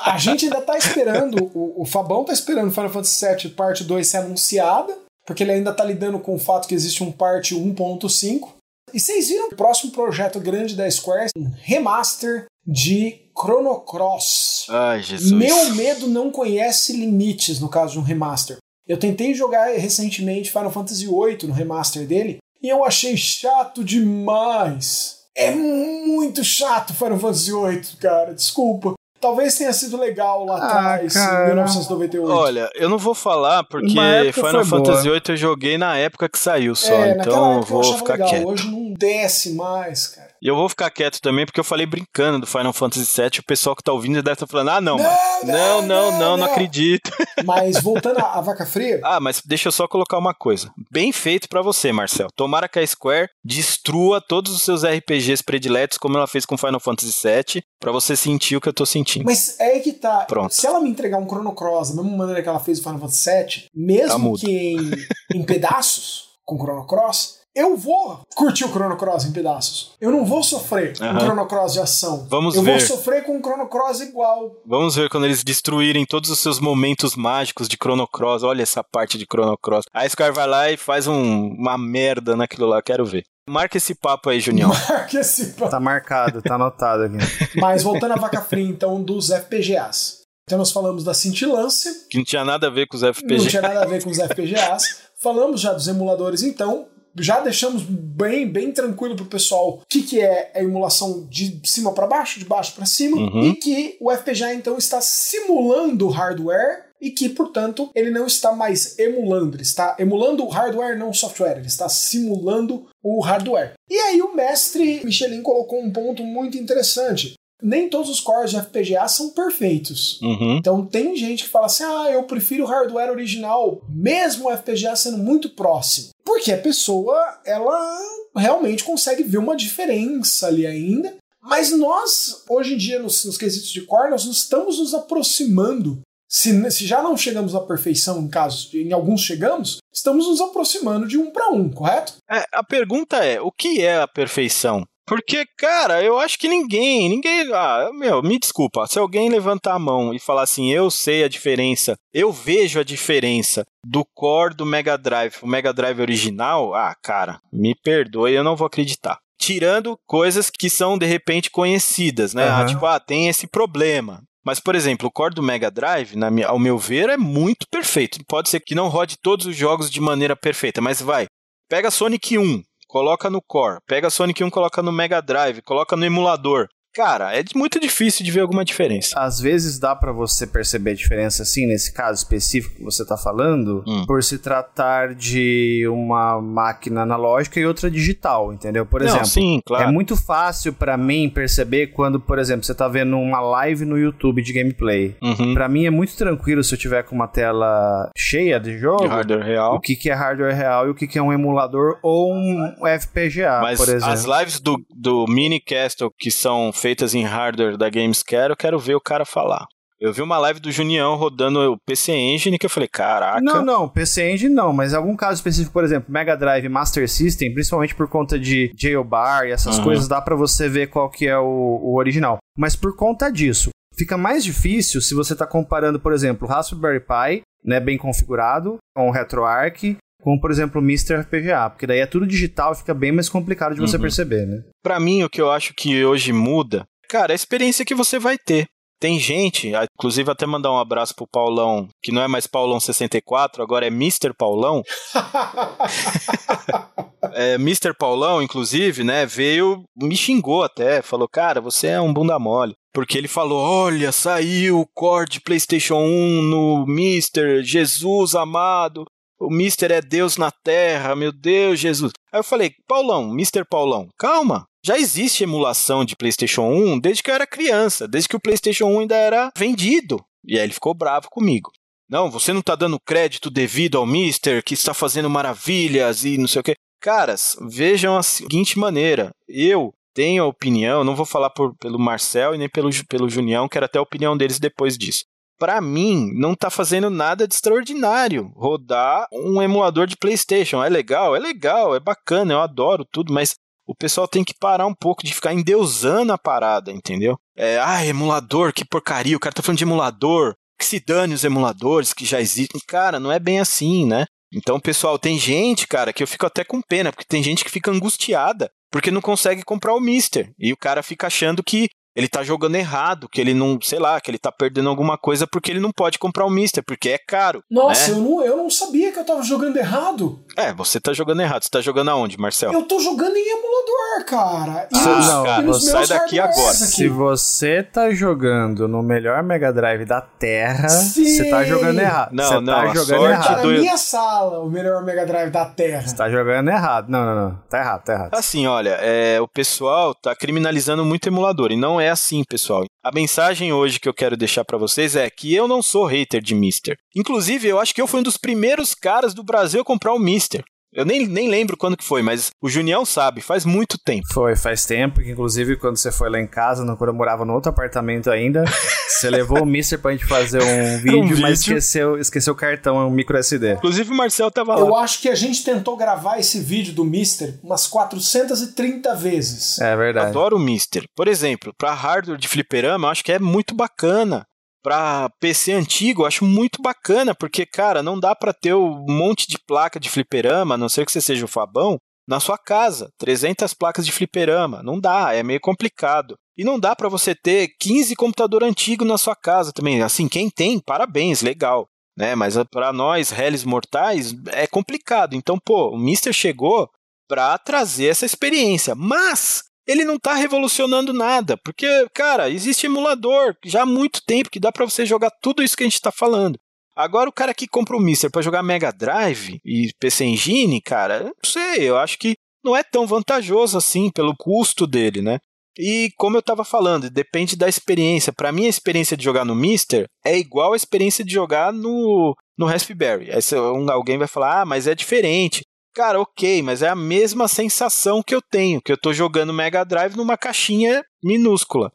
A 0.01 0.16
gente 0.16 0.45
ainda 0.45 0.61
tá 0.61 0.79
esperando, 0.79 1.51
o, 1.55 1.83
o 1.83 1.85
Fabão 1.85 2.25
tá 2.25 2.33
esperando 2.33 2.69
o 2.69 2.73
Final 2.73 2.91
Fantasy 2.91 3.27
VII 3.27 3.51
parte 3.51 3.83
2 3.83 4.07
ser 4.07 4.19
anunciada 4.19 5.08
porque 5.29 5.43
ele 5.43 5.53
ainda 5.53 5.72
está 5.72 5.85
lidando 5.85 6.18
com 6.18 6.35
o 6.35 6.39
fato 6.39 6.66
que 6.66 6.74
existe 6.74 7.05
um 7.05 7.12
parte 7.12 7.55
1.5. 7.55 8.49
E 8.95 8.99
vocês 8.99 9.29
viram 9.29 9.49
o 9.49 9.55
próximo 9.55 9.93
projeto 9.93 10.41
grande 10.41 10.74
da 10.74 10.91
Square, 10.91 11.29
um 11.37 11.51
remaster 11.61 12.47
de 12.66 13.31
Chrono 13.39 13.79
Cross. 13.81 14.68
Ai, 14.70 15.03
Jesus. 15.03 15.31
Meu 15.31 15.74
medo 15.74 16.09
não 16.09 16.31
conhece 16.31 16.95
limites 16.95 17.61
no 17.61 17.68
caso 17.68 17.93
de 17.93 17.99
um 17.99 18.03
remaster. 18.03 18.57
Eu 18.87 18.97
tentei 18.97 19.35
jogar 19.35 19.68
recentemente 19.76 20.51
Final 20.51 20.72
Fantasy 20.72 21.05
VIII 21.07 21.47
no 21.47 21.53
remaster 21.53 22.07
dele 22.07 22.39
e 22.62 22.68
eu 22.70 22.83
achei 22.83 23.14
chato 23.14 23.85
demais. 23.85 25.18
É 25.37 25.55
muito 25.55 26.43
chato 26.43 26.95
Final 26.95 27.18
Fantasy 27.18 27.53
VIII, 27.53 27.97
cara. 28.01 28.35
Desculpa. 28.35 28.95
Talvez 29.21 29.57
tenha 29.57 29.73
sido 29.73 29.97
legal 29.97 30.45
lá 30.45 30.59
ah, 30.59 30.66
atrás, 30.66 31.16
em 31.16 31.47
1998. 31.47 32.33
Olha, 32.33 32.71
eu 32.75 32.89
não 32.89 32.99
vou 32.99 33.14
falar 33.14 33.64
porque 33.64 33.89
Final 34.33 34.64
Fantasy 34.64 35.09
VIII 35.11 35.23
eu 35.29 35.37
joguei 35.37 35.77
na 35.77 35.97
época 35.97 36.29
que 36.29 36.39
saiu 36.39 36.75
só, 36.77 36.95
é, 36.95 37.12
então 37.12 37.57
eu 37.57 37.62
vou 37.62 37.83
ficar 37.97 38.12
legal. 38.12 38.29
quieto. 38.29 38.47
Hoje 38.47 38.71
não 38.71 38.93
desce 38.93 39.55
mais, 39.55 40.07
cara. 40.07 40.28
E 40.43 40.49
eu 40.49 40.57
vou 40.57 40.68
ficar 40.68 40.91
quieto 40.91 41.20
também 41.20 41.45
porque 41.45 41.61
eu 41.61 41.64
falei 41.64 41.86
brincando 41.86 42.41
do 42.41 42.47
Final 42.47 42.72
Fantasy 42.72 43.20
VII, 43.20 43.41
o 43.41 43.45
pessoal 43.45 43.74
que 43.74 43.82
tá 43.82 43.93
ouvindo 43.93 44.22
deve 44.22 44.34
estar 44.34 44.47
tá 44.47 44.51
falando: 44.51 44.70
"Ah, 44.70 44.80
não, 44.80 44.97
não, 44.97 45.05
não, 45.05 45.45
não, 45.45 45.82
não, 45.82 46.18
não, 46.18 46.36
não 46.36 46.47
acredito". 46.47 47.11
Mas 47.45 47.80
voltando 47.82 48.18
à 48.18 48.41
vaca 48.41 48.66
fria? 48.66 49.01
ah, 49.03 49.20
mas 49.20 49.43
deixa 49.45 49.68
eu 49.68 49.72
só 49.72 49.86
colocar 49.89 50.18
uma 50.18 50.34
coisa. 50.34 50.70
Bem 50.91 51.12
feito 51.12 51.49
para 51.49 51.62
você, 51.62 51.93
Marcel. 51.93 52.28
Tomara 52.34 52.68
que 52.68 52.78
a 52.78 52.86
Square 52.86 53.28
destrua 53.45 54.20
todos 54.20 54.53
os 54.53 54.62
seus 54.62 54.84
RPGs 54.84 55.43
prediletos 55.43 55.99
como 55.99 56.16
ela 56.16 56.26
fez 56.26 56.45
com 56.45 56.57
Final 56.57 56.80
Fantasy 56.80 57.14
VII, 57.22 57.62
para 57.80 57.93
você 57.93 58.16
sentir 58.16 58.57
o 58.57 58.61
que 58.61 58.68
eu 58.68 58.72
tô 58.72 58.86
sentindo. 58.86 59.24
Mas 59.24 59.59
é 59.59 59.72
aí 59.72 59.80
que 59.80 59.93
tá. 59.93 60.24
Pronto. 60.24 60.55
Se 60.55 60.66
ela 60.66 60.80
me 60.80 60.89
entregar 60.89 61.18
um 61.18 61.26
Chrono 61.26 61.53
Cross 61.53 61.95
da 61.95 62.03
mesma 62.03 62.18
maneira 62.18 62.43
que 62.43 62.49
ela 62.49 62.61
fez 62.61 62.78
o 62.78 62.82
Final 62.82 62.99
Fantasy 62.99 63.30
VII, 63.30 63.64
mesmo 63.74 64.39
tá 64.39 64.47
que 64.47 64.51
em, 64.51 64.91
em 65.34 65.43
pedaços, 65.45 66.28
com 66.45 66.57
o 66.57 66.59
Chrono 66.59 66.86
Cross, 66.86 67.38
eu 67.55 67.77
vou 67.77 68.21
curtir 68.35 68.65
o 68.65 68.69
Chrono 68.69 68.97
Cross 68.97 69.25
em 69.25 69.33
pedaços. 69.33 69.93
Eu 70.01 70.11
não 70.11 70.25
vou 70.25 70.43
sofrer 70.43 70.97
com 70.97 71.05
o 71.05 71.21
Chrono 71.21 71.47
Cross 71.47 71.73
de 71.73 71.81
ação. 71.81 72.27
Vamos 72.31 72.55
eu 72.55 72.63
ver. 72.63 72.79
vou 72.79 72.81
sofrer 72.81 73.25
com 73.25 73.39
o 73.39 73.41
Chrono 73.41 73.69
Cross 73.69 74.01
igual. 74.01 74.57
Vamos 74.65 74.97
ver 74.97 75.09
quando 75.09 75.25
eles 75.25 75.43
destruírem 75.43 76.07
todos 76.07 76.31
os 76.31 76.39
seus 76.39 76.61
momentos 76.61 77.17
mágicos 77.17 77.69
de 77.69 77.77
Chrono 77.77 78.07
Cross. 78.07 78.43
Olha 78.43 78.63
essa 78.63 78.85
parte 78.85 79.19
de 79.19 79.25
Chrono 79.25 79.57
Cross. 79.59 79.87
A 79.93 80.09
Square 80.09 80.35
vai 80.35 80.47
lá 80.47 80.71
e 80.71 80.77
faz 80.77 81.07
um, 81.07 81.49
uma 81.49 81.77
merda 81.77 82.37
naquilo 82.37 82.67
lá. 82.67 82.81
Quero 82.83 83.05
ver. 83.05 83.25
Marca 83.49 83.79
esse 83.79 83.95
papo 83.95 84.29
aí, 84.29 84.41
Junião. 84.41 84.71
Marca 84.89 85.21
esse 85.21 85.47
papo. 85.55 85.71
Tá 85.71 85.81
marcado, 85.81 86.43
tá 86.43 86.55
anotado 86.55 87.05
aqui. 87.05 87.17
Mas 87.57 87.83
voltando 87.83 88.13
à 88.13 88.17
vaca 88.17 88.43
fria, 88.43 88.69
então, 88.69 89.03
dos 89.03 89.29
FPGAs. 89.31 90.19
Então 90.45 90.59
nós 90.59 90.71
falamos 90.71 91.05
da 91.05 91.13
cintilância. 91.13 91.93
Que 92.09 92.19
não 92.19 92.25
tinha 92.25 92.45
nada 92.45 92.69
a 92.69 92.71
ver 92.71 92.87
com 92.87 92.97
os 92.97 93.03
FPGAs. 93.03 93.43
Não 93.43 93.51
tinha 93.51 93.63
nada 93.63 93.83
a 93.83 93.87
ver 93.87 94.03
com 94.03 94.11
os 94.11 94.19
FPGAs. 94.19 95.09
Falamos 95.21 95.61
já 95.61 95.73
dos 95.73 95.89
emuladores, 95.89 96.43
então. 96.43 96.87
Já 97.17 97.41
deixamos 97.41 97.83
bem, 97.83 98.51
bem 98.51 98.73
tranquilo 98.73 99.17
pro 99.17 99.27
pessoal 99.27 99.81
o 99.83 99.87
que, 99.89 100.03
que 100.03 100.21
é 100.21 100.53
a 100.55 100.63
emulação 100.63 101.27
de 101.29 101.61
cima 101.65 101.93
para 101.93 102.07
baixo, 102.07 102.39
de 102.39 102.45
baixo 102.45 102.75
para 102.75 102.87
cima, 102.87 103.17
uhum. 103.17 103.51
e 103.51 103.55
que 103.55 103.97
o 104.01 104.11
FPGA 104.11 104.55
então 104.55 104.77
está 104.77 105.01
simulando 105.01 106.09
hardware 106.09 106.89
e 107.01 107.11
que, 107.11 107.29
portanto, 107.29 107.91
ele 107.95 108.11
não 108.11 108.27
está 108.27 108.53
mais 108.53 108.99
emulando, 108.99 109.57
ele 109.57 109.63
está 109.63 109.97
emulando 109.99 110.45
o 110.45 110.49
hardware, 110.49 110.99
não 110.99 111.11
o 111.11 111.15
software, 111.15 111.59
ele 111.59 111.67
está 111.67 111.89
simulando 111.89 112.87
o 113.03 113.21
hardware. 113.21 113.75
E 113.89 113.97
aí 113.97 114.21
o 114.21 114.35
mestre 114.35 115.01
Michelin 115.05 115.43
colocou 115.43 115.81
um 115.81 115.93
ponto 115.93 116.25
muito 116.25 116.59
interessante. 116.59 117.35
Nem 117.63 117.89
todos 117.89 118.09
os 118.09 118.21
cores 118.21 118.51
de 118.51 118.61
FPGA 118.61 119.09
são 119.09 119.31
perfeitos. 119.31 120.21
Uhum. 120.23 120.59
Então 120.59 120.87
tem 120.87 121.17
gente 121.17 121.45
que 121.45 121.51
fala 121.51 121.67
assim: 121.67 121.85
ah, 121.85 122.11
eu 122.11 122.23
prefiro 122.25 122.65
o 122.65 122.67
hardware 122.67 123.11
original, 123.11 123.83
mesmo 123.89 124.49
o 124.49 124.57
FPGA 124.57 124.95
sendo 124.95 125.19
muito 125.19 125.51
próximo. 125.51 126.11
Porque 126.25 126.53
a 126.53 126.59
pessoa, 126.59 127.41
ela 127.45 127.99
realmente 128.37 128.85
consegue 128.85 129.23
ver 129.23 129.39
uma 129.39 129.57
diferença 129.57 130.47
ali 130.47 130.67
ainda. 130.67 131.17
Mas 131.43 131.71
nós, 131.73 132.45
hoje 132.49 132.75
em 132.75 132.77
dia, 132.77 132.99
nos, 132.99 133.25
nos 133.25 133.39
quesitos 133.39 133.71
de 133.71 133.83
core, 133.83 134.11
nós 134.11 134.25
estamos 134.25 134.79
nos 134.79 134.93
aproximando 134.93 136.01
se, 136.29 136.71
se, 136.71 136.87
já 136.87 137.03
não 137.03 137.17
chegamos 137.17 137.55
à 137.55 137.61
perfeição 137.61 138.21
em 138.21 138.29
casos, 138.29 138.73
em 138.75 138.93
alguns 138.93 139.23
chegamos, 139.23 139.79
estamos 139.91 140.27
nos 140.27 140.43
aproximando 140.43 141.09
de 141.09 141.17
um 141.17 141.31
para 141.31 141.49
um, 141.49 141.71
correto? 141.71 142.17
É, 142.31 142.45
a 142.53 142.63
pergunta 142.63 143.25
é, 143.25 143.41
o 143.41 143.51
que 143.51 143.83
é 143.83 143.99
a 143.99 144.07
perfeição? 144.07 144.87
Porque, 145.09 145.47
cara, 145.57 146.03
eu 146.03 146.19
acho 146.19 146.39
que 146.39 146.49
ninguém, 146.49 147.09
ninguém, 147.09 147.51
ah, 147.53 147.91
meu, 147.95 148.23
me 148.23 148.39
desculpa, 148.39 148.87
se 148.87 148.99
alguém 148.99 149.31
levantar 149.31 149.75
a 149.75 149.79
mão 149.79 150.13
e 150.13 150.19
falar 150.19 150.43
assim, 150.43 150.71
eu 150.71 150.91
sei 150.91 151.25
a 151.25 151.29
diferença, 151.29 151.97
eu 152.13 152.31
vejo 152.31 152.79
a 152.79 152.85
diferença 152.85 153.65
do 153.85 154.05
core 154.15 154.55
do 154.55 154.67
Mega 154.67 154.99
Drive, 154.99 155.37
o 155.41 155.47
Mega 155.47 155.73
Drive 155.73 156.01
original, 156.01 156.75
ah, 156.75 156.95
cara, 157.03 157.41
me 157.53 157.75
perdoe, 157.75 158.35
eu 158.35 158.45
não 158.45 158.57
vou 158.57 158.67
acreditar 158.67 159.19
tirando 159.41 159.97
coisas 160.05 160.51
que 160.51 160.69
são 160.69 160.99
de 160.99 161.07
repente 161.07 161.49
conhecidas, 161.49 162.35
né? 162.35 162.45
Uhum. 162.45 162.57
Ah, 162.57 162.67
tipo, 162.67 162.87
ah, 162.87 163.01
tem 163.01 163.29
esse 163.29 163.47
problema. 163.47 164.21
Mas, 164.45 164.59
por 164.59 164.75
exemplo, 164.75 165.09
o 165.09 165.11
core 165.11 165.35
do 165.35 165.43
Mega 165.43 165.71
Drive, 165.71 166.17
na 166.17 166.31
minha, 166.31 166.49
ao 166.49 166.59
meu 166.59 166.79
ver, 166.79 167.09
é 167.09 167.17
muito 167.17 167.67
perfeito. 167.71 168.19
Pode 168.27 168.49
ser 168.49 168.61
que 168.61 168.75
não 168.75 168.89
rode 168.89 169.17
todos 169.23 169.47
os 169.47 169.57
jogos 169.57 169.91
de 169.91 170.01
maneira 170.01 170.35
perfeita, 170.35 170.81
mas 170.81 171.01
vai. 171.01 171.27
Pega 171.69 171.91
Sonic 171.91 172.39
1, 172.39 172.63
coloca 172.89 173.30
no 173.30 173.41
core. 173.41 173.78
Pega 173.86 174.11
Sonic 174.11 174.41
1, 174.41 174.51
coloca 174.51 174.82
no 174.82 174.91
Mega 174.91 175.20
Drive, 175.20 175.62
coloca 175.62 175.95
no 175.95 176.05
emulador. 176.05 176.68
Cara, 176.99 177.33
é 177.39 177.45
muito 177.55 177.79
difícil 177.79 178.25
de 178.25 178.33
ver 178.33 178.41
alguma 178.41 178.65
diferença. 178.65 179.17
Às 179.21 179.39
vezes 179.39 179.79
dá 179.79 179.95
para 179.95 180.11
você 180.11 180.45
perceber 180.49 180.91
a 180.91 180.95
diferença, 180.95 181.45
assim, 181.45 181.65
nesse 181.65 181.93
caso 181.93 182.19
específico 182.19 182.75
que 182.75 182.83
você 182.83 183.07
tá 183.07 183.17
falando, 183.17 183.85
hum. 183.87 184.05
por 184.05 184.21
se 184.21 184.37
tratar 184.37 185.15
de 185.15 185.87
uma 185.87 186.43
máquina 186.43 187.03
analógica 187.03 187.61
e 187.61 187.65
outra 187.65 187.89
digital, 187.89 188.53
entendeu? 188.53 188.85
Por 188.85 189.01
Não, 189.01 189.07
exemplo, 189.07 189.27
sim, 189.27 189.61
claro. 189.65 189.85
é 189.85 189.93
muito 189.93 190.17
fácil 190.17 190.73
para 190.73 190.97
mim 190.97 191.31
perceber 191.31 191.89
quando, 191.89 192.19
por 192.19 192.37
exemplo, 192.37 192.65
você 192.65 192.75
tá 192.75 192.89
vendo 192.89 193.17
uma 193.17 193.41
live 193.41 193.85
no 193.85 193.97
YouTube 193.97 194.43
de 194.43 194.53
gameplay. 194.53 195.15
Uhum. 195.23 195.55
Para 195.55 195.69
mim 195.69 195.87
é 195.87 195.91
muito 195.91 196.17
tranquilo 196.17 196.65
se 196.65 196.75
eu 196.75 196.79
tiver 196.79 197.05
com 197.05 197.15
uma 197.15 197.29
tela 197.29 198.11
cheia 198.17 198.59
de 198.59 198.77
jogo. 198.77 199.05
De 199.05 199.09
hardware 199.09 199.45
real. 199.45 199.77
O 199.77 199.81
que, 199.81 199.95
que 199.95 200.11
é 200.11 200.15
hardware 200.15 200.57
real 200.57 200.89
e 200.89 200.91
o 200.91 200.95
que, 200.97 201.07
que 201.07 201.17
é 201.17 201.23
um 201.23 201.33
emulador 201.33 201.97
ou 202.03 202.35
um 202.35 202.75
FPGA, 203.01 203.61
Mas 203.63 203.79
por 203.79 203.89
exemplo. 203.89 204.09
As 204.09 204.25
lives 204.25 204.59
do, 204.59 204.85
do 204.93 205.27
Mini 205.29 205.61
Castle 205.61 206.13
que 206.19 206.33
são 206.33 206.73
feitas 206.73 206.88
em 207.14 207.24
hardware 207.24 207.76
da 207.76 207.91
Gamescare, 207.91 208.51
eu 208.51 208.57
quero 208.57 208.78
ver 208.78 208.95
o 208.95 209.01
cara 209.01 209.24
falar. 209.24 209.66
Eu 210.01 210.12
vi 210.12 210.22
uma 210.22 210.39
live 210.39 210.61
do 210.61 210.70
Junião 210.70 211.16
rodando 211.16 211.72
o 211.72 211.76
PC 211.76 212.12
Engine 212.12 212.57
que 212.57 212.66
eu 212.66 212.70
falei, 212.70 212.89
caraca. 212.89 213.41
Não, 213.41 213.64
não, 213.64 213.89
PC 213.89 214.30
Engine 214.30 214.55
não, 214.55 214.72
mas 214.72 214.95
algum 214.95 215.16
caso 215.16 215.34
específico, 215.34 215.72
por 215.72 215.82
exemplo, 215.82 216.12
Mega 216.12 216.36
Drive 216.36 216.68
Master 216.68 217.09
System, 217.09 217.53
principalmente 217.53 217.97
por 217.97 218.09
conta 218.09 218.39
de 218.39 218.72
jailbar 218.78 219.47
e 219.47 219.51
essas 219.51 219.78
uhum. 219.78 219.84
coisas, 219.84 220.07
dá 220.07 220.20
para 220.20 220.36
você 220.36 220.68
ver 220.68 220.89
qual 220.89 221.11
que 221.11 221.26
é 221.26 221.36
o, 221.36 221.45
o 221.82 221.97
original. 221.97 222.39
Mas 222.57 222.76
por 222.76 222.95
conta 222.95 223.28
disso, 223.28 223.70
fica 223.97 224.16
mais 224.16 224.45
difícil 224.45 225.01
se 225.01 225.14
você 225.14 225.32
está 225.32 225.47
comparando, 225.47 225.99
por 225.99 226.12
exemplo, 226.12 226.47
o 226.47 226.51
Raspberry 226.51 227.01
Pi, 227.01 227.43
né, 227.64 227.80
bem 227.80 227.99
configurado, 227.99 228.78
com 228.95 229.09
o 229.09 229.12
RetroArch, 229.12 229.97
com, 230.23 230.39
por 230.39 230.51
exemplo, 230.51 230.81
o 230.81 230.85
Mr. 230.85 231.23
FPGA, 231.23 231.71
porque 231.71 231.87
daí 231.87 232.01
é 232.01 232.07
tudo 232.07 232.27
digital 232.27 232.73
e 232.73 232.77
fica 232.77 232.95
bem 232.95 233.12
mais 233.12 233.29
complicado 233.29 233.75
de 233.75 233.81
você 233.81 233.97
uhum. 233.97 234.03
perceber, 234.03 234.47
né? 234.47 234.62
Para 234.83 234.99
mim, 234.99 235.23
o 235.23 235.31
que 235.31 235.41
eu 235.41 235.51
acho 235.51 235.73
que 235.75 236.05
hoje 236.05 236.33
muda, 236.33 236.85
cara, 237.09 237.33
é 237.33 237.35
a 237.35 237.37
experiência 237.37 237.85
que 237.85 237.95
você 237.95 238.19
vai 238.19 238.37
ter. 238.37 238.66
Tem 239.01 239.21
gente, 239.21 239.71
inclusive 239.95 240.29
até 240.29 240.45
mandar 240.45 240.73
um 240.73 240.79
abraço 240.79 241.14
pro 241.14 241.29
Paulão, 241.31 241.87
que 242.03 242.11
não 242.11 242.21
é 242.21 242.27
mais 242.27 242.49
Paulão 242.49 242.81
64, 242.81 243.62
agora 243.62 243.87
é 243.87 243.89
Mr. 243.89 244.35
Paulão. 244.37 244.83
é, 247.33 247.55
Mr. 247.55 247.95
Paulão, 247.97 248.43
inclusive, 248.43 249.05
né, 249.05 249.25
veio, 249.25 249.85
me 249.97 250.16
xingou 250.16 250.64
até, 250.64 251.01
falou, 251.01 251.29
cara, 251.29 251.61
você 251.61 251.87
é 251.87 252.01
um 252.01 252.12
bunda 252.12 252.41
mole. 252.41 252.75
Porque 252.93 253.16
ele 253.16 253.29
falou, 253.29 253.61
olha, 253.61 254.11
saiu 254.11 254.81
o 254.81 254.87
core 254.93 255.31
de 255.31 255.41
Playstation 255.41 255.99
1 255.99 256.43
no 256.43 256.85
Mr. 256.89 257.62
Jesus 257.62 258.35
amado 258.35 259.05
o 259.41 259.51
Mister 259.51 259.93
é 259.93 260.01
Deus 260.01 260.36
na 260.36 260.51
Terra, 260.51 261.14
meu 261.14 261.32
Deus, 261.32 261.78
Jesus. 261.78 262.12
Aí 262.32 262.41
eu 262.41 262.45
falei, 262.45 262.72
Paulão, 262.86 263.30
Mister 263.30 263.64
Paulão, 263.68 264.09
calma. 264.18 264.66
Já 264.84 264.99
existe 264.99 265.45
emulação 265.45 266.05
de 266.05 266.16
PlayStation 266.16 266.62
1 266.62 267.01
desde 267.01 267.22
que 267.22 267.30
eu 267.30 267.34
era 267.34 267.47
criança, 267.47 268.09
desde 268.09 268.28
que 268.28 268.36
o 268.36 268.41
PlayStation 268.41 268.86
1 268.86 269.01
ainda 269.01 269.16
era 269.16 269.51
vendido. 269.57 270.18
E 270.45 270.57
aí 270.57 270.64
ele 270.64 270.72
ficou 270.72 270.95
bravo 270.95 271.28
comigo. 271.30 271.70
Não, 272.09 272.30
você 272.30 272.53
não 272.53 272.61
está 272.61 272.74
dando 272.74 272.99
crédito 272.99 273.51
devido 273.51 273.99
ao 273.99 274.07
Mister, 274.07 274.62
que 274.64 274.74
está 274.74 274.95
fazendo 274.95 275.28
maravilhas 275.28 276.24
e 276.24 276.39
não 276.39 276.49
sei 276.49 276.61
o 276.61 276.64
quê. 276.64 276.74
Caras, 277.01 277.57
vejam 277.68 278.16
a 278.16 278.22
seguinte 278.22 278.78
maneira. 278.78 279.30
Eu 279.47 279.93
tenho 280.14 280.43
a 280.43 280.47
opinião, 280.47 281.05
não 281.05 281.14
vou 281.14 281.26
falar 281.26 281.51
por, 281.51 281.76
pelo 281.76 281.99
Marcel 281.99 282.55
e 282.55 282.59
nem 282.59 282.68
pelo, 282.68 282.91
pelo 283.09 283.28
Junião, 283.28 283.68
quero 283.68 283.84
até 283.84 283.99
a 283.99 284.03
opinião 284.03 284.36
deles 284.36 284.59
depois 284.59 284.97
disso 284.97 285.24
para 285.59 285.81
mim, 285.81 286.31
não 286.35 286.55
tá 286.55 286.71
fazendo 286.71 287.11
nada 287.11 287.47
de 287.47 287.55
extraordinário 287.55 288.53
rodar 288.55 289.27
um 289.33 289.61
emulador 289.61 290.07
de 290.07 290.17
PlayStation. 290.17 290.83
É 290.83 290.89
legal, 290.89 291.35
é 291.35 291.39
legal, 291.39 291.95
é 291.95 292.01
bacana, 292.01 292.55
eu 292.55 292.61
adoro 292.61 293.05
tudo, 293.11 293.33
mas 293.33 293.57
o 293.87 293.95
pessoal 293.95 294.29
tem 294.29 294.45
que 294.45 294.55
parar 294.55 294.87
um 294.87 294.95
pouco 294.95 295.25
de 295.25 295.35
ficar 295.35 295.53
endeusando 295.53 296.33
a 296.33 296.39
parada, 296.39 296.93
entendeu? 296.93 297.37
É, 297.57 297.79
ah, 297.79 298.05
emulador, 298.05 298.73
que 298.73 298.85
porcaria, 298.85 299.37
o 299.37 299.41
cara 299.41 299.55
tá 299.55 299.63
falando 299.63 299.79
de 299.79 299.85
emulador, 299.85 300.55
que 300.79 300.85
se 300.85 301.01
dane 301.01 301.35
os 301.35 301.45
emuladores 301.45 302.13
que 302.13 302.25
já 302.25 302.41
existem. 302.41 302.81
Cara, 302.87 303.19
não 303.19 303.33
é 303.33 303.39
bem 303.39 303.59
assim, 303.59 304.07
né? 304.07 304.27
Então, 304.53 304.79
pessoal, 304.79 305.19
tem 305.19 305.39
gente, 305.39 305.87
cara, 305.87 306.13
que 306.13 306.23
eu 306.23 306.27
fico 306.27 306.47
até 306.47 306.65
com 306.65 306.81
pena, 306.81 307.13
porque 307.13 307.27
tem 307.27 307.43
gente 307.43 307.65
que 307.65 307.71
fica 307.71 307.91
angustiada 307.91 308.71
porque 308.91 309.11
não 309.11 309.21
consegue 309.21 309.63
comprar 309.63 309.95
o 309.95 310.01
Mister. 310.01 310.51
E 310.59 310.73
o 310.73 310.77
cara 310.77 311.03
fica 311.03 311.27
achando 311.27 311.63
que 311.63 311.89
ele 312.19 312.27
tá 312.27 312.43
jogando 312.43 312.75
errado, 312.75 313.29
que 313.29 313.41
ele 313.41 313.55
não, 313.55 313.79
sei 313.81 314.01
lá, 314.01 314.21
que 314.21 314.29
ele 314.29 314.39
tá 314.39 314.51
perdendo 314.51 314.89
alguma 314.89 315.16
coisa 315.16 315.47
porque 315.47 315.71
ele 315.71 315.79
não 315.79 315.93
pode 315.93 316.19
comprar 316.19 316.45
o 316.45 316.51
Mister, 316.51 316.83
porque 316.83 317.11
é 317.11 317.19
caro. 317.19 317.62
Nossa, 317.71 318.11
né? 318.11 318.19
eu, 318.19 318.21
não, 318.21 318.45
eu 318.45 318.57
não 318.57 318.69
sabia 318.69 319.12
que 319.12 319.21
eu 319.21 319.25
tava 319.25 319.41
jogando 319.45 319.77
errado. 319.77 320.41
É, 320.59 320.73
você 320.73 320.99
tá 320.99 321.13
jogando 321.13 321.41
errado. 321.41 321.63
Você 321.63 321.71
tá 321.71 321.81
jogando 321.81 322.11
aonde, 322.11 322.37
Marcel? 322.37 322.73
Eu 322.73 322.83
tô 322.83 322.99
jogando 322.99 323.37
em 323.37 323.49
emulador, 323.49 324.25
cara. 324.27 324.89
Ah, 324.93 325.21
não, 325.21 325.45
cara, 325.45 325.73
sai 325.75 326.07
daqui 326.09 326.41
agora. 326.41 326.71
Aqui. 326.71 326.77
Se 326.77 327.09
você 327.09 327.81
tá 327.81 328.11
jogando 328.11 328.89
no 328.89 329.01
melhor 329.01 329.41
Mega 329.45 329.73
Drive 329.73 330.05
da 330.05 330.21
Terra, 330.21 330.89
você 330.89 331.49
tá 331.49 331.63
jogando 331.63 332.01
errado. 332.01 332.33
Não, 332.33 332.45
você 332.45 332.61
não, 332.61 332.75
tá 332.75 332.87
jogando 332.93 333.27
errado. 333.27 333.63
Do... 333.63 333.73
na 333.73 333.79
minha 333.79 333.97
sala, 333.97 334.59
o 334.59 334.69
melhor 334.69 335.05
Mega 335.05 335.25
Drive 335.25 335.51
da 335.51 335.65
Terra. 335.65 336.09
Você 336.09 336.17
tá 336.17 336.29
jogando 336.29 336.69
errado. 336.69 337.09
Não, 337.09 337.25
não, 337.25 337.37
não. 337.37 337.63
Tá 337.71 337.79
errado, 337.79 338.03
tá 338.03 338.13
errado. 338.15 338.35
Assim, 338.35 338.67
olha, 338.67 338.99
é, 339.01 339.41
o 339.41 339.47
pessoal 339.47 340.13
tá 340.13 340.35
criminalizando 340.35 341.05
muito 341.05 341.29
emulador. 341.29 341.71
E 341.71 341.77
não 341.77 342.01
é 342.01 342.11
assim, 342.11 342.43
pessoal. 342.43 342.85
A 343.09 343.11
mensagem 343.11 343.73
hoje 343.73 343.99
que 343.99 344.07
eu 344.07 344.13
quero 344.13 344.37
deixar 344.37 344.67
para 344.67 344.77
vocês 344.77 345.17
é 345.17 345.31
que 345.31 345.55
eu 345.55 345.67
não 345.67 345.81
sou 345.81 346.05
hater 346.05 346.43
de 346.43 346.55
Mister. 346.55 346.95
Inclusive, 347.17 347.67
eu 347.67 347.81
acho 347.81 347.95
que 347.95 348.03
eu 348.03 348.07
fui 348.07 348.21
um 348.21 348.23
dos 348.23 348.37
primeiros 348.37 348.95
caras 348.95 349.33
do 349.33 349.43
Brasil 349.43 349.81
a 349.81 349.85
comprar 349.85 350.13
o 350.13 350.19
Mister. 350.19 350.63
Eu 350.93 351.05
nem, 351.05 351.26
nem 351.26 351.49
lembro 351.49 351.76
quando 351.76 351.97
que 351.97 352.05
foi, 352.05 352.22
mas 352.22 352.51
o 352.62 352.68
Junião 352.68 353.05
sabe, 353.05 353.41
faz 353.41 353.64
muito 353.64 353.99
tempo. 353.99 354.26
Foi, 354.32 354.57
faz 354.57 354.86
tempo, 354.86 355.20
que 355.20 355.30
inclusive 355.30 355.76
quando 355.76 355.97
você 355.97 356.11
foi 356.11 356.30
lá 356.30 356.41
em 356.41 356.47
casa, 356.47 356.84
quando 356.97 357.11
eu 357.11 357.14
morava 357.14 357.45
no 357.45 357.53
outro 357.53 357.70
apartamento 357.70 358.30
ainda, 358.30 358.64
você 359.09 359.28
levou 359.28 359.62
o 359.62 359.66
Mister 359.66 359.99
pra 359.99 360.12
gente 360.12 360.24
fazer 360.24 360.62
um 360.62 360.99
vídeo, 360.99 361.20
um 361.20 361.26
vídeo. 361.26 361.43
mas 361.43 361.61
esqueceu, 361.61 362.18
esqueceu 362.18 362.55
o 362.55 362.57
cartão, 362.57 363.07
um 363.07 363.11
micro 363.11 363.36
SD. 363.36 363.74
Inclusive 363.74 364.11
o 364.11 364.16
Marcel 364.16 364.51
tava 364.51 364.74
lá. 364.74 364.80
Eu 364.80 364.97
acho 364.97 365.20
que 365.20 365.28
a 365.28 365.34
gente 365.34 365.62
tentou 365.62 365.97
gravar 365.97 366.39
esse 366.39 366.59
vídeo 366.61 366.95
do 366.95 367.05
Mister 367.05 367.59
umas 367.62 367.86
430 367.86 369.14
vezes. 369.14 369.78
É 369.80 369.95
verdade. 369.95 370.28
Adoro 370.28 370.57
o 370.57 370.61
Mister. 370.61 371.05
Por 371.14 371.28
exemplo, 371.28 371.74
pra 371.76 371.93
hardware 371.93 372.39
de 372.39 372.49
fliperama, 372.49 373.09
eu 373.09 373.11
acho 373.12 373.24
que 373.24 373.32
é 373.32 373.39
muito 373.39 373.74
bacana 373.74 374.48
para 374.83 375.29
PC 375.41 375.72
antigo, 375.72 376.22
eu 376.22 376.26
acho 376.26 376.45
muito 376.45 376.81
bacana, 376.81 377.35
porque, 377.35 377.66
cara, 377.66 378.03
não 378.03 378.18
dá 378.18 378.35
para 378.35 378.53
ter 378.53 378.74
um 378.74 379.05
monte 379.09 379.47
de 379.49 379.59
placa 379.66 379.99
de 379.99 380.09
fliperama, 380.09 380.74
a 380.74 380.79
não 380.79 380.89
ser 380.89 381.05
que 381.05 381.12
você 381.12 381.20
seja 381.20 381.45
o 381.45 381.49
Fabão, 381.49 381.99
na 382.29 382.39
sua 382.39 382.59
casa. 382.59 383.11
300 383.18 383.72
placas 383.72 384.05
de 384.05 384.12
fliperama. 384.12 384.83
Não 384.83 385.01
dá, 385.01 385.35
é 385.35 385.43
meio 385.43 385.61
complicado. 385.61 386.37
E 386.57 386.62
não 386.62 386.79
dá 386.79 386.95
para 386.95 387.09
você 387.09 387.35
ter 387.35 387.70
15 387.81 388.14
computador 388.14 388.62
antigo 388.62 389.05
na 389.05 389.16
sua 389.16 389.35
casa 389.35 389.72
também. 389.72 390.03
Assim, 390.03 390.29
quem 390.29 390.51
tem, 390.51 390.79
parabéns, 390.79 391.41
legal. 391.41 391.89
Né? 392.16 392.35
Mas 392.35 392.55
para 392.70 392.93
nós, 392.93 393.31
réis 393.31 393.64
mortais, 393.64 394.35
é 394.49 394.66
complicado. 394.66 395.35
Então, 395.35 395.59
pô, 395.64 395.91
o 395.91 395.99
Mister 395.99 396.33
chegou 396.33 396.91
para 397.29 397.57
trazer 397.59 398.07
essa 398.07 398.26
experiência. 398.26 398.95
Mas 398.95 399.62
ele 399.89 400.05
não 400.05 400.16
está 400.16 400.34
revolucionando 400.34 401.14
nada, 401.14 401.57
porque, 401.64 401.86
cara, 402.14 402.51
existe 402.51 402.84
emulador 402.84 403.57
já 403.64 403.82
há 403.82 403.86
muito 403.86 404.20
tempo 404.24 404.51
que 404.51 404.61
dá 404.61 404.70
para 404.70 404.84
você 404.84 405.07
jogar 405.07 405.30
tudo 405.43 405.62
isso 405.62 405.74
que 405.74 405.82
a 405.82 405.86
gente 405.86 405.95
está 405.95 406.12
falando. 406.12 406.59
Agora 406.95 407.30
o 407.30 407.32
cara 407.32 407.55
que 407.55 407.66
compra 407.66 407.97
o 407.97 408.01
Mister 408.01 408.30
para 408.30 408.43
jogar 408.43 408.62
Mega 408.62 408.93
Drive 408.93 409.59
e 409.64 409.91
PC 409.99 410.26
Engine, 410.26 410.82
cara, 410.82 411.24
não 411.24 411.32
sei, 411.51 411.89
eu 411.89 411.97
acho 411.97 412.18
que 412.18 412.34
não 412.62 412.76
é 412.76 412.82
tão 412.82 413.07
vantajoso 413.07 413.78
assim 413.78 414.11
pelo 414.11 414.34
custo 414.36 414.86
dele, 414.86 415.22
né? 415.22 415.39
E 415.78 416.11
como 416.18 416.36
eu 416.36 416.41
estava 416.41 416.64
falando, 416.64 417.09
depende 417.09 417.55
da 417.57 417.68
experiência. 417.68 418.32
Para 418.32 418.51
mim, 418.51 418.66
a 418.66 418.68
experiência 418.68 419.16
de 419.16 419.22
jogar 419.22 419.45
no 419.45 419.55
Mister 419.55 420.07
é 420.24 420.36
igual 420.36 420.72
a 420.72 420.76
experiência 420.76 421.24
de 421.24 421.32
jogar 421.32 421.72
no, 421.72 422.34
no 422.59 422.66
Raspberry. 422.66 423.30
Aí 423.30 423.41
um, 423.61 423.89
alguém 423.89 424.18
vai 424.18 424.26
falar, 424.26 424.62
ah, 424.62 424.66
mas 424.66 424.89
é 424.89 424.95
diferente. 424.95 425.62
Cara, 425.95 426.20
ok, 426.20 426.62
mas 426.62 426.82
é 426.82 426.89
a 426.89 426.95
mesma 426.95 427.49
sensação 427.49 428.22
que 428.22 428.34
eu 428.34 428.41
tenho, 428.41 428.80
que 428.80 428.93
eu 428.93 428.97
tô 428.97 429.12
jogando 429.12 429.53
Mega 429.53 429.84
Drive 429.84 430.16
numa 430.16 430.36
caixinha 430.36 431.03
minúscula. 431.22 431.91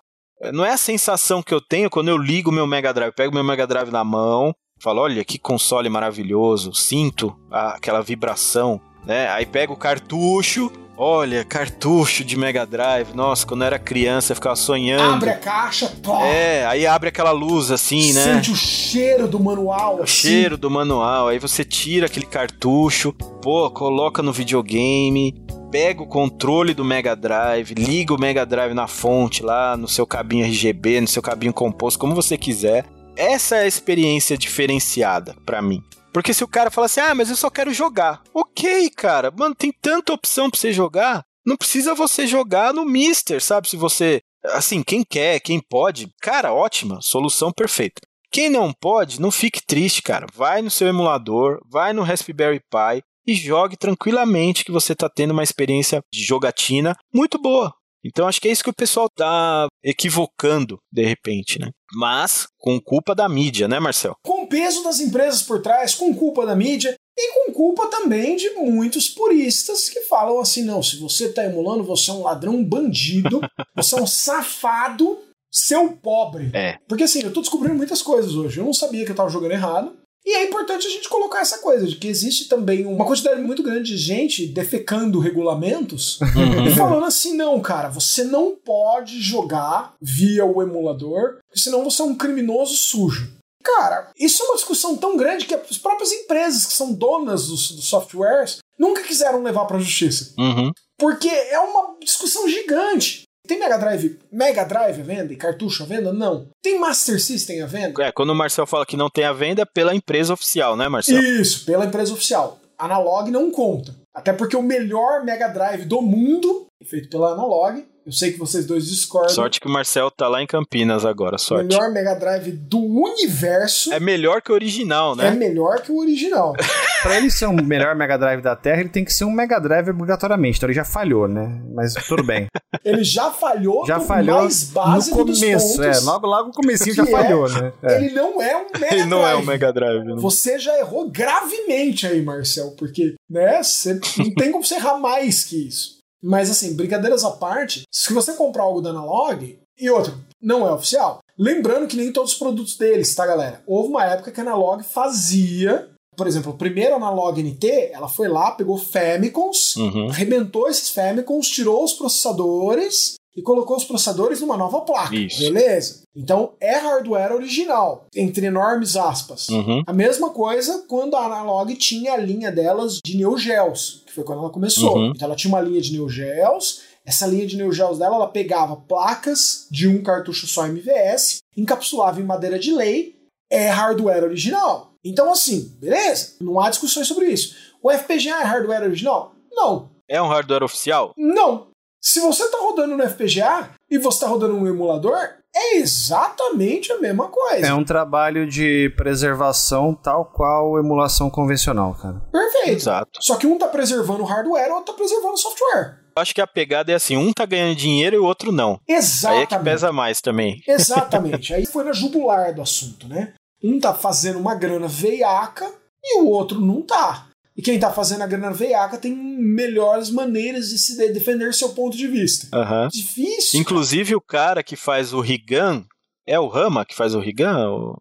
Não 0.51 0.65
é 0.65 0.71
a 0.73 0.77
sensação 0.77 1.41
que 1.41 1.53
eu 1.53 1.61
tenho 1.61 1.89
quando 1.89 2.09
eu 2.09 2.17
ligo 2.17 2.51
meu 2.51 2.67
Mega 2.67 2.93
Drive, 2.93 3.13
pego 3.13 3.33
meu 3.33 3.43
Mega 3.43 3.65
Drive 3.65 3.91
na 3.91 4.03
mão, 4.03 4.53
falo, 4.81 5.01
olha 5.01 5.23
que 5.23 5.39
console 5.39 5.89
maravilhoso, 5.89 6.73
sinto 6.73 7.33
aquela 7.49 8.01
vibração, 8.01 8.81
né? 9.05 9.29
Aí 9.29 9.45
pego 9.45 9.73
o 9.73 9.77
cartucho, 9.77 10.69
Olha, 10.95 11.43
cartucho 11.43 12.23
de 12.23 12.37
Mega 12.37 12.65
Drive. 12.65 13.13
Nossa, 13.15 13.45
quando 13.47 13.61
eu 13.61 13.67
era 13.67 13.79
criança 13.79 14.31
eu 14.31 14.35
ficava 14.35 14.55
sonhando. 14.55 15.15
Abre 15.15 15.31
a 15.31 15.37
caixa, 15.37 15.91
pô. 16.03 16.17
É, 16.23 16.65
aí 16.65 16.85
abre 16.85 17.09
aquela 17.09 17.31
luz 17.31 17.71
assim, 17.71 18.13
né? 18.13 18.35
Sente 18.35 18.51
o 18.51 18.55
cheiro 18.55 19.27
do 19.27 19.39
manual. 19.39 19.99
O 19.99 20.03
assim. 20.03 20.27
cheiro 20.27 20.55
do 20.55 20.69
manual. 20.69 21.29
Aí 21.29 21.39
você 21.39 21.65
tira 21.65 22.05
aquele 22.05 22.27
cartucho, 22.27 23.11
pô, 23.41 23.71
coloca 23.71 24.21
no 24.21 24.31
videogame, 24.31 25.33
pega 25.71 26.03
o 26.03 26.07
controle 26.07 26.75
do 26.75 26.85
Mega 26.85 27.15
Drive, 27.15 27.73
liga 27.73 28.13
o 28.13 28.19
Mega 28.19 28.45
Drive 28.45 28.75
na 28.75 28.85
fonte 28.85 29.41
lá, 29.41 29.75
no 29.75 29.87
seu 29.87 30.05
cabinho 30.05 30.45
RGB, 30.45 31.01
no 31.01 31.07
seu 31.07 31.23
cabinho 31.23 31.51
composto, 31.53 31.97
como 31.97 32.13
você 32.13 32.37
quiser. 32.37 32.85
Essa 33.15 33.55
é 33.55 33.61
a 33.61 33.67
experiência 33.67 34.37
diferenciada 34.37 35.35
para 35.43 35.61
mim. 35.61 35.83
Porque 36.14 36.34
se 36.34 36.43
o 36.43 36.47
cara 36.47 36.70
fala 36.72 36.86
assim, 36.86 37.01
ah, 37.01 37.16
mas 37.16 37.30
eu 37.30 37.36
só 37.36 37.49
quero 37.49 37.74
jogar. 37.74 38.22
Ok, 38.34 38.89
cara, 38.91 39.32
mano, 39.32 39.55
tem 39.55 39.74
tanta 39.82 40.14
opção 40.14 40.49
pra 40.49 40.59
você 40.59 40.72
jogar. 40.72 41.26
Não 41.45 41.57
precisa 41.57 41.93
você 41.93 42.26
jogar 42.26 42.74
no 42.74 42.86
Mister, 42.86 43.41
sabe? 43.41 43.68
Se 43.68 43.76
você 43.76 44.22
Assim, 44.45 44.84
quem 44.84 45.03
quer, 45.03 45.39
quem 45.39 45.61
pode, 45.61 46.14
cara, 46.22 46.53
ótima, 46.53 46.99
solução 47.01 47.51
perfeita. 47.51 48.01
Quem 48.30 48.49
não 48.49 48.74
pode, 48.74 49.22
não 49.22 49.32
fique 49.32 49.66
triste, 49.66 50.01
cara. 50.01 50.26
Vai 50.34 50.61
no 50.61 50.70
seu 50.70 50.88
emulador, 50.88 51.61
vai 51.70 51.93
no 51.93 52.03
Raspberry 52.03 52.59
Pi 52.59 53.03
e 53.26 53.36
jogue 53.36 53.78
tranquilamente 53.78 54.66
que 54.66 54.72
você 54.72 54.91
está 54.93 55.07
tendo 55.07 55.32
uma 55.32 55.43
experiência 55.43 56.03
de 56.11 56.24
jogatina 56.24 56.95
muito 57.14 57.39
boa. 57.39 57.74
Então 58.04 58.28
acho 58.28 58.41
que 58.41 58.47
é 58.47 58.51
isso 58.51 58.64
que 58.64 58.70
o 58.70 58.76
pessoal 58.76 59.08
tá 59.10 59.68
equivocando 59.84 60.78
de 60.91 61.06
repente, 61.06 61.60
né? 61.60 61.70
Mas 61.93 62.47
com 62.58 62.80
culpa 62.80 63.16
da 63.16 63.30
mídia, 63.30 63.68
né, 63.68 63.80
Marcel? 63.80 64.16
Com 64.26 64.47
peso 64.47 64.84
das 64.84 64.99
empresas 64.99 65.41
por 65.41 65.62
trás, 65.62 65.95
com 65.95 66.14
culpa 66.14 66.45
da 66.45 66.56
mídia 66.56 66.95
e 67.18 67.34
com 67.34 67.54
culpa 67.54 67.88
também 67.88 68.36
de 68.36 68.49
muitos 68.51 69.08
puristas 69.08 69.89
que 69.89 70.01
falam 70.01 70.39
assim: 70.39 70.64
não, 70.64 70.82
se 70.82 70.97
você 70.97 71.26
está 71.26 71.45
emulando, 71.45 71.84
você 71.84 72.10
é 72.10 72.14
um 72.14 72.24
ladrão, 72.24 72.56
um 72.56 72.66
bandido, 72.66 73.39
você 73.76 73.97
é 73.97 74.01
um 74.01 74.08
safado 74.08 75.20
seu 75.54 75.91
pobre. 75.97 76.49
É. 76.54 76.78
Porque 76.88 77.04
assim, 77.04 77.22
eu 77.22 77.32
tô 77.32 77.41
descobrindo 77.41 77.76
muitas 77.76 78.01
coisas 78.01 78.34
hoje. 78.34 78.58
Eu 78.58 78.66
não 78.66 78.74
sabia 78.74 79.06
que 79.06 79.12
eu 79.12 79.16
tava 79.16 79.30
jogando 79.30 79.51
errado. 79.51 79.95
E 80.26 80.36
é 80.36 80.45
importante 80.45 80.88
a 80.88 80.89
gente 80.89 81.09
colocar 81.09 81.41
essa 81.41 81.57
coisa, 81.57 81.86
de 81.86 81.95
que 81.97 82.07
existe 82.07 82.47
também 82.47 82.86
uma 82.86 83.05
quantidade 83.05 83.41
muito 83.41 83.61
grande 83.61 83.91
de 83.91 83.97
gente 83.97 84.47
defecando 84.47 85.19
regulamentos 85.19 86.19
Uhum. 86.21 86.65
e 86.65 86.76
falando 86.76 87.05
assim: 87.05 87.36
não, 87.36 87.59
cara, 87.59 87.89
você 87.89 88.24
não 88.24 88.55
pode 88.55 89.21
jogar 89.21 89.93
via 90.01 90.45
o 90.45 90.61
emulador, 90.61 91.39
senão 91.53 91.84
você 91.84 92.01
é 92.01 92.05
um 92.05 92.15
criminoso 92.15 92.76
sujo. 92.76 93.34
Cara, 93.63 94.11
isso 94.17 94.43
é 94.43 94.45
uma 94.45 94.55
discussão 94.55 94.95
tão 94.97 95.15
grande 95.15 95.45
que 95.45 95.53
as 95.55 95.78
próprias 95.78 96.11
empresas 96.11 96.65
que 96.65 96.74
são 96.74 96.93
donas 96.93 97.47
dos, 97.47 97.71
dos 97.71 97.86
softwares 97.88 98.57
nunca 98.78 99.01
quiseram 99.03 99.41
levar 99.41 99.65
pra 99.65 99.80
justiça. 99.80 100.34
Uhum. 100.38 100.71
Porque 100.97 101.30
é 101.30 101.59
uma 101.59 101.95
discussão 102.01 102.47
gigante. 102.47 103.24
Tem 103.45 103.59
Mega 103.59 103.77
Drive, 103.77 104.19
Mega 104.31 104.63
Drive 104.63 105.01
à 105.01 105.03
venda 105.03 105.33
e 105.33 105.35
cartucho 105.35 105.83
à 105.83 105.85
venda? 105.85 106.13
Não. 106.13 106.47
Tem 106.61 106.79
Master 106.79 107.21
System 107.21 107.61
à 107.61 107.65
venda? 107.65 108.01
É, 108.01 108.11
quando 108.11 108.29
o 108.29 108.35
Marcel 108.35 108.65
fala 108.65 108.85
que 108.85 108.95
não 108.95 109.09
tem 109.09 109.25
a 109.25 109.33
venda, 109.33 109.63
é 109.63 109.65
pela 109.65 109.93
empresa 109.93 110.33
oficial, 110.33 110.77
né, 110.77 110.87
Marcel? 110.87 111.21
Isso, 111.21 111.65
pela 111.65 111.85
empresa 111.85 112.13
oficial. 112.13 112.57
Analog 112.77 113.29
não 113.29 113.51
conta. 113.51 113.93
Até 114.13 114.31
porque 114.31 114.55
o 114.55 114.61
melhor 114.61 115.25
Mega 115.25 115.49
Drive 115.49 115.83
do 115.83 116.01
mundo 116.01 116.67
feito 116.85 117.09
pela 117.09 117.33
Analog. 117.33 117.85
Eu 118.06 118.12
sei 118.12 118.34
que 118.34 118.38
vocês 118.39 118.66
dois 118.66 118.86
discordam. 118.88 119.30
Sorte 119.34 119.62
que 119.62 119.68
o 119.68 119.72
Marcel 119.72 120.12
tá 120.12 120.28
lá 120.28 120.41
em 120.43 120.47
Campinas 120.47 121.06
agora, 121.06 121.38
O 121.38 121.39
sorte. 121.39 121.68
melhor 121.68 121.89
Mega 121.91 122.14
Drive 122.16 122.51
do 122.51 122.80
universo 122.80 123.93
É 123.93 123.99
melhor 123.99 124.41
que 124.41 124.51
o 124.51 124.56
original, 124.56 125.14
é 125.14 125.16
né? 125.16 125.32
melhor 125.32 125.82
que 125.82 125.91
o 125.91 125.97
original. 125.99 126.54
Pra 127.01 127.18
ele 127.18 127.30
ser 127.30 127.47
um 127.47 127.54
melhor 127.54 127.95
Mega 127.95 128.18
Drive 128.18 128.41
da 128.41 128.56
Terra, 128.56 128.80
ele 128.82 128.89
tem 128.89 129.04
que 129.06 129.12
ser 129.14 129.26
um 129.26 129.32
Mega 129.32 129.60
Drive 129.60 129.89
obrigatoriamente. 129.89 130.58
Então 130.58 130.68
ele 130.68 130.76
já 130.76 130.86
falhou, 130.86 131.28
né? 131.28 131.62
Mas 131.74 131.93
tudo 132.08 132.24
bem. 132.24 132.47
Ele 132.84 133.04
já 133.04 133.30
falhou 133.30 133.86
Já 133.86 133.97
do 133.99 134.06
falhou 134.06 134.41
mais 134.41 134.64
básico 134.64 135.20
no 135.24 135.26
começo, 135.34 135.84
é. 135.84 135.99
Logo, 135.99 136.26
logo 136.28 136.47
no 136.47 136.54
comecinho 136.54 136.95
já 136.95 137.06
que 137.06 137.10
é- 137.10 137.12
falhou, 137.12 137.47
né? 137.47 137.72
É. 137.84 137.97
Ele 138.04 138.14
não 138.14 138.41
é 138.41 138.58
um 138.58 138.66
Mega 138.80 138.95
Ele 138.95 139.06
não 139.06 139.20
é 139.20 139.30
Drive. 139.32 139.43
o 139.43 139.45
Mega 139.45 139.74
Drive. 139.74 140.04
né? 140.06 140.16
Você 140.18 140.58
já 140.60 140.78
errou 140.80 141.10
gravemente 141.10 142.08
aí, 142.08 142.22
Marcel, 142.22 142.72
porque, 142.78 143.14
né, 143.30 143.62
você 143.62 143.99
não 144.18 144.34
tem 144.34 144.51
como 144.51 144.66
você 144.66 144.76
errar 144.76 144.97
mais 144.97 145.43
que 145.45 145.68
isso. 145.68 145.99
Mas, 146.24 146.49
assim, 146.49 146.74
brincadeiras 146.76 147.24
à 147.26 147.32
parte, 147.32 147.84
se 147.91 148.13
você 148.13 148.34
comprar 148.34 148.63
algo 148.63 148.82
da 148.82 148.91
Analog, 148.91 149.59
e 149.78 149.89
outro, 149.89 150.13
não 150.41 150.65
é 150.67 150.71
oficial, 150.71 151.19
lembrando 151.38 151.88
que 151.88 151.97
nem 151.97 152.13
todos 152.13 152.32
os 152.34 152.38
produtos 152.38 152.78
deles, 152.78 153.13
tá, 153.13 153.26
galera? 153.26 153.61
Houve 153.67 153.89
uma 153.89 154.05
época 154.05 154.32
que 154.32 154.39
a 154.39 154.43
Analog 154.43 154.84
fazia, 154.84 155.89
por 156.15 156.28
exemplo, 156.28 156.51
o 156.53 156.57
primeiro 156.57 156.95
Analog 156.95 157.41
NT, 157.41 157.89
ela 157.91 158.07
foi 158.07 158.28
lá, 158.28 158.51
pegou 158.51 158.78
Famicons, 158.78 159.76
Uhum. 159.76 160.09
arrebentou 160.09 160.69
esses 160.69 160.89
Famicons, 160.91 161.49
tirou 161.49 161.84
os 161.84 161.93
processadores 161.93 163.15
e 163.36 163.41
colocou 163.41 163.75
os 163.75 163.84
processadores 163.84 164.41
numa 164.41 164.57
nova 164.57 164.81
placa. 164.81 165.15
Isso. 165.15 165.39
Beleza? 165.39 166.03
Então 166.15 166.53
é 166.59 166.77
hardware 166.77 167.34
original, 167.34 168.05
entre 168.15 168.45
enormes 168.45 168.95
aspas. 168.95 169.49
Uhum. 169.49 169.84
A 169.86 169.93
mesma 169.93 170.29
coisa 170.29 170.86
quando 170.88 171.15
a 171.15 171.25
Analog 171.25 171.75
tinha 171.75 172.13
a 172.13 172.17
linha 172.17 172.51
delas 172.51 172.99
de 173.03 173.17
Neo 173.17 173.38
Geos, 173.38 174.03
que 174.05 174.13
foi 174.13 174.23
quando 174.23 174.39
ela 174.39 174.49
começou. 174.49 174.95
Uhum. 174.95 175.11
Então 175.15 175.27
ela 175.27 175.36
tinha 175.36 175.53
uma 175.53 175.61
linha 175.61 175.81
de 175.81 175.91
Neo 175.93 176.07
Geos, 176.07 176.81
essa 177.05 177.25
linha 177.25 177.45
de 177.45 177.57
Neo 177.57 177.71
Geos 177.71 177.99
dela, 177.99 178.15
ela 178.15 178.27
pegava 178.27 178.75
placas 178.75 179.67
de 179.69 179.88
um 179.88 180.01
cartucho 180.01 180.47
só 180.47 180.67
MVS, 180.67 181.39
encapsulava 181.57 182.21
em 182.21 182.25
madeira 182.25 182.57
de 182.57 182.71
lei, 182.71 183.15
é 183.49 183.69
hardware 183.69 184.23
original. 184.23 184.93
Então 185.03 185.31
assim, 185.31 185.75
beleza, 185.79 186.36
não 186.39 186.59
há 186.59 186.69
discussões 186.69 187.07
sobre 187.07 187.27
isso. 187.27 187.55
O 187.81 187.91
FPGA 187.91 188.39
é 188.39 188.43
hardware 188.43 188.84
original? 188.84 189.34
Não. 189.51 189.89
É 190.07 190.21
um 190.21 190.27
hardware 190.27 190.63
oficial? 190.63 191.13
Não. 191.17 191.72
Se 192.04 192.20
você 192.20 192.43
está 192.43 192.58
rodando 192.58 192.97
no 192.97 193.10
FPGA 193.10 193.70
e 193.89 193.97
você 193.97 194.18
está 194.18 194.28
rodando 194.28 194.56
um 194.56 194.68
emulador, 194.68 195.18
é 195.56 195.78
exatamente 195.78 196.91
a 196.91 196.99
mesma 196.99 197.30
coisa. 197.30 197.66
É 197.66 197.74
um 197.74 197.86
trabalho 197.86 198.45
de 198.45 198.93
preservação 198.97 199.95
tal 199.95 200.26
qual 200.26 200.78
emulação 200.78 201.30
convencional, 201.30 201.95
cara. 201.95 202.20
Perfeito. 202.30 202.76
Exato. 202.76 203.20
Só 203.22 203.38
que 203.38 203.47
um 203.47 203.58
tá 203.58 203.70
preservando 203.70 204.22
o 204.22 204.26
hardware, 204.26 204.70
o 204.70 204.76
outro 204.76 204.91
tá 204.91 204.97
preservando 204.97 205.36
o 205.36 205.38
software. 205.38 205.99
Eu 206.14 206.22
acho 206.22 206.36
que 206.36 206.41
a 206.41 206.47
pegada 206.47 206.91
é 206.91 206.95
assim, 206.95 207.16
um 207.16 207.32
tá 207.32 207.45
ganhando 207.45 207.78
dinheiro 207.78 208.18
e 208.18 208.20
o 208.20 208.26
outro 208.26 208.51
não. 208.51 208.72
Aí 208.72 208.78
é 208.80 208.86
que 208.86 208.93
Exatamente. 208.95 209.64
pesa 209.64 209.93
mais 209.93 210.20
também. 210.20 210.62
Exatamente. 210.68 211.54
Aí 211.54 211.66
foi 211.66 211.86
na 211.86 211.93
jugular 211.93 212.54
do 212.54 212.62
assunto, 212.62 213.08
né? 213.08 213.34
Um 213.64 213.80
tá 213.80 213.93
fazendo 213.93 214.39
uma 214.39 214.56
grana 214.56 214.89
veiaca 214.89 215.72
e 216.04 216.20
o 216.20 216.28
outro 216.28 216.60
não 216.60 216.82
tá. 216.82 217.28
E 217.56 217.62
quem 217.62 217.80
tá 217.80 217.91
fazendo 217.93 218.22
a 218.24 218.28
grana 218.28 218.51
veiaca 218.51 218.97
tem 218.97 219.14
melhores 219.16 220.10
maneiras 220.10 220.70
de 220.70 220.78
se 220.80 220.97
de- 220.97 221.10
defender 221.14 221.54
seu 221.54 221.70
ponto 221.70 221.95
de 221.95 222.08
vista. 222.08 222.47
Aham. 222.58 222.88
Difícil. 222.91 223.60
Inclusive 223.60 224.16
o 224.16 224.22
cara 224.22 224.64
que 224.64 224.76
faz 224.76 225.14
o 225.14 225.20
Rigan, 225.22 225.86
é 226.26 226.39
o 226.39 226.47
Rama 226.47 226.84
que 226.86 226.95
faz 226.95 227.14
o 227.14 227.20
Rigan, 227.20 227.56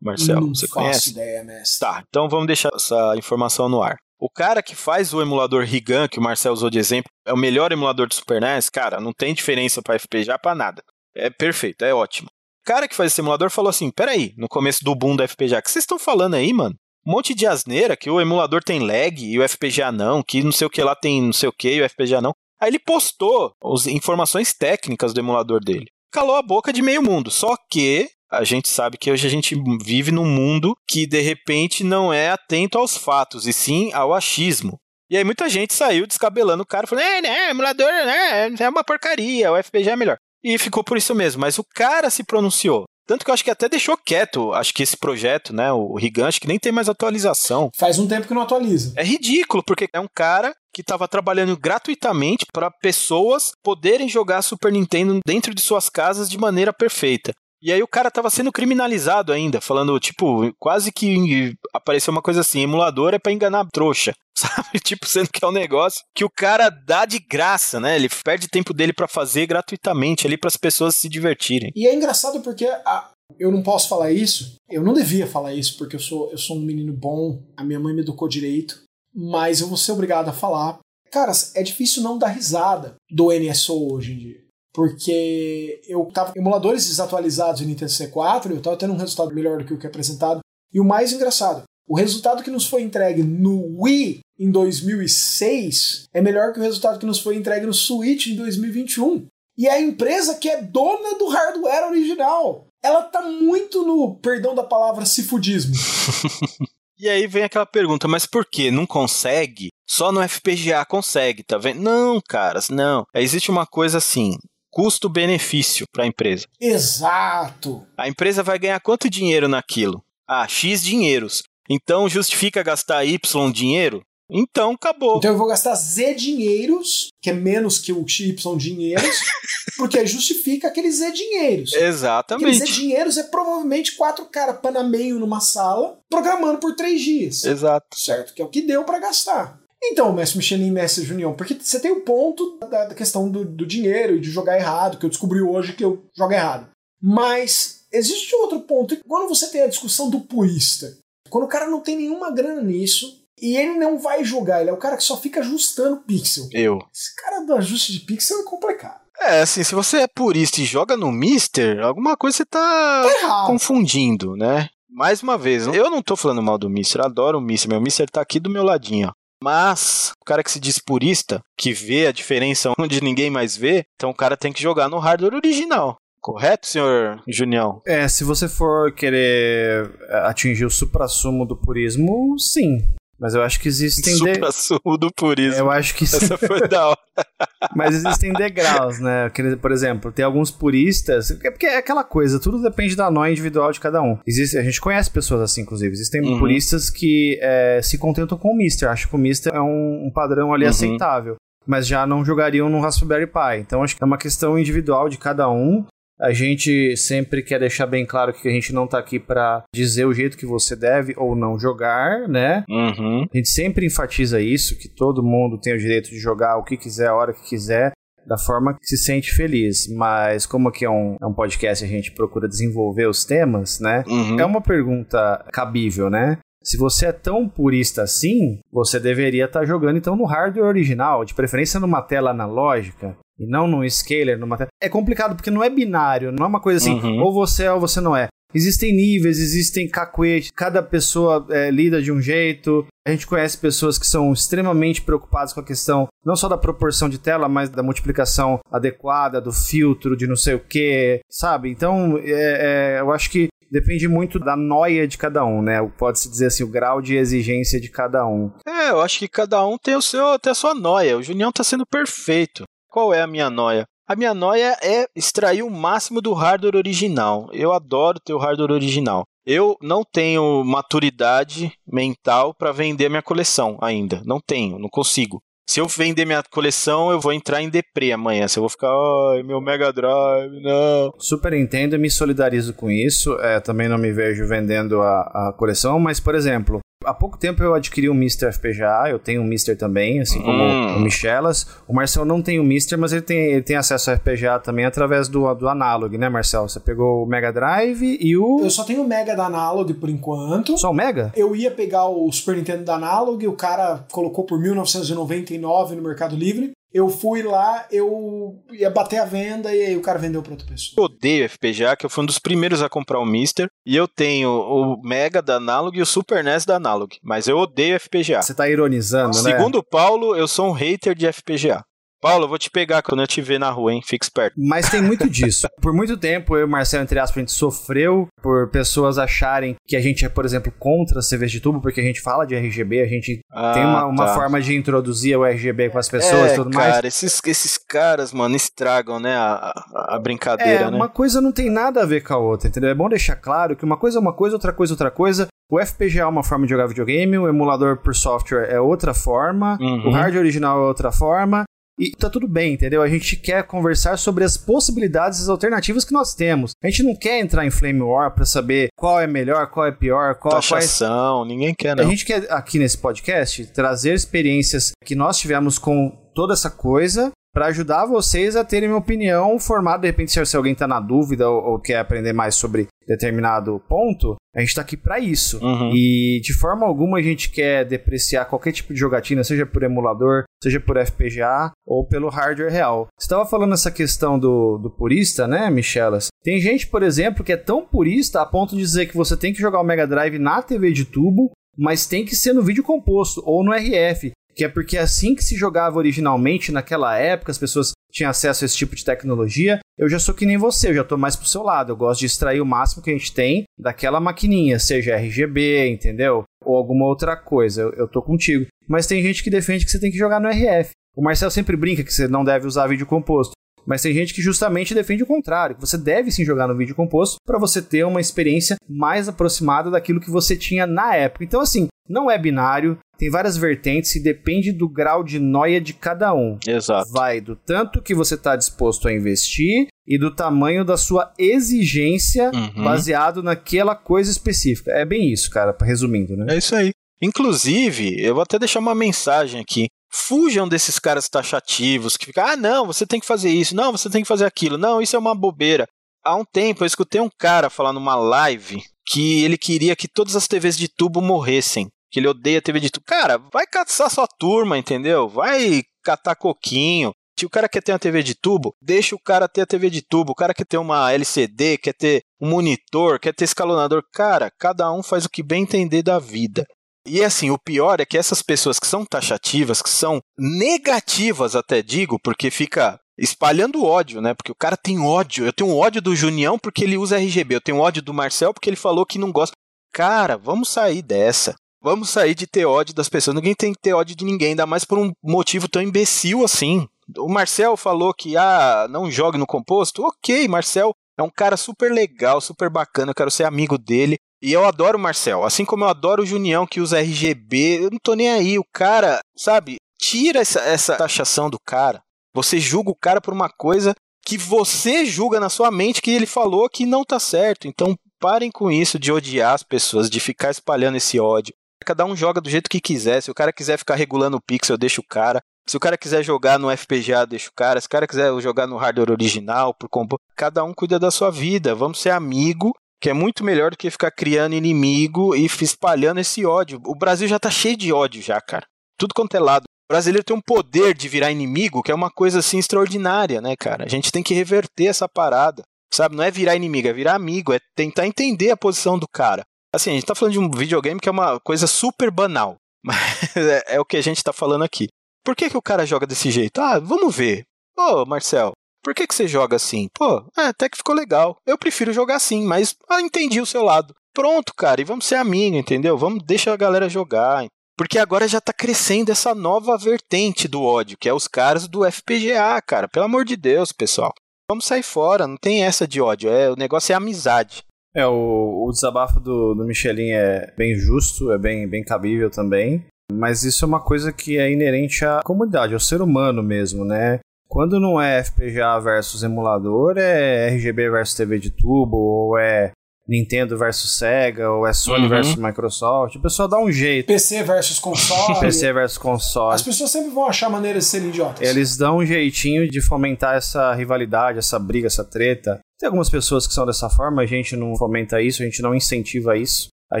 Marcelo? 0.02 0.46
não 0.46 0.54
Você 0.54 0.66
faço 0.66 0.74
conhece? 0.74 1.10
ideia, 1.10 1.44
mestre. 1.44 1.80
Tá, 1.80 2.02
então 2.08 2.28
vamos 2.28 2.46
deixar 2.46 2.70
essa 2.74 3.14
informação 3.16 3.68
no 3.68 3.82
ar. 3.82 3.96
O 4.18 4.30
cara 4.30 4.62
que 4.62 4.74
faz 4.74 5.12
o 5.12 5.20
emulador 5.20 5.62
Rigan, 5.64 6.08
que 6.08 6.18
o 6.18 6.22
Marcel 6.22 6.52
usou 6.52 6.70
de 6.70 6.78
exemplo, 6.78 7.10
é 7.26 7.32
o 7.32 7.36
melhor 7.36 7.70
emulador 7.70 8.08
de 8.08 8.14
Super 8.16 8.40
NES, 8.40 8.70
cara, 8.70 8.98
não 9.00 9.12
tem 9.12 9.34
diferença 9.34 9.82
pra 9.82 9.98
FPGA 9.98 10.38
pra 10.38 10.54
nada. 10.54 10.82
É 11.14 11.28
perfeito, 11.30 11.84
é 11.84 11.92
ótimo. 11.94 12.28
O 12.28 12.66
cara 12.66 12.88
que 12.88 12.96
faz 12.96 13.12
esse 13.12 13.20
emulador 13.20 13.48
falou 13.50 13.68
assim: 13.70 13.90
peraí, 13.92 14.32
no 14.36 14.48
começo 14.48 14.82
do 14.82 14.94
boom 14.94 15.14
da 15.14 15.28
FPGA, 15.28 15.58
o 15.58 15.62
que 15.62 15.70
vocês 15.70 15.82
estão 15.84 15.98
falando 15.98 16.34
aí, 16.34 16.52
mano? 16.52 16.74
Um 17.06 17.12
monte 17.12 17.34
de 17.34 17.46
asneira 17.46 17.96
que 17.96 18.10
o 18.10 18.20
emulador 18.20 18.64
tem 18.64 18.80
lag 18.80 19.24
e 19.24 19.38
o 19.38 19.48
FPGA 19.48 19.92
não, 19.92 20.24
que 20.24 20.42
não 20.42 20.50
sei 20.50 20.66
o 20.66 20.70
que 20.70 20.82
lá 20.82 20.96
tem 20.96 21.22
não 21.22 21.32
sei 21.32 21.48
o 21.48 21.52
que 21.52 21.74
e 21.74 21.80
o 21.80 21.88
FPGA 21.88 22.20
não. 22.20 22.34
Aí 22.60 22.68
ele 22.68 22.80
postou 22.80 23.52
as 23.62 23.86
informações 23.86 24.52
técnicas 24.52 25.14
do 25.14 25.20
emulador 25.20 25.62
dele. 25.62 25.86
Calou 26.10 26.34
a 26.34 26.42
boca 26.42 26.72
de 26.72 26.82
meio 26.82 27.02
mundo. 27.02 27.30
Só 27.30 27.56
que 27.70 28.08
a 28.28 28.42
gente 28.42 28.68
sabe 28.68 28.98
que 28.98 29.10
hoje 29.10 29.24
a 29.24 29.30
gente 29.30 29.54
vive 29.84 30.10
num 30.10 30.24
mundo 30.24 30.76
que 30.88 31.06
de 31.06 31.20
repente 31.20 31.84
não 31.84 32.12
é 32.12 32.30
atento 32.30 32.76
aos 32.76 32.96
fatos, 32.96 33.46
e 33.46 33.52
sim 33.52 33.92
ao 33.92 34.12
achismo. 34.12 34.76
E 35.08 35.16
aí 35.16 35.22
muita 35.22 35.48
gente 35.48 35.74
saiu 35.74 36.08
descabelando 36.08 36.64
o 36.64 36.66
cara, 36.66 36.88
falando, 36.88 37.04
é, 37.04 37.22
né, 37.22 37.50
emulador, 37.50 37.86
né, 37.86 38.48
é 38.58 38.68
uma 38.68 38.82
porcaria, 38.82 39.52
o 39.52 39.62
FPGA 39.62 39.92
é 39.92 39.96
melhor. 39.96 40.18
E 40.42 40.58
ficou 40.58 40.82
por 40.82 40.96
isso 40.96 41.14
mesmo, 41.14 41.40
mas 41.40 41.58
o 41.58 41.64
cara 41.64 42.10
se 42.10 42.24
pronunciou. 42.24 42.84
Tanto 43.06 43.24
que 43.24 43.30
eu 43.30 43.34
acho 43.34 43.44
que 43.44 43.50
até 43.50 43.68
deixou 43.68 43.96
quieto, 43.96 44.52
acho 44.52 44.74
que 44.74 44.82
esse 44.82 44.96
projeto, 44.96 45.54
né, 45.54 45.70
o 45.72 45.94
Rigan, 45.94 46.26
acho 46.26 46.40
que 46.40 46.48
nem 46.48 46.58
tem 46.58 46.72
mais 46.72 46.88
atualização. 46.88 47.70
Faz 47.76 47.98
um 47.98 48.08
tempo 48.08 48.26
que 48.26 48.34
não 48.34 48.42
atualiza. 48.42 48.92
É 48.96 49.04
ridículo, 49.04 49.62
porque 49.64 49.88
é 49.92 50.00
um 50.00 50.08
cara 50.12 50.52
que 50.74 50.80
estava 50.80 51.06
trabalhando 51.06 51.56
gratuitamente 51.56 52.44
para 52.52 52.70
pessoas 52.70 53.52
poderem 53.62 54.08
jogar 54.08 54.42
Super 54.42 54.72
Nintendo 54.72 55.20
dentro 55.24 55.54
de 55.54 55.60
suas 55.62 55.88
casas 55.88 56.28
de 56.28 56.36
maneira 56.36 56.72
perfeita. 56.72 57.32
E 57.66 57.72
aí 57.72 57.82
o 57.82 57.88
cara 57.88 58.12
tava 58.12 58.30
sendo 58.30 58.52
criminalizado 58.52 59.32
ainda, 59.32 59.60
falando, 59.60 59.98
tipo, 59.98 60.54
quase 60.56 60.92
que 60.92 61.52
apareceu 61.74 62.12
uma 62.12 62.22
coisa 62.22 62.42
assim, 62.42 62.60
emulador 62.60 63.12
é 63.12 63.18
pra 63.18 63.32
enganar 63.32 63.66
trouxa, 63.72 64.14
sabe? 64.38 64.78
Tipo, 64.78 65.04
sendo 65.04 65.28
que 65.32 65.44
é 65.44 65.48
um 65.48 65.52
negócio 65.52 66.00
que 66.14 66.24
o 66.24 66.30
cara 66.30 66.70
dá 66.70 67.04
de 67.04 67.18
graça, 67.18 67.80
né? 67.80 67.96
Ele 67.96 68.08
perde 68.24 68.46
tempo 68.46 68.72
dele 68.72 68.92
pra 68.92 69.08
fazer 69.08 69.46
gratuitamente 69.48 70.28
ali 70.28 70.38
para 70.38 70.46
as 70.46 70.56
pessoas 70.56 70.94
se 70.94 71.08
divertirem. 71.08 71.72
E 71.74 71.88
é 71.88 71.92
engraçado 71.92 72.40
porque 72.40 72.66
a- 72.66 73.10
eu 73.36 73.50
não 73.50 73.64
posso 73.64 73.88
falar 73.88 74.12
isso, 74.12 74.54
eu 74.70 74.84
não 74.84 74.92
devia 74.94 75.26
falar 75.26 75.52
isso 75.52 75.76
porque 75.76 75.96
eu 75.96 76.00
sou, 76.00 76.30
eu 76.30 76.38
sou 76.38 76.56
um 76.56 76.62
menino 76.62 76.92
bom, 76.92 77.42
a 77.56 77.64
minha 77.64 77.80
mãe 77.80 77.92
me 77.92 78.02
educou 78.02 78.28
direito, 78.28 78.80
mas 79.12 79.60
eu 79.60 79.66
vou 79.66 79.76
ser 79.76 79.90
obrigado 79.90 80.28
a 80.28 80.32
falar. 80.32 80.78
Cara, 81.10 81.32
é 81.56 81.64
difícil 81.64 82.00
não 82.04 82.16
dar 82.16 82.28
risada 82.28 82.94
do 83.10 83.32
NSO 83.32 83.92
hoje 83.92 84.12
em 84.12 84.18
dia. 84.18 84.45
Porque 84.76 85.80
eu 85.88 86.04
tava 86.12 86.34
com 86.34 86.38
emuladores 86.38 86.86
desatualizados 86.86 87.62
em 87.62 87.64
Nintendo 87.64 87.90
C4 87.90 88.50
e 88.50 88.54
eu 88.56 88.60
tava 88.60 88.76
tendo 88.76 88.92
um 88.92 88.98
resultado 88.98 89.34
melhor 89.34 89.56
do 89.56 89.64
que 89.64 89.72
o 89.72 89.78
que 89.78 89.86
é 89.86 89.88
apresentado. 89.88 90.40
E 90.70 90.78
o 90.78 90.84
mais 90.84 91.14
engraçado, 91.14 91.62
o 91.88 91.96
resultado 91.96 92.42
que 92.42 92.50
nos 92.50 92.66
foi 92.66 92.82
entregue 92.82 93.22
no 93.22 93.80
Wii 93.80 94.20
em 94.38 94.50
2006 94.50 96.04
é 96.12 96.20
melhor 96.20 96.52
que 96.52 96.60
o 96.60 96.62
resultado 96.62 96.98
que 96.98 97.06
nos 97.06 97.18
foi 97.18 97.36
entregue 97.36 97.64
no 97.64 97.72
Switch 97.72 98.26
em 98.26 98.36
2021. 98.36 99.26
E 99.56 99.66
a 99.66 99.80
empresa 99.80 100.34
que 100.34 100.50
é 100.50 100.60
dona 100.60 101.16
do 101.18 101.28
hardware 101.28 101.86
original. 101.88 102.66
Ela 102.84 103.02
tá 103.02 103.22
muito 103.22 103.82
no, 103.82 104.16
perdão 104.16 104.54
da 104.54 104.62
palavra, 104.62 105.06
cifudismo. 105.06 105.74
E 106.98 107.10
aí 107.10 107.26
vem 107.26 107.44
aquela 107.44 107.66
pergunta, 107.66 108.08
mas 108.08 108.24
por 108.24 108.46
que? 108.46 108.70
Não 108.70 108.86
consegue? 108.86 109.68
Só 109.86 110.10
no 110.10 110.26
FPGA 110.26 110.82
consegue, 110.86 111.42
tá 111.42 111.58
vendo? 111.58 111.82
Não, 111.82 112.22
caras, 112.26 112.70
não. 112.70 113.04
Existe 113.14 113.50
uma 113.50 113.66
coisa 113.66 113.98
assim. 113.98 114.38
Custo-benefício 114.76 115.86
para 115.90 116.04
a 116.04 116.06
empresa. 116.06 116.46
Exato. 116.60 117.86
A 117.96 118.06
empresa 118.06 118.42
vai 118.42 118.58
ganhar 118.58 118.78
quanto 118.78 119.08
dinheiro 119.08 119.48
naquilo? 119.48 120.04
Ah, 120.28 120.46
X 120.46 120.82
dinheiros. 120.82 121.42
Então 121.70 122.06
justifica 122.10 122.62
gastar 122.62 123.02
Y 123.06 123.50
dinheiro? 123.52 124.02
Então 124.30 124.72
acabou. 124.72 125.16
Então 125.16 125.30
eu 125.30 125.38
vou 125.38 125.46
gastar 125.46 125.74
Z 125.76 126.12
dinheiros, 126.16 127.08
que 127.22 127.30
é 127.30 127.32
menos 127.32 127.78
que 127.78 127.90
o 127.90 128.04
Y 128.04 128.56
dinheiros, 128.58 129.18
porque 129.78 130.04
justifica 130.04 130.68
aqueles 130.68 130.96
Z 130.96 131.10
dinheiros. 131.12 131.72
Exatamente. 131.72 132.44
Aqueles 132.44 132.68
Z 132.68 132.78
dinheiros 132.78 133.16
é 133.16 133.22
provavelmente 133.22 133.96
quatro 133.96 134.26
caras 134.26 134.60
panameio 134.60 135.18
numa 135.18 135.40
sala, 135.40 135.98
programando 136.10 136.58
por 136.58 136.76
três 136.76 137.00
dias. 137.00 137.44
Exato. 137.44 137.98
Certo? 137.98 138.34
Que 138.34 138.42
é 138.42 138.44
o 138.44 138.50
que 138.50 138.60
deu 138.60 138.84
para 138.84 138.98
gastar. 138.98 139.58
Então, 139.90 140.12
mestre 140.12 140.38
Michelin 140.38 140.66
e 140.66 140.70
mestre 140.70 141.04
Junião, 141.04 141.34
porque 141.34 141.54
você 141.54 141.80
tem 141.80 141.90
o 141.90 142.00
ponto 142.00 142.58
da, 142.58 142.86
da 142.86 142.94
questão 142.94 143.30
do, 143.30 143.44
do 143.44 143.66
dinheiro 143.66 144.16
e 144.16 144.20
de 144.20 144.30
jogar 144.30 144.56
errado, 144.56 144.98
que 144.98 145.06
eu 145.06 145.10
descobri 145.10 145.40
hoje 145.40 145.74
que 145.74 145.84
eu 145.84 146.04
jogo 146.16 146.32
errado. 146.32 146.68
Mas 147.00 147.86
existe 147.92 148.34
outro 148.34 148.60
ponto. 148.60 148.96
Quando 149.06 149.28
você 149.28 149.48
tem 149.48 149.62
a 149.62 149.68
discussão 149.68 150.10
do 150.10 150.20
purista, 150.20 150.96
quando 151.30 151.44
o 151.44 151.48
cara 151.48 151.68
não 151.68 151.80
tem 151.80 151.96
nenhuma 151.96 152.30
grana 152.30 152.62
nisso, 152.62 153.22
e 153.40 153.56
ele 153.56 153.78
não 153.78 153.98
vai 153.98 154.24
jogar, 154.24 154.60
ele 154.60 154.70
é 154.70 154.72
o 154.72 154.78
cara 154.78 154.96
que 154.96 155.04
só 155.04 155.16
fica 155.16 155.40
ajustando 155.40 155.98
pixel. 155.98 156.48
Eu. 156.52 156.78
Esse 156.92 157.14
cara 157.16 157.44
do 157.44 157.54
ajuste 157.54 157.92
de 157.92 158.00
pixel 158.00 158.40
é 158.40 158.44
complicado. 158.44 159.00
É, 159.18 159.40
assim, 159.40 159.62
se 159.62 159.74
você 159.74 159.98
é 159.98 160.06
purista 160.06 160.60
e 160.60 160.64
joga 160.64 160.96
no 160.96 161.10
Mister, 161.10 161.80
alguma 161.80 162.16
coisa 162.16 162.38
você 162.38 162.44
tá, 162.44 163.02
Tá 163.20 163.44
confundindo, 163.46 164.36
né? 164.36 164.68
Mais 164.90 165.22
uma 165.22 165.36
vez, 165.36 165.66
eu 165.66 165.90
não 165.90 166.02
tô 166.02 166.16
falando 166.16 166.42
mal 166.42 166.56
do 166.56 166.70
Mister, 166.70 167.02
adoro 167.02 167.38
o 167.38 167.40
Mister, 167.40 167.68
meu 167.68 167.80
Mister 167.80 168.08
tá 168.08 168.20
aqui 168.20 168.40
do 168.40 168.50
meu 168.50 168.62
ladinho, 168.62 169.08
ó. 169.08 169.12
Mas 169.42 170.12
o 170.20 170.24
cara 170.24 170.42
que 170.42 170.50
se 170.50 170.60
diz 170.60 170.78
purista, 170.78 171.40
que 171.56 171.72
vê 171.72 172.06
a 172.06 172.12
diferença 172.12 172.72
onde 172.78 173.02
ninguém 173.02 173.30
mais 173.30 173.56
vê, 173.56 173.84
então 173.94 174.10
o 174.10 174.14
cara 174.14 174.36
tem 174.36 174.52
que 174.52 174.62
jogar 174.62 174.88
no 174.88 174.98
hardware 174.98 175.34
original. 175.34 175.96
Correto, 176.20 176.66
senhor 176.66 177.22
Junião? 177.28 177.80
É, 177.86 178.08
se 178.08 178.24
você 178.24 178.48
for 178.48 178.92
querer 178.92 179.88
atingir 180.24 180.64
o 180.64 180.70
suprassumo 180.70 181.46
do 181.46 181.56
purismo, 181.56 182.36
sim. 182.36 182.78
Mas 183.18 183.34
eu 183.34 183.42
acho 183.42 183.58
que 183.60 183.68
existem. 183.68 184.12
de- 184.12 184.18
Supra-sumo 184.18 184.98
do 184.98 185.10
purismo. 185.10 185.58
Eu 185.60 185.70
acho 185.70 185.94
que 185.94 186.04
Essa 186.04 186.36
foi 186.36 186.68
da 186.68 186.88
hora. 186.88 186.98
Mas 187.74 187.94
existem 187.94 188.32
degraus, 188.32 189.00
né? 189.00 189.30
Por 189.60 189.72
exemplo, 189.72 190.12
tem 190.12 190.24
alguns 190.24 190.50
puristas. 190.50 191.30
É 191.42 191.50
porque 191.50 191.66
é 191.66 191.78
aquela 191.78 192.04
coisa, 192.04 192.38
tudo 192.38 192.60
depende 192.62 192.94
da 192.94 193.10
noia 193.10 193.30
individual 193.32 193.72
de 193.72 193.80
cada 193.80 194.02
um. 194.02 194.18
Existe, 194.26 194.58
a 194.58 194.62
gente 194.62 194.80
conhece 194.80 195.10
pessoas 195.10 195.40
assim, 195.40 195.62
inclusive. 195.62 195.92
Existem 195.92 196.20
Uhum. 196.22 196.38
puristas 196.38 196.90
que 196.90 197.38
é, 197.40 197.80
se 197.82 197.96
contentam 197.96 198.36
com 198.36 198.50
o 198.50 198.56
Mister. 198.56 198.88
Acham 198.90 199.08
que 199.08 199.16
o 199.16 199.18
Mister 199.18 199.54
é 199.54 199.60
um, 199.60 200.06
um 200.06 200.10
padrão 200.12 200.52
ali 200.52 200.64
Uhum. 200.64 200.70
aceitável. 200.70 201.36
Mas 201.66 201.86
já 201.86 202.06
não 202.06 202.24
jogariam 202.24 202.68
no 202.68 202.80
Raspberry 202.80 203.26
Pi. 203.26 203.58
Então 203.60 203.82
acho 203.82 203.96
que 203.96 204.02
é 204.04 204.06
uma 204.06 204.18
questão 204.18 204.58
individual 204.58 205.08
de 205.08 205.16
cada 205.18 205.48
um. 205.50 205.84
A 206.18 206.32
gente 206.32 206.96
sempre 206.96 207.42
quer 207.42 207.60
deixar 207.60 207.86
bem 207.86 208.06
claro 208.06 208.32
que 208.32 208.48
a 208.48 208.50
gente 208.50 208.72
não 208.72 208.86
tá 208.86 208.98
aqui 208.98 209.18
pra 209.18 209.62
dizer 209.74 210.06
o 210.06 210.14
jeito 210.14 210.36
que 210.36 210.46
você 210.46 210.74
deve 210.74 211.14
ou 211.16 211.36
não 211.36 211.58
jogar, 211.58 212.26
né? 212.26 212.64
Uhum. 212.68 213.26
A 213.32 213.36
gente 213.36 213.50
sempre 213.50 213.84
enfatiza 213.84 214.40
isso, 214.40 214.78
que 214.78 214.88
todo 214.88 215.22
mundo 215.22 215.60
tem 215.60 215.74
o 215.74 215.78
direito 215.78 216.08
de 216.08 216.18
jogar 216.18 216.56
o 216.56 216.64
que 216.64 216.76
quiser, 216.76 217.08
a 217.08 217.14
hora 217.14 217.34
que 217.34 217.46
quiser, 217.46 217.92
da 218.26 218.38
forma 218.38 218.74
que 218.74 218.86
se 218.86 218.96
sente 218.96 219.30
feliz. 219.32 219.86
Mas 219.94 220.46
como 220.46 220.68
aqui 220.68 220.86
é 220.86 220.90
um, 220.90 221.16
é 221.20 221.26
um 221.26 221.34
podcast 221.34 221.84
e 221.84 221.86
a 221.86 221.90
gente 221.90 222.12
procura 222.12 222.48
desenvolver 222.48 223.06
os 223.06 223.24
temas, 223.24 223.78
né? 223.78 224.02
Uhum. 224.06 224.40
É 224.40 224.44
uma 224.44 224.62
pergunta 224.62 225.44
cabível, 225.52 226.08
né? 226.08 226.38
Se 226.62 226.78
você 226.78 227.06
é 227.06 227.12
tão 227.12 227.48
purista 227.48 228.02
assim, 228.02 228.58
você 228.72 228.98
deveria 228.98 229.44
estar 229.44 229.64
jogando 229.64 229.98
então 229.98 230.16
no 230.16 230.24
hardware 230.24 230.66
original, 230.66 231.24
de 231.24 231.34
preferência 231.34 231.78
numa 231.78 232.02
tela 232.02 232.30
analógica 232.30 233.16
e 233.38 233.46
não 233.46 233.66
num 233.66 233.88
scaler, 233.88 234.38
numa 234.38 234.56
tela. 234.56 234.68
É 234.82 234.88
complicado 234.88 235.34
porque 235.36 235.50
não 235.50 235.62
é 235.62 235.70
binário, 235.70 236.32
não 236.32 236.44
é 236.46 236.48
uma 236.48 236.60
coisa 236.60 236.78
assim, 236.78 236.98
Uhum. 237.00 237.20
ou 237.22 237.32
você 237.32 237.64
é 237.64 237.72
ou 237.72 237.80
você 237.80 238.00
não 238.00 238.16
é. 238.16 238.28
Existem 238.54 238.94
níveis, 238.94 239.38
existem 239.38 239.88
cacuetes, 239.88 240.50
cada 240.54 240.82
pessoa 240.82 241.46
é, 241.50 241.70
lida 241.70 242.00
de 242.00 242.10
um 242.10 242.20
jeito. 242.20 242.86
A 243.06 243.10
gente 243.10 243.26
conhece 243.26 243.58
pessoas 243.58 243.98
que 243.98 244.06
são 244.06 244.32
extremamente 244.32 245.02
preocupadas 245.02 245.52
com 245.52 245.60
a 245.60 245.64
questão 245.64 246.06
não 246.24 246.36
só 246.36 246.48
da 246.48 246.56
proporção 246.56 247.08
de 247.08 247.18
tela, 247.18 247.48
mas 247.48 247.68
da 247.68 247.82
multiplicação 247.82 248.58
adequada, 248.70 249.40
do 249.40 249.52
filtro, 249.52 250.16
de 250.16 250.26
não 250.26 250.36
sei 250.36 250.54
o 250.54 250.60
que, 250.60 251.20
sabe? 251.28 251.70
Então, 251.70 252.18
é, 252.18 252.96
é, 252.96 253.00
eu 253.00 253.12
acho 253.12 253.30
que 253.30 253.48
depende 253.70 254.08
muito 254.08 254.38
da 254.38 254.56
noia 254.56 255.06
de 255.06 255.18
cada 255.18 255.44
um, 255.44 255.60
né? 255.60 255.82
Pode-se 255.98 256.30
dizer 256.30 256.46
assim, 256.46 256.62
o 256.64 256.68
grau 256.70 257.02
de 257.02 257.16
exigência 257.16 257.80
de 257.80 257.90
cada 257.90 258.26
um. 258.26 258.50
É, 258.66 258.90
eu 258.90 259.00
acho 259.02 259.18
que 259.18 259.28
cada 259.28 259.66
um 259.66 259.76
tem 259.76 259.96
o 259.96 260.02
seu, 260.02 260.38
tem 260.38 260.52
a 260.52 260.54
sua 260.54 260.72
noia. 260.74 261.18
O 261.18 261.22
Junião 261.22 261.52
tá 261.52 261.64
sendo 261.64 261.84
perfeito. 261.84 262.64
Qual 262.96 263.12
é 263.12 263.20
a 263.20 263.26
minha 263.26 263.50
noia? 263.50 263.84
A 264.08 264.16
minha 264.16 264.32
noia 264.32 264.74
é 264.82 265.04
extrair 265.14 265.62
o 265.62 265.68
máximo 265.68 266.22
do 266.22 266.32
hardware 266.32 266.76
original. 266.76 267.46
Eu 267.52 267.74
adoro 267.74 268.18
ter 268.18 268.32
o 268.32 268.38
hardware 268.38 268.72
original. 268.72 269.24
Eu 269.44 269.76
não 269.82 270.02
tenho 270.02 270.64
maturidade 270.64 271.70
mental 271.86 272.54
para 272.54 272.72
vender 272.72 273.10
minha 273.10 273.20
coleção 273.20 273.76
ainda. 273.82 274.22
Não 274.24 274.40
tenho, 274.40 274.78
não 274.78 274.88
consigo. 274.88 275.42
Se 275.68 275.78
eu 275.78 275.86
vender 275.86 276.24
minha 276.24 276.42
coleção, 276.50 277.10
eu 277.10 277.20
vou 277.20 277.34
entrar 277.34 277.60
em 277.60 277.68
deprê 277.68 278.12
amanhã. 278.12 278.48
Se 278.48 278.58
eu 278.58 278.62
vou 278.62 278.70
ficar, 278.70 278.88
ai, 278.88 279.42
meu 279.42 279.60
Mega 279.60 279.92
Drive, 279.92 280.62
não. 280.62 281.12
Super 281.18 281.52
entendo 281.52 281.96
e 281.96 281.98
me 281.98 282.08
solidarizo 282.08 282.72
com 282.72 282.90
isso. 282.90 283.34
É, 283.40 283.60
também 283.60 283.90
não 283.90 283.98
me 283.98 284.10
vejo 284.10 284.48
vendendo 284.48 285.02
a, 285.02 285.20
a 285.20 285.54
coleção, 285.58 285.98
mas, 285.98 286.18
por 286.18 286.34
exemplo, 286.34 286.80
há 287.06 287.14
pouco 287.14 287.38
tempo 287.38 287.62
eu 287.62 287.72
adquiri 287.74 288.10
um 288.10 288.14
Mr. 288.14 288.52
FPGA, 288.52 289.08
eu 289.08 289.18
tenho 289.18 289.40
um 289.40 289.46
Mr. 289.46 289.76
também, 289.76 290.20
assim 290.20 290.40
como 290.42 290.62
Hum. 290.62 290.96
o 290.96 291.00
Michelas. 291.00 291.66
O 291.86 291.94
Marcel 291.94 292.24
não 292.24 292.42
tem 292.42 292.58
o 292.58 292.62
Mr., 292.64 292.96
mas 292.96 293.12
ele 293.12 293.22
tem, 293.22 293.38
ele 293.38 293.62
tem 293.62 293.76
acesso 293.76 294.10
ao 294.10 294.16
FPGA 294.16 294.58
também 294.58 294.84
através 294.84 295.28
do, 295.28 295.52
do 295.54 295.68
Analog, 295.68 296.18
né, 296.18 296.28
Marcel? 296.28 296.68
Você 296.68 296.80
pegou 296.80 297.22
o 297.22 297.26
Mega 297.26 297.52
Drive 297.52 298.18
e 298.20 298.36
o. 298.36 298.60
Eu 298.60 298.70
só 298.70 298.84
tenho 298.84 299.02
o 299.02 299.06
Mega 299.08 299.34
da 299.36 299.46
Analog 299.46 299.94
por 299.94 300.10
enquanto. 300.10 300.76
Só 300.76 300.90
o 300.90 300.94
Mega? 300.94 301.32
Eu 301.36 301.54
ia 301.54 301.70
pegar 301.70 302.06
o 302.08 302.30
Super 302.32 302.56
Nintendo 302.56 302.84
da 302.84 302.94
Analog, 302.96 303.46
o 303.46 303.52
cara 303.52 304.04
colocou 304.10 304.44
por 304.44 304.58
1999 304.60 305.96
no 305.96 306.02
Mercado 306.02 306.34
Livre. 306.36 306.72
Eu 306.92 307.08
fui 307.08 307.42
lá, 307.42 307.86
eu 307.90 308.62
ia 308.70 308.88
bater 308.88 309.18
a 309.18 309.24
venda 309.24 309.74
e 309.74 309.80
aí 309.86 309.96
o 309.96 310.00
cara 310.00 310.18
vendeu 310.18 310.42
pra 310.42 310.52
outra 310.52 310.66
pessoa. 310.66 310.94
Eu 310.96 311.04
odeio 311.04 311.48
FPGA, 311.48 311.96
que 311.96 312.06
eu 312.06 312.10
fui 312.10 312.22
um 312.22 312.26
dos 312.26 312.38
primeiros 312.38 312.82
a 312.82 312.88
comprar 312.88 313.18
o 313.18 313.26
Mister. 313.26 313.68
E 313.84 313.94
eu 313.94 314.08
tenho 314.08 314.48
o 314.50 315.02
Mega 315.02 315.42
da 315.42 315.56
Analog 315.56 315.98
e 315.98 316.02
o 316.02 316.06
Super 316.06 316.42
NES 316.42 316.64
da 316.64 316.76
Analog. 316.76 317.16
Mas 317.22 317.48
eu 317.48 317.58
odeio 317.58 317.98
FPGA. 318.00 318.42
Você 318.42 318.54
tá 318.54 318.68
ironizando, 318.68 319.42
né? 319.42 319.50
Segundo 319.50 319.78
o 319.78 319.84
Paulo, 319.84 320.34
eu 320.36 320.48
sou 320.48 320.68
um 320.68 320.72
hater 320.72 321.14
de 321.14 321.30
FPGA. 321.30 321.84
Paulo, 322.20 322.44
eu 322.44 322.48
vou 322.48 322.58
te 322.58 322.70
pegar 322.70 323.02
quando 323.02 323.20
eu 323.22 323.26
te 323.26 323.40
ver 323.42 323.58
na 323.60 323.70
rua, 323.70 323.92
hein? 323.92 324.00
Fica 324.04 324.24
esperto. 324.24 324.54
Mas 324.58 324.88
tem 324.88 325.02
muito 325.02 325.28
disso. 325.30 325.68
Por 325.80 325.92
muito 325.92 326.16
tempo, 326.16 326.56
eu 326.56 326.60
e 326.62 326.64
o 326.64 326.68
Marcelo, 326.68 327.04
entre 327.04 327.18
aspas, 327.18 327.36
a 327.36 327.40
gente 327.40 327.52
sofreu 327.52 328.26
por 328.42 328.70
pessoas 328.70 329.18
acharem 329.18 329.76
que 329.86 329.96
a 329.96 330.00
gente 330.00 330.24
é, 330.24 330.28
por 330.28 330.44
exemplo, 330.44 330.72
contra 330.78 331.20
CVs 331.20 331.50
de 331.52 331.60
tubo, 331.60 331.80
porque 331.80 332.00
a 332.00 332.04
gente 332.04 332.20
fala 332.20 332.46
de 332.46 332.54
RGB, 332.54 333.00
a 333.02 333.06
gente 333.06 333.40
Ah, 333.52 333.72
tem 333.72 333.84
uma, 333.84 334.06
uma 334.06 334.26
tá. 334.26 334.34
forma 334.34 334.60
de 334.60 334.74
introduzir 334.74 335.36
o 335.36 335.44
RGB 335.44 335.90
com 335.90 335.98
as 335.98 336.08
pessoas 336.08 336.50
e 336.50 336.54
é, 336.54 336.56
tudo 336.56 336.70
cara, 336.70 336.92
mais. 336.92 337.04
esses, 337.04 337.40
esses 337.46 337.76
caras, 337.78 338.32
mano, 338.32 338.56
estragam, 338.56 339.20
né, 339.20 339.34
a, 339.36 339.72
a, 339.94 340.16
a 340.16 340.18
brincadeira, 340.18 340.84
É, 340.86 340.90
né? 340.90 340.96
uma 340.96 341.08
coisa 341.08 341.40
não 341.40 341.52
tem 341.52 341.70
nada 341.70 342.02
a 342.02 342.06
ver 342.06 342.22
com 342.22 342.34
a 342.34 342.38
outra, 342.38 342.68
entendeu? 342.68 342.90
É 342.90 342.94
bom 342.94 343.08
deixar 343.08 343.36
claro 343.36 343.76
que 343.76 343.84
uma 343.84 343.96
coisa 343.96 344.18
é 344.18 344.20
uma 344.20 344.32
coisa, 344.32 344.56
outra 344.56 344.72
coisa 344.72 344.92
é 344.92 344.94
outra 344.94 345.10
coisa. 345.10 345.48
O 345.70 345.80
FPGA 345.84 346.20
é 346.22 346.26
uma 346.26 346.44
forma 346.44 346.64
de 346.64 346.70
jogar 346.70 346.86
videogame, 346.86 347.36
o 347.36 347.48
emulador 347.48 347.96
por 347.98 348.14
software 348.14 348.68
é 348.70 348.80
outra 348.80 349.12
forma, 349.12 349.76
Uhum. 349.80 350.08
o 350.08 350.12
hardware 350.12 350.40
original 350.40 350.78
é 350.78 350.86
outra 350.86 351.10
forma. 351.10 351.64
E 351.98 352.10
tá 352.10 352.28
tudo 352.28 352.46
bem, 352.46 352.74
entendeu? 352.74 353.02
A 353.02 353.08
gente 353.08 353.36
quer 353.36 353.62
conversar 353.64 354.18
sobre 354.18 354.44
as 354.44 354.56
possibilidades, 354.56 355.40
as 355.40 355.48
alternativas 355.48 356.04
que 356.04 356.12
nós 356.12 356.34
temos. 356.34 356.72
A 356.82 356.88
gente 356.88 357.02
não 357.02 357.16
quer 357.16 357.40
entrar 357.40 357.64
em 357.64 357.70
Flame 357.70 358.02
War 358.02 358.34
pra 358.34 358.44
saber 358.44 358.88
qual 358.94 359.18
é 359.18 359.26
melhor, 359.26 359.66
qual 359.68 359.86
é 359.86 359.92
pior, 359.92 360.34
qual, 360.34 360.52
quais 360.52 360.68
Taxação, 360.68 361.44
ninguém 361.44 361.74
quer, 361.74 361.92
a 361.92 361.96
não. 361.96 362.10
gente 362.10 362.24
quer 362.24 362.46
aqui 362.52 362.78
nesse 362.78 362.98
podcast 362.98 363.66
trazer 363.72 364.12
experiências 364.12 364.92
que 365.04 365.14
nós 365.14 365.38
tivemos 365.38 365.78
com 365.78 366.10
toda 366.34 366.52
essa 366.52 366.70
coisa 366.70 367.32
para 367.56 367.68
ajudar 367.68 368.04
vocês 368.04 368.54
a 368.54 368.62
terem 368.62 368.90
uma 368.90 368.98
opinião 368.98 369.58
formada. 369.58 370.02
De 370.02 370.08
repente, 370.08 370.30
se 370.30 370.56
alguém 370.58 370.74
tá 370.74 370.86
na 370.86 371.00
dúvida 371.00 371.48
ou, 371.48 371.70
ou 371.70 371.80
quer 371.80 371.98
aprender 371.98 372.34
mais 372.34 372.54
sobre 372.54 372.86
determinado 373.08 373.82
ponto, 373.88 374.36
a 374.54 374.60
gente 374.60 374.74
tá 374.74 374.82
aqui 374.82 374.94
para 374.94 375.18
isso. 375.18 375.58
Uhum. 375.64 375.90
E 375.94 376.38
de 376.44 376.52
forma 376.52 376.86
alguma 376.86 377.16
a 377.16 377.22
gente 377.22 377.50
quer 377.50 377.86
depreciar 377.86 378.44
qualquer 378.44 378.72
tipo 378.72 378.92
de 378.92 379.00
jogatina, 379.00 379.42
seja 379.42 379.64
por 379.64 379.82
emulador, 379.82 380.44
seja 380.62 380.78
por 380.78 380.98
FPGA 380.98 381.72
ou 381.86 382.06
pelo 382.06 382.28
hardware 382.28 382.70
real. 382.70 383.06
Você 383.18 383.24
estava 383.24 383.46
falando 383.46 383.72
essa 383.72 383.90
questão 383.90 384.38
do, 384.38 384.76
do 384.76 384.90
purista, 384.90 385.46
né, 385.46 385.70
Michelas? 385.70 386.28
Tem 386.44 386.60
gente, 386.60 386.86
por 386.86 387.02
exemplo, 387.02 387.42
que 387.42 387.54
é 387.54 387.56
tão 387.56 387.86
purista 387.86 388.42
a 388.42 388.44
ponto 388.44 388.76
de 388.76 388.82
dizer 388.82 389.06
que 389.06 389.16
você 389.16 389.34
tem 389.34 389.54
que 389.54 389.62
jogar 389.62 389.80
o 389.80 389.84
Mega 389.84 390.06
Drive 390.06 390.38
na 390.38 390.60
TV 390.60 390.92
de 390.92 391.06
tubo, 391.06 391.52
mas 391.74 392.04
tem 392.04 392.22
que 392.22 392.36
ser 392.36 392.52
no 392.52 392.62
vídeo 392.62 392.84
composto 392.84 393.42
ou 393.46 393.64
no 393.64 393.72
RF. 393.72 394.30
Que 394.56 394.64
é 394.64 394.68
porque 394.68 394.96
assim 394.96 395.34
que 395.34 395.44
se 395.44 395.54
jogava 395.54 395.98
originalmente 395.98 396.72
naquela 396.72 397.18
época, 397.18 397.52
as 397.52 397.58
pessoas 397.58 397.92
tinham 398.10 398.30
acesso 398.30 398.64
a 398.64 398.66
esse 398.66 398.76
tipo 398.76 398.96
de 398.96 399.04
tecnologia. 399.04 399.80
Eu 399.98 400.08
já 400.08 400.18
sou 400.18 400.34
que 400.34 400.46
nem 400.46 400.56
você, 400.56 400.88
eu 400.88 400.94
já 400.94 401.04
tô 401.04 401.18
mais 401.18 401.36
pro 401.36 401.46
seu 401.46 401.62
lado. 401.62 401.92
Eu 401.92 401.96
gosto 401.96 402.20
de 402.20 402.26
extrair 402.26 402.62
o 402.62 402.66
máximo 402.66 403.02
que 403.02 403.10
a 403.10 403.12
gente 403.12 403.34
tem 403.34 403.64
daquela 403.78 404.18
maquininha, 404.18 404.78
seja 404.78 405.16
RGB, 405.16 405.90
entendeu? 405.90 406.44
Ou 406.64 406.74
alguma 406.74 407.04
outra 407.04 407.36
coisa. 407.36 407.82
Eu, 407.82 407.92
eu 407.92 408.08
tô 408.08 408.22
contigo. 408.22 408.66
Mas 408.88 409.06
tem 409.06 409.22
gente 409.22 409.44
que 409.44 409.50
defende 409.50 409.84
que 409.84 409.90
você 409.90 410.00
tem 410.00 410.10
que 410.10 410.16
jogar 410.16 410.40
no 410.40 410.48
RF. 410.48 410.92
O 411.14 411.22
Marcel 411.22 411.50
sempre 411.50 411.76
brinca 411.76 412.02
que 412.02 412.12
você 412.12 412.26
não 412.26 412.42
deve 412.42 412.66
usar 412.66 412.86
vídeo 412.86 413.06
composto. 413.06 413.52
Mas 413.86 414.02
tem 414.02 414.12
gente 414.12 414.34
que 414.34 414.42
justamente 414.42 414.94
defende 414.94 415.22
o 415.22 415.26
contrário, 415.26 415.76
que 415.76 415.80
você 415.80 415.96
deve 415.96 416.32
sim 416.32 416.44
jogar 416.44 416.66
no 416.66 416.76
vídeo 416.76 416.94
composto 416.94 417.36
para 417.46 417.58
você 417.58 417.80
ter 417.80 418.04
uma 418.04 418.20
experiência 418.20 418.76
mais 418.88 419.28
aproximada 419.28 419.90
daquilo 419.90 420.20
que 420.20 420.30
você 420.30 420.56
tinha 420.56 420.86
na 420.86 421.14
época. 421.14 421.44
Então, 421.44 421.60
assim, 421.60 421.86
não 422.08 422.28
é 422.28 422.36
binário, 422.36 422.98
tem 423.18 423.30
várias 423.30 423.56
vertentes 423.56 424.14
e 424.14 424.22
depende 424.22 424.72
do 424.72 424.88
grau 424.88 425.24
de 425.24 425.38
noia 425.38 425.80
de 425.80 425.92
cada 425.92 426.34
um. 426.34 426.58
Exato. 426.66 427.10
Vai 427.12 427.40
do 427.40 427.56
tanto 427.56 428.02
que 428.02 428.14
você 428.14 428.34
está 428.34 428.56
disposto 428.56 429.08
a 429.08 429.12
investir 429.12 429.88
e 430.06 430.18
do 430.18 430.30
tamanho 430.34 430.84
da 430.84 430.96
sua 430.96 431.32
exigência 431.38 432.50
Uhum. 432.54 432.84
baseado 432.84 433.42
naquela 433.42 433.94
coisa 433.94 434.30
específica. 434.30 434.90
É 434.92 435.04
bem 435.04 435.32
isso, 435.32 435.50
cara, 435.50 435.76
resumindo, 435.80 436.36
né? 436.36 436.54
É 436.54 436.58
isso 436.58 436.74
aí. 436.74 436.90
Inclusive, 437.20 438.20
eu 438.22 438.34
vou 438.34 438.42
até 438.42 438.58
deixar 438.58 438.78
uma 438.80 438.94
mensagem 438.94 439.60
aqui. 439.60 439.86
Fujam 440.10 440.68
desses 440.68 440.98
caras 440.98 441.28
taxativos 441.28 442.16
que 442.16 442.26
ficam, 442.26 442.46
ah, 442.46 442.56
não, 442.56 442.86
você 442.86 443.04
tem 443.06 443.20
que 443.20 443.26
fazer 443.26 443.50
isso, 443.50 443.74
não, 443.74 443.92
você 443.92 444.08
tem 444.08 444.22
que 444.22 444.28
fazer 444.28 444.44
aquilo, 444.46 444.78
não, 444.78 445.00
isso 445.00 445.16
é 445.16 445.18
uma 445.18 445.34
bobeira. 445.34 445.86
Há 446.24 446.34
um 446.36 446.44
tempo 446.44 446.82
eu 446.82 446.86
escutei 446.86 447.20
um 447.20 447.28
cara 447.38 447.68
falar 447.68 447.92
numa 447.92 448.14
live 448.14 448.82
que 449.06 449.44
ele 449.44 449.56
queria 449.58 449.94
que 449.94 450.08
todas 450.08 450.34
as 450.34 450.48
TVs 450.48 450.76
de 450.76 450.88
tubo 450.88 451.20
morressem. 451.20 451.88
Que 452.16 452.20
ele 452.20 452.28
odeia 452.28 452.62
TV 452.62 452.80
de 452.80 452.88
tubo. 452.88 453.04
Cara, 453.04 453.36
vai 453.52 453.66
caçar 453.66 454.08
sua 454.08 454.26
turma, 454.26 454.78
entendeu? 454.78 455.28
Vai 455.28 455.82
catar 456.02 456.34
coquinho. 456.34 457.12
Se 457.38 457.44
o 457.44 457.50
cara 457.50 457.68
quer 457.68 457.82
ter 457.82 457.92
uma 457.92 457.98
TV 457.98 458.22
de 458.22 458.34
tubo, 458.34 458.74
deixa 458.80 459.14
o 459.14 459.20
cara 459.22 459.46
ter 459.46 459.60
a 459.60 459.66
TV 459.66 459.90
de 459.90 460.00
tubo. 460.00 460.32
O 460.32 460.34
cara 460.34 460.54
quer 460.54 460.64
ter 460.64 460.78
uma 460.78 461.12
LCD, 461.12 461.76
quer 461.76 461.92
ter 461.92 462.22
um 462.40 462.48
monitor, 462.48 463.20
quer 463.20 463.34
ter 463.34 463.44
escalonador. 463.44 464.02
Cara, 464.14 464.50
cada 464.58 464.90
um 464.90 465.02
faz 465.02 465.26
o 465.26 465.28
que 465.28 465.42
bem 465.42 465.64
entender 465.64 466.02
da 466.02 466.18
vida. 466.18 466.64
E 467.06 467.22
assim, 467.22 467.50
o 467.50 467.58
pior 467.58 468.00
é 468.00 468.06
que 468.06 468.16
essas 468.16 468.40
pessoas 468.40 468.78
que 468.78 468.86
são 468.86 469.04
taxativas, 469.04 469.82
que 469.82 469.90
são 469.90 470.18
negativas 470.38 471.54
até 471.54 471.82
digo, 471.82 472.18
porque 472.24 472.50
fica 472.50 472.98
espalhando 473.18 473.84
ódio, 473.84 474.22
né? 474.22 474.32
Porque 474.32 474.52
o 474.52 474.56
cara 474.58 474.74
tem 474.74 474.98
ódio. 474.98 475.44
Eu 475.44 475.52
tenho 475.52 475.76
ódio 475.76 476.00
do 476.00 476.16
Junião 476.16 476.58
porque 476.58 476.82
ele 476.82 476.96
usa 476.96 477.18
RGB. 477.18 477.56
Eu 477.56 477.60
tenho 477.60 477.76
ódio 477.76 478.00
do 478.00 478.14
Marcel 478.14 478.54
porque 478.54 478.70
ele 478.70 478.74
falou 478.74 479.04
que 479.04 479.18
não 479.18 479.30
gosta. 479.30 479.54
Cara, 479.92 480.38
vamos 480.38 480.70
sair 480.70 481.02
dessa. 481.02 481.54
Vamos 481.86 482.10
sair 482.10 482.34
de 482.34 482.48
ter 482.48 482.66
ódio 482.66 482.92
das 482.92 483.08
pessoas. 483.08 483.36
Ninguém 483.36 483.54
tem 483.54 483.72
que 483.72 483.80
ter 483.80 483.92
ódio 483.92 484.16
de 484.16 484.24
ninguém, 484.24 484.48
ainda 484.48 484.66
mais 484.66 484.84
por 484.84 484.98
um 484.98 485.12
motivo 485.22 485.68
tão 485.68 485.80
imbecil 485.80 486.44
assim. 486.44 486.84
O 487.16 487.28
Marcel 487.28 487.76
falou 487.76 488.12
que, 488.12 488.36
ah, 488.36 488.88
não 488.90 489.08
jogue 489.08 489.38
no 489.38 489.46
composto. 489.46 490.02
Ok, 490.02 490.48
Marcel 490.48 490.92
é 491.16 491.22
um 491.22 491.30
cara 491.30 491.56
super 491.56 491.92
legal, 491.92 492.40
super 492.40 492.68
bacana. 492.68 493.12
Eu 493.12 493.14
quero 493.14 493.30
ser 493.30 493.44
amigo 493.44 493.78
dele. 493.78 494.18
E 494.42 494.52
eu 494.52 494.64
adoro 494.64 494.98
o 494.98 495.00
Marcel. 495.00 495.44
Assim 495.44 495.64
como 495.64 495.84
eu 495.84 495.88
adoro 495.88 496.24
o 496.24 496.26
Junião 496.26 496.66
que 496.66 496.80
usa 496.80 496.98
RGB. 496.98 497.84
Eu 497.84 497.90
não 497.92 498.00
tô 498.02 498.14
nem 498.14 498.30
aí. 498.30 498.58
O 498.58 498.66
cara, 498.72 499.20
sabe, 499.36 499.76
tira 499.96 500.40
essa, 500.40 500.58
essa 500.62 500.96
taxação 500.96 501.48
do 501.48 501.58
cara. 501.64 502.02
Você 502.34 502.58
julga 502.58 502.90
o 502.90 502.98
cara 503.00 503.20
por 503.20 503.32
uma 503.32 503.48
coisa 503.48 503.94
que 504.24 504.36
você 504.36 505.06
julga 505.06 505.38
na 505.38 505.48
sua 505.48 505.70
mente 505.70 506.02
que 506.02 506.10
ele 506.10 506.26
falou 506.26 506.68
que 506.68 506.84
não 506.84 507.04
tá 507.04 507.20
certo. 507.20 507.68
Então 507.68 507.94
parem 508.18 508.50
com 508.50 508.72
isso 508.72 508.98
de 508.98 509.12
odiar 509.12 509.54
as 509.54 509.62
pessoas, 509.62 510.10
de 510.10 510.18
ficar 510.18 510.50
espalhando 510.50 510.96
esse 510.96 511.20
ódio. 511.20 511.54
Cada 511.86 512.04
um 512.04 512.16
joga 512.16 512.40
do 512.40 512.50
jeito 512.50 512.68
que 512.68 512.80
quiser. 512.80 513.20
Se 513.22 513.30
o 513.30 513.34
cara 513.34 513.52
quiser 513.52 513.78
ficar 513.78 513.94
regulando 513.94 514.36
o 514.36 514.40
pixel, 514.40 514.76
deixa 514.76 515.00
o 515.00 515.04
cara. 515.04 515.40
Se 515.68 515.76
o 515.76 515.80
cara 515.80 515.96
quiser 515.96 516.22
jogar 516.24 516.58
no 516.58 516.68
FPGA, 516.76 517.24
deixa 517.24 517.48
o 517.48 517.52
cara. 517.54 517.80
Se 517.80 517.86
o 517.86 517.90
cara 517.90 518.08
quiser 518.08 518.28
jogar 518.40 518.66
no 518.66 518.76
hardware 518.76 519.12
original, 519.12 519.72
por 519.72 519.88
combo, 519.88 520.18
cada 520.34 520.64
um 520.64 520.74
cuida 520.74 520.98
da 520.98 521.12
sua 521.12 521.30
vida. 521.30 521.76
Vamos 521.76 522.00
ser 522.00 522.10
amigo, 522.10 522.72
que 523.00 523.08
é 523.08 523.12
muito 523.12 523.44
melhor 523.44 523.70
do 523.70 523.76
que 523.76 523.88
ficar 523.88 524.10
criando 524.10 524.54
inimigo 524.54 525.36
e 525.36 525.46
espalhando 525.46 526.18
esse 526.18 526.44
ódio. 526.44 526.80
O 526.84 526.96
Brasil 526.96 527.28
já 527.28 527.38
tá 527.38 527.50
cheio 527.50 527.76
de 527.76 527.92
ódio 527.92 528.20
já, 528.20 528.40
cara. 528.40 528.66
Tudo 528.98 529.14
quanto 529.14 529.36
é 529.36 529.40
lado. 529.40 529.64
O 529.88 529.92
brasileiro 529.92 530.24
tem 530.24 530.36
um 530.36 530.40
poder 530.40 530.92
de 530.92 531.08
virar 531.08 531.30
inimigo, 531.30 531.84
que 531.84 531.92
é 531.92 531.94
uma 531.94 532.10
coisa 532.10 532.40
assim 532.40 532.58
extraordinária, 532.58 533.40
né, 533.40 533.54
cara? 533.56 533.84
A 533.84 533.88
gente 533.88 534.10
tem 534.10 534.24
que 534.24 534.34
reverter 534.34 534.86
essa 534.86 535.08
parada. 535.08 535.62
Sabe? 535.92 536.16
Não 536.16 536.24
é 536.24 536.32
virar 536.32 536.56
inimigo, 536.56 536.88
é 536.88 536.92
virar 536.92 537.14
amigo, 537.14 537.52
é 537.52 537.60
tentar 537.76 538.08
entender 538.08 538.50
a 538.50 538.56
posição 538.56 538.98
do 538.98 539.06
cara. 539.06 539.44
Assim, 539.76 539.90
a 539.90 539.92
gente 539.92 540.06
tá 540.06 540.14
falando 540.14 540.32
de 540.32 540.38
um 540.38 540.50
videogame 540.50 540.98
que 540.98 541.08
é 541.08 541.12
uma 541.12 541.38
coisa 541.38 541.66
super 541.66 542.10
banal. 542.10 542.56
Mas 542.82 543.36
é, 543.36 543.62
é 543.76 543.80
o 543.80 543.84
que 543.84 543.96
a 543.96 544.02
gente 544.02 544.24
tá 544.24 544.32
falando 544.32 544.64
aqui. 544.64 544.88
Por 545.24 545.36
que, 545.36 545.50
que 545.50 545.56
o 545.56 545.62
cara 545.62 545.84
joga 545.84 546.06
desse 546.06 546.30
jeito? 546.30 546.60
Ah, 546.60 546.78
vamos 546.78 547.14
ver. 547.14 547.44
Ô, 547.76 548.06
Marcel, 548.06 548.52
por 548.82 548.94
que, 548.94 549.06
que 549.06 549.14
você 549.14 549.28
joga 549.28 549.56
assim? 549.56 549.88
Pô, 549.92 550.24
é, 550.38 550.46
até 550.46 550.68
que 550.68 550.78
ficou 550.78 550.94
legal. 550.94 551.36
Eu 551.44 551.58
prefiro 551.58 551.92
jogar 551.92 552.16
assim, 552.16 552.44
mas 552.44 552.74
ah, 552.88 553.00
entendi 553.00 553.40
o 553.40 553.46
seu 553.46 553.62
lado. 553.62 553.94
Pronto, 554.14 554.54
cara, 554.54 554.80
e 554.80 554.84
vamos 554.84 555.04
ser 555.04 555.16
amigos, 555.16 555.58
entendeu? 555.58 555.98
Vamos 555.98 556.22
deixar 556.24 556.54
a 556.54 556.56
galera 556.56 556.88
jogar. 556.88 557.44
Porque 557.76 557.98
agora 557.98 558.26
já 558.26 558.40
tá 558.40 558.54
crescendo 558.54 559.12
essa 559.12 559.34
nova 559.34 559.76
vertente 559.76 560.48
do 560.48 560.62
ódio, 560.62 560.96
que 560.96 561.08
é 561.08 561.12
os 561.12 561.28
caras 561.28 561.68
do 561.68 561.84
FPGA, 561.84 562.62
cara. 562.66 562.88
Pelo 562.88 563.04
amor 563.04 563.26
de 563.26 563.36
Deus, 563.36 563.72
pessoal. 563.72 564.14
Vamos 564.48 564.64
sair 564.64 564.82
fora, 564.82 565.26
não 565.26 565.36
tem 565.36 565.64
essa 565.64 565.86
de 565.86 566.00
ódio. 566.00 566.30
É, 566.30 566.50
o 566.50 566.56
negócio 566.56 566.92
é 566.92 566.96
amizade. 566.96 567.62
É, 567.96 568.06
o, 568.06 568.66
o 568.66 568.70
desabafo 568.70 569.18
do, 569.18 569.54
do 569.54 569.64
Michelin 569.64 570.10
é 570.10 570.52
bem 570.56 570.74
justo, 570.74 571.32
é 571.32 571.38
bem, 571.38 571.66
bem 571.66 571.82
cabível 571.82 572.30
também. 572.30 572.84
Mas 573.10 573.42
isso 573.42 573.64
é 573.64 573.68
uma 573.68 573.80
coisa 573.80 574.12
que 574.12 574.36
é 574.36 574.52
inerente 574.52 575.04
à 575.04 575.20
comunidade, 575.24 575.72
ao 575.72 575.80
ser 575.80 576.02
humano 576.02 576.42
mesmo, 576.42 576.84
né? 576.84 577.20
Quando 577.48 577.78
não 577.80 578.00
é 578.00 578.22
FPGA 578.22 578.78
versus 578.80 579.22
emulador, 579.22 579.94
é 579.96 580.48
RGB 580.48 580.90
versus 580.90 581.14
TV 581.16 581.38
de 581.38 581.50
tubo, 581.50 581.96
ou 581.96 582.38
é 582.38 582.72
Nintendo 583.08 583.56
versus 583.56 583.96
Sega, 583.96 584.50
ou 584.50 584.66
é 584.66 584.72
Sony 584.72 585.04
Uhum. 585.04 585.08
versus 585.08 585.36
Microsoft. 585.36 586.16
O 586.16 586.20
pessoal 586.20 586.48
dá 586.48 586.58
um 586.58 586.70
jeito. 586.72 587.06
PC 587.06 587.44
versus 587.44 587.78
console. 587.78 588.40
PC 588.40 588.72
versus 588.72 588.98
console. 588.98 589.54
As 589.54 589.62
pessoas 589.62 589.92
sempre 589.92 590.10
vão 590.10 590.26
achar 590.26 590.50
maneiras 590.50 590.84
de 590.84 590.90
serem 590.90 591.08
idiotas. 591.08 591.48
Eles 591.48 591.76
dão 591.76 591.98
um 591.98 592.04
jeitinho 592.04 592.68
de 592.68 592.82
fomentar 592.82 593.36
essa 593.36 593.72
rivalidade, 593.74 594.38
essa 594.38 594.58
briga, 594.58 594.88
essa 594.88 595.04
treta. 595.04 595.60
Tem 595.78 595.86
algumas 595.86 596.08
pessoas 596.08 596.46
que 596.46 596.54
são 596.54 596.64
dessa 596.64 596.88
forma, 596.88 597.22
a 597.22 597.26
gente 597.26 597.56
não 597.56 597.76
fomenta 597.76 598.20
isso, 598.20 598.42
a 598.42 598.46
gente 598.46 598.62
não 598.62 598.74
incentiva 598.74 599.36
isso. 599.36 599.68
A 599.92 600.00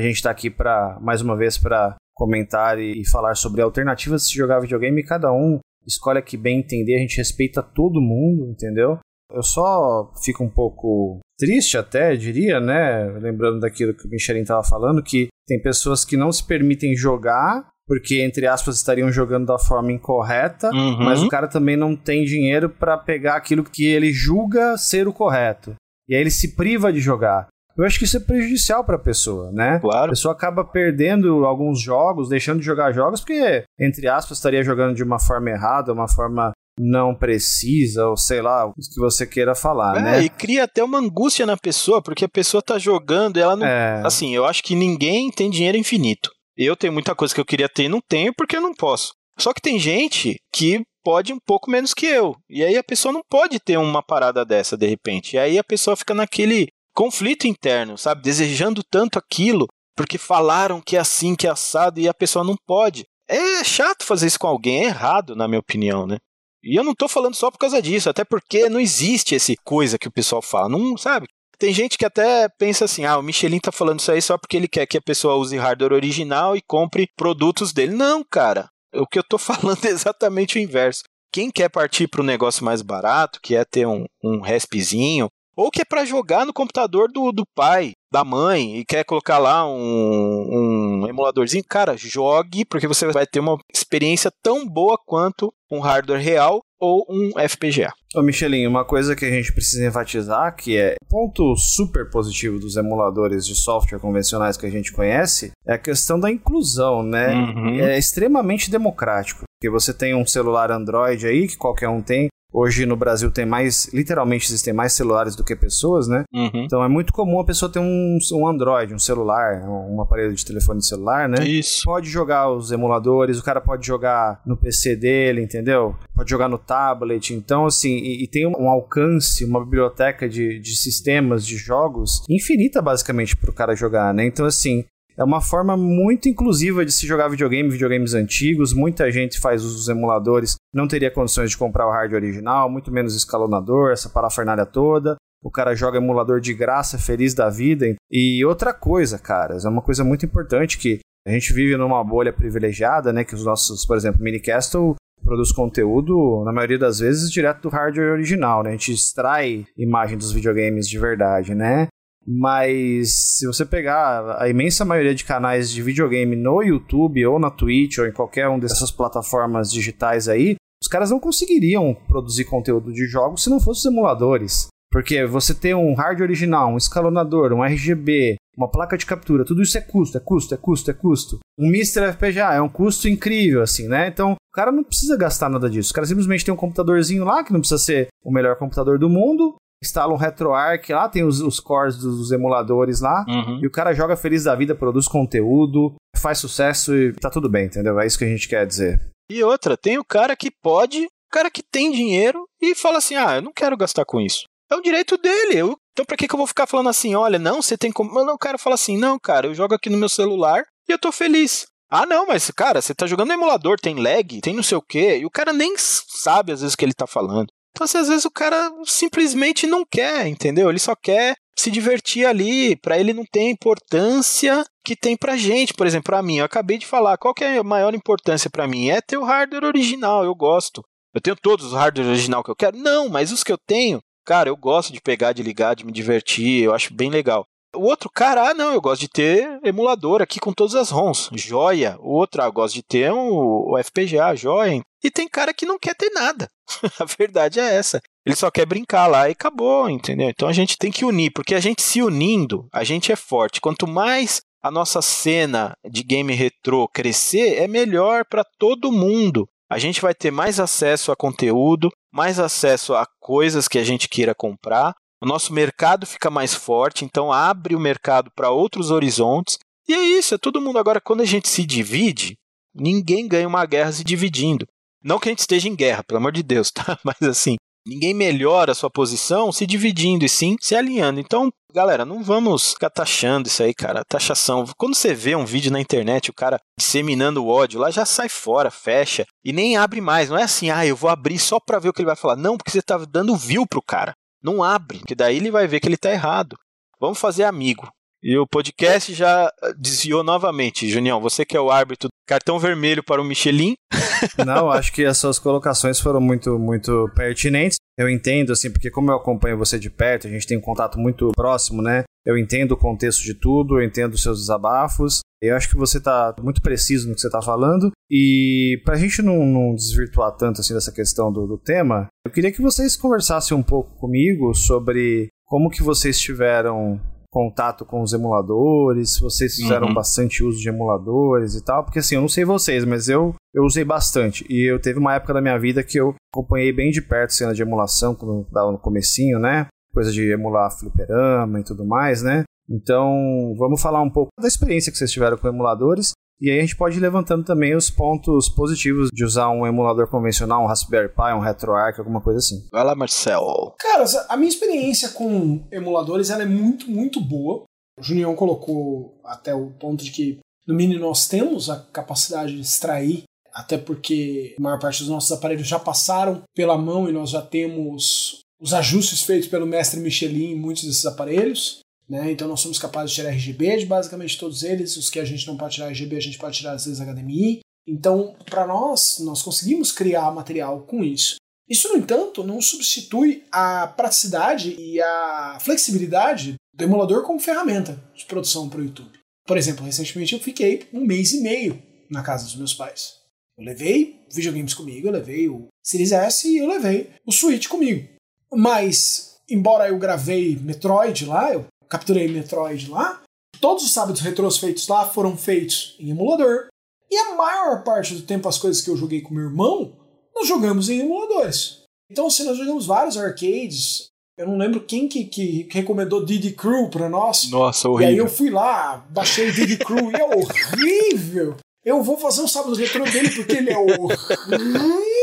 gente 0.00 0.22
tá 0.22 0.30
aqui 0.30 0.50
para 0.50 0.98
mais 1.00 1.20
uma 1.20 1.36
vez 1.36 1.58
para 1.58 1.96
comentar 2.14 2.78
e 2.78 3.06
falar 3.06 3.34
sobre 3.34 3.60
alternativas 3.60 4.22
de 4.22 4.28
se 4.28 4.34
jogar 4.34 4.60
videogame, 4.60 5.04
cada 5.04 5.30
um 5.32 5.58
escolhe 5.86 6.18
a 6.18 6.22
que 6.22 6.36
bem 6.36 6.58
entender, 6.58 6.96
a 6.96 7.00
gente 7.00 7.18
respeita 7.18 7.62
todo 7.62 8.00
mundo, 8.00 8.50
entendeu? 8.50 8.98
Eu 9.30 9.42
só 9.42 10.12
fico 10.24 10.42
um 10.42 10.50
pouco 10.50 11.20
triste 11.38 11.76
até, 11.76 12.16
diria, 12.16 12.58
né? 12.58 13.04
Lembrando 13.20 13.60
daquilo 13.60 13.94
que 13.94 14.06
o 14.06 14.10
Michelin 14.10 14.40
estava 14.40 14.64
falando, 14.64 15.02
que 15.02 15.28
tem 15.46 15.60
pessoas 15.60 16.04
que 16.04 16.16
não 16.16 16.32
se 16.32 16.44
permitem 16.44 16.96
jogar 16.96 17.68
porque, 17.86 18.20
entre 18.20 18.46
aspas, 18.46 18.76
estariam 18.76 19.10
jogando 19.12 19.46
da 19.46 19.58
forma 19.58 19.92
incorreta, 19.92 20.70
Uhum. 20.72 21.04
mas 21.04 21.22
o 21.22 21.28
cara 21.28 21.46
também 21.48 21.76
não 21.76 21.94
tem 21.96 22.24
dinheiro 22.24 22.68
para 22.68 22.96
pegar 22.98 23.36
aquilo 23.36 23.62
que 23.64 23.86
ele 23.86 24.12
julga 24.12 24.76
ser 24.76 25.06
o 25.06 25.12
correto. 25.12 25.74
E 26.08 26.14
aí 26.14 26.20
ele 26.20 26.30
se 26.30 26.54
priva 26.56 26.92
de 26.92 27.00
jogar. 27.00 27.48
Eu 27.78 27.84
acho 27.84 27.98
que 27.98 28.04
isso 28.06 28.16
é 28.16 28.20
prejudicial 28.20 28.82
para 28.84 28.96
a 28.96 28.98
pessoa, 28.98 29.52
né? 29.52 29.74
A 29.76 29.80
Claro. 29.80 30.08
pessoa 30.10 30.32
acaba 30.32 30.64
perdendo 30.64 31.44
alguns 31.44 31.78
jogos, 31.80 32.28
deixando 32.30 32.58
de 32.60 32.64
jogar 32.64 32.90
jogos, 32.92 33.20
porque, 33.20 33.64
entre 33.78 34.08
aspas, 34.08 34.38
estaria 34.38 34.62
jogando 34.62 34.94
de 34.94 35.02
uma 35.04 35.18
forma 35.18 35.50
errada, 35.50 35.92
uma 35.92 36.08
forma 36.08 36.52
não 36.78 37.14
precisa, 37.14 38.06
ou 38.06 38.16
sei 38.16 38.40
lá, 38.42 38.66
o 38.66 38.72
que 38.72 38.98
você 39.00 39.26
queira 39.26 39.54
falar, 39.54 39.98
É, 39.98 40.02
né? 40.02 40.22
e 40.22 40.28
cria 40.28 40.64
até 40.64 40.82
uma 40.82 40.98
angústia 40.98 41.44
na 41.46 41.56
pessoa, 41.56 42.02
porque 42.02 42.24
a 42.24 42.28
pessoa 42.28 42.62
tá 42.62 42.78
jogando 42.78 43.36
e 43.38 43.40
ela 43.42 43.56
não. 43.56 43.66
É, 43.66 44.02
Assim, 44.04 44.34
eu 44.34 44.44
acho 44.44 44.62
que 44.62 44.74
ninguém 44.74 45.30
tem 45.30 45.50
dinheiro 45.50 45.76
infinito. 45.78 46.30
Eu 46.56 46.76
tenho 46.76 46.92
muita 46.92 47.14
coisa 47.14 47.34
que 47.34 47.40
eu 47.40 47.44
queria 47.44 47.68
ter 47.68 47.84
e 47.84 47.88
não 47.88 48.00
tenho 48.00 48.32
porque 48.34 48.56
eu 48.56 48.60
não 48.60 48.74
posso. 48.74 49.12
Só 49.38 49.52
que 49.52 49.60
tem 49.60 49.78
gente 49.78 50.36
que 50.52 50.82
pode 51.04 51.32
um 51.32 51.38
pouco 51.38 51.70
menos 51.70 51.92
que 51.92 52.06
eu. 52.06 52.34
E 52.48 52.64
aí 52.64 52.76
a 52.76 52.82
pessoa 52.82 53.12
não 53.12 53.22
pode 53.28 53.60
ter 53.60 53.76
uma 53.76 54.02
parada 54.02 54.44
dessa 54.44 54.76
de 54.76 54.86
repente. 54.86 55.36
E 55.36 55.38
aí 55.38 55.58
a 55.58 55.64
pessoa 55.64 55.96
fica 55.96 56.14
naquele 56.14 56.68
conflito 56.94 57.46
interno, 57.46 57.98
sabe? 57.98 58.22
Desejando 58.22 58.82
tanto 58.82 59.18
aquilo 59.18 59.66
porque 59.96 60.18
falaram 60.18 60.80
que 60.80 60.96
é 60.96 61.00
assim, 61.00 61.34
que 61.34 61.46
é 61.46 61.50
assado 61.50 62.00
e 62.00 62.08
a 62.08 62.14
pessoa 62.14 62.44
não 62.44 62.56
pode. 62.66 63.04
É 63.28 63.62
chato 63.64 64.04
fazer 64.04 64.26
isso 64.26 64.38
com 64.38 64.46
alguém, 64.46 64.84
é 64.84 64.86
errado, 64.86 65.34
na 65.34 65.48
minha 65.48 65.60
opinião, 65.60 66.06
né? 66.06 66.18
E 66.62 66.78
eu 66.78 66.84
não 66.84 66.94
tô 66.94 67.08
falando 67.08 67.34
só 67.34 67.50
por 67.50 67.58
causa 67.58 67.80
disso, 67.80 68.10
até 68.10 68.24
porque 68.24 68.68
não 68.68 68.80
existe 68.80 69.34
essa 69.34 69.52
coisa 69.64 69.98
que 69.98 70.08
o 70.08 70.12
pessoal 70.12 70.42
fala, 70.42 70.68
não 70.68 70.96
sabe? 70.96 71.26
Tem 71.58 71.72
gente 71.72 71.96
que 71.96 72.04
até 72.04 72.48
pensa 72.48 72.84
assim: 72.84 73.04
ah, 73.04 73.18
o 73.18 73.22
Michelin 73.22 73.58
tá 73.58 73.72
falando 73.72 74.00
isso 74.00 74.12
aí 74.12 74.20
só 74.20 74.36
porque 74.36 74.56
ele 74.56 74.68
quer 74.68 74.86
que 74.86 74.98
a 74.98 75.02
pessoa 75.02 75.36
use 75.36 75.56
hardware 75.56 75.92
original 75.92 76.56
e 76.56 76.62
compre 76.62 77.08
produtos 77.16 77.72
dele. 77.72 77.94
Não, 77.94 78.22
cara. 78.24 78.68
O 78.94 79.06
que 79.06 79.18
eu 79.18 79.24
tô 79.24 79.36
falando 79.38 79.84
é 79.84 79.88
exatamente 79.88 80.58
o 80.58 80.60
inverso. 80.60 81.02
Quem 81.32 81.50
quer 81.50 81.68
partir 81.68 82.08
para 82.08 82.22
um 82.22 82.24
negócio 82.24 82.64
mais 82.64 82.82
barato, 82.82 83.40
que 83.42 83.54
é 83.54 83.64
ter 83.64 83.86
um, 83.86 84.04
um 84.22 84.40
respzinho, 84.40 85.28
ou 85.56 85.70
que 85.70 85.82
é 85.82 85.84
para 85.84 86.04
jogar 86.04 86.46
no 86.46 86.52
computador 86.52 87.10
do, 87.10 87.32
do 87.32 87.44
pai, 87.54 87.92
da 88.16 88.24
mãe, 88.24 88.78
e 88.78 88.84
quer 88.84 89.04
colocar 89.04 89.36
lá 89.36 89.68
um, 89.68 91.02
um 91.02 91.06
emuladorzinho, 91.06 91.62
cara, 91.68 91.96
jogue, 91.98 92.64
porque 92.64 92.88
você 92.88 93.06
vai 93.12 93.26
ter 93.26 93.40
uma 93.40 93.58
experiência 93.72 94.30
tão 94.42 94.66
boa 94.66 94.98
quanto 95.04 95.52
um 95.70 95.80
hardware 95.80 96.22
real 96.22 96.62
ou 96.80 97.04
um 97.10 97.32
FPGA. 97.46 97.92
Ô 98.14 98.22
Michelin, 98.22 98.66
uma 98.66 98.84
coisa 98.86 99.14
que 99.14 99.26
a 99.26 99.30
gente 99.30 99.52
precisa 99.52 99.86
enfatizar, 99.86 100.54
que 100.56 100.78
é 100.78 100.94
ponto 101.10 101.54
super 101.56 102.08
positivo 102.08 102.58
dos 102.58 102.76
emuladores 102.76 103.44
de 103.46 103.54
software 103.54 103.98
convencionais 103.98 104.56
que 104.56 104.64
a 104.64 104.70
gente 104.70 104.92
conhece, 104.92 105.52
é 105.66 105.74
a 105.74 105.78
questão 105.78 106.18
da 106.18 106.30
inclusão, 106.30 107.02
né? 107.02 107.34
Uhum. 107.34 107.80
É 107.80 107.98
extremamente 107.98 108.70
democrático, 108.70 109.42
porque 109.58 109.70
você 109.70 109.92
tem 109.92 110.14
um 110.14 110.24
celular 110.24 110.70
Android 110.70 111.26
aí, 111.26 111.46
que 111.46 111.56
qualquer 111.56 111.88
um 111.88 112.00
tem, 112.00 112.28
Hoje 112.56 112.86
no 112.86 112.96
Brasil 112.96 113.30
tem 113.30 113.44
mais, 113.44 113.86
literalmente 113.92 114.46
existem 114.46 114.72
mais 114.72 114.94
celulares 114.94 115.36
do 115.36 115.44
que 115.44 115.54
pessoas, 115.54 116.08
né? 116.08 116.24
Uhum. 116.32 116.64
Então 116.64 116.82
é 116.82 116.88
muito 116.88 117.12
comum 117.12 117.38
a 117.38 117.44
pessoa 117.44 117.70
ter 117.70 117.80
um, 117.80 118.18
um 118.32 118.48
Android, 118.48 118.94
um 118.94 118.98
celular, 118.98 119.62
um 119.68 120.00
aparelho 120.00 120.34
de 120.34 120.42
telefone 120.42 120.82
celular, 120.82 121.28
né? 121.28 121.46
Isso. 121.46 121.82
Pode 121.84 122.08
jogar 122.08 122.50
os 122.50 122.72
emuladores, 122.72 123.38
o 123.38 123.44
cara 123.44 123.60
pode 123.60 123.86
jogar 123.86 124.40
no 124.46 124.56
PC 124.56 124.96
dele, 124.96 125.42
entendeu? 125.42 125.94
Pode 126.14 126.30
jogar 126.30 126.48
no 126.48 126.56
tablet. 126.56 127.34
Então, 127.34 127.66
assim, 127.66 127.90
e, 127.90 128.24
e 128.24 128.26
tem 128.26 128.46
um 128.46 128.70
alcance, 128.70 129.44
uma 129.44 129.62
biblioteca 129.62 130.26
de, 130.26 130.58
de 130.58 130.76
sistemas, 130.76 131.46
de 131.46 131.58
jogos 131.58 132.22
infinita, 132.26 132.80
basicamente, 132.80 133.36
para 133.36 133.50
o 133.50 133.54
cara 133.54 133.76
jogar, 133.76 134.14
né? 134.14 134.24
Então, 134.24 134.46
assim, 134.46 134.82
é 135.16 135.24
uma 135.24 135.40
forma 135.40 135.76
muito 135.76 136.28
inclusiva 136.28 136.84
de 136.84 136.92
se 136.92 137.06
jogar 137.06 137.28
videogame, 137.28 137.70
videogames 137.70 138.14
antigos. 138.14 138.74
Muita 138.74 139.10
gente 139.10 139.40
faz 139.40 139.64
uso 139.64 139.76
dos 139.76 139.88
emuladores, 139.88 140.56
não 140.74 140.86
teria 140.86 141.10
condições 141.10 141.50
de 141.50 141.56
comprar 141.56 141.86
o 141.86 141.90
hardware 141.90 142.22
original, 142.22 142.70
muito 142.70 142.92
menos 142.92 143.14
escalonador, 143.14 143.92
essa 143.92 144.10
parafernália 144.10 144.66
toda. 144.66 145.16
O 145.42 145.50
cara 145.50 145.74
joga 145.74 145.98
emulador 145.98 146.40
de 146.40 146.52
graça, 146.52 146.98
feliz 146.98 147.32
da 147.32 147.48
vida. 147.48 147.94
E 148.10 148.44
outra 148.44 148.74
coisa, 148.74 149.18
caras, 149.18 149.64
é 149.64 149.68
uma 149.68 149.82
coisa 149.82 150.04
muito 150.04 150.26
importante 150.26 150.78
que 150.78 151.00
a 151.26 151.30
gente 151.30 151.52
vive 151.52 151.76
numa 151.76 152.02
bolha 152.04 152.32
privilegiada, 152.32 153.12
né? 153.12 153.24
Que 153.24 153.34
os 153.34 153.44
nossos, 153.44 153.84
por 153.84 153.96
exemplo, 153.96 154.22
Minicastle 154.22 154.94
produz 155.24 155.50
conteúdo, 155.50 156.44
na 156.44 156.52
maioria 156.52 156.78
das 156.78 157.00
vezes, 157.00 157.30
direto 157.30 157.62
do 157.62 157.68
hardware 157.68 158.12
original, 158.12 158.62
né? 158.62 158.70
A 158.70 158.72
gente 158.72 158.92
extrai 158.92 159.66
imagem 159.76 160.16
dos 160.16 160.32
videogames 160.32 160.88
de 160.88 160.98
verdade, 160.98 161.54
né? 161.54 161.88
Mas 162.26 163.36
se 163.38 163.46
você 163.46 163.64
pegar 163.64 164.40
a 164.40 164.48
imensa 164.48 164.84
maioria 164.84 165.14
de 165.14 165.24
canais 165.24 165.70
de 165.70 165.80
videogame 165.80 166.34
no 166.34 166.62
YouTube 166.62 167.24
ou 167.24 167.38
na 167.38 167.50
Twitch 167.50 167.98
ou 167.98 168.06
em 168.06 168.12
qualquer 168.12 168.48
uma 168.48 168.58
dessas 168.58 168.90
plataformas 168.90 169.70
digitais 169.70 170.28
aí, 170.28 170.56
os 170.82 170.88
caras 170.88 171.10
não 171.10 171.20
conseguiriam 171.20 171.94
produzir 172.08 172.44
conteúdo 172.44 172.92
de 172.92 173.06
jogos 173.06 173.44
se 173.44 173.50
não 173.50 173.60
fossem 173.60 173.90
os 173.90 173.94
emuladores. 173.94 174.66
Porque 174.90 175.24
você 175.26 175.54
ter 175.54 175.74
um 175.74 175.94
hardware 175.94 176.28
original, 176.28 176.72
um 176.72 176.76
escalonador, 176.76 177.52
um 177.52 177.62
RGB, 177.62 178.36
uma 178.56 178.70
placa 178.70 178.96
de 178.96 179.04
captura, 179.04 179.44
tudo 179.44 179.62
isso 179.62 179.76
é 179.76 179.80
custo, 179.80 180.16
é 180.16 180.20
custo, 180.20 180.54
é 180.54 180.56
custo, 180.56 180.90
é 180.90 180.94
custo. 180.94 181.38
Um 181.58 181.68
Mr. 181.68 182.12
FPGA 182.12 182.54
é 182.54 182.60
um 182.60 182.68
custo 182.68 183.08
incrível, 183.08 183.62
assim, 183.62 183.88
né? 183.88 184.08
Então, 184.08 184.32
o 184.32 184.54
cara 184.54 184.72
não 184.72 184.82
precisa 184.82 185.16
gastar 185.16 185.50
nada 185.50 185.68
disso. 185.68 185.90
O 185.90 185.94
cara 185.94 186.06
simplesmente 186.06 186.44
tem 186.44 186.54
um 186.54 186.56
computadorzinho 186.56 187.24
lá, 187.24 187.44
que 187.44 187.52
não 187.52 187.60
precisa 187.60 187.78
ser 187.78 188.08
o 188.24 188.32
melhor 188.32 188.56
computador 188.56 188.98
do 188.98 189.10
mundo, 189.10 189.56
instala 189.86 190.12
um 190.12 190.16
RetroArch, 190.16 190.92
lá 190.92 191.08
tem 191.08 191.24
os, 191.24 191.40
os 191.40 191.58
cores 191.60 191.96
dos 191.96 192.30
emuladores 192.32 193.00
lá, 193.00 193.24
Uhum. 193.28 193.60
e 193.62 193.66
o 193.66 193.70
cara 193.70 193.94
joga 193.94 194.16
feliz 194.16 194.44
da 194.44 194.54
vida, 194.54 194.74
produz 194.74 195.06
conteúdo, 195.08 195.94
faz 196.16 196.38
sucesso 196.38 196.94
e 196.94 197.12
tá 197.14 197.30
tudo 197.30 197.48
bem, 197.48 197.66
entendeu? 197.66 197.98
É 198.00 198.06
isso 198.06 198.18
que 198.18 198.24
a 198.24 198.28
gente 198.28 198.48
quer 198.48 198.66
dizer. 198.66 199.00
E 199.30 199.42
outra, 199.42 199.76
tem 199.76 199.98
o 199.98 200.04
cara 200.04 200.36
que 200.36 200.50
pode, 200.62 201.04
o 201.04 201.08
cara 201.32 201.50
que 201.50 201.62
tem 201.62 201.90
dinheiro 201.90 202.44
e 202.60 202.74
fala 202.74 202.98
assim: 202.98 203.14
ah, 203.16 203.36
eu 203.36 203.42
não 203.42 203.52
quero 203.52 203.76
gastar 203.76 204.04
com 204.04 204.20
isso. 204.20 204.44
É 204.70 204.74
o 204.76 204.80
direito 204.82 205.16
dele. 205.16 205.58
Eu- 205.58 205.76
então 205.92 206.04
pra 206.04 206.16
que, 206.16 206.28
que 206.28 206.34
eu 206.34 206.38
vou 206.38 206.46
ficar 206.46 206.66
falando 206.66 206.88
assim, 206.90 207.14
olha, 207.14 207.38
não, 207.38 207.62
você 207.62 207.76
tem 207.76 207.90
como. 207.90 208.12
Não, 208.24 208.34
o 208.34 208.38
cara 208.38 208.58
fala 208.58 208.74
assim, 208.74 208.98
não, 208.98 209.18
cara, 209.18 209.46
eu 209.46 209.54
jogo 209.54 209.74
aqui 209.74 209.88
no 209.88 209.96
meu 209.98 210.08
celular 210.08 210.62
e 210.88 210.92
eu 210.92 210.98
tô 210.98 211.10
feliz. 211.10 211.64
Ah, 211.90 212.04
não, 212.04 212.26
mas, 212.26 212.50
cara, 212.50 212.82
você 212.82 212.92
tá 212.94 213.06
jogando 213.06 213.28
no 213.28 213.34
emulador, 213.34 213.76
tem 213.80 213.94
lag, 213.94 214.40
tem 214.40 214.52
não 214.54 214.62
sei 214.62 214.76
o 214.76 214.82
quê, 214.82 215.18
e 215.18 215.24
o 215.24 215.30
cara 215.30 215.52
nem 215.52 215.74
sabe 215.78 216.50
às 216.52 216.60
vezes 216.60 216.74
o 216.74 216.76
que 216.76 216.84
ele 216.84 216.92
tá 216.92 217.06
falando. 217.06 217.46
Então, 217.76 217.84
assim, 217.84 217.98
às 217.98 218.08
vezes 218.08 218.24
o 218.24 218.30
cara 218.30 218.72
simplesmente 218.86 219.66
não 219.66 219.84
quer, 219.84 220.26
entendeu? 220.26 220.70
Ele 220.70 220.78
só 220.78 220.96
quer 220.96 221.36
se 221.54 221.70
divertir 221.70 222.24
ali, 222.24 222.74
pra 222.74 222.98
ele 222.98 223.12
não 223.12 223.22
ter 223.30 223.40
a 223.40 223.50
importância 223.50 224.64
que 224.82 224.96
tem 224.96 225.14
pra 225.14 225.36
gente. 225.36 225.74
Por 225.74 225.86
exemplo, 225.86 226.04
pra 226.04 226.22
mim, 226.22 226.38
eu 226.38 226.46
acabei 226.46 226.78
de 226.78 226.86
falar, 226.86 227.18
qual 227.18 227.34
que 227.34 227.44
é 227.44 227.58
a 227.58 227.62
maior 227.62 227.94
importância 227.94 228.48
pra 228.48 228.66
mim? 228.66 228.88
É 228.88 229.02
ter 229.02 229.18
o 229.18 229.24
hardware 229.24 229.64
original, 229.64 230.24
eu 230.24 230.34
gosto. 230.34 230.82
Eu 231.14 231.20
tenho 231.20 231.36
todos 231.36 231.66
os 231.66 231.72
hardware 231.74 232.08
original 232.08 232.42
que 232.42 232.50
eu 232.50 232.56
quero? 232.56 232.78
Não, 232.78 233.10
mas 233.10 233.30
os 233.30 233.44
que 233.44 233.52
eu 233.52 233.58
tenho, 233.58 234.00
cara, 234.24 234.48
eu 234.48 234.56
gosto 234.56 234.90
de 234.90 235.00
pegar, 235.02 235.34
de 235.34 235.42
ligar, 235.42 235.76
de 235.76 235.84
me 235.84 235.92
divertir, 235.92 236.62
eu 236.62 236.74
acho 236.74 236.94
bem 236.94 237.10
legal. 237.10 237.44
O 237.76 237.84
outro 237.84 238.10
cara, 238.12 238.50
ah, 238.50 238.54
não, 238.54 238.72
eu 238.72 238.80
gosto 238.80 239.00
de 239.00 239.08
ter 239.08 239.60
emulador 239.64 240.22
aqui 240.22 240.40
com 240.40 240.52
todas 240.52 240.74
as 240.74 240.90
ROMs, 240.90 241.30
joia. 241.34 241.96
O 242.00 242.12
outro, 242.12 242.42
ah, 242.42 242.46
eu 242.46 242.52
gosto 242.52 242.74
de 242.74 242.82
ter 242.82 243.12
um, 243.12 243.28
o 243.30 243.78
FPGA, 243.82 244.34
joia. 244.34 244.80
E 245.04 245.10
tem 245.10 245.28
cara 245.28 245.54
que 245.54 245.66
não 245.66 245.78
quer 245.78 245.94
ter 245.94 246.10
nada. 246.10 246.48
a 246.98 247.04
verdade 247.04 247.60
é 247.60 247.74
essa. 247.74 248.00
Ele 248.24 248.34
só 248.34 248.50
quer 248.50 248.66
brincar 248.66 249.06
lá 249.06 249.28
e 249.28 249.32
acabou, 249.32 249.88
entendeu? 249.88 250.28
Então 250.28 250.48
a 250.48 250.52
gente 250.52 250.76
tem 250.76 250.90
que 250.90 251.04
unir, 251.04 251.30
porque 251.30 251.54
a 251.54 251.60
gente 251.60 251.82
se 251.82 252.02
unindo, 252.02 252.66
a 252.72 252.82
gente 252.82 253.12
é 253.12 253.16
forte. 253.16 253.60
Quanto 253.60 253.86
mais 253.86 254.40
a 254.62 254.70
nossa 254.70 255.00
cena 255.00 255.76
de 255.88 256.02
game 256.02 256.34
retrô 256.34 256.88
crescer, 256.88 257.54
é 257.56 257.68
melhor 257.68 258.24
para 258.28 258.44
todo 258.58 258.90
mundo. 258.90 259.48
A 259.70 259.78
gente 259.78 260.00
vai 260.00 260.14
ter 260.14 260.30
mais 260.30 260.58
acesso 260.58 261.12
a 261.12 261.16
conteúdo, 261.16 261.90
mais 262.12 262.38
acesso 262.38 262.94
a 262.94 263.06
coisas 263.20 263.68
que 263.68 263.78
a 263.78 263.84
gente 263.84 264.08
queira 264.08 264.34
comprar. 264.34 264.94
O 265.22 265.26
nosso 265.26 265.52
mercado 265.52 266.06
fica 266.06 266.30
mais 266.30 266.54
forte, 266.54 267.04
então 267.04 267.32
abre 267.32 267.74
o 267.74 267.80
mercado 267.80 268.30
para 268.34 268.50
outros 268.50 268.90
horizontes. 268.90 269.58
E 269.88 269.94
é 269.94 270.02
isso, 270.02 270.34
é 270.34 270.38
todo 270.38 270.60
mundo. 270.60 270.78
Agora, 270.78 271.00
quando 271.00 271.22
a 271.22 271.24
gente 271.24 271.48
se 271.48 271.64
divide, 271.64 272.36
ninguém 272.74 273.26
ganha 273.26 273.48
uma 273.48 273.64
guerra 273.64 273.92
se 273.92 274.04
dividindo. 274.04 274.66
Não 275.02 275.18
que 275.18 275.28
a 275.28 275.32
gente 275.32 275.38
esteja 275.38 275.68
em 275.68 275.76
guerra, 275.76 276.02
pelo 276.04 276.18
amor 276.18 276.32
de 276.32 276.42
Deus, 276.42 276.70
tá? 276.74 276.98
Mas 277.02 277.22
assim, 277.22 277.56
ninguém 277.86 278.12
melhora 278.12 278.72
a 278.72 278.74
sua 278.74 278.90
posição 278.90 279.52
se 279.52 279.66
dividindo 279.66 280.24
e 280.24 280.28
sim 280.28 280.56
se 280.60 280.74
alinhando. 280.74 281.18
Então, 281.18 281.50
galera, 281.72 282.04
não 282.04 282.22
vamos 282.22 282.72
ficar 282.72 282.90
taxando 282.90 283.48
isso 283.48 283.62
aí, 283.62 283.72
cara. 283.72 284.04
Taxação. 284.04 284.66
Quando 284.76 284.94
você 284.94 285.14
vê 285.14 285.34
um 285.34 285.46
vídeo 285.46 285.72
na 285.72 285.80
internet, 285.80 286.28
o 286.28 286.34
cara 286.34 286.58
disseminando 286.78 287.42
o 287.42 287.48
ódio 287.48 287.80
lá, 287.80 287.90
já 287.90 288.04
sai 288.04 288.28
fora, 288.28 288.70
fecha 288.70 289.24
e 289.44 289.52
nem 289.52 289.76
abre 289.76 290.00
mais. 290.00 290.28
Não 290.28 290.36
é 290.36 290.42
assim, 290.42 290.68
ah, 290.68 290.84
eu 290.84 290.96
vou 290.96 291.08
abrir 291.08 291.38
só 291.38 291.58
pra 291.58 291.78
ver 291.78 291.88
o 291.88 291.92
que 291.92 292.02
ele 292.02 292.06
vai 292.06 292.16
falar. 292.16 292.36
Não, 292.36 292.58
porque 292.58 292.70
você 292.70 292.82
tá 292.82 292.98
dando 292.98 293.34
view 293.36 293.66
pro 293.66 293.80
cara. 293.80 294.12
Não 294.46 294.62
abre, 294.62 295.00
que 295.04 295.16
daí 295.16 295.38
ele 295.38 295.50
vai 295.50 295.66
ver 295.66 295.80
que 295.80 295.88
ele 295.88 295.96
tá 295.96 296.08
errado. 296.08 296.56
Vamos 297.00 297.18
fazer 297.18 297.42
amigo. 297.42 297.92
E 298.26 298.36
o 298.36 298.44
podcast 298.44 299.14
já 299.14 299.52
desviou 299.78 300.24
novamente. 300.24 300.88
Junião, 300.88 301.20
você 301.20 301.44
que 301.44 301.56
é 301.56 301.60
o 301.60 301.70
árbitro, 301.70 302.08
cartão 302.26 302.58
vermelho 302.58 303.00
para 303.00 303.22
o 303.22 303.24
Michelin. 303.24 303.76
Não, 304.44 304.68
acho 304.68 304.92
que 304.92 305.04
as 305.04 305.16
suas 305.16 305.38
colocações 305.38 306.00
foram 306.00 306.20
muito, 306.20 306.58
muito 306.58 307.08
pertinentes. 307.14 307.76
Eu 307.96 308.10
entendo, 308.10 308.52
assim, 308.52 308.68
porque 308.68 308.90
como 308.90 309.12
eu 309.12 309.14
acompanho 309.14 309.56
você 309.56 309.78
de 309.78 309.88
perto, 309.88 310.26
a 310.26 310.30
gente 310.30 310.44
tem 310.44 310.58
um 310.58 310.60
contato 310.60 310.98
muito 310.98 311.30
próximo, 311.36 311.80
né? 311.80 312.02
Eu 312.26 312.36
entendo 312.36 312.72
o 312.72 312.76
contexto 312.76 313.22
de 313.22 313.32
tudo, 313.32 313.78
eu 313.78 313.84
entendo 313.84 314.14
os 314.14 314.22
seus 314.24 314.40
desabafos. 314.40 315.20
Eu 315.40 315.54
acho 315.54 315.68
que 315.68 315.76
você 315.76 315.98
está 315.98 316.34
muito 316.42 316.60
preciso 316.60 317.08
no 317.08 317.14
que 317.14 317.20
você 317.20 317.28
está 317.28 317.40
falando. 317.40 317.92
E 318.10 318.82
para 318.84 318.94
a 318.94 318.98
gente 318.98 319.22
não, 319.22 319.46
não, 319.46 319.72
desvirtuar 319.72 320.32
tanto 320.32 320.62
assim 320.62 320.74
dessa 320.74 320.90
questão 320.90 321.32
do, 321.32 321.46
do 321.46 321.58
tema, 321.58 322.08
eu 322.26 322.32
queria 322.32 322.50
que 322.50 322.60
vocês 322.60 322.96
conversassem 322.96 323.56
um 323.56 323.62
pouco 323.62 323.96
comigo 324.00 324.52
sobre 324.52 325.28
como 325.44 325.70
que 325.70 325.80
vocês 325.80 326.18
tiveram 326.18 327.00
contato 327.36 327.84
com 327.84 328.00
os 328.00 328.14
emuladores, 328.14 329.12
se 329.12 329.20
vocês 329.20 329.56
fizeram 329.56 329.88
uhum. 329.88 329.94
bastante 329.94 330.42
uso 330.42 330.58
de 330.58 330.70
emuladores 330.70 331.54
e 331.54 331.62
tal, 331.62 331.84
porque 331.84 331.98
assim, 331.98 332.14
eu 332.14 332.22
não 332.22 332.30
sei 332.30 332.46
vocês, 332.46 332.82
mas 332.86 333.10
eu, 333.10 333.34
eu 333.52 333.62
usei 333.62 333.84
bastante, 333.84 334.46
e 334.48 334.64
eu 334.64 334.80
teve 334.80 334.98
uma 334.98 335.14
época 335.14 335.34
da 335.34 335.42
minha 335.42 335.58
vida 335.58 335.84
que 335.84 336.00
eu 336.00 336.14
acompanhei 336.32 336.72
bem 336.72 336.90
de 336.90 337.02
perto 337.02 337.34
cena 337.34 337.52
de 337.52 337.60
emulação, 337.60 338.14
quando 338.14 338.46
dava 338.50 338.72
no 338.72 338.78
comecinho, 338.78 339.38
né, 339.38 339.66
coisa 339.92 340.10
de 340.10 340.32
emular 340.32 340.70
fliperama 340.70 341.60
e 341.60 341.62
tudo 341.62 341.84
mais, 341.84 342.22
né, 342.22 342.44
então 342.70 343.54
vamos 343.58 343.82
falar 343.82 344.00
um 344.00 344.10
pouco 344.10 344.30
da 344.40 344.48
experiência 344.48 344.90
que 344.90 344.96
vocês 344.96 345.12
tiveram 345.12 345.36
com 345.36 345.46
emuladores, 345.46 346.12
e 346.40 346.50
aí 346.50 346.58
a 346.58 346.60
gente 346.60 346.76
pode 346.76 346.98
ir 346.98 347.00
levantando 347.00 347.44
também 347.44 347.74
os 347.74 347.88
pontos 347.88 348.48
positivos 348.48 349.08
de 349.12 349.24
usar 349.24 349.48
um 349.50 349.66
emulador 349.66 350.06
convencional, 350.08 350.62
um 350.62 350.66
Raspberry 350.66 351.08
Pi, 351.08 351.32
um 351.34 351.40
RetroArch, 351.40 351.98
alguma 351.98 352.20
coisa 352.20 352.38
assim. 352.38 352.66
Vai 352.70 352.84
lá, 352.84 352.94
Marcel. 352.94 353.74
Cara, 353.78 354.04
a 354.28 354.36
minha 354.36 354.48
experiência 354.48 355.10
com 355.10 355.66
emuladores 355.70 356.30
ela 356.30 356.42
é 356.42 356.46
muito, 356.46 356.90
muito 356.90 357.20
boa. 357.20 357.64
O 357.98 358.02
Junião 358.02 358.34
colocou 358.34 359.18
até 359.24 359.54
o 359.54 359.70
ponto 359.70 360.04
de 360.04 360.10
que, 360.10 360.38
no 360.66 360.74
mínimo, 360.74 361.00
nós 361.00 361.26
temos 361.26 361.70
a 361.70 361.78
capacidade 361.78 362.54
de 362.54 362.60
extrair, 362.60 363.22
até 363.54 363.78
porque 363.78 364.54
a 364.58 364.62
maior 364.62 364.78
parte 364.78 365.00
dos 365.00 365.08
nossos 365.08 365.32
aparelhos 365.32 365.66
já 365.66 365.78
passaram 365.78 366.42
pela 366.54 366.76
mão 366.76 367.08
e 367.08 367.12
nós 367.12 367.30
já 367.30 367.40
temos 367.40 368.40
os 368.60 368.74
ajustes 368.74 369.22
feitos 369.22 369.48
pelo 369.48 369.66
mestre 369.66 370.00
Michelin 370.00 370.52
em 370.52 370.58
muitos 370.58 370.84
desses 370.84 371.06
aparelhos. 371.06 371.80
Né? 372.08 372.32
Então 372.32 372.48
nós 372.48 372.60
somos 372.60 372.78
capazes 372.78 373.10
de 373.10 373.16
tirar 373.16 373.30
RGB 373.30 373.78
de 373.78 373.86
basicamente 373.86 374.38
todos 374.38 374.62
eles. 374.62 374.96
Os 374.96 375.10
que 375.10 375.18
a 375.18 375.24
gente 375.24 375.46
não 375.46 375.56
pode 375.56 375.74
tirar 375.74 375.88
RGB, 375.88 376.16
a 376.16 376.20
gente 376.20 376.38
pode 376.38 376.58
tirar 376.58 376.72
às 376.72 376.86
vezes 376.86 377.00
HDMI. 377.00 377.60
Então, 377.86 378.34
para 378.48 378.66
nós, 378.66 379.18
nós 379.20 379.42
conseguimos 379.42 379.92
criar 379.92 380.32
material 380.32 380.82
com 380.82 381.04
isso. 381.04 381.36
Isso, 381.68 381.88
no 381.88 381.96
entanto, 381.96 382.44
não 382.44 382.60
substitui 382.60 383.44
a 383.50 383.86
praticidade 383.88 384.74
e 384.78 385.00
a 385.00 385.58
flexibilidade 385.60 386.54
do 386.72 386.84
emulador 386.84 387.24
como 387.24 387.40
ferramenta 387.40 388.00
de 388.14 388.24
produção 388.24 388.68
para 388.68 388.80
o 388.80 388.84
YouTube. 388.84 389.18
Por 389.46 389.56
exemplo, 389.56 389.84
recentemente 389.84 390.32
eu 390.32 390.40
fiquei 390.40 390.88
um 390.92 391.04
mês 391.04 391.32
e 391.32 391.40
meio 391.40 391.82
na 392.10 392.22
casa 392.22 392.44
dos 392.44 392.56
meus 392.56 392.74
pais. 392.74 393.14
Eu 393.58 393.64
levei 393.64 394.20
videogames 394.30 394.74
comigo, 394.74 395.08
eu 395.08 395.12
levei 395.12 395.48
o 395.48 395.68
Series 395.82 396.12
S 396.12 396.48
e 396.48 396.58
eu 396.58 396.68
levei 396.68 397.10
o 397.24 397.32
Switch 397.32 397.68
comigo. 397.68 398.06
Mas, 398.52 399.36
embora 399.48 399.88
eu 399.88 399.98
gravei 399.98 400.56
Metroid 400.56 401.24
lá, 401.24 401.52
eu 401.52 401.66
capturei 401.88 402.28
Metroid 402.28 402.90
lá. 402.90 403.20
Todos 403.60 403.84
os 403.84 403.92
sábados 403.92 404.20
retrôs 404.20 404.58
feitos 404.58 404.86
lá 404.88 405.06
foram 405.08 405.36
feitos 405.36 405.96
em 405.98 406.10
emulador. 406.10 406.66
E 407.10 407.16
a 407.16 407.34
maior 407.34 407.82
parte 407.84 408.14
do 408.14 408.22
tempo 408.22 408.48
as 408.48 408.58
coisas 408.58 408.82
que 408.82 408.90
eu 408.90 408.96
joguei 408.96 409.20
com 409.20 409.32
meu 409.34 409.44
irmão, 409.44 409.92
nós 410.34 410.46
jogamos 410.46 410.88
em 410.88 411.00
emuladores. 411.00 411.82
Então, 412.10 412.26
assim, 412.26 412.44
nós 412.44 412.56
jogamos 412.58 412.86
vários 412.86 413.16
arcades. 413.16 414.08
Eu 414.38 414.46
não 414.46 414.58
lembro 414.58 414.80
quem 414.80 415.08
que, 415.08 415.24
que 415.24 415.66
recomendou 415.70 416.24
Diddy 416.24 416.52
Crew 416.52 416.90
pra 416.90 417.08
nós. 417.08 417.48
Nossa, 417.50 417.88
E 417.88 417.90
aí 417.90 417.94
horrível. 417.94 418.24
eu 418.24 418.30
fui 418.30 418.50
lá, 418.50 419.06
baixei 419.08 419.50
Diddy 419.50 419.78
Crew 419.78 420.10
e 420.10 420.14
é 420.14 420.24
horrível. 420.24 421.56
Eu 421.84 422.02
vou 422.02 422.18
fazer 422.18 422.42
um 422.42 422.48
sábado 422.48 422.74
retrô 422.74 423.04
dele 423.04 423.30
porque 423.30 423.52
ele 423.56 423.70
é 423.70 423.78
horrível. 423.78 424.08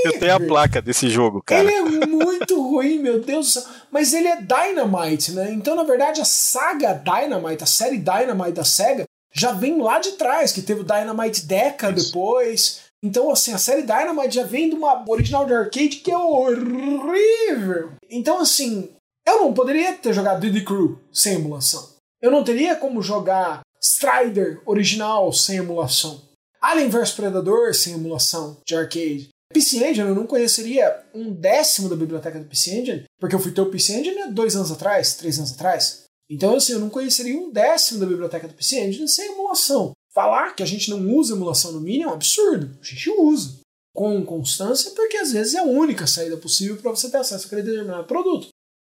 Eu 0.04 0.20
tenho 0.20 0.36
a 0.36 0.40
placa 0.40 0.82
desse 0.82 1.10
jogo, 1.10 1.42
cara. 1.42 1.64
Ele 1.64 1.74
é 1.74 2.06
muito 2.06 2.62
ruim, 2.62 3.00
meu 3.00 3.22
Deus 3.22 3.46
do 3.48 3.52
céu. 3.52 3.64
Mas 3.92 4.14
ele 4.14 4.28
é 4.28 4.42
Dynamite, 4.42 5.32
né? 5.32 5.52
Então, 5.52 5.76
na 5.76 5.84
verdade, 5.84 6.22
a 6.22 6.26
saga 6.26 6.94
Dynamite, 6.94 7.64
a 7.64 7.68
série 7.68 7.98
Dynamite 7.98 8.54
da 8.54 8.64
SEGA, 8.64 9.06
já 9.34 9.52
vem 9.52 9.82
lá 9.82 10.00
de 10.00 10.12
trás, 10.14 10.52
que 10.52 10.62
teve 10.62 10.82
o 10.82 10.86
Dynamite 10.86 11.46
Deca 11.46 11.92
depois. 11.92 12.82
Então, 13.04 13.32
assim, 13.32 13.54
a 13.54 13.58
série 13.58 13.82
Dynamite 13.82 14.36
já 14.36 14.44
vem 14.44 14.70
de 14.70 14.76
uma 14.76 15.04
original 15.10 15.46
de 15.46 15.54
arcade 15.54 15.98
que 15.98 16.12
é 16.12 16.18
horrível. 16.18 17.92
Então, 18.10 18.40
assim, 18.40 18.90
eu 19.26 19.40
não 19.40 19.54
poderia 19.54 19.94
ter 19.94 20.14
jogado 20.14 20.42
Diddy 20.42 20.64
Crew 20.64 21.00
sem 21.12 21.36
emulação. 21.36 21.90
Eu 22.22 22.32
não 22.32 22.44
teria 22.44 22.76
como 22.76 23.02
jogar 23.02 23.62
Strider 23.82 24.62
original 24.66 25.34
sem 25.34 25.58
emulação. 25.58 26.22
Alien 26.62 26.88
vs 26.90 27.12
Predador 27.12 27.74
sem 27.74 27.96
emulação 27.96 28.58
de 28.66 28.76
arcade. 28.76 29.30
PC 29.54 29.78
Engine 29.78 30.10
eu 30.10 30.16
não 30.16 30.28
conheceria 30.28 31.04
um 31.14 31.32
décimo 31.32 31.88
da 31.88 31.96
biblioteca 31.96 32.40
do 32.40 32.46
PC 32.46 32.72
Engine, 32.72 33.04
porque 33.20 33.36
eu 33.36 33.40
fui 33.40 33.52
ter 33.52 33.62
o 33.62 33.70
PC 33.70 33.94
Engine 33.94 34.22
há 34.24 34.28
dois 34.28 34.56
anos 34.56 34.72
atrás, 34.72 35.16
três 35.16 35.38
anos 35.38 35.54
atrás. 35.54 36.04
Então, 36.30 36.56
assim, 36.56 36.74
eu 36.74 36.80
não 36.80 36.90
conheceria 36.90 37.38
um 37.38 37.52
décimo 37.52 38.00
da 38.00 38.06
biblioteca 38.06 38.48
do 38.48 38.54
PC 38.54 38.80
Engine 38.80 39.08
sem 39.08 39.32
emulação. 39.32 39.92
Falar 40.14 40.56
que 40.56 40.64
a 40.64 40.66
gente 40.66 40.90
não 40.90 41.08
usa 41.16 41.36
emulação 41.36 41.72
no 41.72 41.80
Mini 41.80 42.04
é 42.04 42.08
um 42.08 42.14
absurdo. 42.14 42.78
A 42.82 42.86
gente 42.86 43.10
usa. 43.10 43.62
Com 43.96 44.26
constância, 44.26 44.92
porque 44.92 45.18
às 45.18 45.32
vezes 45.32 45.54
é 45.54 45.60
a 45.60 45.64
única 45.64 46.08
saída 46.08 46.36
possível 46.36 46.78
para 46.78 46.90
você 46.90 47.12
ter 47.12 47.18
acesso 47.18 47.46
àquele 47.46 47.62
determinado 47.62 48.08
produto. 48.08 48.48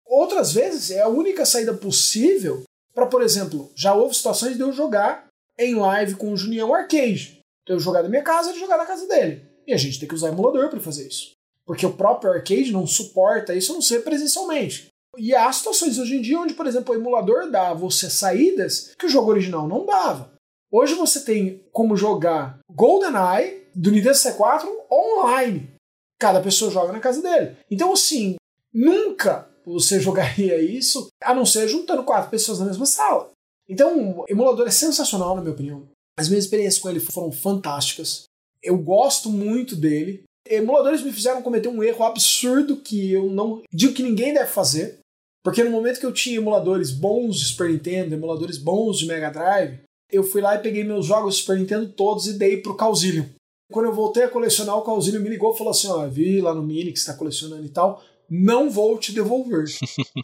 Outras 0.06 0.52
vezes 0.52 0.90
é 0.90 1.00
a 1.00 1.08
única 1.08 1.46
saída 1.46 1.72
possível 1.72 2.64
para, 2.94 3.06
por 3.06 3.22
exemplo, 3.22 3.70
já 3.74 3.94
houve 3.94 4.14
situações 4.14 4.56
de 4.56 4.60
eu 4.60 4.72
jogar 4.72 5.26
em 5.58 5.74
live 5.74 6.16
com 6.16 6.32
o 6.32 6.36
Junião 6.36 6.74
Arcade. 6.74 7.40
Então 7.62 7.76
eu 7.76 7.80
jogar 7.80 8.02
da 8.02 8.08
minha 8.08 8.22
casa 8.22 8.52
e 8.52 8.58
jogar 8.58 8.76
da 8.76 8.84
casa 8.84 9.06
dele. 9.06 9.49
E 9.70 9.72
a 9.72 9.76
gente 9.76 10.00
tem 10.00 10.08
que 10.08 10.14
usar 10.16 10.30
emulador 10.30 10.68
para 10.68 10.80
fazer 10.80 11.06
isso. 11.06 11.30
Porque 11.64 11.86
o 11.86 11.92
próprio 11.92 12.32
arcade 12.32 12.72
não 12.72 12.88
suporta 12.88 13.54
isso 13.54 13.70
a 13.70 13.74
não 13.76 13.82
ser 13.82 14.02
presencialmente. 14.02 14.88
E 15.16 15.32
há 15.32 15.50
situações 15.52 15.96
hoje 15.96 16.16
em 16.16 16.20
dia 16.20 16.40
onde, 16.40 16.54
por 16.54 16.66
exemplo, 16.66 16.92
o 16.92 16.98
emulador 16.98 17.48
dá 17.48 17.68
a 17.68 17.74
você 17.74 18.10
saídas 18.10 18.92
que 18.98 19.06
o 19.06 19.08
jogo 19.08 19.30
original 19.30 19.68
não 19.68 19.86
dava. 19.86 20.32
Hoje 20.72 20.94
você 20.94 21.20
tem 21.20 21.64
como 21.70 21.96
jogar 21.96 22.58
GoldenEye 22.68 23.62
do 23.72 23.92
Nintendo 23.92 24.16
64 24.16 24.68
online. 24.90 25.72
Cada 26.18 26.40
pessoa 26.40 26.72
joga 26.72 26.92
na 26.92 26.98
casa 26.98 27.22
dele. 27.22 27.56
Então, 27.70 27.92
assim, 27.92 28.34
nunca 28.74 29.48
você 29.64 30.00
jogaria 30.00 30.60
isso 30.60 31.06
a 31.22 31.32
não 31.32 31.46
ser 31.46 31.68
juntando 31.68 32.02
quatro 32.02 32.28
pessoas 32.28 32.58
na 32.58 32.66
mesma 32.66 32.86
sala. 32.86 33.30
Então, 33.68 34.18
o 34.18 34.24
emulador 34.28 34.66
é 34.66 34.72
sensacional, 34.72 35.36
na 35.36 35.42
minha 35.42 35.54
opinião. 35.54 35.86
As 36.18 36.28
minhas 36.28 36.44
experiências 36.44 36.82
com 36.82 36.90
ele 36.90 36.98
foram 36.98 37.30
fantásticas. 37.30 38.24
Eu 38.62 38.78
gosto 38.78 39.30
muito 39.30 39.74
dele. 39.74 40.24
Emuladores 40.48 41.02
me 41.02 41.12
fizeram 41.12 41.42
cometer 41.42 41.68
um 41.68 41.82
erro 41.82 42.04
absurdo 42.04 42.76
que 42.76 43.12
eu 43.12 43.30
não 43.30 43.62
digo 43.72 43.94
que 43.94 44.02
ninguém 44.02 44.34
deve 44.34 44.50
fazer. 44.50 44.98
Porque 45.42 45.64
no 45.64 45.70
momento 45.70 46.00
que 46.00 46.06
eu 46.06 46.12
tinha 46.12 46.36
emuladores 46.36 46.90
bons 46.90 47.38
de 47.38 47.46
Super 47.46 47.70
Nintendo, 47.70 48.14
emuladores 48.14 48.58
bons 48.58 48.98
de 48.98 49.06
Mega 49.06 49.30
Drive, 49.30 49.80
eu 50.12 50.22
fui 50.22 50.40
lá 50.40 50.54
e 50.54 50.62
peguei 50.62 50.84
meus 50.84 51.06
jogos 51.06 51.36
de 51.36 51.40
Super 51.40 51.58
Nintendo 51.58 51.88
todos 51.92 52.26
e 52.26 52.34
dei 52.34 52.58
pro 52.58 52.76
Calzillion. 52.76 53.24
Quando 53.70 53.86
eu 53.86 53.94
voltei 53.94 54.24
a 54.24 54.28
colecionar, 54.28 54.76
o 54.76 54.82
Calzillion 54.82 55.22
me 55.22 55.28
ligou 55.30 55.54
e 55.54 55.56
falou 55.56 55.70
assim: 55.70 55.88
Ó, 55.88 56.06
vi 56.08 56.40
lá 56.40 56.52
no 56.52 56.62
Mini 56.62 56.92
que 56.92 56.98
você 56.98 57.10
tá 57.10 57.16
colecionando 57.16 57.64
e 57.64 57.68
tal, 57.68 58.02
não 58.28 58.68
vou 58.68 58.98
te 58.98 59.12
devolver. 59.12 59.64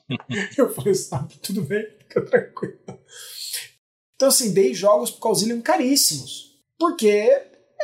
eu 0.59 0.69
falei: 0.75 0.95
sabe, 0.95 1.35
tudo 1.41 1.63
bem, 1.63 1.87
fica 2.01 2.23
tranquilo. 2.23 2.79
Então, 4.17 4.29
assim, 4.29 4.53
dei 4.53 4.75
jogos 4.75 5.11
pro 5.11 5.21
Calzillion 5.21 5.61
caríssimos. 5.61 6.57
Porque 6.79 7.31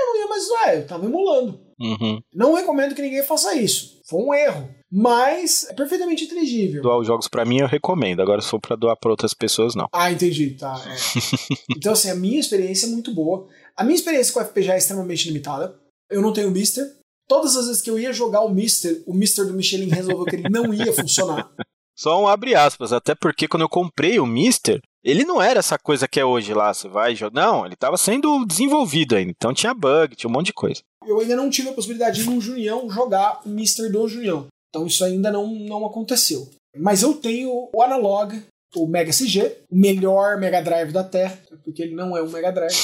eu 0.02 0.06
não 0.06 0.20
ia 0.20 0.28
mais 0.28 0.44
usar, 0.44 0.76
eu 0.76 0.86
tava 0.86 1.04
emulando. 1.06 1.60
Uhum. 1.80 2.20
Não 2.34 2.54
recomendo 2.54 2.94
que 2.94 3.02
ninguém 3.02 3.22
faça 3.22 3.54
isso. 3.56 4.00
Foi 4.06 4.22
um 4.22 4.34
erro. 4.34 4.68
Mas 4.90 5.66
é 5.68 5.72
perfeitamente 5.72 6.24
inteligível. 6.24 6.82
Doar 6.82 6.98
os 6.98 7.06
jogos 7.06 7.28
pra 7.28 7.44
mim 7.44 7.60
eu 7.60 7.66
recomendo. 7.66 8.20
Agora, 8.20 8.40
se 8.40 8.48
for 8.48 8.60
pra 8.60 8.76
doar 8.76 8.96
pra 8.96 9.10
outras 9.10 9.34
pessoas, 9.34 9.74
não. 9.74 9.88
Ah, 9.92 10.12
entendi. 10.12 10.50
Tá. 10.50 10.80
é. 10.86 10.96
então, 11.76 11.92
assim, 11.92 12.10
a 12.10 12.14
minha 12.14 12.38
experiência 12.38 12.86
é 12.86 12.90
muito 12.90 13.12
boa. 13.14 13.48
A 13.76 13.82
minha 13.82 13.96
experiência 13.96 14.32
com 14.32 14.40
o 14.40 14.44
FPGA 14.44 14.74
é 14.74 14.78
extremamente 14.78 15.26
limitada. 15.26 15.74
Eu 16.10 16.20
não 16.20 16.32
tenho 16.32 16.50
Mister. 16.50 16.84
Todas 17.26 17.56
as 17.56 17.66
vezes 17.66 17.82
que 17.82 17.88
eu 17.88 17.98
ia 17.98 18.12
jogar 18.12 18.42
o 18.42 18.50
Mister, 18.50 19.02
o 19.06 19.14
Mister 19.14 19.46
do 19.46 19.54
Michelin 19.54 19.88
resolveu 19.88 20.26
que 20.26 20.36
ele 20.36 20.50
não 20.50 20.74
ia 20.74 20.92
funcionar. 20.92 21.50
Só 21.96 22.20
um 22.20 22.26
abre 22.26 22.54
aspas, 22.54 22.92
até 22.92 23.14
porque 23.14 23.46
quando 23.46 23.62
eu 23.62 23.68
comprei 23.68 24.18
o 24.18 24.26
Mister, 24.26 24.80
ele 25.04 25.24
não 25.24 25.42
era 25.42 25.58
essa 25.58 25.78
coisa 25.78 26.06
que 26.06 26.20
é 26.20 26.24
hoje 26.24 26.54
lá, 26.54 26.72
você 26.72 26.88
vai 26.88 27.14
jogar. 27.14 27.40
Não, 27.40 27.66
ele 27.66 27.76
tava 27.76 27.96
sendo 27.96 28.44
desenvolvido 28.44 29.16
ainda. 29.16 29.30
Então 29.30 29.52
tinha 29.52 29.74
bug, 29.74 30.14
tinha 30.14 30.30
um 30.30 30.32
monte 30.32 30.46
de 30.46 30.52
coisa. 30.52 30.80
Eu 31.06 31.20
ainda 31.20 31.36
não 31.36 31.50
tive 31.50 31.70
a 31.70 31.72
possibilidade 31.72 32.22
de 32.22 32.30
no 32.30 32.40
Junião 32.40 32.88
jogar 32.88 33.40
o 33.44 33.48
Mister 33.48 33.90
do 33.90 34.08
Junião. 34.08 34.46
Então 34.68 34.86
isso 34.86 35.04
ainda 35.04 35.30
não, 35.30 35.46
não 35.46 35.84
aconteceu. 35.84 36.48
Mas 36.76 37.02
eu 37.02 37.14
tenho 37.14 37.68
o 37.74 37.82
Analog, 37.82 38.42
o 38.74 38.86
Mega 38.86 39.12
CG, 39.12 39.56
o 39.70 39.76
melhor 39.76 40.38
Mega 40.38 40.62
Drive 40.62 40.92
da 40.92 41.04
Terra, 41.04 41.38
porque 41.62 41.82
ele 41.82 41.94
não 41.94 42.16
é 42.16 42.22
um 42.22 42.30
Mega 42.30 42.52
Drive. 42.52 42.74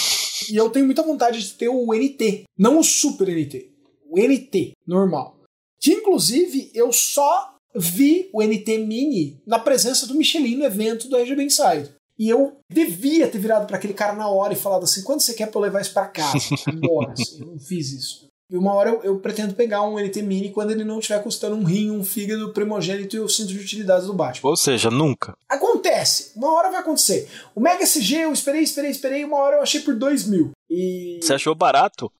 E 0.50 0.56
eu 0.56 0.70
tenho 0.70 0.84
muita 0.84 1.02
vontade 1.02 1.40
de 1.40 1.54
ter 1.54 1.68
o 1.68 1.94
NT, 1.94 2.44
não 2.56 2.78
o 2.78 2.84
Super 2.84 3.28
NT, 3.28 3.70
o 4.10 4.18
NT 4.18 4.72
normal. 4.86 5.36
Que 5.80 5.92
inclusive 5.92 6.70
eu 6.74 6.92
só 6.92 7.54
vi 7.74 8.28
o 8.32 8.42
NT 8.42 8.78
Mini 8.78 9.40
na 9.46 9.58
presença 9.58 10.06
do 10.06 10.14
Michelin 10.14 10.56
no 10.56 10.64
evento 10.64 11.08
do 11.08 11.16
RGB 11.16 11.44
Inside. 11.44 11.90
E 12.18 12.28
eu 12.28 12.58
devia 12.70 13.28
ter 13.28 13.38
virado 13.38 13.66
para 13.66 13.76
aquele 13.76 13.94
cara 13.94 14.12
na 14.12 14.28
hora 14.28 14.52
e 14.52 14.56
falado 14.56 14.84
assim: 14.84 15.02
quando 15.02 15.20
você 15.20 15.34
quer 15.34 15.46
pra 15.46 15.58
eu 15.58 15.62
levar 15.62 15.80
isso 15.80 15.92
pra 15.92 16.06
casa? 16.06 16.38
Agora, 16.66 17.12
assim, 17.12 17.40
eu 17.40 17.46
não 17.46 17.58
fiz 17.58 17.92
isso. 17.92 18.28
E 18.50 18.56
uma 18.56 18.72
hora 18.72 18.88
eu, 18.88 19.02
eu, 19.02 19.18
pretendo 19.18 19.54
pegar 19.54 19.82
um 19.82 19.98
NT 19.98 20.22
Mini 20.22 20.50
quando 20.50 20.70
ele 20.70 20.82
não 20.82 21.00
estiver 21.00 21.22
custando 21.22 21.54
um 21.54 21.64
rim, 21.64 21.90
um 21.90 22.02
fígado, 22.02 22.50
primogênito 22.54 23.14
e 23.14 23.20
o 23.20 23.28
cinto 23.28 23.48
de 23.48 23.58
utilidades 23.58 24.06
do 24.06 24.14
Batman. 24.14 24.48
Ou 24.48 24.56
seja, 24.56 24.90
nunca. 24.90 25.36
Acontece, 25.46 26.32
uma 26.34 26.54
hora 26.54 26.70
vai 26.70 26.80
acontecer. 26.80 27.28
O 27.54 27.60
Mega 27.60 27.84
SG 27.84 28.22
eu 28.22 28.32
esperei, 28.32 28.62
esperei, 28.62 28.90
esperei, 28.90 29.22
uma 29.22 29.36
hora 29.36 29.56
eu 29.56 29.62
achei 29.62 29.80
por 29.80 29.94
2 29.94 30.26
mil. 30.26 30.52
E. 30.70 31.20
Você 31.22 31.34
achou 31.34 31.54
barato? 31.54 32.10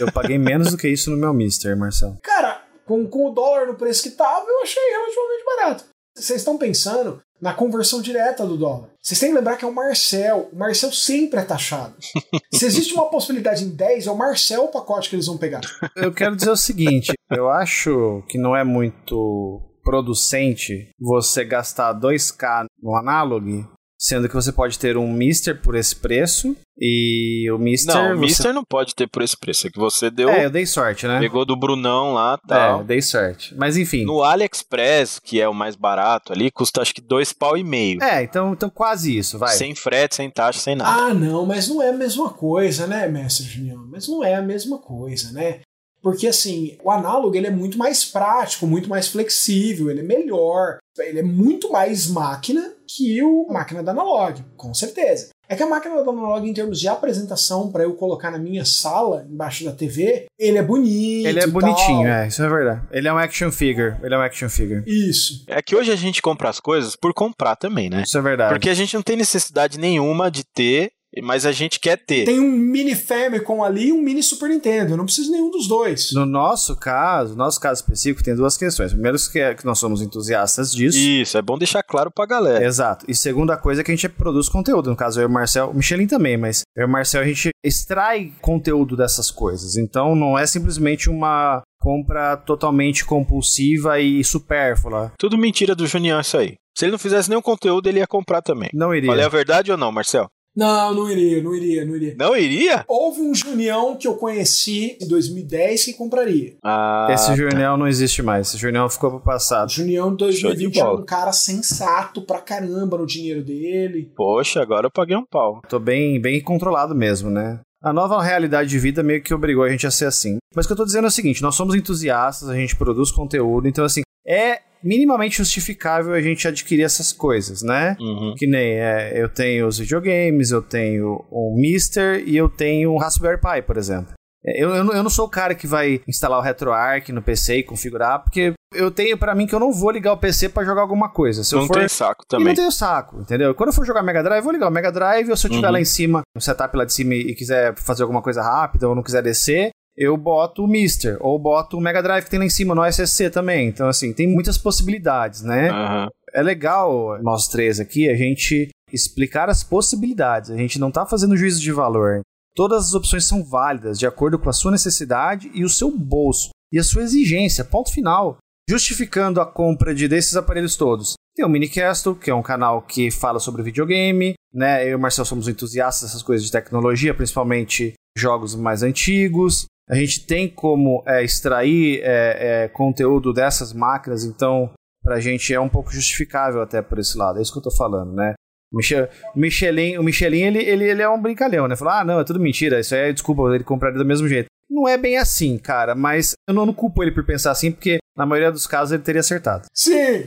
Eu 0.00 0.10
paguei 0.10 0.38
menos 0.38 0.72
do 0.72 0.76
que 0.76 0.88
isso 0.88 1.08
no 1.08 1.16
meu 1.16 1.32
Mister, 1.32 1.76
Marcelo. 1.76 2.18
Cara, 2.20 2.64
com, 2.84 3.06
com 3.06 3.30
o 3.30 3.30
dólar 3.30 3.68
no 3.68 3.76
preço 3.76 4.02
que 4.02 4.10
tava, 4.10 4.44
eu 4.48 4.62
achei 4.62 4.82
relativamente 4.82 5.44
barato. 5.44 5.84
Vocês 6.16 6.40
estão 6.40 6.58
pensando 6.58 7.22
na 7.40 7.54
conversão 7.54 8.02
direta 8.02 8.44
do 8.46 8.56
dólar. 8.56 8.90
Vocês 9.00 9.18
têm 9.18 9.30
que 9.30 9.36
lembrar 9.36 9.56
que 9.56 9.64
é 9.64 9.68
o 9.68 9.74
Marcel. 9.74 10.48
O 10.52 10.56
Marcel 10.56 10.92
sempre 10.92 11.40
é 11.40 11.44
taxado. 11.44 11.94
Se 12.52 12.66
existe 12.66 12.92
uma 12.92 13.08
possibilidade 13.08 13.64
em 13.64 13.70
10, 13.70 14.06
é 14.06 14.10
o 14.10 14.16
Marcel 14.16 14.64
o 14.64 14.68
pacote 14.68 15.08
que 15.08 15.16
eles 15.16 15.26
vão 15.26 15.38
pegar. 15.38 15.60
Eu 15.96 16.12
quero 16.12 16.36
dizer 16.36 16.50
o 16.50 16.56
seguinte: 16.56 17.12
eu 17.30 17.48
acho 17.48 18.22
que 18.28 18.36
não 18.36 18.54
é 18.54 18.62
muito 18.64 19.62
producente 19.82 20.90
você 20.98 21.44
gastar 21.44 21.98
2K 21.98 22.66
no 22.82 22.94
analog, 22.94 23.66
sendo 24.00 24.28
que 24.28 24.34
você 24.34 24.50
pode 24.50 24.78
ter 24.78 24.96
um 24.96 25.12
Mister 25.12 25.60
por 25.60 25.76
esse 25.76 25.94
preço 25.94 26.56
e 26.78 27.46
o 27.52 27.58
Mister. 27.58 27.94
Não, 27.94 28.14
o 28.14 28.16
você... 28.16 28.20
Mister 28.20 28.54
não 28.54 28.64
pode 28.64 28.94
ter 28.94 29.06
por 29.06 29.22
esse 29.22 29.36
preço. 29.36 29.66
É 29.66 29.70
que 29.70 29.78
você 29.78 30.10
deu. 30.10 30.30
É, 30.30 30.46
eu 30.46 30.50
dei 30.50 30.64
sorte, 30.64 31.06
né? 31.06 31.20
Pegou 31.20 31.44
do 31.44 31.54
Brunão 31.54 32.14
lá 32.14 32.40
É, 32.42 32.48
tal. 32.48 32.78
eu 32.78 32.84
dei 32.84 33.02
sorte. 33.02 33.54
Mas 33.54 33.76
enfim. 33.76 34.06
No 34.06 34.22
AliExpress, 34.22 35.20
que 35.22 35.38
é 35.38 35.46
o 35.46 35.52
mais 35.52 35.76
barato 35.76 36.32
ali, 36.32 36.50
custa 36.50 36.80
acho 36.80 36.94
que 36.94 37.02
dois 37.02 37.34
pau 37.34 37.58
e 37.58 37.62
meio. 37.62 38.02
É, 38.02 38.22
então, 38.22 38.54
então 38.54 38.70
quase 38.70 39.16
isso, 39.16 39.38
vai. 39.38 39.54
Sem 39.54 39.74
frete, 39.74 40.16
sem 40.16 40.30
taxa, 40.30 40.60
sem 40.60 40.74
nada. 40.74 41.08
Ah, 41.08 41.14
não, 41.14 41.44
mas 41.44 41.68
não 41.68 41.82
é 41.82 41.90
a 41.90 41.96
mesma 41.96 42.30
coisa, 42.30 42.86
né, 42.86 43.06
mestre 43.06 43.44
Junião? 43.44 43.86
Mas 43.90 44.08
não 44.08 44.24
é 44.24 44.34
a 44.36 44.42
mesma 44.42 44.78
coisa, 44.78 45.30
né? 45.32 45.60
Porque 46.02 46.26
assim, 46.26 46.78
o 46.82 46.90
análogo 46.90 47.36
ele 47.36 47.46
é 47.46 47.50
muito 47.50 47.76
mais 47.76 48.04
prático, 48.04 48.66
muito 48.66 48.88
mais 48.88 49.08
flexível, 49.08 49.90
ele 49.90 50.00
é 50.00 50.04
melhor, 50.04 50.78
ele 50.98 51.20
é 51.20 51.22
muito 51.22 51.70
mais 51.70 52.06
máquina 52.06 52.72
que 52.86 53.22
o 53.22 53.46
a 53.50 53.52
máquina 53.52 53.82
da 53.82 53.92
analog, 53.92 54.42
com 54.56 54.74
certeza. 54.74 55.30
É 55.48 55.56
que 55.56 55.64
a 55.64 55.66
máquina 55.66 55.96
da 55.96 56.02
analog, 56.02 56.48
em 56.48 56.54
termos 56.54 56.78
de 56.78 56.86
apresentação, 56.86 57.72
para 57.72 57.82
eu 57.82 57.94
colocar 57.94 58.30
na 58.30 58.38
minha 58.38 58.64
sala, 58.64 59.26
embaixo 59.28 59.64
da 59.64 59.72
TV, 59.72 60.26
ele 60.38 60.58
é 60.58 60.62
bonito. 60.62 61.26
Ele 61.26 61.40
é 61.40 61.42
e 61.42 61.46
bonitinho, 61.50 62.04
tal. 62.04 62.18
é, 62.18 62.28
isso 62.28 62.40
é 62.40 62.48
verdade. 62.48 62.82
Ele 62.92 63.08
é 63.08 63.12
um 63.12 63.18
action 63.18 63.50
figure. 63.50 63.96
Ele 64.00 64.14
é 64.14 64.18
um 64.18 64.22
action 64.22 64.48
figure. 64.48 64.84
Isso. 64.86 65.44
É 65.48 65.60
que 65.60 65.74
hoje 65.74 65.90
a 65.90 65.96
gente 65.96 66.22
compra 66.22 66.48
as 66.48 66.60
coisas 66.60 66.94
por 66.94 67.12
comprar 67.12 67.56
também, 67.56 67.90
né? 67.90 68.04
Isso 68.06 68.16
é 68.16 68.22
verdade. 68.22 68.54
Porque 68.54 68.70
a 68.70 68.74
gente 68.74 68.94
não 68.94 69.02
tem 69.02 69.16
necessidade 69.16 69.76
nenhuma 69.76 70.30
de 70.30 70.44
ter, 70.44 70.92
mas 71.22 71.44
a 71.44 71.52
gente 71.52 71.80
quer 71.80 71.96
ter. 71.96 72.24
Tem 72.24 72.38
um 72.38 72.50
mini 72.50 72.94
Famicom 72.94 73.64
ali 73.64 73.88
e 73.88 73.92
um 73.92 74.00
mini 74.00 74.22
Super 74.22 74.48
Nintendo. 74.48 74.92
Eu 74.92 74.96
não 74.96 75.04
preciso 75.04 75.32
nenhum 75.32 75.50
dos 75.50 75.66
dois. 75.66 76.12
No 76.12 76.24
nosso 76.24 76.76
caso, 76.76 77.30
no 77.32 77.38
nosso 77.38 77.60
caso 77.60 77.80
específico, 77.82 78.22
tem 78.22 78.36
duas 78.36 78.56
questões. 78.56 78.92
Primeiro, 78.92 79.18
que, 79.30 79.40
é 79.40 79.54
que 79.54 79.66
nós 79.66 79.78
somos 79.78 80.02
entusiastas 80.02 80.72
disso. 80.72 80.98
Isso, 80.98 81.36
é 81.36 81.42
bom 81.42 81.58
deixar 81.58 81.82
claro 81.82 82.10
pra 82.10 82.26
galera. 82.26 82.64
Exato. 82.64 83.04
E 83.08 83.14
segunda 83.14 83.56
coisa 83.56 83.80
é 83.80 83.84
que 83.84 83.90
a 83.90 83.94
gente 83.94 84.08
produz 84.08 84.48
conteúdo. 84.48 84.90
No 84.90 84.96
caso, 84.96 85.20
eu 85.20 85.24
e 85.24 85.26
o 85.26 85.30
Marcel, 85.30 85.70
o 85.70 85.74
Michelin 85.74 86.06
também, 86.06 86.36
mas 86.36 86.62
eu 86.76 86.82
e 86.82 86.86
o 86.86 86.88
Marcel, 86.88 87.22
a 87.22 87.26
gente 87.26 87.50
extrai 87.64 88.32
conteúdo 88.40 88.96
dessas 88.96 89.30
coisas. 89.30 89.76
Então, 89.76 90.14
não 90.14 90.38
é 90.38 90.46
simplesmente 90.46 91.10
uma 91.10 91.62
compra 91.80 92.36
totalmente 92.36 93.04
compulsiva 93.04 93.98
e 93.98 94.22
supérflua. 94.22 95.12
Tudo 95.18 95.38
mentira 95.38 95.74
do 95.74 95.86
Junião 95.86 96.20
isso 96.20 96.36
aí. 96.36 96.54
Se 96.76 96.84
ele 96.84 96.92
não 96.92 96.98
fizesse 96.98 97.28
nenhum 97.28 97.42
conteúdo, 97.42 97.88
ele 97.88 97.98
ia 97.98 98.06
comprar 98.06 98.42
também. 98.42 98.70
Não 98.72 98.94
iria. 98.94 99.10
Falei 99.10 99.24
a 99.24 99.28
verdade 99.28 99.72
ou 99.72 99.78
não, 99.78 99.90
Marcel? 99.90 100.28
Não, 100.56 100.92
não 100.94 101.10
iria, 101.10 101.42
não 101.42 101.54
iria, 101.54 101.84
não 101.84 101.94
iria. 101.96 102.14
Não 102.18 102.36
iria? 102.36 102.84
Houve 102.88 103.20
um 103.20 103.34
Junião 103.34 103.96
que 103.96 104.06
eu 104.08 104.16
conheci 104.16 104.96
em 105.00 105.06
2010 105.06 105.84
que 105.84 105.94
compraria. 105.94 106.54
Ah, 106.64 107.06
Esse 107.10 107.34
Junião 107.36 107.76
não 107.76 107.86
existe 107.86 108.22
mais. 108.22 108.48
Esse 108.48 108.58
Junião 108.58 108.88
ficou 108.88 109.10
pro 109.10 109.18
O 109.18 109.22
passado. 109.22 109.70
Junião 109.70 110.14
de 110.14 110.24
Show 110.32 110.50
de 110.50 110.66
2020 110.66 110.76
era 110.78 110.86
bola. 110.88 111.00
um 111.00 111.04
cara 111.04 111.32
sensato 111.32 112.22
pra 112.22 112.38
caramba 112.40 112.98
no 112.98 113.06
dinheiro 113.06 113.44
dele. 113.44 114.10
Poxa, 114.16 114.60
agora 114.60 114.86
eu 114.86 114.90
paguei 114.90 115.16
um 115.16 115.24
pau. 115.24 115.60
Tô 115.68 115.78
bem, 115.78 116.20
bem 116.20 116.40
controlado 116.42 116.94
mesmo, 116.94 117.30
né? 117.30 117.60
A 117.82 117.92
nova 117.92 118.20
realidade 118.22 118.68
de 118.68 118.78
vida 118.78 119.02
meio 119.02 119.22
que 119.22 119.32
obrigou 119.32 119.64
a 119.64 119.70
gente 119.70 119.86
a 119.86 119.90
ser 119.90 120.04
assim. 120.06 120.36
Mas 120.54 120.66
o 120.66 120.68
que 120.68 120.72
eu 120.72 120.76
tô 120.76 120.84
dizendo 120.84 121.04
é 121.04 121.08
o 121.08 121.12
seguinte: 121.12 121.40
nós 121.42 121.54
somos 121.54 121.74
entusiastas, 121.74 122.48
a 122.48 122.54
gente 122.54 122.76
produz 122.76 123.10
conteúdo, 123.10 123.66
então, 123.68 123.84
assim, 123.84 124.02
é 124.26 124.60
minimamente 124.82 125.38
justificável 125.38 126.14
a 126.14 126.20
gente 126.20 126.46
adquirir 126.48 126.84
essas 126.84 127.12
coisas, 127.12 127.62
né? 127.62 127.96
Uhum. 128.00 128.34
Que 128.36 128.46
nem 128.46 128.78
é, 128.78 129.12
eu 129.22 129.28
tenho 129.28 129.66
os 129.66 129.78
videogames, 129.78 130.50
eu 130.50 130.62
tenho 130.62 131.24
o 131.30 131.54
Mister 131.56 132.22
e 132.26 132.36
eu 132.36 132.48
tenho 132.48 132.92
um 132.92 132.98
Raspberry 132.98 133.38
Pi, 133.40 133.62
por 133.66 133.76
exemplo. 133.76 134.12
É, 134.44 134.62
Eu, 134.64 134.74
eu, 134.74 134.82
não- 134.84 134.94
eu 134.94 135.02
não 135.02 135.10
sou 135.10 135.26
o 135.26 135.30
cara 135.30 135.54
que 135.54 135.66
vai 135.66 136.00
instalar 136.08 136.38
o 136.38 136.42
RetroArch 136.42 137.12
no 137.12 137.20
PC 137.22 137.56
e 137.56 137.62
configurar, 137.62 138.22
porque 138.22 138.54
eu 138.74 138.90
tenho 138.90 139.18
pra 139.18 139.34
mim 139.34 139.46
que 139.46 139.54
eu 139.54 139.60
não 139.60 139.70
vou 139.72 139.90
ligar 139.90 140.12
o 140.12 140.16
PC 140.16 140.48
pra 140.48 140.64
jogar 140.64 140.80
alguma 140.80 141.10
coisa. 141.10 141.44
Se 141.44 141.54
eu 141.54 141.58
Não 141.60 141.66
for 141.66 141.76
tem 141.76 141.88
saco 141.88 142.22
e 142.24 142.32
não 142.32 142.38
também. 142.38 142.54
tenho 142.54 142.70
saco, 142.72 143.20
entendeu? 143.20 143.54
Quando 143.54 143.68
eu 143.68 143.74
for 143.74 143.84
jogar 143.84 144.02
Mega 144.02 144.22
Drive, 144.22 144.38
eu 144.38 144.44
vou 144.44 144.52
ligar 144.52 144.68
o 144.68 144.70
Mega 144.70 144.90
Drive, 144.90 145.28
ou 145.28 145.36
se 145.36 145.46
eu 145.46 145.50
tiver 145.50 145.66
Uhum. 145.66 145.72
lá 145.74 145.80
em 145.80 145.84
cima, 145.84 146.22
no 146.34 146.40
setup 146.40 146.74
lá 146.76 146.84
de 146.86 146.92
cima 146.94 147.14
e 147.14 147.34
quiser 147.34 147.74
fazer 147.76 148.02
alguma 148.02 148.22
coisa 148.22 148.40
rápida 148.40 148.88
ou 148.88 148.94
não 148.94 149.02
quiser 149.02 149.22
descer, 149.22 149.70
eu 150.00 150.16
boto 150.16 150.64
o 150.64 150.66
Mister, 150.66 151.18
ou 151.20 151.38
boto 151.38 151.76
o 151.76 151.80
Mega 151.80 152.02
Drive 152.02 152.24
que 152.24 152.30
tem 152.30 152.38
lá 152.38 152.46
em 152.46 152.50
cima 152.50 152.74
no 152.74 152.82
SSC 152.82 153.28
também. 153.28 153.68
Então, 153.68 153.86
assim, 153.86 154.14
tem 154.14 154.26
muitas 154.26 154.56
possibilidades, 154.56 155.42
né? 155.42 155.68
Aham. 155.68 156.08
É 156.32 156.42
legal, 156.42 157.22
nós 157.22 157.48
três 157.48 157.78
aqui, 157.78 158.08
a 158.08 158.16
gente 158.16 158.70
explicar 158.90 159.50
as 159.50 159.62
possibilidades. 159.62 160.50
A 160.50 160.56
gente 160.56 160.78
não 160.78 160.90
tá 160.90 161.04
fazendo 161.04 161.36
juízo 161.36 161.60
de 161.60 161.70
valor. 161.70 162.22
Todas 162.54 162.86
as 162.86 162.94
opções 162.94 163.24
são 163.24 163.44
válidas, 163.44 163.98
de 163.98 164.06
acordo 164.06 164.38
com 164.38 164.48
a 164.48 164.54
sua 164.54 164.70
necessidade 164.70 165.50
e 165.52 165.64
o 165.64 165.68
seu 165.68 165.90
bolso. 165.90 166.48
E 166.72 166.78
a 166.78 166.82
sua 166.82 167.02
exigência, 167.02 167.62
ponto 167.62 167.92
final. 167.92 168.38
Justificando 168.70 169.38
a 169.38 169.44
compra 169.44 169.94
de 169.94 170.08
desses 170.08 170.34
aparelhos 170.34 170.76
todos. 170.76 171.12
Tem 171.36 171.44
o 171.44 171.48
Minicastle, 171.48 172.14
que 172.14 172.30
é 172.30 172.34
um 172.34 172.42
canal 172.42 172.80
que 172.80 173.10
fala 173.10 173.38
sobre 173.38 173.62
videogame, 173.62 174.32
né? 174.52 174.82
Eu 174.84 174.92
e 174.92 174.94
o 174.94 174.98
Marcel 174.98 175.26
somos 175.26 175.46
entusiastas 175.46 176.08
dessas 176.08 176.22
coisas 176.22 176.46
de 176.46 176.52
tecnologia, 176.52 177.12
principalmente 177.12 177.92
jogos 178.16 178.54
mais 178.54 178.82
antigos. 178.82 179.66
A 179.90 179.94
gente 179.96 180.24
tem 180.24 180.48
como 180.48 181.02
é, 181.04 181.24
extrair 181.24 182.00
é, 182.02 182.64
é, 182.64 182.68
conteúdo 182.68 183.32
dessas 183.32 183.72
máquinas, 183.72 184.24
então 184.24 184.70
pra 185.02 185.18
gente 185.18 185.52
é 185.52 185.58
um 185.58 185.68
pouco 185.68 185.90
justificável 185.90 186.62
até 186.62 186.80
por 186.80 186.98
esse 186.98 187.18
lado. 187.18 187.38
É 187.38 187.42
isso 187.42 187.52
que 187.52 187.58
eu 187.58 187.62
tô 187.62 187.70
falando, 187.72 188.14
né? 188.14 188.34
Michel, 188.72 189.08
Michelin, 189.34 189.98
o 189.98 190.02
Michelin 190.02 190.42
ele, 190.42 190.62
ele, 190.62 190.84
ele 190.84 191.02
é 191.02 191.08
um 191.08 191.20
brincalhão, 191.20 191.66
né? 191.66 191.74
Falou, 191.74 191.92
ah, 191.92 192.04
não, 192.04 192.20
é 192.20 192.24
tudo 192.24 192.38
mentira, 192.38 192.78
isso 192.78 192.94
aí 192.94 193.10
é 193.10 193.12
desculpa, 193.12 193.42
ele 193.52 193.64
compraria 193.64 193.98
do 193.98 194.04
mesmo 194.04 194.28
jeito. 194.28 194.46
Não 194.70 194.86
é 194.86 194.96
bem 194.96 195.16
assim, 195.18 195.58
cara, 195.58 195.96
mas 195.96 196.34
eu 196.48 196.54
não, 196.54 196.64
não 196.64 196.72
culpo 196.72 197.02
ele 197.02 197.10
por 197.10 197.26
pensar 197.26 197.50
assim, 197.50 197.72
porque 197.72 197.98
na 198.16 198.24
maioria 198.24 198.52
dos 198.52 198.68
casos 198.68 198.92
ele 198.92 199.02
teria 199.02 199.20
acertado. 199.20 199.66
Sim! 199.74 200.24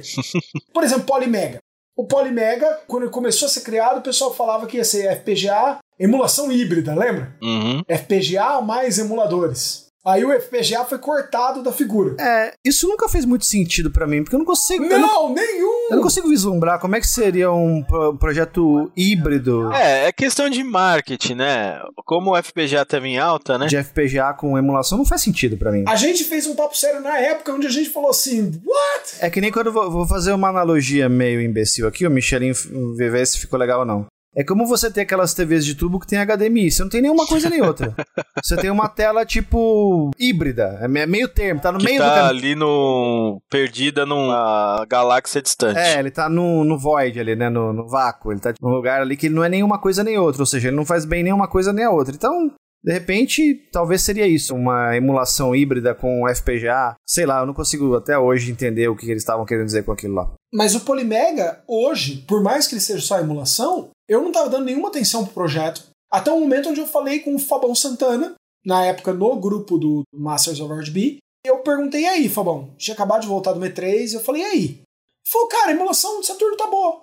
Por 0.74 0.84
exemplo, 0.84 1.06
Polymega. 1.06 1.60
O 1.96 2.06
Polymega, 2.06 2.82
quando 2.88 3.04
ele 3.04 3.12
começou 3.12 3.46
a 3.46 3.50
ser 3.50 3.62
criado, 3.62 4.00
o 4.00 4.04
pessoal 4.04 4.34
falava 4.34 4.66
que 4.66 4.78
ia 4.78 4.84
ser 4.84 5.16
FPGA, 5.16 5.78
emulação 6.04 6.52
híbrida, 6.52 6.94
lembra? 6.94 7.36
Uhum. 7.42 7.82
FPGA 7.88 8.62
mais 8.62 8.98
emuladores. 9.00 9.84
Aí 10.06 10.26
o 10.26 10.38
FPGA 10.38 10.84
foi 10.84 10.98
cortado 10.98 11.64
da 11.64 11.72
figura. 11.72 12.18
É, 12.22 12.52
isso 12.66 12.90
nunca 12.90 13.08
fez 13.08 13.24
muito 13.24 13.46
sentido 13.46 13.90
pra 13.90 14.06
mim, 14.06 14.22
porque 14.22 14.36
eu 14.36 14.40
não 14.40 14.46
consigo. 14.46 14.84
Eu 14.84 15.00
não, 15.00 15.08
Não, 15.30 15.34
nenhum! 15.34 15.88
eu 15.92 15.96
não 15.96 16.04
consigo 16.04 16.28
vislumbrar 16.28 16.78
como 16.78 16.94
é 16.98 17.00
que 17.00 17.08
seria 17.08 17.50
um 17.54 17.82
pro- 17.82 18.18
projeto 18.18 18.92
híbrido 18.98 19.72
É, 19.72 20.08
é 20.08 20.12
questão 20.12 20.50
de 20.50 20.62
marketing, 20.62 21.36
né? 21.36 21.80
Como 22.06 22.32
o 22.32 22.36
FPGA 22.44 22.84
tava 22.86 23.08
em 23.08 23.18
alta, 23.18 23.58
né? 23.58 23.68
de 23.68 23.82
FPGA 23.82 24.34
com 24.34 24.58
emulação, 24.58 24.98
não 24.98 25.06
faz 25.06 25.22
sentido 25.22 25.56
pra 25.56 25.72
mim. 25.72 25.86
A 25.88 25.96
gente 25.96 26.26
fez 26.26 26.46
um 26.48 26.54
papo 26.56 26.78
sério 26.78 27.00
na 27.00 27.18
época 27.20 27.54
onde 27.54 27.68
a 27.68 27.72
gente 27.72 27.90
falou 27.90 28.10
assim: 28.10 28.62
What? 28.66 29.16
É 29.22 29.30
que 29.30 29.40
nem 29.40 29.54
quando 29.54 29.68
eu 29.68 29.74
vou, 29.74 29.90
vou 29.90 30.06
fazer 30.06 30.34
uma 30.34 30.50
analogia 30.50 31.08
meio 31.08 31.42
imbecil 31.42 31.88
aqui, 31.88 32.06
o 32.06 32.12
Michelin 32.12 32.52
ver 32.98 33.26
se 33.26 33.40
ficou 33.40 33.58
legal 33.58 33.80
ou 33.80 33.86
não. 33.86 34.06
É 34.36 34.44
como 34.44 34.66
você 34.66 34.90
ter 34.92 35.02
aquelas 35.02 35.34
TVs 35.34 35.64
de 35.66 35.76
tubo 35.76 36.00
que 36.00 36.08
tem 36.08 36.18
HDMI. 36.20 36.72
Você 36.72 36.82
não 36.82 36.90
tem 36.90 37.02
nenhuma 37.02 37.26
coisa 37.28 37.50
nem 37.50 37.62
outra. 37.62 37.94
Você 38.44 38.58
tem 38.58 38.70
uma 38.72 38.90
tela 38.90 39.26
tipo 39.26 40.10
híbrida. 40.20 40.80
É 40.82 40.88
me- 40.88 41.06
meio 41.06 41.28
termo, 41.28 41.62
tá 41.62 41.72
no 41.72 41.78
Que 41.80 41.86
meio 41.86 42.00
do 42.00 42.04
tá 42.04 42.10
caminho. 42.16 42.30
ali 42.30 42.56
no. 42.56 43.42
perdida 43.50 44.06
numa 44.06 44.86
galáxia 44.90 45.42
distante. 45.42 45.78
É, 45.80 46.00
ele 46.00 46.10
tá 46.12 46.28
no, 46.28 46.64
no 46.64 46.78
void 46.78 47.20
ali, 47.20 47.36
né? 47.36 47.50
No, 47.50 47.72
no 47.72 47.88
vácuo. 47.88 48.32
Ele 48.32 48.42
tá 48.42 48.54
num 48.62 48.70
lugar 48.72 49.02
ali 49.02 49.16
que 49.16 49.28
ele 49.28 49.36
não 49.36 49.44
é 49.44 49.50
nenhuma 49.50 49.80
coisa 49.80 50.04
nem 50.04 50.18
outra. 50.18 50.42
Ou 50.42 50.46
seja, 50.46 50.68
ele 50.70 50.76
não 50.76 50.86
faz 50.86 51.06
bem 51.06 51.24
nenhuma 51.24 51.48
coisa 51.48 51.72
nem 51.72 51.86
a 51.86 51.92
outra. 51.92 52.14
Então, 52.14 52.52
de 52.84 52.92
repente, 52.92 53.56
talvez 53.72 54.02
seria 54.02 54.28
isso. 54.28 54.54
Uma 54.56 54.98
emulação 54.98 55.56
híbrida 55.56 55.94
com 55.96 56.28
FPGA. 56.28 56.96
Sei 57.08 57.26
lá, 57.26 57.40
eu 57.42 57.46
não 57.46 57.54
consigo 57.54 57.96
até 57.96 58.18
hoje 58.18 58.52
entender 58.52 58.88
o 58.90 58.96
que 58.96 59.06
eles 59.10 59.22
estavam 59.22 59.46
querendo 59.46 59.68
dizer 59.68 59.84
com 59.86 59.92
aquilo 59.92 60.16
lá. 60.16 60.32
Mas 60.54 60.76
o 60.76 60.82
Polymega, 60.82 61.62
hoje, 61.68 62.26
por 62.28 62.44
mais 62.44 62.68
que 62.68 62.74
ele 62.76 62.82
seja 62.82 63.02
só 63.02 63.20
emulação, 63.20 63.90
eu 64.08 64.22
não 64.22 64.32
tava 64.32 64.50
dando 64.50 64.66
nenhuma 64.66 64.90
atenção 64.90 65.24
pro 65.26 65.34
projeto. 65.34 65.84
Até 66.12 66.32
o 66.32 66.40
momento 66.40 66.70
onde 66.70 66.80
eu 66.80 66.88
falei 66.88 67.20
com 67.20 67.36
o 67.36 67.40
Fabão 67.40 67.74
Santana, 67.74 68.36
na 68.66 68.86
época 68.86 69.14
no 69.14 69.36
grupo 69.40 69.78
do 69.78 70.04
Masters 70.14 70.60
of 70.60 70.72
RGB, 70.74 71.18
e 71.46 71.50
eu 71.50 71.60
perguntei, 71.60 72.02
e 72.04 72.06
aí, 72.06 72.30
Fabão? 72.30 72.74
Tinha 72.78 72.94
acabado 72.94 73.22
de 73.22 73.28
voltar 73.28 73.52
do 73.54 73.60
M3, 73.60 74.12
e 74.12 74.14
eu 74.14 74.20
falei, 74.22 74.42
e 74.42 74.46
aí? 74.46 74.64
Ele 74.66 74.84
falou, 75.32 75.48
cara, 75.48 75.68
a 75.70 75.74
emulação 75.74 76.20
de 76.22 76.28
Saturno 76.28 76.56
tá 76.56 76.68
boa. 76.68 77.02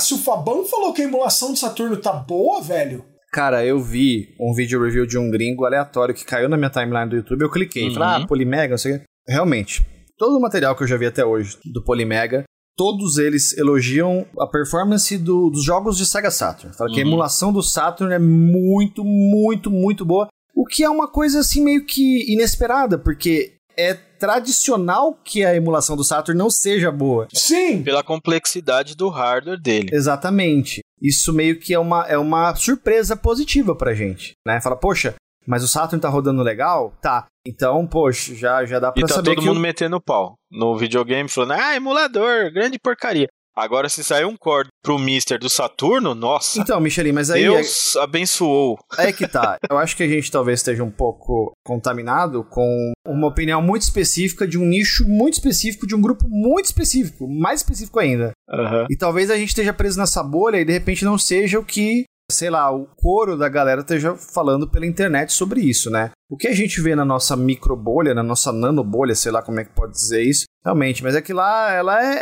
Se 0.00 0.14
o 0.14 0.18
Fabão 0.18 0.64
falou 0.64 0.92
que 0.92 1.02
a 1.02 1.04
emulação 1.04 1.52
de 1.52 1.58
Saturno 1.58 1.96
tá 1.96 2.12
boa, 2.12 2.60
velho, 2.62 3.04
Cara, 3.34 3.64
eu 3.64 3.80
vi 3.80 4.36
um 4.38 4.52
vídeo 4.52 4.78
review 4.82 5.06
de 5.06 5.16
um 5.16 5.30
gringo 5.30 5.64
aleatório 5.64 6.14
que 6.14 6.22
caiu 6.22 6.50
na 6.50 6.56
minha 6.58 6.68
timeline 6.68 7.08
do 7.08 7.16
YouTube. 7.16 7.40
Eu 7.40 7.50
cliquei, 7.50 7.88
Uhum. 7.88 7.94
falei, 7.94 8.22
ah, 8.24 8.26
Polymega, 8.26 8.72
não 8.72 8.76
sei 8.78 8.96
o 8.96 8.98
quê. 8.98 9.04
Realmente, 9.26 9.82
todo 10.18 10.36
o 10.36 10.40
material 10.40 10.76
que 10.76 10.82
eu 10.82 10.86
já 10.86 10.98
vi 10.98 11.06
até 11.06 11.24
hoje 11.24 11.56
do 11.72 11.82
Polymega, 11.82 12.44
todos 12.76 13.18
eles 13.18 13.56
elogiam 13.56 14.26
a 14.38 14.46
performance 14.46 15.16
do- 15.18 15.50
dos 15.50 15.64
jogos 15.64 15.96
de 15.96 16.06
Sega 16.06 16.30
Saturn. 16.30 16.74
Fala 16.76 16.90
que 16.90 17.00
a 17.00 17.02
Uhum. 17.04 17.08
emulação 17.10 17.52
do 17.52 17.62
Saturn 17.62 18.12
é 18.14 18.18
muito, 18.18 19.04
muito, 19.04 19.70
muito 19.70 20.04
boa. 20.04 20.28
O 20.54 20.64
que 20.66 20.82
é 20.84 20.88
uma 20.90 21.08
coisa 21.08 21.40
assim 21.40 21.62
meio 21.62 21.84
que 21.86 22.32
inesperada, 22.32 22.98
porque 22.98 23.54
é 23.76 23.94
tradicional 23.94 25.14
que 25.24 25.44
a 25.44 25.54
emulação 25.56 25.96
do 25.96 26.04
Saturn 26.04 26.38
não 26.38 26.50
seja 26.50 26.90
boa. 26.92 27.26
sim, 27.34 27.82
Pela 27.82 28.02
complexidade 28.02 28.94
do 28.96 29.08
hardware 29.08 29.60
dele. 29.60 29.88
Exatamente. 29.92 30.80
Isso 31.00 31.32
meio 31.32 31.58
que 31.58 31.74
é 31.74 31.78
uma, 31.78 32.06
é 32.06 32.16
uma 32.18 32.54
surpresa 32.54 33.16
positiva 33.16 33.74
pra 33.74 33.94
gente, 33.94 34.32
né? 34.46 34.60
Fala, 34.60 34.76
poxa, 34.76 35.14
mas 35.46 35.62
o 35.62 35.68
Saturn 35.68 36.00
tá 36.00 36.08
rodando 36.08 36.42
legal? 36.42 36.92
Tá. 37.00 37.26
Então, 37.46 37.86
poxa, 37.86 38.34
já, 38.34 38.64
já 38.64 38.78
dá 38.78 38.92
E 38.96 39.00
pra 39.00 39.08
tá 39.08 39.14
saber 39.14 39.30
todo 39.34 39.40
que... 39.42 39.46
mundo 39.48 39.58
o- 39.58 39.60
metendo 39.60 40.00
pau 40.00 40.34
no 40.50 40.76
videogame, 40.76 41.28
falando, 41.28 41.52
ah, 41.52 41.74
emulador, 41.74 42.52
grande 42.52 42.78
porcaria. 42.78 43.26
Agora, 43.54 43.86
se 43.90 44.02
sair 44.02 44.24
um 44.24 44.34
core 44.34 44.68
pro 44.82 44.98
Mister 44.98 45.38
do 45.38 45.50
Saturno, 45.50 46.14
nossa, 46.14 46.58
Então, 46.58 46.80
Michelin, 46.80 47.12
mas 47.12 47.30
aí 47.30 47.42
Deus 47.42 47.94
abençoou. 47.96 48.78
é, 48.98 49.08
é 49.08 49.12
que 49.12 49.28
tá. 49.28 49.58
Eu 49.70 49.76
acho 49.76 49.94
que 49.94 50.02
a 50.02 50.08
gente 50.08 50.30
talvez 50.30 50.60
esteja 50.60 50.82
um 50.82 50.90
pouco 50.90 51.52
contaminado 51.62 52.44
com 52.44 52.92
uma 53.06 53.26
opinião 53.26 53.60
muito 53.60 53.82
específica 53.82 54.46
de 54.46 54.56
um 54.58 54.64
nicho 54.64 55.06
muito 55.06 55.34
específico, 55.34 55.86
de 55.86 55.94
um 55.94 56.00
grupo 56.00 56.24
muito 56.30 56.64
específico, 56.64 57.28
mais 57.28 57.60
específico 57.60 57.98
ainda. 57.98 58.32
Aham. 58.48 58.86
E 58.90 58.96
talvez 58.96 59.30
a 59.30 59.36
gente 59.36 59.48
esteja 59.48 59.72
preso 59.74 59.98
nessa 59.98 60.22
bolha 60.22 60.56
e 60.58 60.64
de 60.64 60.72
repente 60.72 61.04
não 61.04 61.18
seja 61.18 61.58
o 61.58 61.64
que, 61.64 62.04
sei 62.32 62.50
lá, 62.50 62.70
o 62.74 62.86
coro 62.96 63.36
da 63.36 63.48
galera 63.48 63.80
esteja 63.82 64.14
falando 64.16 64.68
pela 64.68 64.86
internet 64.86 65.32
sobre 65.32 65.60
isso, 65.60 65.90
né? 65.90 66.10
O 66.30 66.36
que 66.36 66.48
a 66.48 66.54
gente 66.54 66.80
vê 66.80 66.94
na 66.94 67.04
nossa 67.04 67.36
micro 67.36 67.76
bolha, 67.76 68.14
na 68.14 68.22
nossa 68.22 68.50
nano 68.52 68.82
bolha, 68.82 69.14
sei 69.14 69.30
lá 69.30 69.42
como 69.42 69.60
é 69.60 69.64
que 69.64 69.72
pode 69.74 69.92
dizer 69.92 70.22
isso, 70.22 70.44
realmente, 70.64 71.02
mas 71.02 71.14
é 71.14 71.20
que 71.22 71.32
lá 71.32 71.72
ela 71.72 72.02
é, 72.02 72.14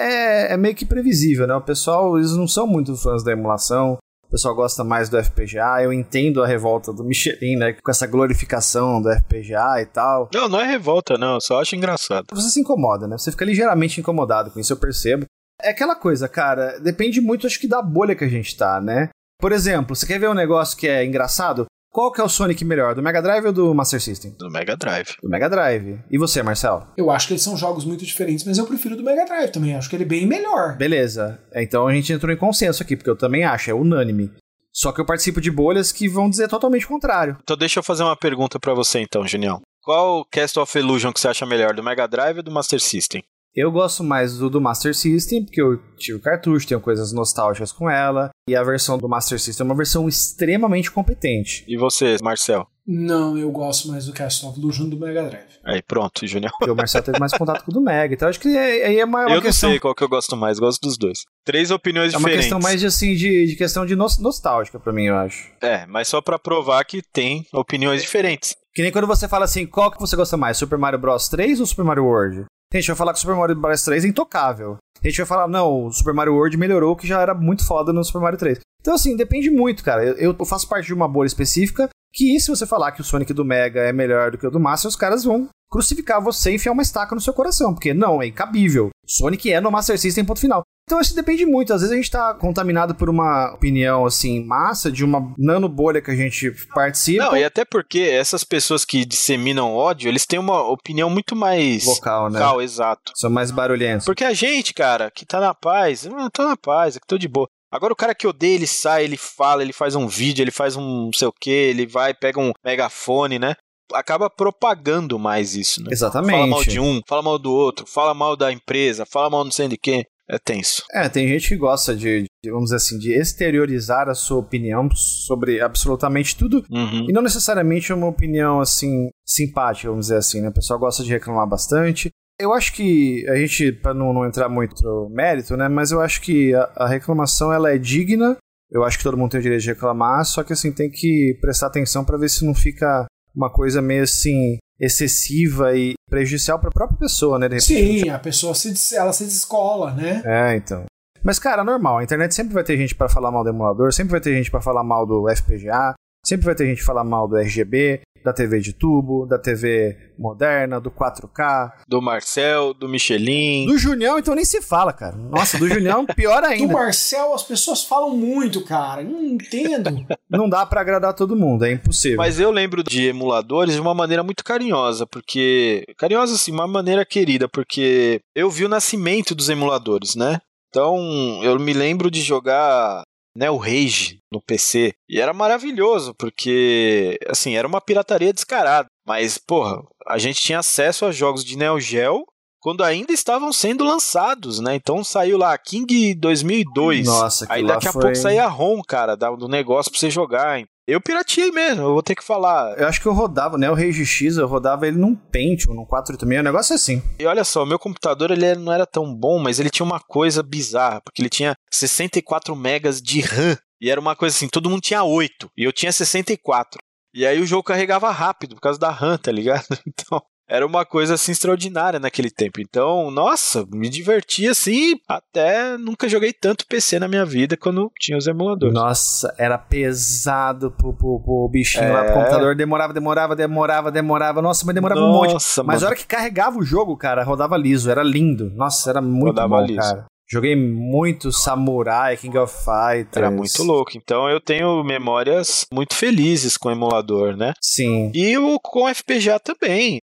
é- 0.49 0.53
é 0.53 0.57
meio 0.57 0.75
que 0.75 0.85
previsível, 0.85 1.47
né? 1.47 1.55
O 1.55 1.61
pessoal, 1.61 2.19
eles 2.19 2.33
não 2.33 2.49
são 2.49 2.67
muito 2.67 2.97
fãs 2.97 3.23
da 3.23 3.33
emulação. 3.33 3.99
O 4.27 4.31
pessoal 4.31 4.55
gosta 4.55 4.85
mais 4.85 5.09
do 5.09 5.19
FPGA. 5.19 5.83
Eu 5.83 5.93
entendo 5.93 6.41
a 6.41 6.47
revolta 6.47 6.93
do 6.93 7.03
Michelin, 7.03 7.57
né? 7.57 7.73
Com 7.83 7.91
essa 7.91 8.07
glorificação 8.07 9.03
do 9.03 9.11
FPGA 9.11 9.81
e 9.83 9.87
tal. 9.87 10.29
Não, 10.33 10.49
não 10.49 10.61
é 10.61 10.67
revolta, 10.67 11.19
não, 11.19 11.35
eu 11.35 11.41
só 11.41 11.61
acho 11.61 11.75
engraçado. 11.75 12.27
Você 12.33 12.49
se 12.49 12.61
incomoda, 12.61 13.09
né? 13.09 13.19
Você 13.19 13.33
fica 13.33 13.45
ligeiramente 13.45 13.99
incomodado 14.01 14.51
com 14.53 14.61
isso, 14.61 14.73
eu 14.73 14.77
percebo. 14.77 15.25
É 15.63 15.71
aquela 15.71 15.95
coisa, 15.97 16.29
cara, 16.29 16.79
depende 16.79 17.21
muito, 17.21 17.47
acho 17.47 17.61
que, 17.61 17.67
da 17.69 17.83
bolha 17.83 18.15
que 18.15 18.25
a 18.25 18.29
gente 18.29 18.57
tá, 18.57 18.81
né? 18.81 19.09
Por 19.41 19.53
exemplo, 19.53 19.97
você 19.97 20.07
quer 20.07 20.21
ver 20.21 20.29
um 20.29 20.35
negócio 20.35 20.77
que 20.77 20.87
é 20.87 21.05
engraçado? 21.05 21.65
Qual 21.91 22.13
que 22.13 22.21
é 22.21 22.25
o 22.25 22.29
Sonic 22.29 22.65
melhor, 22.65 22.95
do 22.95 23.03
Mega 23.03 23.21
Drive 23.21 23.47
ou 23.47 23.53
do 23.53 23.75
Master 23.75 24.01
System? 24.01 24.33
Do 24.39 24.51
Mega 24.51 24.77
Drive. 24.77 25.17
Do 25.21 25.29
Mega 25.29 25.49
Drive. 25.49 25.99
E 26.09 26.19
você, 26.19 26.41
Marcel? 26.43 26.87
eu 26.97 27.11
acho 27.11 27.27
que 27.27 27.33
eles 27.33 27.43
são 27.43 27.57
jogos 27.57 27.85
muito 27.85 28.05
diferentes, 28.05 28.45
mas 28.45 28.59
eu 28.59 28.67
prefiro 28.67 28.97
do 28.97 29.03
Mega 29.03 29.25
Drive 29.25 29.51
também. 29.51 29.75
Acho 29.75 29.89
que 29.89 29.97
ele 29.97 30.05
é 30.05 30.07
bem 30.07 30.27
melhor. 30.27 30.77
Beleza. 30.77 31.41
Então 31.55 31.89
a 31.89 31.95
gente 31.95 32.13
entrou 32.13 32.33
em 32.33 32.37
consenso 32.37 32.83
aqui, 32.83 32.97
porque 32.97 33.11
eu 33.11 33.17
também 33.17 33.43
acho, 33.43 33.71
é 33.71 33.75
unânime. 33.75 34.31
Só 34.73 34.93
que 34.93 35.01
eu 35.01 35.07
participo 35.07 35.41
de 35.41 35.51
bolhas 35.51 35.91
que 35.91 36.07
vão 36.09 36.31
dizer 36.31 36.47
totalmente 36.47 36.85
o 36.85 36.89
contrário. 36.89 37.37
Então 37.43 37.57
deixa 37.57 37.81
eu 37.81 37.83
fazer 37.83 38.05
uma 38.05 38.17
pergunta 38.17 38.61
para 38.61 38.75
você 38.75 39.01
então, 39.01 39.27
Junião. 39.27 39.61
Qual 39.83 40.25
Castle 40.31 40.63
of 40.63 40.79
Illusion 40.79 41.13
que 41.13 41.19
você 41.19 41.29
acha 41.29 41.47
melhor, 41.47 41.75
do 41.75 41.83
Mega 41.83 42.07
Drive 42.07 42.37
ou 42.37 42.43
do 42.43 42.53
Master 42.53 42.79
System? 42.79 43.25
Eu 43.55 43.71
gosto 43.73 44.05
mais 44.05 44.39
do, 44.39 44.49
do 44.49 44.61
Master 44.61 44.95
System, 44.95 45.45
porque 45.45 45.61
eu 45.61 45.77
tive 45.97 46.19
o 46.19 46.23
cartucho, 46.23 46.69
tenho 46.69 46.81
coisas 46.81 47.13
nostálgicas 47.13 47.73
com 47.73 47.91
ela. 47.91 48.31
E 48.49 48.55
a 48.55 48.63
versão 48.63 48.97
do 48.97 49.09
Master 49.09 49.41
System 49.41 49.65
é 49.65 49.69
uma 49.71 49.77
versão 49.77 50.09
extremamente 50.09 50.91
competente. 50.91 51.65
E 51.67 51.77
você, 51.77 52.17
Marcel? 52.23 52.67
Não, 52.87 53.37
eu 53.37 53.51
gosto 53.51 53.89
mais 53.89 54.07
do 54.07 54.13
Castle 54.13 54.49
of 54.51 54.59
Illusion 54.59 54.89
do 54.89 54.97
Mega 54.99 55.23
Drive. 55.23 55.51
Aí, 55.65 55.83
pronto, 55.83 56.27
Junior. 56.27 56.51
Porque 56.59 56.71
o 56.71 56.75
Marcel 56.77 57.03
teve 57.03 57.19
mais 57.19 57.33
contato 57.33 57.65
com 57.65 57.71
o 57.71 57.75
do 57.75 57.81
Mega. 57.81 58.15
Então 58.15 58.29
acho 58.29 58.41
que 58.41 58.49
aí 58.49 58.99
é 58.99 59.05
uma, 59.05 59.27
uma 59.27 59.35
eu 59.35 59.43
questão... 59.43 59.69
não 59.69 59.75
sei 59.75 59.81
qual 59.81 59.95
que 59.95 60.03
eu 60.03 60.09
gosto 60.09 60.37
mais, 60.37 60.59
gosto 60.59 60.81
dos 60.81 60.97
dois. 60.97 61.25
Três 61.45 61.71
opiniões 61.71 62.15
é 62.15 62.17
uma 62.17 62.21
diferentes. 62.29 62.47
questão 62.47 62.59
mais 62.61 62.81
de, 62.81 62.87
assim, 62.87 63.15
de, 63.15 63.47
de 63.47 63.57
questão 63.57 63.85
de 63.85 63.95
nos- 63.95 64.19
nostálgica 64.19 64.81
pra 64.81 64.93
mim, 64.93 65.05
eu 65.05 65.17
acho. 65.17 65.51
É, 65.61 65.87
mas 65.87 66.09
só 66.09 66.21
pra 66.21 66.39
provar 66.39 66.85
que 66.85 67.03
tem 67.03 67.47
opiniões 67.53 68.01
diferentes. 68.03 68.57
Que 68.75 68.83
nem 68.83 68.91
quando 68.91 69.07
você 69.07 69.29
fala 69.29 69.45
assim, 69.45 69.67
qual 69.67 69.91
que 69.91 70.01
você 70.01 70.17
gosta 70.17 70.37
mais, 70.37 70.57
Super 70.57 70.79
Mario 70.79 70.99
Bros 70.99 71.29
3 71.29 71.61
ou 71.61 71.67
Super 71.67 71.85
Mario 71.85 72.05
World? 72.05 72.47
Tem 72.71 72.81
gente 72.81 72.89
vai 72.89 72.97
falar 72.97 73.13
que 73.13 73.19
o 73.19 73.21
Super 73.21 73.35
Mario 73.35 73.57
Bros 73.57 73.83
3 73.83 74.05
é 74.05 74.09
intocável. 74.09 74.77
Tem 75.01 75.11
gente 75.11 75.19
vai 75.19 75.27
falar, 75.27 75.49
não, 75.49 75.87
o 75.87 75.93
Super 75.93 76.15
Mario 76.15 76.35
World 76.35 76.57
melhorou, 76.57 76.95
que 76.95 77.07
já 77.07 77.21
era 77.21 77.35
muito 77.35 77.67
foda 77.67 77.93
no 77.93 78.05
Super 78.05 78.21
Mario 78.21 78.39
3. 78.39 78.61
Então, 78.81 78.95
assim, 78.95 79.17
depende 79.17 79.51
muito, 79.51 79.83
cara. 79.83 80.05
Eu, 80.05 80.37
eu 80.39 80.47
faço 80.47 80.69
parte 80.69 80.87
de 80.87 80.95
uma 80.95 81.09
bolha 81.09 81.27
específica 81.27 81.89
que 82.15 82.39
se 82.39 82.49
você 82.49 82.67
falar 82.67 82.93
que 82.93 83.01
o 83.01 83.05
Sonic 83.05 83.33
do 83.33 83.45
Mega 83.45 83.81
é 83.81 83.93
melhor 83.93 84.31
do 84.31 84.39
que 84.39 84.47
o 84.47 84.51
do 84.51 84.61
Master, 84.61 84.89
os 84.89 84.97
caras 84.97 85.25
vão 85.25 85.49
crucificar 85.71 86.23
você 86.23 86.51
e 86.51 86.55
enfiar 86.57 86.73
uma 86.73 86.83
estaca 86.83 87.15
no 87.15 87.21
seu 87.21 87.33
coração, 87.33 87.73
porque 87.73 87.95
não, 87.95 88.21
é 88.21 88.27
incabível. 88.27 88.91
Sonic 89.07 89.53
é 89.53 89.61
no 89.61 89.71
Master 89.71 89.99
System, 89.99 90.25
ponto 90.25 90.41
final. 90.41 90.63
Então 90.85 91.01
que 91.01 91.15
depende 91.15 91.47
muito. 91.47 91.73
Às 91.73 91.83
vezes 91.83 91.93
a 91.93 91.97
gente 91.97 92.11
tá 92.11 92.35
contaminado 92.35 92.97
por 92.97 93.09
uma 93.09 93.53
opinião, 93.53 94.05
assim, 94.05 94.45
massa, 94.45 94.91
de 94.91 95.05
uma 95.05 95.33
nano 95.39 95.69
bolha 95.69 96.01
que 96.01 96.11
a 96.11 96.17
gente 96.17 96.51
participa. 96.75 97.27
Não, 97.27 97.37
e 97.37 97.45
até 97.45 97.65
porque 97.65 98.01
essas 98.01 98.43
pessoas 98.43 98.85
que 98.85 99.05
disseminam 99.05 99.73
ódio, 99.73 100.09
eles 100.09 100.27
têm 100.27 100.41
uma 100.41 100.69
opinião 100.69 101.09
muito 101.09 101.37
mais 101.37 101.85
Vocal, 101.85 102.29
né? 102.29 102.41
vocal, 102.41 102.61
exato. 102.61 103.13
São 103.15 103.31
mais 103.31 103.53
barulhentos. 103.53 104.05
Porque 104.05 104.25
a 104.25 104.33
gente, 104.33 104.75
cara, 104.75 105.13
que 105.13 105.25
tá 105.25 105.39
na 105.39 105.55
paz, 105.55 106.05
eu 106.05 106.31
tô 106.31 106.45
na 106.45 106.57
paz, 106.57 106.97
aqui 106.97 107.07
tô 107.07 107.17
de 107.17 107.29
boa. 107.29 107.47
Agora 107.73 107.93
o 107.93 107.97
cara 107.97 108.15
que 108.15 108.27
odeia, 108.27 108.57
ele 108.57 108.67
sai, 108.67 109.05
ele 109.05 109.17
fala, 109.17 109.63
ele 109.63 109.73
faz 109.73 109.95
um 109.95 110.09
vídeo, 110.09 110.43
ele 110.43 110.51
faz 110.51 110.75
um 110.75 111.05
não 111.05 111.13
sei 111.13 111.29
o 111.29 111.33
que, 111.33 111.51
ele 111.51 111.87
vai, 111.87 112.13
pega 112.13 112.41
um 112.41 112.53
megafone, 112.65 113.39
né? 113.39 113.55
Acaba 113.93 114.31
propagando 114.31 115.19
mais 115.19 115.55
isso, 115.55 115.83
né? 115.83 115.89
Exatamente. 115.91 116.33
Fala 116.33 116.47
mal 116.47 116.65
de 116.65 116.81
um, 116.81 117.01
fala 117.07 117.23
mal 117.23 117.39
do 117.39 117.53
outro, 117.53 117.87
fala 117.87 118.15
mal 118.15 118.37
da 118.37 118.53
empresa, 118.53 119.07
fala 119.07 119.31
mal 119.31 119.45
não 119.45 119.51
sei 119.51 119.69
de 119.69 119.77
quem. 119.77 120.05
É 120.33 120.39
tenso. 120.39 120.85
É, 120.93 121.09
tem 121.09 121.27
gente 121.27 121.49
que 121.49 121.57
gosta 121.57 121.93
de, 121.93 122.23
de, 122.23 122.51
vamos 122.51 122.67
dizer 122.67 122.77
assim, 122.77 122.99
de 122.99 123.13
exteriorizar 123.13 124.09
a 124.09 124.15
sua 124.15 124.39
opinião 124.39 124.89
sobre 124.95 125.61
absolutamente 125.61 126.37
tudo. 126.37 126.65
Uhum. 126.71 127.07
E 127.09 127.13
não 127.13 127.21
necessariamente 127.21 127.93
uma 127.93 128.07
opinião, 128.07 128.61
assim, 128.61 129.11
simpática, 129.27 129.89
vamos 129.89 130.07
dizer 130.07 130.19
assim, 130.19 130.41
né? 130.41 130.49
O 130.49 130.55
pessoal 130.55 130.79
gosta 130.79 131.03
de 131.03 131.11
reclamar 131.11 131.49
bastante. 131.49 132.11
Eu 132.39 132.55
acho 132.55 132.73
que 132.73 133.29
a 133.29 133.35
gente, 133.35 133.73
para 133.73 133.93
não, 133.93 134.13
não 134.13 134.25
entrar 134.25 134.49
muito 134.49 134.81
no 134.85 135.11
mérito, 135.11 135.57
né? 135.57 135.69
Mas 135.69 135.91
eu 135.91 136.01
acho 136.01 136.21
que 136.21 136.55
a, 136.55 136.71
a 136.77 136.89
reclamação, 136.89 137.53
ela 137.53 137.73
é 137.73 137.77
digna. 137.77 138.37
Eu 138.71 138.85
acho 138.85 138.99
que 138.99 139.05
todo 139.05 139.17
mundo 139.17 139.33
tem 139.33 139.41
o 139.41 139.43
direito 139.43 139.63
de 139.63 139.69
reclamar, 139.71 140.25
só 140.25 140.45
que, 140.45 140.53
assim, 140.53 140.73
tem 140.73 140.89
que 140.89 141.37
prestar 141.41 141.67
atenção 141.67 142.05
para 142.05 142.17
ver 142.17 142.31
se 142.31 142.47
não 142.47 142.55
fica 142.55 143.05
uma 143.35 143.51
coisa 143.51 143.81
meio, 143.81 144.05
assim, 144.05 144.59
excessiva 144.79 145.77
e 145.77 145.95
prejudicial 146.09 146.59
para 146.59 146.69
a 146.71 146.73
própria 146.73 146.99
pessoa, 146.99 147.39
né? 147.39 147.49
Sim, 147.61 148.09
a 148.09 148.19
pessoa 148.19 148.55
se, 148.55 148.97
ela 148.97 149.13
se 149.13 149.25
descola, 149.25 149.93
né? 149.93 150.23
É, 150.25 150.57
então. 150.57 150.85
Mas, 151.23 151.39
cara, 151.39 151.63
normal. 151.63 151.99
A 151.99 152.05
internet 152.05 152.35
sempre 152.35 152.55
vai 152.55 152.65
ter 152.65 152.77
gente 152.77 152.95
pra 152.95 153.09
falar 153.09 153.31
mal 153.31 153.45
do 153.45 153.51
emulador, 153.51 153.93
sempre 153.93 154.13
vai 154.13 154.21
ter 154.21 154.35
gente 154.35 154.51
pra 154.51 154.61
falar 154.61 154.83
mal 154.83 155.07
do 155.07 155.27
FPGA, 155.29 155.95
sempre 156.25 156.47
vai 156.47 156.55
ter 156.55 156.67
gente 156.67 156.83
falar 156.83 157.05
mal 157.05 157.29
do 157.29 157.37
RGB, 157.37 158.01
da 158.25 158.33
TV 158.33 158.61
de 158.61 158.73
tubo, 158.73 159.27
da 159.27 159.39
TV 159.39 159.97
moderna, 160.19 160.81
do 160.81 160.91
4K. 160.91 161.73
Do 161.89 162.03
Marcel, 162.03 162.75
do 162.75 162.89
Michelin. 162.89 163.67
Do 163.67 163.79
Junião, 163.79 164.19
então 164.19 164.35
nem 164.35 164.45
se 164.45 164.61
fala, 164.61 164.93
cara. 164.93 165.17
Nossa, 165.17 165.59
do 165.59 165.69
Junião, 165.69 166.05
pior 166.05 166.43
Do 166.43 166.49
ainda. 166.49 166.73
Marcel, 166.73 167.33
as 167.35 167.43
pessoas 167.43 167.83
falam 167.83 168.17
muito, 168.17 168.63
cara. 168.63 169.03
Não 169.03 169.23
entendo. 169.25 170.05
Não 170.29 170.49
dá 170.49 170.65
pra 170.67 170.81
agradar 170.81 171.15
todo 171.15 171.37
mundo, 171.37 171.65
é 171.65 171.73
impossível. 171.73 172.19
Mas 172.19 172.39
eu 172.39 172.51
lembro 172.51 172.83
de 172.83 173.09
emuladores 173.09 173.75
de 173.75 173.81
uma 173.81 173.95
maneira 173.95 174.23
muito 174.23 174.45
carinhosa, 174.45 175.07
porque. 175.07 175.85
Carinhosa, 175.97 176.35
assim, 176.35 176.53
uma 176.53 176.67
maneira 176.67 177.05
querida, 177.05 177.49
porque 177.49 178.21
eu 178.35 178.51
vi 178.51 178.65
o 178.65 178.69
nascimento 178.69 179.35
dos 179.35 179.49
emuladores, 179.49 180.15
né? 180.15 180.41
Então, 180.69 181.41
eu 181.43 181.59
me 181.59 181.73
lembro 181.73 182.11
de 182.11 182.23
jogar 182.23 183.03
né, 183.37 183.51
o 183.51 183.57
Rage 183.57 184.19
no 184.33 184.41
PC. 184.41 184.93
E 185.09 185.21
era 185.21 185.33
maravilhoso, 185.33 186.15
porque, 186.19 187.19
assim, 187.29 187.57
era 187.57 187.67
uma 187.67 187.81
pirataria 187.81 188.33
descarada. 188.33 188.87
Mas, 189.07 189.39
porra, 189.39 189.83
a 190.07 190.19
gente 190.19 190.41
tinha 190.41 190.59
acesso 190.59 191.05
a 191.07 191.13
jogos 191.13 191.45
de 191.45 191.57
Neo 191.57 191.81
Geo 191.81 192.25
quando 192.61 192.85
ainda 192.85 193.13
estavam 193.13 193.53
sendo 193.53 193.83
lançados, 193.85 194.61
né? 194.61 194.75
Então 194.75 195.03
saiu 195.03 195.39
lá 195.39 195.57
King 195.57 196.15
2002. 196.15 197.07
Nossa, 197.07 197.47
Aí 197.47 197.53
aquilo 197.63 197.69
daqui 197.69 197.89
a 197.89 197.93
foi- 197.93 198.03
pouco 198.03 198.17
saía 198.17 198.45
a 198.45 198.49
ROM, 198.49 198.83
cara, 198.87 199.15
do 199.17 199.49
negócio 199.49 199.91
pra 199.91 199.99
você 199.99 200.11
jogar. 200.11 200.63
Eu 200.91 201.01
pirateei 201.01 201.53
mesmo, 201.53 201.83
eu 201.83 201.93
vou 201.93 202.03
ter 202.03 202.17
que 202.17 202.25
falar. 202.25 202.77
Eu 202.77 202.89
acho 202.89 203.01
que 203.01 203.07
eu 203.07 203.13
rodava, 203.13 203.57
né? 203.57 203.71
O 203.71 203.75
Rage 203.75 204.05
X, 204.05 204.37
eu 204.37 204.47
rodava 204.49 204.89
ele 204.89 204.99
num 204.99 205.15
Pentium, 205.15 205.73
num 205.73 205.85
486, 205.85 206.41
um 206.41 206.43
negócio 206.43 206.75
assim. 206.75 207.01
E 207.19 207.27
olha 207.27 207.45
só, 207.45 207.63
o 207.63 207.67
meu 207.67 207.79
computador 207.79 208.33
ele 208.33 208.57
não 208.57 208.73
era 208.73 208.85
tão 208.85 209.15
bom, 209.15 209.39
mas 209.39 209.61
ele 209.61 209.71
tinha 209.71 209.87
uma 209.87 210.01
coisa 210.01 210.43
bizarra, 210.43 211.01
porque 211.01 211.23
ele 211.23 211.29
tinha 211.29 211.55
64 211.71 212.57
megas 212.57 213.01
de 213.01 213.21
RAM. 213.21 213.57
E 213.81 213.89
era 213.89 214.01
uma 214.01 214.17
coisa 214.17 214.35
assim, 214.37 214.49
todo 214.49 214.69
mundo 214.69 214.83
tinha 214.83 215.05
8, 215.05 215.51
e 215.57 215.63
eu 215.63 215.73
tinha 215.73 215.93
64. 215.93 216.81
E 217.15 217.25
aí 217.25 217.41
o 217.41 217.47
jogo 217.47 217.63
carregava 217.63 218.11
rápido 218.11 218.55
por 218.57 218.61
causa 218.61 218.79
da 218.79 218.91
RAM, 218.91 219.17
tá 219.17 219.31
ligado? 219.31 219.67
Então, 219.87 220.21
era 220.51 220.67
uma 220.67 220.85
coisa 220.85 221.15
assim 221.15 221.33
extraordinária 221.33 222.01
naquele 222.01 222.31
tempo. 222.31 222.61
Então, 222.61 223.11
nossa, 223.11 223.65
me 223.73 223.89
diverti 223.89 224.49
assim, 224.49 224.97
até 225.09 225.79
nunca 225.79 226.09
joguei 226.09 226.33
tanto 226.33 226.67
PC 226.67 226.99
na 226.99 227.07
minha 227.09 227.25
vida 227.25 227.57
quando 227.57 227.91
tinha 227.99 228.19
os 228.19 228.27
emuladores. 228.27 228.75
Nossa, 228.75 229.33
era 229.39 229.57
pesado 229.57 230.71
pro, 230.73 230.93
pro, 230.95 231.21
pro 231.21 231.49
bichinho 231.51 231.93
lá 231.93 232.03
pro 232.05 232.11
É. 232.11 232.15
computador. 232.15 232.55
Demorava, 232.57 232.93
demorava, 232.93 233.37
demorava, 233.37 233.91
demorava. 233.91 234.43
Nossa, 234.43 234.65
mas 234.67 234.75
demorava 234.75 235.01
um 235.01 235.13
monte. 235.13 235.33
Nossa, 235.35 235.63
Mas 235.63 235.83
a 235.83 235.87
hora 235.87 235.97
que 235.97 236.07
carregava 236.07 236.59
o 236.59 236.63
jogo, 236.65 236.97
cara, 236.97 237.23
rodava 237.23 237.57
liso, 237.57 237.91
era 237.91 238.03
lindo. 238.03 238.51
Nossa, 238.55 238.91
era 238.91 239.01
muito 239.01 239.27
Rodava 239.41 239.61
bom, 239.61 239.67
liso. 239.67 239.79
cara. 239.81 240.07
Joguei 240.33 240.55
muito 240.55 241.33
Samurai, 241.33 242.17
King 242.17 242.39
of 242.39 242.55
Fighters. 242.55 243.17
Era 243.17 243.31
muito 243.33 243.63
louco. 243.65 243.91
Então 243.97 244.29
eu 244.29 244.41
tenho 244.41 244.85
memórias 244.85 245.67
muito 245.73 245.95
felizes 245.95 246.57
com 246.57 246.69
o 246.69 246.73
emulador, 246.73 247.37
né? 247.37 247.53
Sim. 247.61 248.13
E 248.15 248.39
o 248.39 248.59
com 248.61 248.87
FPGA 248.95 249.41
também. 249.41 250.01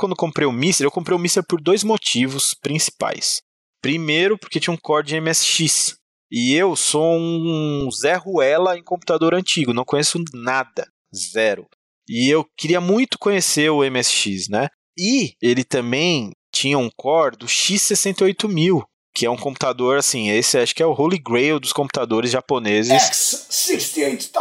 Quando 0.00 0.16
comprei 0.16 0.46
o 0.46 0.52
Mister, 0.52 0.86
eu 0.86 0.90
comprei 0.90 1.14
o 1.14 1.20
Mister 1.20 1.44
por 1.46 1.60
dois 1.60 1.84
motivos 1.84 2.54
principais. 2.54 3.42
Primeiro, 3.82 4.38
porque 4.38 4.58
tinha 4.58 4.72
um 4.72 4.78
core 4.78 5.04
de 5.06 5.20
MSX. 5.20 5.94
E 6.32 6.54
eu 6.54 6.74
sou 6.74 7.18
um 7.18 7.86
Zé 7.90 8.14
Ruela 8.14 8.78
em 8.78 8.82
computador 8.82 9.34
antigo, 9.34 9.74
não 9.74 9.84
conheço 9.84 10.18
nada. 10.32 10.88
Zero. 11.14 11.66
E 12.08 12.32
eu 12.32 12.46
queria 12.56 12.80
muito 12.80 13.18
conhecer 13.18 13.68
o 13.68 13.84
MSX, 13.84 14.48
né? 14.48 14.68
E 14.96 15.34
ele 15.42 15.64
também 15.64 16.30
tinha 16.50 16.78
um 16.78 16.88
core 16.96 17.36
do 17.36 17.44
X68000, 17.44 18.82
que 19.12 19.26
é 19.26 19.30
um 19.30 19.36
computador 19.36 19.98
assim, 19.98 20.30
esse 20.30 20.56
acho 20.56 20.74
que 20.74 20.82
é 20.82 20.86
o 20.86 20.92
Holy 20.92 21.18
Grail 21.18 21.58
dos 21.58 21.72
computadores 21.72 22.30
japoneses. 22.30 22.92
X68000! 22.92 24.40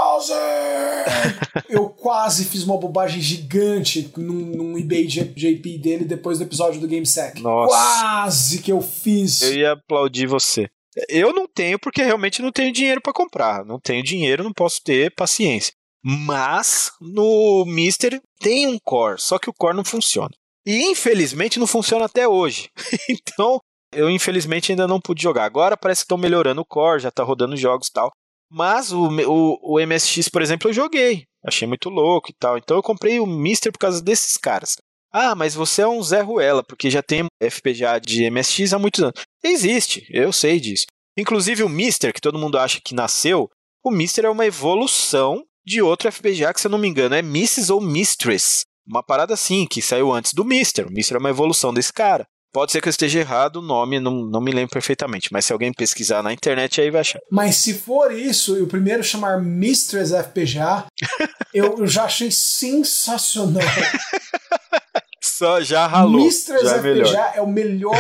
Eu 1.69 1.89
quase 1.89 2.45
fiz 2.45 2.63
uma 2.63 2.77
bobagem 2.77 3.21
gigante 3.21 4.11
num, 4.15 4.33
num 4.33 4.77
eBay 4.77 5.05
JP 5.07 5.77
dele 5.79 6.05
depois 6.05 6.37
do 6.37 6.43
episódio 6.43 6.79
do 6.79 6.87
GameSec. 6.87 7.41
Nossa. 7.41 7.75
Quase 7.75 8.59
que 8.59 8.71
eu 8.71 8.81
fiz. 8.81 9.41
Eu 9.41 9.53
ia 9.53 9.71
aplaudir 9.73 10.27
você. 10.27 10.69
Eu 11.07 11.33
não 11.33 11.47
tenho 11.47 11.79
porque 11.79 12.03
realmente 12.03 12.41
não 12.41 12.51
tenho 12.51 12.73
dinheiro 12.73 13.01
para 13.01 13.13
comprar. 13.13 13.65
Não 13.65 13.79
tenho 13.79 14.03
dinheiro, 14.03 14.43
não 14.43 14.53
posso 14.53 14.81
ter 14.83 15.13
paciência. 15.15 15.73
Mas 16.03 16.91
no 17.01 17.65
Mister 17.65 18.21
tem 18.39 18.67
um 18.67 18.79
core, 18.79 19.19
só 19.19 19.37
que 19.37 19.49
o 19.49 19.53
core 19.53 19.75
não 19.75 19.83
funciona. 19.83 20.31
E 20.65 20.83
infelizmente 20.91 21.59
não 21.59 21.67
funciona 21.67 22.05
até 22.05 22.27
hoje. 22.27 22.69
então 23.09 23.59
eu 23.93 24.09
infelizmente 24.09 24.71
ainda 24.71 24.87
não 24.87 24.99
pude 24.99 25.21
jogar. 25.21 25.45
Agora 25.45 25.77
parece 25.77 26.01
que 26.01 26.05
estão 26.05 26.17
melhorando 26.17 26.61
o 26.61 26.65
core, 26.65 27.01
já 27.01 27.11
tá 27.11 27.23
rodando 27.23 27.57
jogos 27.57 27.87
e 27.87 27.93
tal. 27.93 28.11
Mas 28.51 28.91
o, 28.91 29.07
o, 29.07 29.75
o 29.75 29.85
MSX, 29.85 30.29
por 30.29 30.41
exemplo, 30.41 30.69
eu 30.69 30.73
joguei. 30.73 31.23
Achei 31.45 31.67
muito 31.67 31.89
louco 31.89 32.29
e 32.31 32.33
tal. 32.33 32.57
Então 32.57 32.77
eu 32.77 32.83
comprei 32.83 33.19
o 33.19 33.25
Mister 33.25 33.71
por 33.71 33.79
causa 33.79 34.01
desses 34.01 34.37
caras. 34.37 34.75
Ah, 35.11 35.35
mas 35.35 35.55
você 35.55 35.81
é 35.81 35.87
um 35.87 36.01
Zé 36.03 36.21
Ruela, 36.21 36.63
porque 36.63 36.89
já 36.89 37.01
tem 37.01 37.25
FPGA 37.41 37.99
de 37.99 38.29
MSX 38.29 38.73
há 38.73 38.79
muitos 38.79 39.01
anos. 39.03 39.21
Existe, 39.43 40.05
eu 40.09 40.31
sei 40.31 40.59
disso. 40.59 40.85
Inclusive 41.17 41.63
o 41.63 41.69
Mister, 41.69 42.13
que 42.13 42.21
todo 42.21 42.37
mundo 42.37 42.57
acha 42.57 42.79
que 42.83 42.93
nasceu, 42.93 43.49
o 43.83 43.89
Mister 43.89 44.25
é 44.25 44.29
uma 44.29 44.45
evolução 44.45 45.43
de 45.65 45.81
outro 45.81 46.11
FPGA 46.11 46.53
que, 46.53 46.61
se 46.61 46.67
eu 46.67 46.71
não 46.71 46.77
me 46.77 46.87
engano, 46.87 47.15
é 47.15 47.19
Mrs. 47.19 47.71
ou 47.71 47.81
Mistress. 47.81 48.63
Uma 48.87 49.03
parada 49.03 49.33
assim, 49.33 49.65
que 49.65 49.81
saiu 49.81 50.11
antes 50.11 50.33
do 50.33 50.45
Mister. 50.45 50.87
O 50.87 50.91
Mister 50.91 51.15
é 51.15 51.19
uma 51.19 51.29
evolução 51.29 51.73
desse 51.73 51.93
cara. 51.93 52.25
Pode 52.51 52.71
ser 52.71 52.81
que 52.81 52.87
eu 52.87 52.91
esteja 52.91 53.19
errado, 53.19 53.57
o 53.57 53.61
nome 53.61 53.99
não, 53.99 54.11
não 54.25 54.41
me 54.41 54.51
lembro 54.51 54.71
perfeitamente, 54.71 55.31
mas 55.31 55.45
se 55.45 55.53
alguém 55.53 55.71
pesquisar 55.71 56.23
na 56.23 56.33
internet 56.33 56.81
aí 56.81 56.89
vai 56.89 57.01
achar. 57.01 57.19
Mas 57.31 57.57
se 57.57 57.75
for 57.75 58.11
isso 58.11 58.57
e 58.57 58.61
o 58.61 58.67
primeiro 58.67 59.03
chamar 59.03 59.41
Mistress 59.41 60.11
FPGA, 60.11 60.85
eu 61.53 61.85
já 61.85 62.05
achei 62.05 62.31
sensacional. 62.31 63.61
Só 65.21 65.61
já 65.61 65.85
ralou. 65.85 66.21
Mistress 66.21 66.63
já 66.63 66.75
é 66.75 66.79
FPGA 66.79 66.93
melhor. 66.93 67.31
é 67.35 67.41
o 67.41 67.47
melhor 67.47 67.95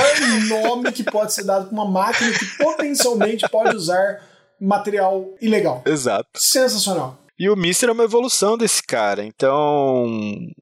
nome 0.47 0.91
que 0.91 1.03
pode 1.03 1.33
ser 1.33 1.43
dado 1.43 1.65
para 1.65 1.73
uma 1.73 1.89
máquina 1.89 2.31
que 2.31 2.45
potencialmente 2.57 3.47
pode 3.49 3.75
usar 3.75 4.21
material 4.59 5.35
ilegal. 5.41 5.83
Exato. 5.85 6.27
Sensacional. 6.35 7.17
E 7.39 7.49
o 7.49 7.55
Mister 7.55 7.87
é 7.87 7.93
uma 7.93 8.03
evolução 8.03 8.57
desse 8.57 8.83
cara. 8.83 9.23
Então, 9.23 10.05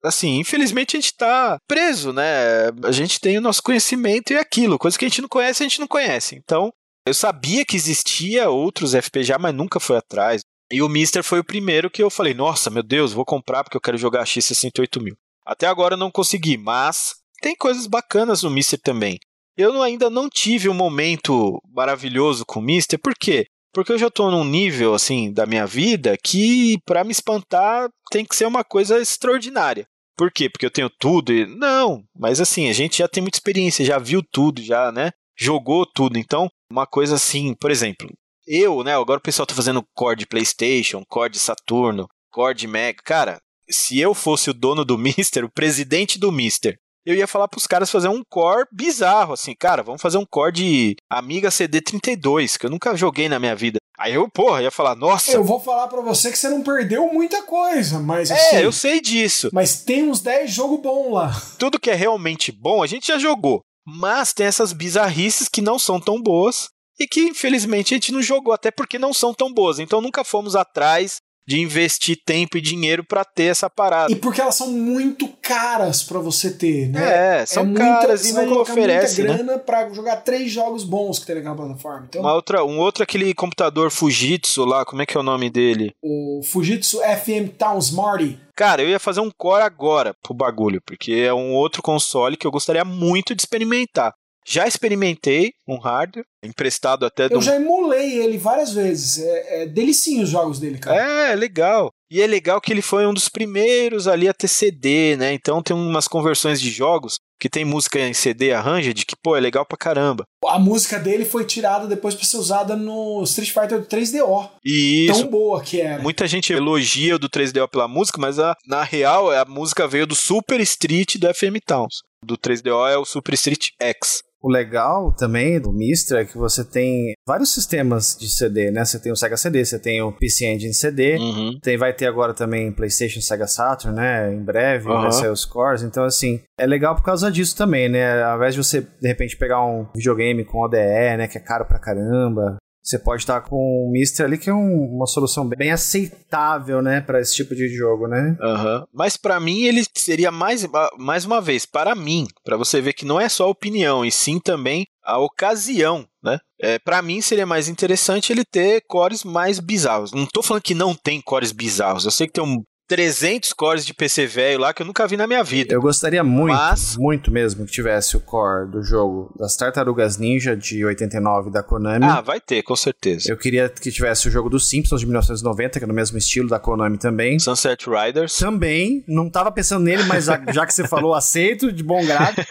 assim, 0.03 0.37
infelizmente 0.37 0.95
a 0.95 0.99
gente 0.99 1.15
tá 1.15 1.57
preso, 1.67 2.13
né? 2.13 2.67
A 2.83 2.91
gente 2.91 3.19
tem 3.19 3.37
o 3.37 3.41
nosso 3.41 3.63
conhecimento 3.63 4.31
e 4.31 4.37
aquilo. 4.37 4.77
Coisa 4.77 4.97
que 4.97 5.03
a 5.03 5.07
gente 5.07 5.21
não 5.21 5.27
conhece, 5.27 5.63
a 5.63 5.67
gente 5.67 5.79
não 5.79 5.87
conhece. 5.87 6.35
Então, 6.35 6.71
eu 7.07 7.15
sabia 7.15 7.65
que 7.65 7.75
existia 7.75 8.49
outros 8.49 8.93
FPGA, 8.93 9.39
mas 9.39 9.55
nunca 9.55 9.79
fui 9.79 9.97
atrás. 9.97 10.43
E 10.71 10.81
o 10.83 10.89
Mister 10.89 11.23
foi 11.23 11.39
o 11.39 11.43
primeiro 11.43 11.89
que 11.89 12.03
eu 12.03 12.09
falei, 12.09 12.35
nossa, 12.35 12.69
meu 12.69 12.83
Deus, 12.83 13.11
vou 13.11 13.25
comprar 13.25 13.63
porque 13.63 13.77
eu 13.77 13.81
quero 13.81 13.97
jogar 13.97 14.25
X68000. 14.25 15.13
Até 15.45 15.65
agora 15.65 15.95
eu 15.95 15.97
não 15.97 16.11
consegui, 16.11 16.57
mas 16.57 17.15
tem 17.41 17.55
coisas 17.55 17.87
bacanas 17.87 18.43
no 18.43 18.51
Mister 18.51 18.79
também. 18.79 19.17
Eu 19.55 19.81
ainda 19.81 20.09
não 20.09 20.29
tive 20.29 20.69
um 20.69 20.73
momento 20.73 21.59
maravilhoso 21.73 22.45
com 22.45 22.59
o 22.59 22.63
Mister, 22.63 22.99
por 22.99 23.15
quê? 23.15 23.47
Porque 23.73 23.91
eu 23.91 23.97
já 23.97 24.09
tô 24.09 24.31
num 24.31 24.43
nível, 24.43 24.93
assim, 24.93 25.31
da 25.31 25.45
minha 25.45 25.65
vida 25.65 26.17
que 26.23 26.77
pra 26.85 27.03
me 27.03 27.11
espantar 27.11 27.89
tem 28.09 28.25
que 28.25 28.35
ser 28.35 28.45
uma 28.45 28.63
coisa 28.63 28.99
extraordinária. 28.99 29.85
Por 30.17 30.31
quê? 30.31 30.49
Porque 30.49 30.65
eu 30.65 30.71
tenho 30.71 30.89
tudo 30.89 31.31
e... 31.31 31.45
Não, 31.45 32.03
mas 32.17 32.41
assim, 32.41 32.69
a 32.69 32.73
gente 32.73 32.97
já 32.97 33.07
tem 33.07 33.21
muita 33.21 33.37
experiência, 33.37 33.85
já 33.85 33.99
viu 33.99 34.23
tudo, 34.23 34.63
já, 34.63 34.91
né? 34.91 35.11
Jogou 35.37 35.85
tudo. 35.85 36.17
Então, 36.17 36.49
uma 36.71 36.87
coisa 36.87 37.15
assim, 37.15 37.53
por 37.53 37.69
exemplo, 37.69 38.09
eu, 38.47 38.83
né? 38.83 38.95
Agora 38.95 39.19
o 39.19 39.21
pessoal 39.21 39.45
tá 39.45 39.53
fazendo 39.53 39.85
core 39.93 40.17
de 40.17 40.25
PlayStation, 40.25 41.03
core 41.07 41.31
de 41.31 41.37
Saturno, 41.37 42.07
core 42.31 42.55
de 42.55 42.67
Mega. 42.67 42.99
Cara, 43.03 43.39
se 43.69 43.99
eu 43.99 44.15
fosse 44.15 44.49
o 44.49 44.53
dono 44.53 44.83
do 44.83 44.97
Mister, 44.97 45.45
o 45.45 45.51
presidente 45.51 46.17
do 46.17 46.31
Mister, 46.31 46.77
eu 47.07 47.15
ia 47.15 47.25
falar 47.25 47.47
pros 47.47 47.65
caras 47.65 47.89
fazer 47.89 48.09
um 48.09 48.21
core 48.29 48.67
bizarro, 48.69 49.31
assim, 49.31 49.55
cara, 49.57 49.81
vamos 49.81 50.01
fazer 50.01 50.17
um 50.17 50.25
core 50.25 50.51
de 50.51 50.95
Amiga 51.09 51.47
CD32, 51.47 52.57
que 52.57 52.65
eu 52.65 52.69
nunca 52.69 52.97
joguei 52.97 53.29
na 53.29 53.39
minha 53.39 53.55
vida. 53.55 53.79
Aí 53.97 54.13
eu, 54.13 54.29
porra, 54.29 54.61
ia 54.61 54.69
falar, 54.69 54.93
nossa, 54.93 55.31
Eu 55.31 55.43
vou 55.43 55.57
falar 55.57 55.87
para 55.87 56.01
você 56.01 56.29
que 56.29 56.37
você 56.37 56.49
não 56.49 56.61
perdeu 56.61 57.07
muita 57.11 57.41
coisa, 57.43 57.97
mas 57.97 58.29
assim, 58.29 58.57
é, 58.57 58.65
eu 58.65 58.73
sei 58.73 58.99
disso. 58.99 59.49
mas 59.53 59.85
tem 59.85 60.03
uns 60.03 60.19
10 60.19 60.51
jogos 60.51 60.81
bons 60.81 61.13
lá. 61.13 61.41
Tudo 61.57 61.79
que 61.79 61.89
é 61.89 61.95
realmente 61.95 62.51
bom, 62.51 62.83
a 62.83 62.87
gente 62.87 63.07
já 63.07 63.17
jogou. 63.17 63.61
Mas 63.87 64.33
tem 64.33 64.45
essas 64.45 64.73
bizarrices 64.73 65.47
que 65.47 65.61
não 65.61 65.79
são 65.79 66.01
tão 66.01 66.21
boas 66.21 66.67
e 66.99 67.07
que 67.07 67.21
infelizmente 67.21 67.93
a 67.93 67.95
gente 67.95 68.11
não 68.11 68.21
jogou, 68.21 68.53
até 68.53 68.69
porque 68.69 68.99
não 68.99 69.13
são 69.13 69.33
tão 69.33 69.51
boas. 69.53 69.79
Então 69.79 70.01
nunca 70.01 70.25
fomos 70.25 70.57
atrás 70.57 71.19
de 71.47 71.59
investir 71.61 72.19
tempo 72.25 72.57
e 72.57 72.61
dinheiro 72.61 73.03
pra 73.05 73.23
ter 73.23 73.45
essa 73.45 73.69
parada. 73.69 74.11
E 74.11 74.15
porque 74.15 74.41
elas 74.41 74.55
são 74.55 74.69
muito 74.71 75.27
caras 75.41 76.03
pra 76.03 76.19
você 76.19 76.51
ter, 76.51 76.89
né? 76.89 77.39
É, 77.41 77.45
são 77.45 77.63
muita- 77.65 77.79
caras 77.79 78.21
você 78.21 78.43
e 78.43 78.47
colocar 78.47 78.73
oferece, 78.73 79.21
muita 79.21 79.37
né? 79.37 79.43
grana 79.43 79.59
pra 79.59 79.89
jogar 79.93 80.17
três 80.17 80.51
jogos 80.51 80.83
bons 80.83 81.19
que 81.19 81.25
tem 81.25 81.35
naquela 81.35 81.55
plataforma. 81.55 82.05
Então, 82.09 82.21
Uma 82.21 82.33
outra, 82.33 82.65
um 82.65 82.77
outro 82.79 83.01
aquele 83.03 83.33
computador 83.33 83.89
Fujitsu 83.89 84.65
lá, 84.65 84.83
como 84.83 85.01
é 85.01 85.05
que 85.05 85.15
é 85.15 85.19
o 85.19 85.23
nome 85.23 85.49
dele? 85.49 85.93
o 86.03 86.41
Fujitsu 86.43 86.99
FM 86.99 87.49
Town 87.57 87.77
Smarty. 87.79 88.37
Cara, 88.55 88.81
eu 88.81 88.89
ia 88.89 88.99
fazer 88.99 89.21
um 89.21 89.29
core 89.37 89.63
agora 89.63 90.13
pro 90.21 90.33
bagulho, 90.33 90.81
porque 90.85 91.11
é 91.13 91.33
um 91.33 91.53
outro 91.53 91.81
console 91.81 92.35
que 92.35 92.45
eu 92.45 92.51
gostaria 92.51 92.83
muito 92.83 93.33
de 93.35 93.41
experimentar. 93.41 94.13
Já 94.47 94.65
experimentei 94.65 95.51
um 95.67 95.77
hardware, 95.77 96.25
emprestado 96.41 97.05
até 97.05 97.27
de 97.27 97.35
Eu 97.35 97.41
já 97.41 97.55
emulei 97.57 98.17
ele 98.17 98.37
várias 98.37 98.71
vezes. 98.71 99.17
É, 99.21 99.63
é 99.63 99.65
delicinho 99.65 100.23
os 100.23 100.29
jogos 100.29 100.57
dele, 100.57 100.77
cara. 100.77 101.31
É, 101.31 101.35
legal. 101.35 101.91
E 102.09 102.21
é 102.21 102.27
legal 102.27 102.61
que 102.61 102.71
ele 102.71 102.81
foi 102.81 103.05
um 103.05 103.13
dos 103.13 103.27
primeiros 103.27 104.07
ali 104.07 104.29
a 104.29 104.33
ter 104.33 104.47
CD, 104.47 105.17
né? 105.17 105.33
Então 105.33 105.61
tem 105.61 105.75
umas 105.75 106.07
conversões 106.07 106.61
de 106.61 106.69
jogos 106.69 107.15
que 107.37 107.49
tem 107.49 107.65
música 107.65 107.99
em 107.99 108.13
CD 108.13 108.53
arranged 108.53 109.05
que, 109.05 109.15
pô, 109.21 109.35
é 109.35 109.41
legal 109.41 109.65
pra 109.65 109.77
caramba. 109.77 110.23
A 110.47 110.57
música 110.57 110.97
dele 110.97 111.25
foi 111.25 111.43
tirada 111.43 111.85
depois 111.85 112.15
pra 112.15 112.25
ser 112.25 112.37
usada 112.37 112.77
no 112.77 113.21
Street 113.23 113.51
Fighter 113.51 113.85
3DO. 113.85 114.49
E 114.63 115.07
isso, 115.09 115.23
Tão 115.23 115.29
boa 115.29 115.61
que 115.61 115.81
era. 115.81 116.01
muita 116.01 116.25
gente 116.25 116.53
elogia 116.53 117.15
o 117.15 117.19
do 117.19 117.29
3DO 117.29 117.67
pela 117.67 117.87
música, 117.89 118.19
mas 118.19 118.39
a, 118.39 118.55
na 118.65 118.81
real 118.83 119.29
a 119.29 119.43
música 119.43 119.85
veio 119.85 120.07
do 120.07 120.15
Super 120.15 120.61
Street 120.61 121.17
do 121.17 121.27
FM 121.33 121.59
Towns. 121.65 121.95
Do 122.25 122.37
3DO 122.37 122.89
é 122.89 122.97
o 122.97 123.03
Super 123.03 123.33
Street 123.33 123.67
X. 123.79 124.23
O 124.41 124.49
legal 124.51 125.11
também 125.11 125.59
do 125.59 125.71
Mistra 125.73 126.21
é 126.21 126.25
que 126.25 126.37
você 126.37 126.63
tem 126.63 127.13
vários 127.27 127.53
sistemas 127.53 128.15
de 128.19 128.29
CD, 128.29 128.69
né? 128.69 128.85
Você 128.85 128.99
tem 128.99 129.11
o 129.11 129.15
Sega 129.15 129.35
CD, 129.35 129.65
você 129.65 129.79
tem 129.79 129.99
o 130.01 130.11
PC 130.11 130.45
Engine 130.45 130.73
CD, 130.73 131.17
Uhum. 131.17 131.57
tem, 131.61 131.75
vai 131.75 131.91
ter 131.91 132.05
agora 132.05 132.33
também 132.35 132.71
PlayStation 132.71 133.19
Sega 133.19 133.47
Saturn, 133.47 133.95
né? 133.97 134.31
Em 134.31 134.43
breve 134.43 134.87
Aham. 134.89 135.01
vai 135.01 135.11
ser 135.11 135.31
os 135.31 135.43
cores. 135.43 135.81
Então, 135.81 136.03
assim, 136.03 136.39
é 136.59 136.67
legal 136.67 136.95
por 136.95 137.03
causa 137.03 137.31
disso 137.31 137.57
também, 137.57 137.89
né? 137.89 138.21
Ao 138.23 138.35
invés 138.37 138.53
de 138.53 138.63
você, 138.63 138.81
de 138.81 139.07
repente, 139.07 139.35
pegar 139.35 139.65
um 139.65 139.87
videogame 139.95 140.45
com 140.45 140.59
ODE, 140.59 140.77
né? 141.17 141.27
Que 141.27 141.39
é 141.39 141.41
caro 141.41 141.65
pra 141.65 141.79
caramba. 141.79 142.57
Você 142.87 142.97
pode 142.97 143.23
estar 143.23 143.41
com 143.41 143.57
o 143.57 143.91
Mistra 143.91 144.25
ali, 144.25 144.37
que 144.37 144.49
é 144.49 144.53
um- 144.53 144.95
uma 144.95 145.05
solução 145.05 145.45
bem 145.45 145.71
aceitável, 145.71 146.81
né? 146.81 147.01
Pra 147.01 147.19
esse 147.19 147.35
tipo 147.35 147.53
de 147.53 147.67
jogo, 147.67 148.07
né? 148.07 148.37
Aham. 148.41 148.85
Mas 148.93 149.17
pra 149.17 149.41
mim 149.41 149.63
ele 149.63 149.83
seria 149.93 150.31
mais, 150.31 150.65
mais 150.97 151.25
uma 151.25 151.41
vez, 151.41 151.65
para 151.65 151.93
mim, 151.93 152.25
pra 152.45 152.55
você 152.55 152.79
ver 152.79 152.93
que 152.93 153.03
não 153.05 153.19
é 153.19 153.27
só 153.27 153.43
a 153.43 153.49
opinião, 153.49 154.05
e 154.05 154.11
sim 154.11 154.39
também 154.39 154.85
a 155.03 155.19
ocasião, 155.19 156.05
né? 156.23 156.39
É, 156.61 156.79
para 156.79 157.01
mim 157.01 157.19
seria 157.21 157.45
mais 157.45 157.67
interessante 157.67 158.31
ele 158.31 158.45
ter 158.45 158.81
cores 158.87 159.23
mais 159.25 159.59
bizarros. 159.59 160.13
Não 160.13 160.25
tô 160.25 160.41
falando 160.41 160.63
que 160.63 160.73
não 160.73 160.95
tem 160.95 161.21
cores 161.21 161.51
bizarros. 161.51 162.05
Eu 162.05 162.11
sei 162.11 162.25
que 162.27 162.33
tem 162.33 162.43
um 162.43 162.63
300 162.87 163.51
cores 163.53 163.85
de 163.85 163.93
PC 163.93 164.25
velho 164.25 164.59
lá 164.61 164.73
que 164.73 164.81
eu 164.81 164.85
nunca 164.85 165.05
vi 165.07 165.17
na 165.17 165.27
minha 165.27 165.43
vida. 165.43 165.73
Eu 165.73 165.81
gostaria 165.81 166.23
muito, 166.23 166.53
Mas- 166.55 166.95
muito 166.97 167.31
mesmo 167.31 167.65
que 167.65 167.71
tivesse 167.71 168.15
o 168.15 168.19
core 168.21 168.69
do 168.71 168.81
jogo 168.81 169.33
das 169.37 169.55
Tartarugas 169.55 170.17
Ninja 170.17 170.55
de 170.55 170.85
89 170.85 171.51
da 171.51 171.61
Konami. 171.61 172.05
Ah, 172.05 172.21
vai 172.21 172.39
ter, 172.39 172.63
com 172.63 172.75
certeza. 172.75 173.29
Eu 173.29 173.37
queria 173.37 173.67
que 173.69 173.91
tivesse 173.91 174.27
o 174.27 174.31
jogo 174.31 174.49
dos 174.49 174.69
Simpsons 174.69 175.01
de 175.01 175.05
1990, 175.05 175.79
que 175.79 175.83
é 175.83 175.87
no 175.87 175.93
mesmo 175.93 176.17
estilo 176.17 176.47
da 176.47 176.59
Konami 176.59 176.97
também. 176.97 177.37
Sunset 177.39 177.85
Riders. 177.89 178.37
Também, 178.37 179.03
não 179.07 179.29
tava 179.29 179.51
pensando 179.51 179.83
nele, 179.83 180.03
mas 180.03 180.25
já, 180.25 180.65
que 180.65 180.73
você 180.73 180.87
falou, 180.87 181.13
aceito 181.13 181.71
de 181.71 181.83
bom 181.83 182.05
grado. 182.05 182.41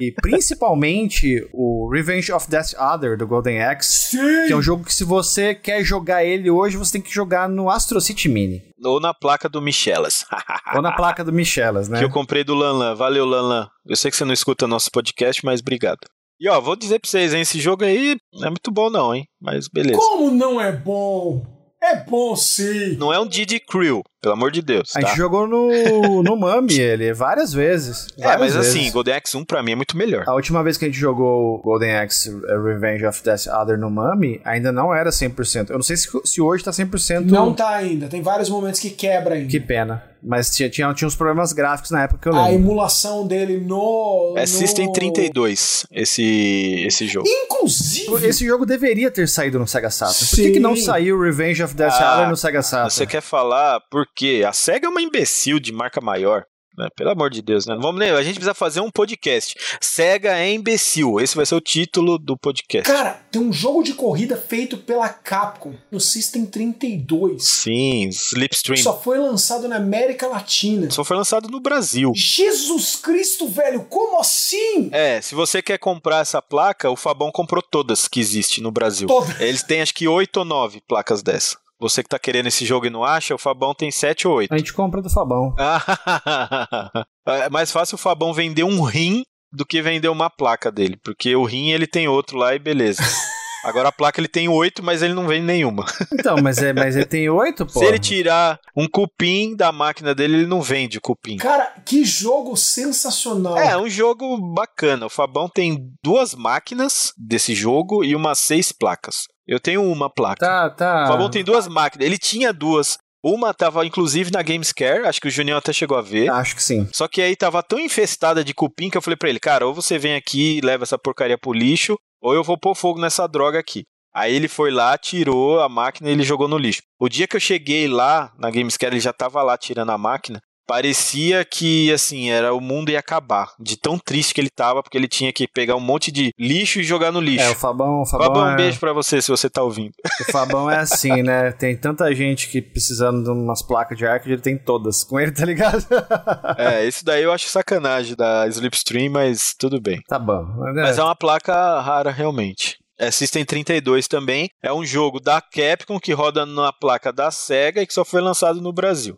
E 0.00 0.10
principalmente 0.10 1.46
o 1.52 1.88
Revenge 1.92 2.32
of 2.32 2.48
Death 2.48 2.72
Other 2.78 3.16
do 3.16 3.26
Golden 3.26 3.62
Axe, 3.62 4.10
Sim! 4.10 4.46
que 4.46 4.52
é 4.52 4.56
um 4.56 4.62
jogo 4.62 4.84
que 4.84 4.94
se 4.94 5.04
você 5.04 5.54
quer 5.54 5.82
jogar 5.84 6.24
ele 6.24 6.50
hoje, 6.50 6.76
você 6.76 6.92
tem 6.92 7.02
que 7.02 7.12
jogar 7.12 7.48
no 7.48 7.68
Astro 7.70 8.00
City 8.00 8.28
Mini. 8.28 8.62
Ou 8.84 9.00
na 9.00 9.14
placa 9.14 9.48
do 9.48 9.62
Michelas. 9.62 10.26
Ou 10.74 10.82
na 10.82 10.92
placa 10.92 11.24
do 11.24 11.32
Michelas, 11.32 11.88
né? 11.88 11.98
que 11.98 12.04
eu 12.04 12.10
comprei 12.10 12.44
do 12.44 12.54
Lanlan. 12.54 12.94
Valeu, 12.94 13.24
Lanlan. 13.24 13.68
Eu 13.86 13.96
sei 13.96 14.10
que 14.10 14.16
você 14.16 14.24
não 14.24 14.34
escuta 14.34 14.66
nosso 14.66 14.90
podcast, 14.92 15.44
mas 15.44 15.60
obrigado. 15.60 16.00
E 16.38 16.48
ó, 16.48 16.60
vou 16.60 16.76
dizer 16.76 16.98
pra 16.98 17.08
vocês, 17.08 17.32
hein? 17.32 17.40
Esse 17.40 17.58
jogo 17.58 17.84
aí 17.84 18.16
não 18.32 18.48
é 18.48 18.50
muito 18.50 18.70
bom, 18.70 18.90
não, 18.90 19.14
hein? 19.14 19.26
Mas 19.40 19.68
beleza. 19.68 19.98
Como 19.98 20.30
não 20.30 20.60
é 20.60 20.70
bom? 20.70 21.55
É 21.88 21.96
bom 21.96 22.34
sim! 22.34 22.96
Não 22.98 23.12
é 23.12 23.20
um 23.20 23.26
Diddy 23.26 23.60
Crew, 23.60 24.02
pelo 24.20 24.34
amor 24.34 24.50
de 24.50 24.60
Deus. 24.60 24.90
A 24.96 25.00
Tá? 25.00 25.06
gente 25.06 25.16
jogou 25.16 25.46
no, 25.46 26.22
no 26.22 26.34
Mami 26.38 26.78
ele 26.80 27.12
várias 27.12 27.52
vezes. 27.52 28.08
É, 28.18 28.22
várias 28.24 28.40
mas 28.40 28.54
vezes. 28.54 28.70
assim, 28.76 28.90
Golden 28.90 29.14
Axe 29.14 29.36
1 29.36 29.44
pra 29.44 29.62
mim 29.62 29.72
é 29.72 29.76
muito 29.76 29.96
melhor. 29.96 30.24
A 30.26 30.34
última 30.34 30.62
vez 30.64 30.76
que 30.76 30.84
a 30.84 30.88
gente 30.88 30.98
jogou 30.98 31.58
Golden 31.62 31.94
Axe 31.96 32.28
uh, 32.30 32.62
Revenge 32.64 33.06
of 33.06 33.22
Death 33.22 33.46
Other 33.46 33.78
no 33.78 33.88
Mami, 33.90 34.40
ainda 34.44 34.72
não 34.72 34.92
era 34.94 35.10
100%. 35.10 35.70
Eu 35.70 35.76
não 35.76 35.82
sei 35.82 35.96
se, 35.96 36.08
se 36.24 36.40
hoje 36.40 36.64
tá 36.64 36.70
100%. 36.72 37.20
Não 37.26 37.52
tá 37.54 37.68
ainda. 37.70 38.08
Tem 38.08 38.20
vários 38.20 38.48
momentos 38.50 38.80
que 38.80 38.90
quebra 38.90 39.34
ainda. 39.36 39.48
Que 39.50 39.60
pena. 39.60 40.02
Mas 40.28 40.50
tinha, 40.50 40.68
tinha, 40.68 40.92
tinha 40.92 41.06
uns 41.06 41.14
problemas 41.14 41.52
gráficos 41.52 41.92
na 41.92 42.02
época 42.02 42.18
que 42.20 42.28
eu 42.28 42.34
A 42.34 42.48
lembro. 42.48 42.62
emulação 42.62 43.24
dele 43.24 43.58
no. 43.58 44.34
É 44.36 44.40
no... 44.40 44.46
System 44.48 44.90
32, 44.92 45.86
esse, 45.92 46.84
esse 46.84 47.06
jogo. 47.06 47.28
Inclusive. 47.28 48.26
Esse 48.26 48.44
jogo 48.44 48.66
deveria 48.66 49.08
ter 49.08 49.28
saído 49.28 49.56
no 49.58 49.68
Sega 49.68 49.88
Saturn. 49.88 50.18
Por 50.18 50.36
que, 50.36 50.42
Sim. 50.46 50.52
que 50.52 50.58
não 50.58 50.74
saiu 50.74 51.20
Revenge 51.20 51.62
of 51.62 51.74
Death 51.74 51.92
Ah, 51.92 52.14
Other 52.16 52.28
no 52.28 52.36
Sega 52.36 52.60
Saturn? 52.60 52.90
Você 52.90 53.06
quer 53.06 53.20
falar 53.22 53.80
porque 53.88 54.44
a 54.46 54.52
SEGA 54.52 54.86
é 54.86 54.90
uma 54.90 55.00
imbecil 55.00 55.60
de 55.60 55.72
marca 55.72 56.00
maior. 56.00 56.42
Né? 56.76 56.88
Pelo 56.94 57.10
amor 57.10 57.30
de 57.30 57.40
Deus, 57.40 57.66
né? 57.66 57.76
Vamos 57.80 57.98
ler, 57.98 58.14
a 58.14 58.22
gente 58.22 58.34
precisa 58.34 58.54
fazer 58.54 58.80
um 58.80 58.90
podcast. 58.90 59.56
SEGA 59.80 60.36
é 60.36 60.52
imbecil. 60.52 61.18
Esse 61.20 61.34
vai 61.34 61.46
ser 61.46 61.54
o 61.54 61.60
título 61.60 62.18
do 62.18 62.36
podcast. 62.36 62.90
Cara, 62.90 63.20
tem 63.30 63.40
um 63.40 63.52
jogo 63.52 63.82
de 63.82 63.94
corrida 63.94 64.36
feito 64.36 64.76
pela 64.76 65.08
Capcom 65.08 65.74
no 65.90 65.98
System 66.00 66.44
32. 66.44 67.44
Sim, 67.44 68.08
Slipstream. 68.08 68.82
Só 68.82 69.00
foi 69.00 69.18
lançado 69.18 69.68
na 69.68 69.76
América 69.76 70.26
Latina. 70.26 70.90
Só 70.90 71.02
foi 71.02 71.16
lançado 71.16 71.48
no 71.48 71.60
Brasil. 71.60 72.12
Jesus 72.14 72.96
Cristo, 72.96 73.48
velho, 73.48 73.84
como 73.84 74.20
assim? 74.20 74.90
É, 74.92 75.20
se 75.20 75.34
você 75.34 75.62
quer 75.62 75.78
comprar 75.78 76.20
essa 76.20 76.42
placa, 76.42 76.90
o 76.90 76.96
Fabão 76.96 77.32
comprou 77.32 77.62
todas 77.62 78.06
que 78.06 78.20
existe 78.20 78.60
no 78.60 78.70
Brasil. 78.70 79.08
Todas. 79.08 79.40
Eles 79.40 79.62
têm 79.62 79.80
acho 79.80 79.94
que 79.94 80.06
oito 80.06 80.38
ou 80.38 80.44
nove 80.44 80.82
placas 80.86 81.22
dessa. 81.22 81.56
Você 81.78 82.02
que 82.02 82.08
tá 82.08 82.18
querendo 82.18 82.46
esse 82.46 82.64
jogo 82.64 82.86
e 82.86 82.90
não 82.90 83.04
acha, 83.04 83.34
o 83.34 83.38
Fabão 83.38 83.74
tem 83.74 83.90
sete 83.90 84.26
ou 84.26 84.36
oito. 84.36 84.52
A 84.52 84.58
gente 84.58 84.72
compra 84.72 85.02
do 85.02 85.10
Fabão. 85.10 85.54
é 87.26 87.50
mais 87.50 87.70
fácil 87.70 87.96
o 87.96 87.98
Fabão 87.98 88.32
vender 88.32 88.64
um 88.64 88.82
rim 88.82 89.24
do 89.52 89.64
que 89.64 89.82
vender 89.82 90.08
uma 90.08 90.30
placa 90.30 90.70
dele, 90.72 90.98
porque 91.02 91.36
o 91.36 91.44
rim 91.44 91.70
ele 91.70 91.86
tem 91.86 92.08
outro 92.08 92.38
lá 92.38 92.54
e 92.54 92.58
beleza. 92.58 93.02
Agora 93.64 93.88
a 93.88 93.92
placa 93.92 94.20
ele 94.20 94.28
tem 94.28 94.48
oito, 94.48 94.80
mas 94.80 95.02
ele 95.02 95.12
não 95.12 95.26
vende 95.26 95.44
nenhuma. 95.44 95.84
Então, 96.12 96.36
mas, 96.40 96.58
é, 96.58 96.72
mas 96.72 96.94
ele 96.94 97.04
tem 97.04 97.28
oito, 97.28 97.66
pô. 97.66 97.72
Se 97.80 97.84
ele 97.84 97.98
tirar 97.98 98.60
um 98.76 98.86
cupim 98.86 99.56
da 99.56 99.72
máquina 99.72 100.14
dele, 100.14 100.36
ele 100.36 100.46
não 100.46 100.62
vende 100.62 101.00
cupim. 101.00 101.36
Cara, 101.36 101.74
que 101.84 102.04
jogo 102.04 102.56
sensacional. 102.56 103.58
É, 103.58 103.76
um 103.76 103.88
jogo 103.88 104.38
bacana. 104.54 105.06
O 105.06 105.10
Fabão 105.10 105.48
tem 105.48 105.90
duas 106.00 106.32
máquinas 106.32 107.12
desse 107.18 107.56
jogo 107.56 108.04
e 108.04 108.14
umas 108.14 108.38
seis 108.38 108.70
placas. 108.70 109.26
Eu 109.46 109.60
tenho 109.60 109.82
uma 109.82 110.10
placa. 110.10 110.44
Tá, 110.44 110.70
tá. 110.70 111.04
O 111.04 111.08
Fabão 111.08 111.30
tem 111.30 111.44
duas 111.44 111.68
máquinas. 111.68 112.06
Ele 112.06 112.18
tinha 112.18 112.52
duas. 112.52 112.98
Uma 113.24 113.52
tava 113.52 113.84
inclusive 113.84 114.30
na 114.30 114.42
Gamescare, 114.42 115.06
acho 115.06 115.20
que 115.20 115.26
o 115.26 115.30
Junião 115.30 115.58
até 115.58 115.72
chegou 115.72 115.98
a 115.98 116.02
ver. 116.02 116.30
Acho 116.30 116.54
que 116.54 116.62
sim. 116.62 116.88
Só 116.92 117.08
que 117.08 117.20
aí 117.20 117.34
tava 117.34 117.62
tão 117.62 117.80
infestada 117.80 118.44
de 118.44 118.54
cupim 118.54 118.88
que 118.88 118.96
eu 118.96 119.02
falei 119.02 119.16
pra 119.16 119.28
ele, 119.28 119.40
cara, 119.40 119.66
ou 119.66 119.74
você 119.74 119.98
vem 119.98 120.14
aqui 120.14 120.58
e 120.58 120.60
leva 120.60 120.84
essa 120.84 120.96
porcaria 120.96 121.36
pro 121.36 121.52
lixo, 121.52 121.96
ou 122.22 122.34
eu 122.34 122.44
vou 122.44 122.56
pôr 122.56 122.76
fogo 122.76 123.00
nessa 123.00 123.26
droga 123.26 123.58
aqui. 123.58 123.82
Aí 124.14 124.34
ele 124.34 124.48
foi 124.48 124.70
lá, 124.70 124.96
tirou 124.96 125.60
a 125.60 125.68
máquina 125.68 126.08
e 126.08 126.12
ele 126.12 126.22
jogou 126.22 126.46
no 126.46 126.56
lixo. 126.56 126.82
O 127.00 127.08
dia 127.08 127.26
que 127.26 127.36
eu 127.36 127.40
cheguei 127.40 127.88
lá 127.88 128.32
na 128.38 128.50
Gamescare, 128.50 128.94
ele 128.94 129.00
já 129.00 129.12
tava 129.12 129.42
lá 129.42 129.58
tirando 129.58 129.90
a 129.90 129.98
máquina. 129.98 130.40
Parecia 130.66 131.44
que, 131.44 131.92
assim, 131.92 132.30
era 132.30 132.52
o 132.52 132.60
mundo 132.60 132.90
ia 132.90 132.98
acabar. 132.98 133.52
De 133.58 133.76
tão 133.76 133.98
triste 133.98 134.34
que 134.34 134.40
ele 134.40 134.50
tava, 134.50 134.82
porque 134.82 134.98
ele 134.98 135.08
tinha 135.08 135.32
que 135.32 135.46
pegar 135.46 135.76
um 135.76 135.80
monte 135.80 136.10
de 136.10 136.32
lixo 136.38 136.80
e 136.80 136.84
jogar 136.84 137.12
no 137.12 137.20
lixo. 137.20 137.44
É, 137.44 137.50
o 137.50 137.54
Fabão. 137.54 138.02
O 138.02 138.06
Fabão, 138.06 138.26
Fabão, 138.26 138.48
é... 138.48 138.52
um 138.52 138.56
beijo 138.56 138.80
pra 138.80 138.92
você, 138.92 139.22
se 139.22 139.30
você 139.30 139.48
tá 139.48 139.62
ouvindo. 139.62 139.92
O 140.20 140.32
Fabão 140.32 140.70
é 140.70 140.78
assim, 140.78 141.22
né? 141.22 141.52
Tem 141.52 141.76
tanta 141.76 142.12
gente 142.14 142.48
que 142.48 142.60
precisando 142.60 143.22
de 143.22 143.30
umas 143.30 143.62
placas 143.62 143.96
de 143.96 144.06
arcade, 144.06 144.32
ele 144.32 144.42
tem 144.42 144.58
todas. 144.58 145.04
Com 145.04 145.20
ele, 145.20 145.32
tá 145.32 145.44
ligado? 145.44 145.86
é, 146.58 146.86
isso 146.86 147.04
daí 147.04 147.22
eu 147.22 147.32
acho 147.32 147.48
sacanagem 147.48 148.16
da 148.16 148.46
Slipstream, 148.48 149.10
mas 149.10 149.54
tudo 149.58 149.80
bem. 149.80 150.00
Tá 150.08 150.18
bom. 150.18 150.44
Mas 150.74 150.98
é 150.98 151.02
uma 151.02 151.14
placa 151.14 151.80
rara, 151.80 152.10
realmente. 152.10 152.76
É 152.98 153.10
System 153.10 153.44
32 153.44 154.08
também. 154.08 154.48
É 154.62 154.72
um 154.72 154.84
jogo 154.84 155.20
da 155.20 155.40
Capcom 155.40 156.00
que 156.00 156.12
roda 156.12 156.46
na 156.46 156.72
placa 156.72 157.12
da 157.12 157.30
Sega 157.30 157.82
e 157.82 157.86
que 157.86 157.92
só 157.92 158.04
foi 158.04 158.22
lançado 158.22 158.60
no 158.60 158.72
Brasil. 158.72 159.16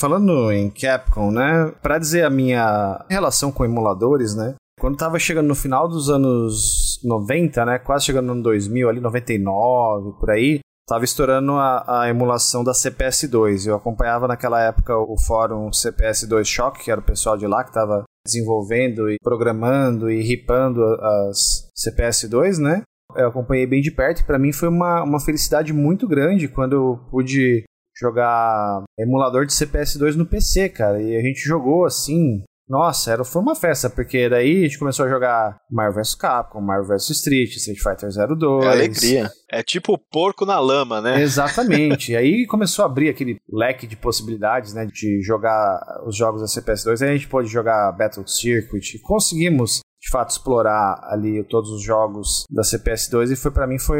Falando 0.00 0.50
em 0.50 0.70
Capcom, 0.70 1.30
né? 1.30 1.74
Pra 1.82 1.98
dizer 1.98 2.24
a 2.24 2.30
minha 2.30 3.04
relação 3.10 3.52
com 3.52 3.66
emuladores, 3.66 4.34
né? 4.34 4.54
Quando 4.80 4.96
tava 4.96 5.18
chegando 5.18 5.46
no 5.46 5.54
final 5.54 5.86
dos 5.86 6.08
anos 6.08 6.98
90, 7.04 7.66
né? 7.66 7.78
Quase 7.78 8.06
chegando 8.06 8.34
no 8.34 8.42
2000, 8.42 8.88
ali 8.88 8.98
99, 8.98 10.18
por 10.18 10.30
aí. 10.30 10.60
Tava 10.88 11.04
estourando 11.04 11.52
a, 11.52 12.00
a 12.00 12.08
emulação 12.08 12.64
da 12.64 12.72
CPS2. 12.72 13.66
Eu 13.66 13.74
acompanhava 13.74 14.26
naquela 14.26 14.62
época 14.62 14.96
o 14.96 15.18
fórum 15.18 15.68
CPS2 15.68 16.46
Shock, 16.46 16.82
que 16.82 16.90
era 16.90 17.00
o 17.00 17.04
pessoal 17.04 17.36
de 17.36 17.46
lá 17.46 17.62
que 17.62 17.74
tava 17.74 18.04
desenvolvendo 18.26 19.10
e 19.10 19.18
programando 19.22 20.10
e 20.10 20.22
ripando 20.22 20.82
as 20.82 21.68
CPS2, 21.78 22.56
né? 22.56 22.80
Eu 23.14 23.28
acompanhei 23.28 23.66
bem 23.66 23.82
de 23.82 23.90
perto 23.90 24.22
e 24.22 24.24
para 24.24 24.38
mim 24.38 24.50
foi 24.50 24.70
uma, 24.70 25.02
uma 25.02 25.20
felicidade 25.20 25.74
muito 25.74 26.08
grande 26.08 26.48
quando 26.48 26.72
eu 26.72 27.00
pude 27.10 27.64
jogar 28.00 28.82
emulador 28.98 29.44
de 29.46 29.52
CPS2 29.52 30.14
no 30.14 30.26
PC, 30.26 30.68
cara. 30.68 31.00
E 31.00 31.16
a 31.16 31.20
gente 31.20 31.40
jogou 31.40 31.84
assim. 31.84 32.42
Nossa, 32.68 33.10
era, 33.10 33.24
foi 33.24 33.42
uma 33.42 33.56
festa, 33.56 33.90
porque 33.90 34.28
daí 34.28 34.60
a 34.60 34.62
gente 34.62 34.78
começou 34.78 35.04
a 35.04 35.08
jogar 35.08 35.56
Marvel 35.68 36.04
vs 36.04 36.14
Capcom, 36.14 36.60
Marvel 36.60 36.86
vs 36.86 37.10
Street, 37.10 37.50
Street 37.56 37.80
Fighter 37.80 38.08
02. 38.36 38.64
É 38.64 38.68
alegria. 38.68 39.30
É 39.50 39.60
tipo 39.60 39.98
porco 39.98 40.46
na 40.46 40.60
lama, 40.60 41.00
né? 41.00 41.20
Exatamente. 41.20 42.12
e 42.12 42.16
aí 42.16 42.46
começou 42.46 42.84
a 42.84 42.86
abrir 42.86 43.08
aquele 43.08 43.38
leque 43.52 43.88
de 43.88 43.96
possibilidades, 43.96 44.72
né, 44.72 44.86
de 44.86 45.20
jogar 45.20 45.80
os 46.06 46.16
jogos 46.16 46.42
da 46.42 46.46
CPS2. 46.46 47.02
Aí 47.02 47.08
a 47.08 47.12
gente 47.14 47.26
pôde 47.26 47.48
jogar 47.48 47.90
Battle 47.90 48.24
Circuit. 48.24 49.00
Conseguimos 49.00 49.80
de 50.00 50.08
fato 50.08 50.30
explorar 50.30 51.00
ali 51.10 51.42
todos 51.44 51.70
os 51.70 51.82
jogos 51.82 52.44
da 52.48 52.62
CPS2 52.62 53.32
e 53.32 53.36
foi 53.36 53.50
para 53.50 53.66
mim 53.66 53.78
foi 53.78 53.98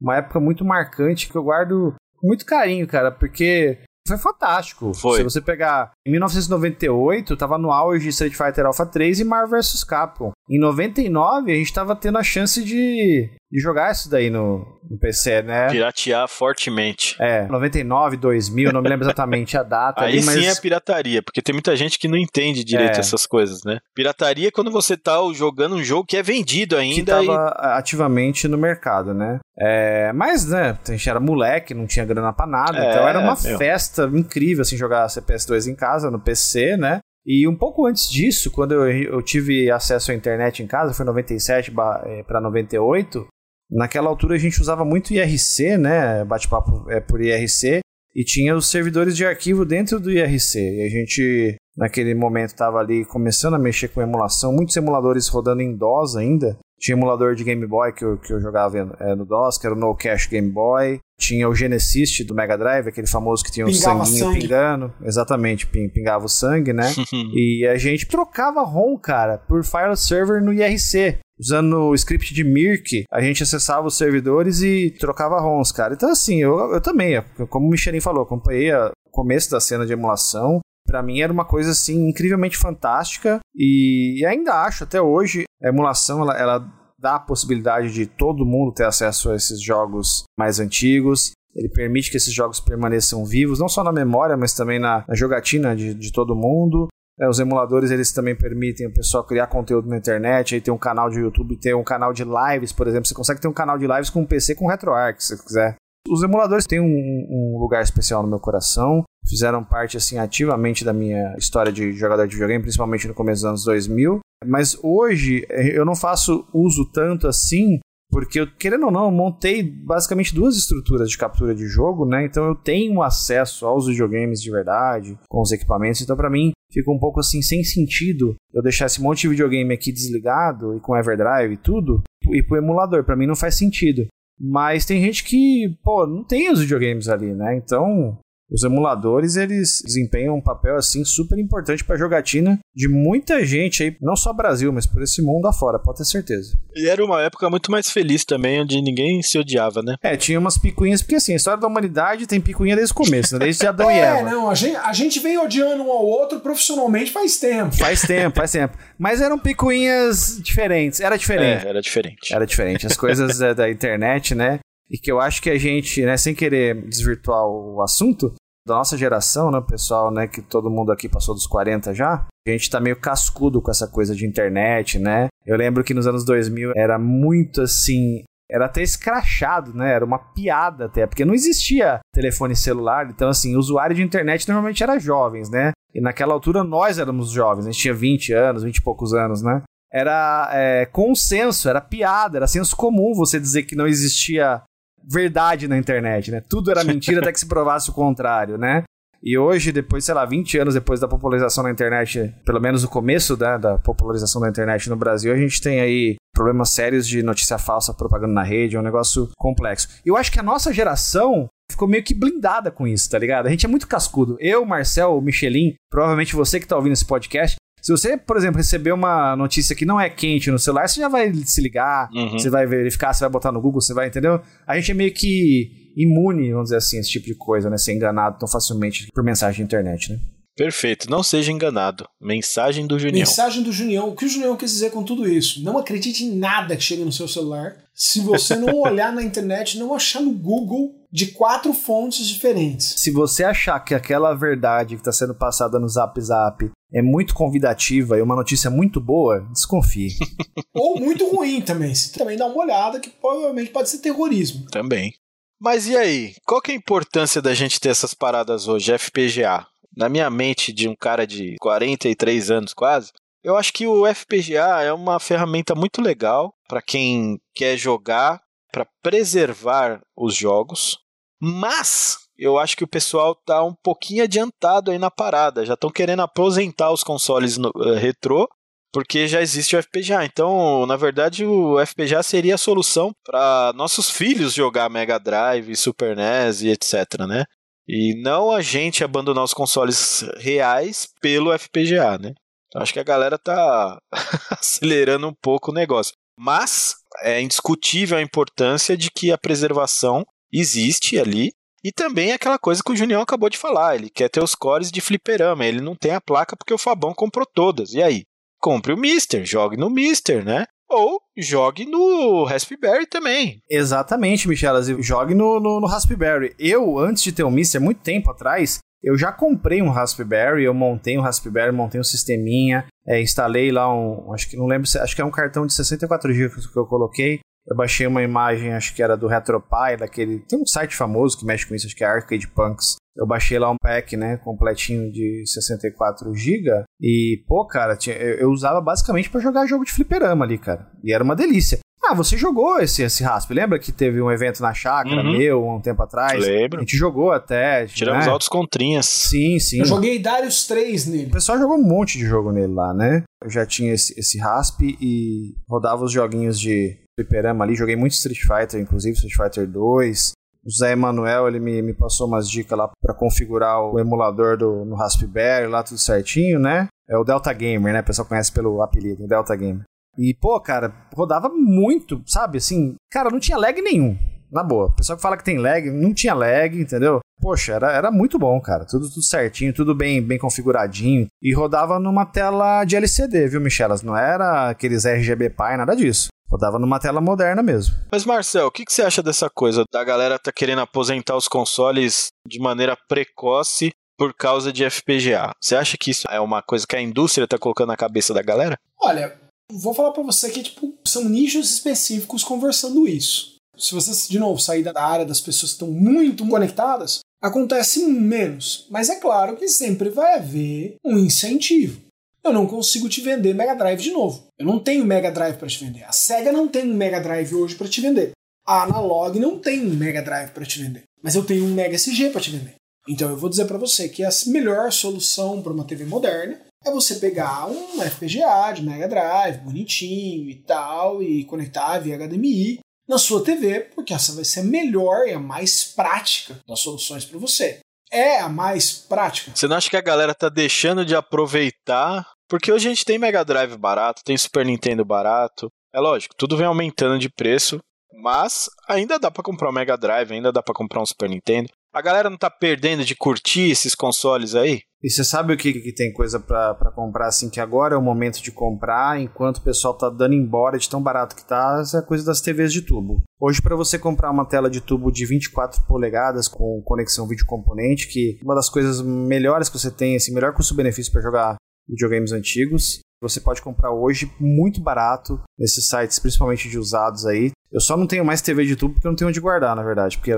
uma 0.00 0.16
época 0.16 0.40
muito 0.40 0.64
marcante 0.64 1.28
que 1.28 1.36
eu 1.36 1.42
guardo 1.42 1.94
muito 2.22 2.46
carinho, 2.46 2.86
cara, 2.86 3.10
porque 3.10 3.78
foi 4.06 4.18
fantástico. 4.18 4.92
Foi. 4.94 5.18
Se 5.18 5.22
você 5.22 5.40
pegar 5.40 5.92
em 6.06 6.10
1998, 6.10 7.36
tava 7.36 7.56
no 7.56 7.70
auge 7.70 8.08
Street 8.08 8.34
Fighter 8.34 8.66
Alpha 8.66 8.84
3 8.84 9.20
e 9.20 9.24
Marvel 9.24 9.60
vs 9.60 9.84
Capcom. 9.84 10.32
Em 10.48 10.58
99, 10.58 11.52
a 11.52 11.54
gente 11.54 11.72
tava 11.72 11.94
tendo 11.94 12.18
a 12.18 12.22
chance 12.22 12.62
de, 12.62 13.30
de 13.52 13.60
jogar 13.60 13.92
isso 13.92 14.08
daí 14.10 14.30
no, 14.30 14.66
no 14.90 14.98
PC, 14.98 15.42
né? 15.42 15.68
Piratear 15.68 16.26
fortemente. 16.26 17.16
É, 17.20 17.46
99, 17.48 18.16
2000, 18.16 18.72
não 18.72 18.80
me 18.80 18.88
lembro 18.88 19.04
exatamente 19.04 19.58
a 19.58 19.62
data. 19.62 20.02
Aí 20.04 20.14
ali, 20.18 20.24
mas... 20.24 20.34
sim 20.36 20.46
é 20.46 20.54
pirataria, 20.54 21.22
porque 21.22 21.42
tem 21.42 21.52
muita 21.52 21.76
gente 21.76 21.98
que 21.98 22.08
não 22.08 22.16
entende 22.16 22.64
direito 22.64 22.96
É. 22.96 23.00
essas 23.00 23.26
coisas, 23.26 23.62
né? 23.64 23.78
Pirataria 23.94 24.48
é 24.48 24.50
quando 24.50 24.70
você 24.70 24.96
tá 24.96 25.16
jogando 25.34 25.74
um 25.76 25.84
jogo 25.84 26.06
que 26.06 26.16
é 26.16 26.22
vendido 26.22 26.76
que 26.76 26.80
ainda 26.80 27.22
e 27.22 27.26
tava 27.26 27.48
ativamente 27.76 28.48
no 28.48 28.56
mercado, 28.56 29.12
né? 29.12 29.38
É, 29.58 30.12
mas, 30.14 30.48
né, 30.48 30.78
a 30.88 30.90
gente 30.92 31.08
era 31.10 31.20
moleque, 31.20 31.74
não 31.74 31.86
tinha 31.86 32.06
grana 32.06 32.32
pra 32.32 32.46
nada, 32.46 32.78
É, 32.78 32.90
então 32.90 33.06
era 33.06 33.18
uma 33.18 33.36
meu. 33.44 33.58
festa 33.58 34.10
incrível, 34.14 34.62
assim, 34.62 34.76
jogar 34.78 35.06
CPS2 35.08 35.66
em 35.70 35.74
casa, 35.74 36.10
no 36.10 36.18
PC, 36.18 36.76
né? 36.78 37.00
E 37.26 37.46
um 37.46 37.54
pouco 37.54 37.86
antes 37.86 38.08
disso, 38.10 38.50
quando 38.50 38.72
eu, 38.72 38.90
eu 38.90 39.22
tive 39.22 39.70
acesso 39.70 40.10
à 40.10 40.14
internet 40.14 40.62
em 40.62 40.66
casa, 40.66 40.94
foi 40.94 41.04
97 41.06 41.70
ba- 41.70 42.02
eh, 42.06 42.24
pra 42.26 42.40
98, 42.40 43.26
naquela 43.72 44.08
altura 44.08 44.34
a 44.34 44.38
gente 44.38 44.60
usava 44.60 44.84
muito 44.84 45.12
IRC, 45.12 45.76
né, 45.78 46.24
bate-papo 46.24 46.90
é, 46.90 47.00
por 47.00 47.20
IRC, 47.20 47.80
e 48.14 48.24
tinha 48.24 48.54
os 48.54 48.66
servidores 48.70 49.16
de 49.16 49.24
arquivo 49.24 49.64
dentro 49.64 49.98
do 49.98 50.10
IRC, 50.10 50.58
e 50.58 50.82
a 50.84 50.88
gente 50.90 51.56
naquele 51.76 52.14
momento 52.14 52.50
estava 52.50 52.78
ali 52.78 53.04
começando 53.06 53.54
a 53.54 53.58
mexer 53.58 53.88
com 53.88 54.02
emulação, 54.02 54.52
muitos 54.52 54.76
emuladores 54.76 55.26
rodando 55.28 55.62
em 55.62 55.74
DOS 55.74 56.16
ainda. 56.16 56.58
Tinha 56.78 56.96
emulador 56.96 57.36
de 57.36 57.44
Game 57.44 57.64
Boy 57.64 57.92
que 57.92 58.04
eu, 58.04 58.18
que 58.18 58.32
eu 58.32 58.40
jogava 58.40 58.76
eh, 58.98 59.14
no 59.14 59.24
DOS, 59.24 59.56
que 59.56 59.64
era 59.68 59.74
o 59.74 59.78
No 59.78 59.94
Cache 59.94 60.28
Game 60.28 60.50
Boy. 60.50 60.98
Tinha 61.16 61.48
o 61.48 61.54
Genesis 61.54 62.26
do 62.26 62.34
Mega 62.34 62.58
Drive, 62.58 62.88
aquele 62.88 63.06
famoso 63.06 63.44
que 63.44 63.52
tinha 63.52 63.64
um 63.64 63.70
Pingava 63.70 64.04
sanguinho 64.04 64.24
sangue. 64.26 64.40
pingando. 64.40 64.92
Exatamente, 65.04 65.64
ping- 65.68 65.88
pingava 65.88 66.24
o 66.24 66.28
sangue, 66.28 66.72
né? 66.72 66.92
e 67.32 67.64
a 67.68 67.76
gente 67.78 68.04
trocava 68.08 68.64
ROM, 68.64 68.98
cara, 68.98 69.38
por 69.38 69.62
file 69.64 69.96
server 69.96 70.42
no 70.42 70.52
IRC. 70.52 71.18
Usando 71.42 71.88
o 71.88 71.94
script 71.96 72.32
de 72.32 72.44
Mirk, 72.44 73.04
a 73.10 73.20
gente 73.20 73.42
acessava 73.42 73.88
os 73.88 73.96
servidores 73.96 74.62
e 74.62 74.94
trocava 74.96 75.40
ROMs, 75.40 75.72
cara. 75.72 75.94
Então, 75.94 76.08
assim, 76.08 76.40
eu, 76.40 76.72
eu 76.72 76.80
também, 76.80 77.20
como 77.50 77.66
o 77.66 77.70
Michelin 77.70 78.00
falou, 78.00 78.22
acompanhei 78.22 78.72
o 78.72 78.92
começo 79.10 79.50
da 79.50 79.58
cena 79.58 79.84
de 79.84 79.92
emulação. 79.92 80.60
Pra 80.86 81.02
mim 81.02 81.20
era 81.20 81.32
uma 81.32 81.44
coisa 81.44 81.72
assim 81.72 82.08
incrivelmente 82.08 82.56
fantástica 82.56 83.40
e, 83.56 84.20
e 84.20 84.26
ainda 84.26 84.62
acho 84.62 84.84
até 84.84 85.00
hoje 85.00 85.44
a 85.62 85.68
emulação 85.68 86.22
ela, 86.22 86.36
ela 86.36 86.72
dá 86.98 87.16
a 87.16 87.20
possibilidade 87.20 87.92
de 87.92 88.06
todo 88.06 88.46
mundo 88.46 88.72
ter 88.72 88.84
acesso 88.84 89.30
a 89.30 89.36
esses 89.36 89.60
jogos 89.60 90.24
mais 90.38 90.60
antigos. 90.60 91.32
Ele 91.54 91.68
permite 91.68 92.10
que 92.10 92.16
esses 92.16 92.32
jogos 92.32 92.60
permaneçam 92.60 93.24
vivos, 93.24 93.58
não 93.58 93.68
só 93.68 93.82
na 93.82 93.92
memória, 93.92 94.36
mas 94.36 94.54
também 94.54 94.78
na, 94.78 95.04
na 95.06 95.14
jogatina 95.14 95.74
de, 95.74 95.92
de 95.92 96.12
todo 96.12 96.36
mundo. 96.36 96.88
É, 97.22 97.28
os 97.28 97.38
emuladores 97.38 97.92
eles 97.92 98.10
também 98.10 98.34
permitem 98.34 98.88
o 98.88 98.92
pessoal 98.92 99.22
criar 99.22 99.46
conteúdo 99.46 99.88
na 99.88 99.96
internet, 99.96 100.56
aí 100.56 100.60
tem 100.60 100.74
um 100.74 100.78
canal 100.78 101.08
de 101.08 101.20
YouTube, 101.20 101.56
tem 101.56 101.72
um 101.72 101.84
canal 101.84 102.12
de 102.12 102.24
lives, 102.24 102.72
por 102.72 102.88
exemplo. 102.88 103.06
Você 103.06 103.14
consegue 103.14 103.40
ter 103.40 103.46
um 103.46 103.52
canal 103.52 103.78
de 103.78 103.86
lives 103.86 104.10
com 104.10 104.22
um 104.22 104.26
PC 104.26 104.56
com 104.56 104.66
RetroArch, 104.66 105.22
se 105.22 105.36
você 105.36 105.44
quiser. 105.44 105.76
Os 106.10 106.24
emuladores 106.24 106.66
têm 106.66 106.80
um, 106.80 106.84
um 106.84 107.58
lugar 107.60 107.80
especial 107.80 108.24
no 108.24 108.28
meu 108.28 108.40
coração, 108.40 109.04
fizeram 109.28 109.62
parte 109.62 109.96
assim 109.96 110.18
ativamente 110.18 110.84
da 110.84 110.92
minha 110.92 111.36
história 111.38 111.70
de 111.70 111.92
jogador 111.92 112.26
de 112.26 112.34
videogame, 112.34 112.62
principalmente 112.62 113.06
no 113.06 113.14
começo 113.14 113.42
dos 113.42 113.48
anos 113.48 113.64
2000. 113.64 114.18
Mas 114.44 114.76
hoje 114.82 115.46
eh, 115.48 115.78
eu 115.78 115.84
não 115.84 115.94
faço 115.94 116.44
uso 116.52 116.90
tanto 116.92 117.28
assim, 117.28 117.78
porque 118.10 118.40
eu, 118.40 118.48
querendo 118.58 118.86
ou 118.86 118.90
não, 118.90 119.04
eu 119.04 119.12
montei 119.12 119.62
basicamente 119.62 120.34
duas 120.34 120.56
estruturas 120.56 121.08
de 121.08 121.16
captura 121.16 121.54
de 121.54 121.68
jogo, 121.68 122.04
né? 122.04 122.24
Então 122.24 122.44
eu 122.46 122.56
tenho 122.56 123.00
acesso 123.00 123.64
aos 123.64 123.86
videogames 123.86 124.42
de 124.42 124.50
verdade, 124.50 125.16
com 125.28 125.40
os 125.40 125.52
equipamentos. 125.52 126.00
Então 126.00 126.16
para 126.16 126.28
mim 126.28 126.50
fica 126.72 126.90
um 126.90 126.98
pouco 126.98 127.20
assim 127.20 127.42
sem 127.42 127.62
sentido 127.62 128.34
eu 128.52 128.62
deixar 128.62 128.86
esse 128.86 129.00
monte 129.00 129.22
de 129.22 129.28
videogame 129.28 129.74
aqui 129.74 129.92
desligado 129.92 130.76
e 130.76 130.80
com 130.80 130.96
Everdrive 130.96 131.54
e 131.54 131.56
tudo 131.56 132.02
e 132.30 132.42
pro 132.42 132.56
emulador. 132.56 133.04
Para 133.04 133.16
mim 133.16 133.26
não 133.26 133.36
faz 133.36 133.56
sentido. 133.56 134.06
Mas 134.40 134.84
tem 134.84 135.00
gente 135.00 135.22
que, 135.22 135.76
pô, 135.84 136.06
não 136.06 136.24
tem 136.24 136.50
os 136.50 136.60
videogames 136.60 137.08
ali, 137.08 137.32
né? 137.32 137.56
Então, 137.56 138.18
os 138.52 138.62
emuladores, 138.64 139.36
eles 139.36 139.80
desempenham 139.84 140.36
um 140.36 140.40
papel, 140.42 140.76
assim, 140.76 141.04
super 141.04 141.38
importante 141.38 141.82
pra 141.84 141.96
jogatina 141.96 142.58
de 142.74 142.88
muita 142.88 143.44
gente 143.44 143.82
aí, 143.82 143.96
não 144.00 144.14
só 144.16 144.32
Brasil, 144.32 144.72
mas 144.72 144.86
por 144.86 145.02
esse 145.02 145.22
mundo 145.22 145.46
afora, 145.46 145.78
pode 145.78 145.98
ter 145.98 146.04
certeza. 146.04 146.56
E 146.74 146.88
era 146.88 147.04
uma 147.04 147.22
época 147.22 147.48
muito 147.48 147.70
mais 147.70 147.90
feliz 147.90 148.24
também, 148.24 148.60
onde 148.60 148.80
ninguém 148.80 149.22
se 149.22 149.38
odiava, 149.38 149.82
né? 149.82 149.96
É, 150.02 150.16
tinha 150.16 150.38
umas 150.38 150.58
picuinhas, 150.58 151.02
porque 151.02 151.16
assim, 151.16 151.32
a 151.32 151.36
história 151.36 151.60
da 151.60 151.66
humanidade 151.66 152.26
tem 152.26 152.40
picuinha 152.40 152.76
desde 152.76 152.92
o 152.92 152.96
começo, 152.96 153.38
né? 153.38 153.44
Desde 153.44 153.66
Adão 153.66 153.90
e 153.90 153.94
É, 154.02 154.18
Eva. 154.18 154.30
não, 154.30 154.50
a 154.50 154.54
gente, 154.54 154.76
a 154.76 154.92
gente 154.92 155.20
vem 155.20 155.38
odiando 155.38 155.82
um 155.82 155.90
ao 155.90 156.04
outro 156.04 156.40
profissionalmente 156.40 157.10
faz 157.10 157.38
tempo. 157.38 157.76
Faz 157.76 158.02
tempo, 158.02 158.36
faz 158.36 158.50
tempo. 158.50 158.76
Mas 158.98 159.20
eram 159.20 159.38
picuinhas 159.38 160.38
diferentes, 160.42 161.00
era 161.00 161.16
diferente. 161.16 161.64
É, 161.64 161.68
era 161.68 161.80
diferente. 161.80 162.34
Era 162.34 162.46
diferente. 162.46 162.86
As 162.86 162.96
coisas 162.96 163.38
da, 163.38 163.52
da 163.52 163.70
internet, 163.70 164.34
né? 164.34 164.58
E 164.92 164.98
que 164.98 165.10
eu 165.10 165.18
acho 165.18 165.40
que 165.40 165.48
a 165.48 165.58
gente, 165.58 166.04
né, 166.04 166.18
sem 166.18 166.34
querer 166.34 166.86
desvirtuar 166.86 167.46
o 167.46 167.80
assunto, 167.80 168.34
da 168.66 168.74
nossa 168.74 168.96
geração, 168.96 169.50
né, 169.50 169.60
pessoal, 169.66 170.12
né, 170.12 170.28
que 170.28 170.42
todo 170.42 170.70
mundo 170.70 170.92
aqui 170.92 171.08
passou 171.08 171.34
dos 171.34 171.46
40 171.46 171.94
já, 171.94 172.26
A 172.46 172.50
gente 172.50 172.70
tá 172.70 172.78
meio 172.80 173.00
cascudo 173.00 173.62
com 173.62 173.70
essa 173.70 173.88
coisa 173.88 174.14
de 174.14 174.26
internet, 174.26 174.98
né? 174.98 175.28
Eu 175.46 175.56
lembro 175.56 175.84
que 175.84 175.94
nos 175.94 176.08
anos 176.08 176.24
2000 176.24 176.72
era 176.76 176.98
muito 176.98 177.62
assim, 177.62 178.24
era 178.50 178.66
até 178.66 178.82
escrachado, 178.82 179.72
né? 179.72 179.92
Era 179.92 180.04
uma 180.04 180.18
piada 180.18 180.86
até, 180.86 181.06
porque 181.06 181.24
não 181.24 181.34
existia 181.34 182.00
telefone 182.12 182.56
celular, 182.56 183.08
então 183.08 183.28
assim, 183.28 183.54
o 183.54 183.60
usuário 183.60 183.94
de 183.94 184.02
internet 184.02 184.46
normalmente 184.48 184.82
era 184.82 184.98
jovens, 184.98 185.48
né? 185.50 185.70
E 185.94 186.00
naquela 186.00 186.34
altura 186.34 186.64
nós 186.64 186.98
éramos 186.98 187.30
jovens, 187.30 187.66
a 187.66 187.70
gente 187.70 187.80
tinha 187.80 187.94
20 187.94 188.32
anos, 188.32 188.64
20 188.64 188.76
e 188.76 188.82
poucos 188.82 189.14
anos, 189.14 189.40
né? 189.40 189.62
Era 189.92 190.50
é, 190.52 190.86
consenso, 190.86 191.68
era 191.68 191.80
piada, 191.80 192.38
era 192.38 192.46
senso 192.46 192.74
comum 192.74 193.14
você 193.14 193.38
dizer 193.38 193.62
que 193.62 193.76
não 193.76 193.86
existia 193.86 194.62
verdade 195.08 195.68
na 195.68 195.78
internet, 195.78 196.30
né? 196.30 196.42
Tudo 196.48 196.70
era 196.70 196.84
mentira 196.84 197.20
até 197.20 197.32
que 197.32 197.40
se 197.40 197.46
provasse 197.46 197.90
o 197.90 197.92
contrário, 197.92 198.56
né? 198.56 198.84
E 199.22 199.38
hoje, 199.38 199.70
depois, 199.70 200.04
sei 200.04 200.14
lá, 200.14 200.24
20 200.24 200.58
anos 200.58 200.74
depois 200.74 200.98
da 200.98 201.06
popularização 201.06 201.62
da 201.62 201.70
internet, 201.70 202.34
pelo 202.44 202.60
menos 202.60 202.82
o 202.82 202.88
começo 202.88 203.36
né, 203.36 203.56
da 203.56 203.78
popularização 203.78 204.40
da 204.40 204.48
internet 204.48 204.90
no 204.90 204.96
Brasil, 204.96 205.32
a 205.32 205.36
gente 205.36 205.60
tem 205.60 205.80
aí 205.80 206.16
problemas 206.34 206.70
sérios 206.70 207.06
de 207.06 207.22
notícia 207.22 207.56
falsa 207.56 207.94
propaganda 207.94 208.32
na 208.32 208.42
rede, 208.42 208.74
é 208.74 208.80
um 208.80 208.82
negócio 208.82 209.30
complexo. 209.36 209.88
Eu 210.04 210.16
acho 210.16 210.32
que 210.32 210.40
a 210.40 210.42
nossa 210.42 210.72
geração 210.72 211.46
ficou 211.70 211.86
meio 211.86 212.02
que 212.02 212.14
blindada 212.14 212.70
com 212.72 212.84
isso, 212.84 213.08
tá 213.08 213.16
ligado? 213.16 213.46
A 213.46 213.50
gente 213.50 213.64
é 213.64 213.68
muito 213.68 213.86
cascudo. 213.86 214.36
Eu, 214.40 214.64
Marcel, 214.64 215.20
Michelin, 215.20 215.74
provavelmente 215.88 216.34
você 216.34 216.58
que 216.58 216.66
tá 216.66 216.76
ouvindo 216.76 216.94
esse 216.94 217.04
podcast, 217.04 217.56
se 217.82 217.90
você, 217.90 218.16
por 218.16 218.36
exemplo, 218.36 218.58
receber 218.58 218.92
uma 218.92 219.34
notícia 219.34 219.74
que 219.74 219.84
não 219.84 220.00
é 220.00 220.08
quente 220.08 220.52
no 220.52 220.58
celular, 220.58 220.88
você 220.88 221.00
já 221.00 221.08
vai 221.08 221.34
se 221.34 221.60
ligar, 221.60 222.08
uhum. 222.14 222.38
você 222.38 222.48
vai 222.48 222.64
verificar, 222.64 223.12
você 223.12 223.24
vai 223.24 223.30
botar 223.30 223.50
no 223.50 223.60
Google, 223.60 223.80
você 223.80 223.92
vai, 223.92 224.06
entendeu? 224.06 224.40
A 224.64 224.76
gente 224.76 224.92
é 224.92 224.94
meio 224.94 225.12
que 225.12 225.92
imune, 225.96 226.52
vamos 226.52 226.66
dizer 226.66 226.76
assim, 226.76 226.98
esse 226.98 227.10
tipo 227.10 227.26
de 227.26 227.34
coisa, 227.34 227.68
né? 227.68 227.76
Ser 227.76 227.92
enganado 227.92 228.38
tão 228.38 228.48
facilmente 228.48 229.08
por 229.12 229.24
mensagem 229.24 229.56
de 229.56 229.62
internet, 229.64 230.12
né? 230.12 230.20
Perfeito, 230.56 231.10
não 231.10 231.24
seja 231.24 231.50
enganado. 231.50 232.06
Mensagem 232.20 232.86
do 232.86 232.98
Junião. 232.98 233.26
Mensagem 233.26 233.62
do 233.62 233.72
Junião. 233.72 234.10
O 234.10 234.14
que 234.14 234.26
o 234.26 234.28
Junião 234.28 234.56
quis 234.56 234.70
dizer 234.70 234.90
com 234.90 235.02
tudo 235.02 235.26
isso? 235.26 235.62
Não 235.64 235.78
acredite 235.78 236.24
em 236.24 236.36
nada 236.36 236.76
que 236.76 236.82
chega 236.82 237.04
no 237.04 237.10
seu 237.10 237.26
celular. 237.26 237.74
Se 237.94 238.20
você 238.20 238.54
não 238.54 238.78
olhar 238.80 239.12
na 239.12 239.22
internet, 239.22 239.78
não 239.78 239.94
achar 239.94 240.20
no 240.20 240.32
Google 240.32 240.94
de 241.10 241.28
quatro 241.28 241.72
fontes 241.72 242.26
diferentes. 242.26 242.94
Se 242.98 243.10
você 243.10 243.44
achar 243.44 243.80
que 243.80 243.94
aquela 243.94 244.34
verdade 244.34 244.94
que 244.94 245.00
está 245.00 245.12
sendo 245.12 245.34
passada 245.34 245.78
no 245.80 245.88
Zap 245.88 246.20
Zap 246.20 246.70
é 246.92 247.00
muito 247.00 247.34
convidativa 247.34 248.18
e 248.18 248.22
uma 248.22 248.36
notícia 248.36 248.70
muito 248.70 249.00
boa, 249.00 249.40
desconfie. 249.52 250.10
Ou 250.74 251.00
muito 251.00 251.28
ruim 251.28 251.60
também. 251.60 251.94
Você 251.94 252.18
também 252.18 252.36
dá 252.36 252.46
uma 252.46 252.62
olhada 252.62 253.00
que 253.00 253.10
provavelmente 253.10 253.70
pode 253.70 253.88
ser 253.88 253.98
terrorismo. 253.98 254.66
Também. 254.70 255.14
Mas 255.60 255.86
e 255.86 255.96
aí? 255.96 256.34
Qual 256.44 256.60
que 256.60 256.72
é 256.72 256.74
a 256.74 256.78
importância 256.78 257.40
da 257.40 257.54
gente 257.54 257.80
ter 257.80 257.88
essas 257.88 258.12
paradas 258.14 258.68
hoje, 258.68 258.98
FPGA? 258.98 259.66
Na 259.96 260.08
minha 260.08 260.28
mente 260.28 260.72
de 260.72 260.88
um 260.88 260.96
cara 260.96 261.26
de 261.26 261.56
43 261.60 262.50
anos 262.50 262.74
quase, 262.74 263.12
eu 263.44 263.56
acho 263.56 263.72
que 263.72 263.86
o 263.86 264.06
FPGA 264.06 264.82
é 264.82 264.92
uma 264.92 265.18
ferramenta 265.18 265.74
muito 265.74 266.00
legal 266.00 266.54
para 266.68 266.80
quem 266.80 267.40
quer 267.54 267.76
jogar, 267.76 268.40
para 268.72 268.86
preservar 269.02 270.00
os 270.16 270.34
jogos, 270.34 270.98
mas 271.40 272.18
eu 272.42 272.58
acho 272.58 272.76
que 272.76 272.84
o 272.84 272.88
pessoal 272.88 273.34
tá 273.34 273.62
um 273.62 273.74
pouquinho 273.82 274.24
adiantado 274.24 274.90
aí 274.90 274.98
na 274.98 275.10
parada, 275.10 275.64
já 275.64 275.74
estão 275.74 275.90
querendo 275.90 276.22
aposentar 276.22 276.90
os 276.92 277.04
consoles 277.04 277.56
no, 277.56 277.70
uh, 277.74 277.94
retrô 277.94 278.48
porque 278.92 279.26
já 279.26 279.40
existe 279.40 279.74
o 279.74 279.82
FPGA. 279.82 280.24
Então, 280.24 280.84
na 280.86 280.96
verdade, 280.96 281.46
o 281.46 281.84
FPGA 281.84 282.22
seria 282.22 282.56
a 282.56 282.58
solução 282.58 283.10
para 283.24 283.72
nossos 283.74 284.10
filhos 284.10 284.52
jogar 284.52 284.90
Mega 284.90 285.18
Drive, 285.18 285.74
Super 285.74 286.14
NES 286.14 286.60
e 286.60 286.68
etc, 286.68 287.26
né? 287.26 287.44
E 287.88 288.14
não 288.22 288.52
a 288.52 288.60
gente 288.60 289.02
abandonar 289.02 289.42
os 289.42 289.54
consoles 289.54 290.24
reais 290.36 291.08
pelo 291.20 291.58
FPGA, 291.58 292.18
né? 292.18 292.34
Então, 292.68 292.82
acho 292.82 292.92
que 292.92 293.00
a 293.00 293.04
galera 293.04 293.38
tá 293.38 293.98
acelerando 294.50 295.26
um 295.26 295.34
pouco 295.42 295.70
o 295.70 295.74
negócio. 295.74 296.12
Mas 296.38 296.94
é 297.22 297.40
indiscutível 297.40 298.18
a 298.18 298.22
importância 298.22 298.96
de 298.96 299.10
que 299.10 299.32
a 299.32 299.38
preservação 299.38 300.24
existe 300.52 301.18
ali. 301.18 301.52
E 301.84 301.90
também 301.90 302.32
aquela 302.32 302.58
coisa 302.58 302.82
que 302.84 302.92
o 302.92 302.96
Junião 302.96 303.22
acabou 303.22 303.50
de 303.50 303.58
falar, 303.58 303.96
ele 303.96 304.08
quer 304.08 304.28
ter 304.28 304.42
os 304.42 304.54
cores 304.54 304.90
de 304.90 305.00
fliperama, 305.00 305.66
ele 305.66 305.80
não 305.80 305.96
tem 305.96 306.12
a 306.12 306.20
placa 306.20 306.56
porque 306.56 306.72
o 306.72 306.78
Fabão 306.78 307.12
comprou 307.12 307.44
todas. 307.44 307.92
E 307.92 308.02
aí? 308.02 308.22
compre 308.62 308.92
o 308.92 308.96
Mister, 308.96 309.44
jogue 309.44 309.76
no 309.76 309.90
Mister, 309.90 310.44
né? 310.44 310.66
Ou 310.88 311.20
jogue 311.36 311.84
no 311.84 312.44
Raspberry 312.44 313.06
também. 313.06 313.60
Exatamente, 313.68 314.46
Michelas. 314.46 314.86
Jogue 314.86 315.34
no, 315.34 315.58
no, 315.58 315.80
no 315.80 315.86
Raspberry. 315.86 316.54
Eu, 316.58 316.98
antes 316.98 317.22
de 317.24 317.32
ter 317.32 317.42
um 317.42 317.50
Mister, 317.50 317.80
muito 317.80 318.02
tempo 318.02 318.30
atrás, 318.30 318.78
eu 319.02 319.18
já 319.18 319.32
comprei 319.32 319.82
um 319.82 319.90
Raspberry, 319.90 320.64
eu 320.64 320.74
montei 320.74 321.18
um 321.18 321.22
Raspberry, 321.22 321.72
montei 321.72 322.00
um 322.00 322.04
sisteminha, 322.04 322.86
é, 323.06 323.20
instalei 323.20 323.72
lá 323.72 323.92
um, 323.92 324.32
acho 324.32 324.48
que 324.48 324.56
não 324.56 324.66
lembro, 324.66 324.88
acho 325.00 325.16
que 325.16 325.20
é 325.20 325.24
um 325.24 325.30
cartão 325.30 325.66
de 325.66 325.74
64 325.74 326.32
GB 326.32 326.54
que 326.54 326.78
eu 326.78 326.86
coloquei. 326.86 327.40
Eu 327.66 327.76
baixei 327.76 328.06
uma 328.06 328.22
imagem, 328.22 328.72
acho 328.72 328.94
que 328.94 329.02
era 329.02 329.16
do 329.16 329.28
RetroPie, 329.28 329.96
daquele, 329.98 330.40
tem 330.40 330.60
um 330.60 330.66
site 330.66 330.96
famoso 330.96 331.38
que 331.38 331.46
mexe 331.46 331.66
com 331.66 331.74
isso, 331.74 331.86
acho 331.86 331.94
que 331.94 332.02
é 332.02 332.06
Arcade 332.06 332.48
Punks. 332.48 332.96
Eu 333.16 333.26
baixei 333.26 333.58
lá 333.58 333.70
um 333.70 333.76
pack, 333.80 334.16
né, 334.16 334.38
completinho 334.38 335.12
de 335.12 335.42
64 335.46 336.34
GB 336.34 336.84
e, 337.00 337.44
pô, 337.46 337.66
cara, 337.66 337.96
tinha, 337.96 338.16
eu, 338.16 338.38
eu, 338.38 338.50
usava 338.50 338.80
basicamente 338.80 339.30
para 339.30 339.40
jogar 339.40 339.66
jogo 339.66 339.84
de 339.84 339.92
fliperama 339.92 340.44
ali, 340.44 340.58
cara. 340.58 340.90
E 341.04 341.12
era 341.12 341.22
uma 341.22 341.36
delícia. 341.36 341.78
Ah, 342.12 342.14
você 342.14 342.36
jogou 342.36 342.78
esse, 342.78 343.02
esse 343.02 343.24
Rasp? 343.24 343.50
Lembra 343.52 343.78
que 343.78 343.90
teve 343.90 344.20
um 344.20 344.30
evento 344.30 344.60
na 344.60 344.74
chácara 344.74 345.22
uhum. 345.22 345.32
meu 345.32 345.66
um 345.66 345.80
tempo 345.80 346.02
atrás? 346.02 346.38
Lembro. 346.44 346.78
A 346.78 346.82
gente 346.82 346.94
jogou 346.94 347.32
até. 347.32 347.86
Tiramos 347.86 348.26
né? 348.26 348.30
altos 348.30 348.48
contrinhas. 348.48 349.06
Sim, 349.06 349.58
sim. 349.58 349.78
Eu 349.78 349.86
joguei 349.86 350.18
Darius 350.18 350.66
3 350.66 351.06
nele. 351.06 351.26
O 351.28 351.30
pessoal 351.30 351.56
jogou 351.56 351.78
um 351.78 351.82
monte 351.82 352.18
de 352.18 352.26
jogo 352.26 352.52
nele 352.52 352.74
lá, 352.74 352.92
né? 352.92 353.22
Eu 353.42 353.48
já 353.48 353.64
tinha 353.64 353.94
esse, 353.94 354.12
esse 354.20 354.38
Rasp 354.38 354.82
e 354.82 355.54
rodava 355.66 356.04
os 356.04 356.12
joguinhos 356.12 356.60
de 356.60 356.98
fliperama 357.18 357.64
ali. 357.64 357.74
Joguei 357.74 357.96
muito 357.96 358.12
Street 358.12 358.40
Fighter, 358.40 358.78
inclusive 358.78 359.14
Street 359.14 359.34
Fighter 359.34 359.66
2. 359.66 360.32
O 360.66 360.70
Zé 360.70 360.92
Emanuel, 360.92 361.48
ele 361.48 361.58
me, 361.58 361.80
me 361.80 361.94
passou 361.94 362.28
umas 362.28 362.46
dicas 362.46 362.78
lá 362.78 362.90
para 363.00 363.14
configurar 363.14 363.80
o 363.82 363.98
emulador 363.98 364.58
do, 364.58 364.84
no 364.84 364.96
Raspberry, 364.96 365.66
lá 365.66 365.82
tudo 365.82 365.98
certinho, 365.98 366.60
né? 366.60 366.88
É 367.08 367.16
o 367.16 367.24
Delta 367.24 367.52
Gamer, 367.54 367.94
né? 367.94 368.00
O 368.00 368.04
pessoal 368.04 368.28
conhece 368.28 368.52
pelo 368.52 368.82
apelido, 368.82 369.26
Delta 369.26 369.56
Gamer. 369.56 369.82
E, 370.16 370.34
pô, 370.34 370.60
cara, 370.60 370.92
rodava 371.14 371.48
muito, 371.48 372.22
sabe? 372.26 372.58
Assim, 372.58 372.94
cara, 373.10 373.30
não 373.30 373.40
tinha 373.40 373.56
lag 373.56 373.80
nenhum. 373.80 374.16
Na 374.50 374.62
boa. 374.62 374.86
O 374.86 374.92
pessoal 374.92 375.16
que 375.16 375.22
fala 375.22 375.36
que 375.36 375.44
tem 375.44 375.56
lag, 375.56 375.90
não 375.90 376.12
tinha 376.12 376.34
lag, 376.34 376.78
entendeu? 376.78 377.20
Poxa, 377.40 377.72
era, 377.72 377.90
era 377.90 378.10
muito 378.10 378.38
bom, 378.38 378.60
cara. 378.60 378.84
Tudo, 378.84 379.08
tudo 379.08 379.22
certinho, 379.22 379.72
tudo 379.72 379.94
bem, 379.94 380.22
bem 380.22 380.38
configuradinho. 380.38 381.26
E 381.40 381.54
rodava 381.54 381.98
numa 381.98 382.26
tela 382.26 382.84
de 382.84 382.94
LCD, 382.94 383.48
viu, 383.48 383.60
Michelas? 383.62 384.02
Não 384.02 384.14
era 384.14 384.68
aqueles 384.68 385.06
RGB 385.06 385.50
Pi, 385.50 385.76
nada 385.78 385.96
disso. 385.96 386.28
Rodava 386.50 386.78
numa 386.78 387.00
tela 387.00 387.18
moderna 387.18 387.62
mesmo. 387.62 387.96
Mas, 388.12 388.26
Marcel, 388.26 388.66
o 388.66 388.70
que, 388.70 388.84
que 388.84 388.92
você 388.92 389.00
acha 389.00 389.22
dessa 389.22 389.48
coisa 389.48 389.84
da 389.90 390.04
galera 390.04 390.38
tá 390.38 390.52
querendo 390.52 390.82
aposentar 390.82 391.34
os 391.34 391.48
consoles 391.48 392.28
de 392.46 392.60
maneira 392.60 392.94
precoce 393.08 393.90
por 394.18 394.34
causa 394.34 394.70
de 394.70 394.88
FPGA? 394.88 395.50
Você 395.58 395.74
acha 395.74 395.96
que 395.96 396.10
isso 396.10 396.28
é 396.30 396.38
uma 396.38 396.60
coisa 396.60 396.86
que 396.86 396.94
a 396.94 397.00
indústria 397.00 397.48
tá 397.48 397.58
colocando 397.58 397.88
na 397.88 397.96
cabeça 397.96 398.34
da 398.34 398.42
galera? 398.42 398.78
Olha, 399.00 399.34
vou 399.78 399.94
falar 399.94 400.12
para 400.12 400.22
você 400.22 400.50
que 400.50 400.62
tipo, 400.62 400.94
são 401.06 401.28
nichos 401.28 401.70
específicos 401.70 402.44
conversando 402.44 403.08
isso. 403.08 403.56
Se 403.76 403.94
você, 403.94 404.28
de 404.30 404.38
novo, 404.38 404.60
sair 404.60 404.82
da 404.82 405.02
área 405.02 405.24
das 405.24 405.40
pessoas 405.40 405.72
que 405.72 405.76
estão 405.76 405.90
muito 405.90 406.46
conectadas, 406.46 407.20
acontece 407.40 408.04
menos. 408.04 408.86
Mas 408.90 409.08
é 409.08 409.18
claro 409.18 409.56
que 409.56 409.66
sempre 409.66 410.10
vai 410.10 410.36
haver 410.36 410.96
um 411.04 411.18
incentivo 411.18 412.00
eu 412.44 412.52
não 412.52 412.66
consigo 412.66 413.08
te 413.08 413.20
vender 413.20 413.54
Mega 413.54 413.74
Drive 413.74 414.02
de 414.02 414.10
novo. 414.10 414.48
Eu 414.58 414.66
não 414.66 414.78
tenho 414.78 415.04
Mega 415.04 415.30
Drive 415.30 415.56
para 415.56 415.68
te 415.68 415.84
vender. 415.84 416.02
A 416.04 416.12
Sega 416.12 416.50
não 416.50 416.66
tem 416.66 416.90
um 416.90 416.94
Mega 416.94 417.20
Drive 417.20 417.54
hoje 417.54 417.74
para 417.76 417.88
te 417.88 418.00
vender. 418.00 418.32
A 418.66 418.82
Analog 418.82 419.38
não 419.38 419.58
tem 419.58 419.80
um 419.86 419.94
Mega 419.94 420.22
Drive 420.22 420.50
para 420.50 420.64
te 420.64 420.82
vender. 420.82 421.04
Mas 421.22 421.34
eu 421.34 421.44
tenho 421.44 421.64
um 421.64 421.72
Mega 421.72 421.94
SG 421.94 422.30
para 422.30 422.40
te 422.40 422.50
vender. 422.50 422.74
Então 423.08 423.30
eu 423.30 423.36
vou 423.36 423.48
dizer 423.48 423.66
para 423.66 423.78
você 423.78 424.08
que 424.08 424.24
a 424.24 424.30
melhor 424.46 424.92
solução 424.92 425.62
para 425.62 425.72
uma 425.72 425.84
TV 425.84 426.04
moderna 426.04 426.60
é 426.84 426.90
você 426.90 427.16
pegar 427.16 427.66
um 427.66 428.00
FPGA 428.00 428.72
de 428.74 428.82
Mega 428.82 429.08
Drive, 429.08 429.58
bonitinho 429.58 430.50
e 430.50 430.54
tal, 430.56 431.22
e 431.22 431.44
conectar 431.44 431.98
via 431.98 432.16
HDMI 432.16 432.80
na 433.08 433.18
sua 433.18 433.44
TV, 433.44 433.80
porque 433.94 434.14
essa 434.14 434.32
vai 434.32 434.44
ser 434.44 434.60
a 434.60 434.64
melhor 434.64 435.26
e 435.26 435.32
a 435.32 435.38
mais 435.38 435.84
prática 435.84 436.58
das 436.66 436.80
soluções 436.80 437.24
para 437.24 437.38
você 437.38 437.80
é 438.12 438.38
a 438.40 438.48
mais 438.48 438.92
prática. 438.92 439.52
Você 439.54 439.66
não 439.66 439.76
acha 439.76 439.88
que 439.88 439.96
a 439.96 440.02
galera 440.02 440.34
tá 440.34 440.50
deixando 440.50 441.04
de 441.04 441.16
aproveitar? 441.16 442.28
Porque 442.46 442.70
hoje 442.70 442.86
a 442.86 442.90
gente 442.90 443.06
tem 443.06 443.18
Mega 443.18 443.42
Drive 443.42 443.76
barato, 443.78 444.22
tem 444.22 444.36
Super 444.36 444.66
Nintendo 444.66 445.02
barato. 445.04 445.72
É 445.94 445.98
lógico, 445.98 446.34
tudo 446.36 446.56
vem 446.56 446.66
aumentando 446.66 447.18
de 447.18 447.30
preço, 447.30 447.80
mas 448.22 448.68
ainda 448.86 449.18
dá 449.18 449.30
para 449.30 449.42
comprar 449.42 449.70
um 449.70 449.72
Mega 449.72 449.96
Drive, 449.96 450.32
ainda 450.32 450.52
dá 450.52 450.62
para 450.62 450.74
comprar 450.74 451.00
um 451.00 451.06
Super 451.06 451.30
Nintendo. 451.30 451.70
A 451.94 452.02
galera 452.02 452.28
não 452.28 452.36
tá 452.36 452.50
perdendo 452.50 453.04
de 453.04 453.16
curtir 453.16 453.70
esses 453.70 453.94
consoles 453.94 454.54
aí? 454.54 454.82
E 455.02 455.10
você 455.10 455.24
sabe 455.24 455.52
o 455.52 455.56
que, 455.56 455.72
que 455.72 455.92
tem 455.92 456.12
coisa 456.12 456.38
para 456.38 456.92
comprar 456.94 457.26
assim 457.26 457.50
que 457.50 457.58
agora 457.58 457.96
é 457.96 457.98
o 457.98 458.02
momento 458.02 458.40
de 458.40 458.52
comprar, 458.52 459.20
enquanto 459.20 459.56
o 459.56 459.62
pessoal 459.62 459.94
tá 459.98 460.08
dando 460.08 460.34
embora 460.34 460.78
de 460.78 460.88
tão 460.88 461.02
barato 461.02 461.34
que 461.34 461.44
tá, 461.44 461.82
é 461.92 461.96
a 461.98 462.02
coisa 462.02 462.24
das 462.24 462.40
TVs 462.40 462.72
de 462.72 462.82
tubo. 462.82 463.20
Hoje 463.40 463.60
para 463.60 463.74
você 463.74 463.98
comprar 463.98 464.30
uma 464.30 464.44
tela 464.44 464.70
de 464.70 464.80
tubo 464.80 465.10
de 465.10 465.26
24 465.26 465.82
polegadas 465.88 466.46
com 466.46 466.80
conexão 466.84 467.26
vídeo 467.26 467.44
componente, 467.46 468.06
que 468.06 468.38
uma 468.44 468.54
das 468.54 468.70
coisas 468.70 469.02
melhores 469.02 469.68
que 469.68 469.76
você 469.76 469.90
tem, 469.90 470.14
assim, 470.14 470.32
melhor 470.32 470.54
custo-benefício 470.54 471.10
para 471.10 471.22
jogar 471.22 471.56
videogames 471.88 472.30
antigos. 472.30 473.00
Você 473.22 473.40
pode 473.40 473.62
comprar 473.62 473.92
hoje 473.92 474.30
muito 474.40 474.80
barato 474.80 475.40
nesses 475.56 475.88
sites, 475.88 476.18
principalmente 476.18 476.68
de 476.68 476.76
usados 476.76 477.24
aí. 477.24 477.52
Eu 477.70 477.80
só 477.80 477.96
não 477.96 478.06
tenho 478.06 478.24
mais 478.24 478.42
TV 478.42 478.66
de 478.66 478.74
tubo 478.74 478.94
porque 478.94 479.06
eu 479.06 479.10
não 479.10 479.16
tenho 479.16 479.28
onde 479.28 479.40
guardar, 479.40 479.76
na 479.76 479.82
verdade. 479.82 480.18
Porque 480.18 480.32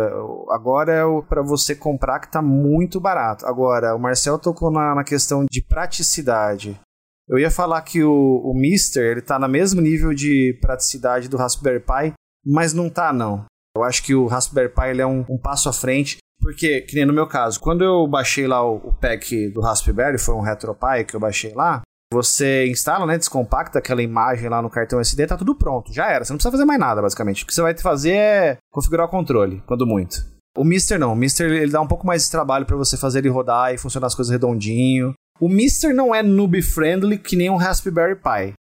agora 0.51 0.93
é 0.93 1.03
para 1.27 1.43
você 1.43 1.75
comprar 1.75 2.21
que 2.21 2.31
tá 2.31 2.43
muito 2.43 3.01
barato. 3.01 3.47
Agora, 3.47 3.97
o 3.97 3.99
Marcel 3.99 4.39
tocou 4.39 4.71
na, 4.71 4.95
na 4.95 5.03
questão 5.03 5.47
de 5.51 5.63
praticidade. 5.63 6.79
Eu 7.27 7.39
ia 7.39 7.51
falar 7.51 7.81
que 7.81 8.05
o, 8.05 8.43
o 8.45 8.53
Mister 8.55 9.13
ele 9.13 9.23
tá 9.23 9.39
no 9.39 9.49
mesmo 9.49 9.81
nível 9.81 10.13
de 10.13 10.57
praticidade 10.61 11.29
do 11.29 11.39
Raspberry 11.39 11.81
Pi, 11.81 12.13
mas 12.45 12.75
não 12.75 12.91
tá 12.91 13.13
não. 13.15 13.47
Eu 13.75 13.83
acho 13.83 14.03
que 14.05 14.15
o 14.15 14.27
Raspberry 14.27 14.69
Pi 14.69 14.89
ele 14.91 15.03
é 15.03 15.07
um, 15.07 15.25
um 15.29 15.39
passo 15.39 15.71
à 15.71 15.73
frente, 15.73 16.19
porque, 16.39 16.83
que 16.83 16.95
nem 16.95 17.07
no 17.07 17.15
meu 17.15 17.27
caso, 17.27 17.59
quando 17.59 17.83
eu 17.83 18.07
baixei 18.07 18.47
lá 18.47 18.63
o, 18.63 18.77
o 18.77 18.93
pack 18.93 19.49
do 19.49 19.63
Raspberry, 19.63 20.19
foi 20.19 20.35
um 20.35 20.43
RetroPie 20.43 21.07
que 21.09 21.17
eu 21.17 21.21
baixei 21.21 21.55
lá, 21.55 21.81
você 22.15 22.67
instala, 22.69 23.05
né, 23.05 23.19
descompacta 23.19 23.79
aquela 23.79 24.03
imagem 24.03 24.49
lá 24.49 24.63
no 24.63 24.71
cartão 24.71 25.01
SD, 25.01 25.27
tá 25.27 25.37
tudo 25.37 25.55
pronto, 25.55 25.93
já 25.93 26.11
era, 26.11 26.25
você 26.25 26.33
não 26.33 26.39
precisa 26.39 26.53
fazer 26.53 26.65
mais 26.65 26.79
nada, 26.79 27.03
basicamente. 27.03 27.43
O 27.43 27.47
que 27.47 27.53
você 27.53 27.61
vai 27.61 27.77
fazer 27.77 28.13
é 28.13 28.57
configurar 28.71 29.07
o 29.07 29.11
controle, 29.11 29.63
quando 29.67 29.87
muito. 29.87 30.25
O 30.57 30.65
Mister 30.65 30.99
não, 30.99 31.13
o 31.13 31.17
Mister 31.17 31.51
ele 31.51 31.73
dá 31.73 31.81
um 31.81 31.89
pouco 31.89 32.07
mais 32.07 32.25
de 32.25 32.31
trabalho 32.31 32.65
para 32.65 32.77
você 32.77 32.97
fazer 32.97 33.19
ele 33.19 33.29
rodar 33.29 33.75
e 33.75 33.79
funcionar 33.79 34.07
as 34.07 34.15
coisas 34.15 34.31
redondinho. 34.31 35.13
O 35.41 35.49
Mister 35.49 35.93
não 35.93 36.15
é 36.15 36.23
noob 36.23 36.63
friendly 36.63 37.19
que 37.19 37.35
nem 37.35 37.51
um 37.51 37.57
Raspberry 37.57 38.15
Pi. 38.15 38.55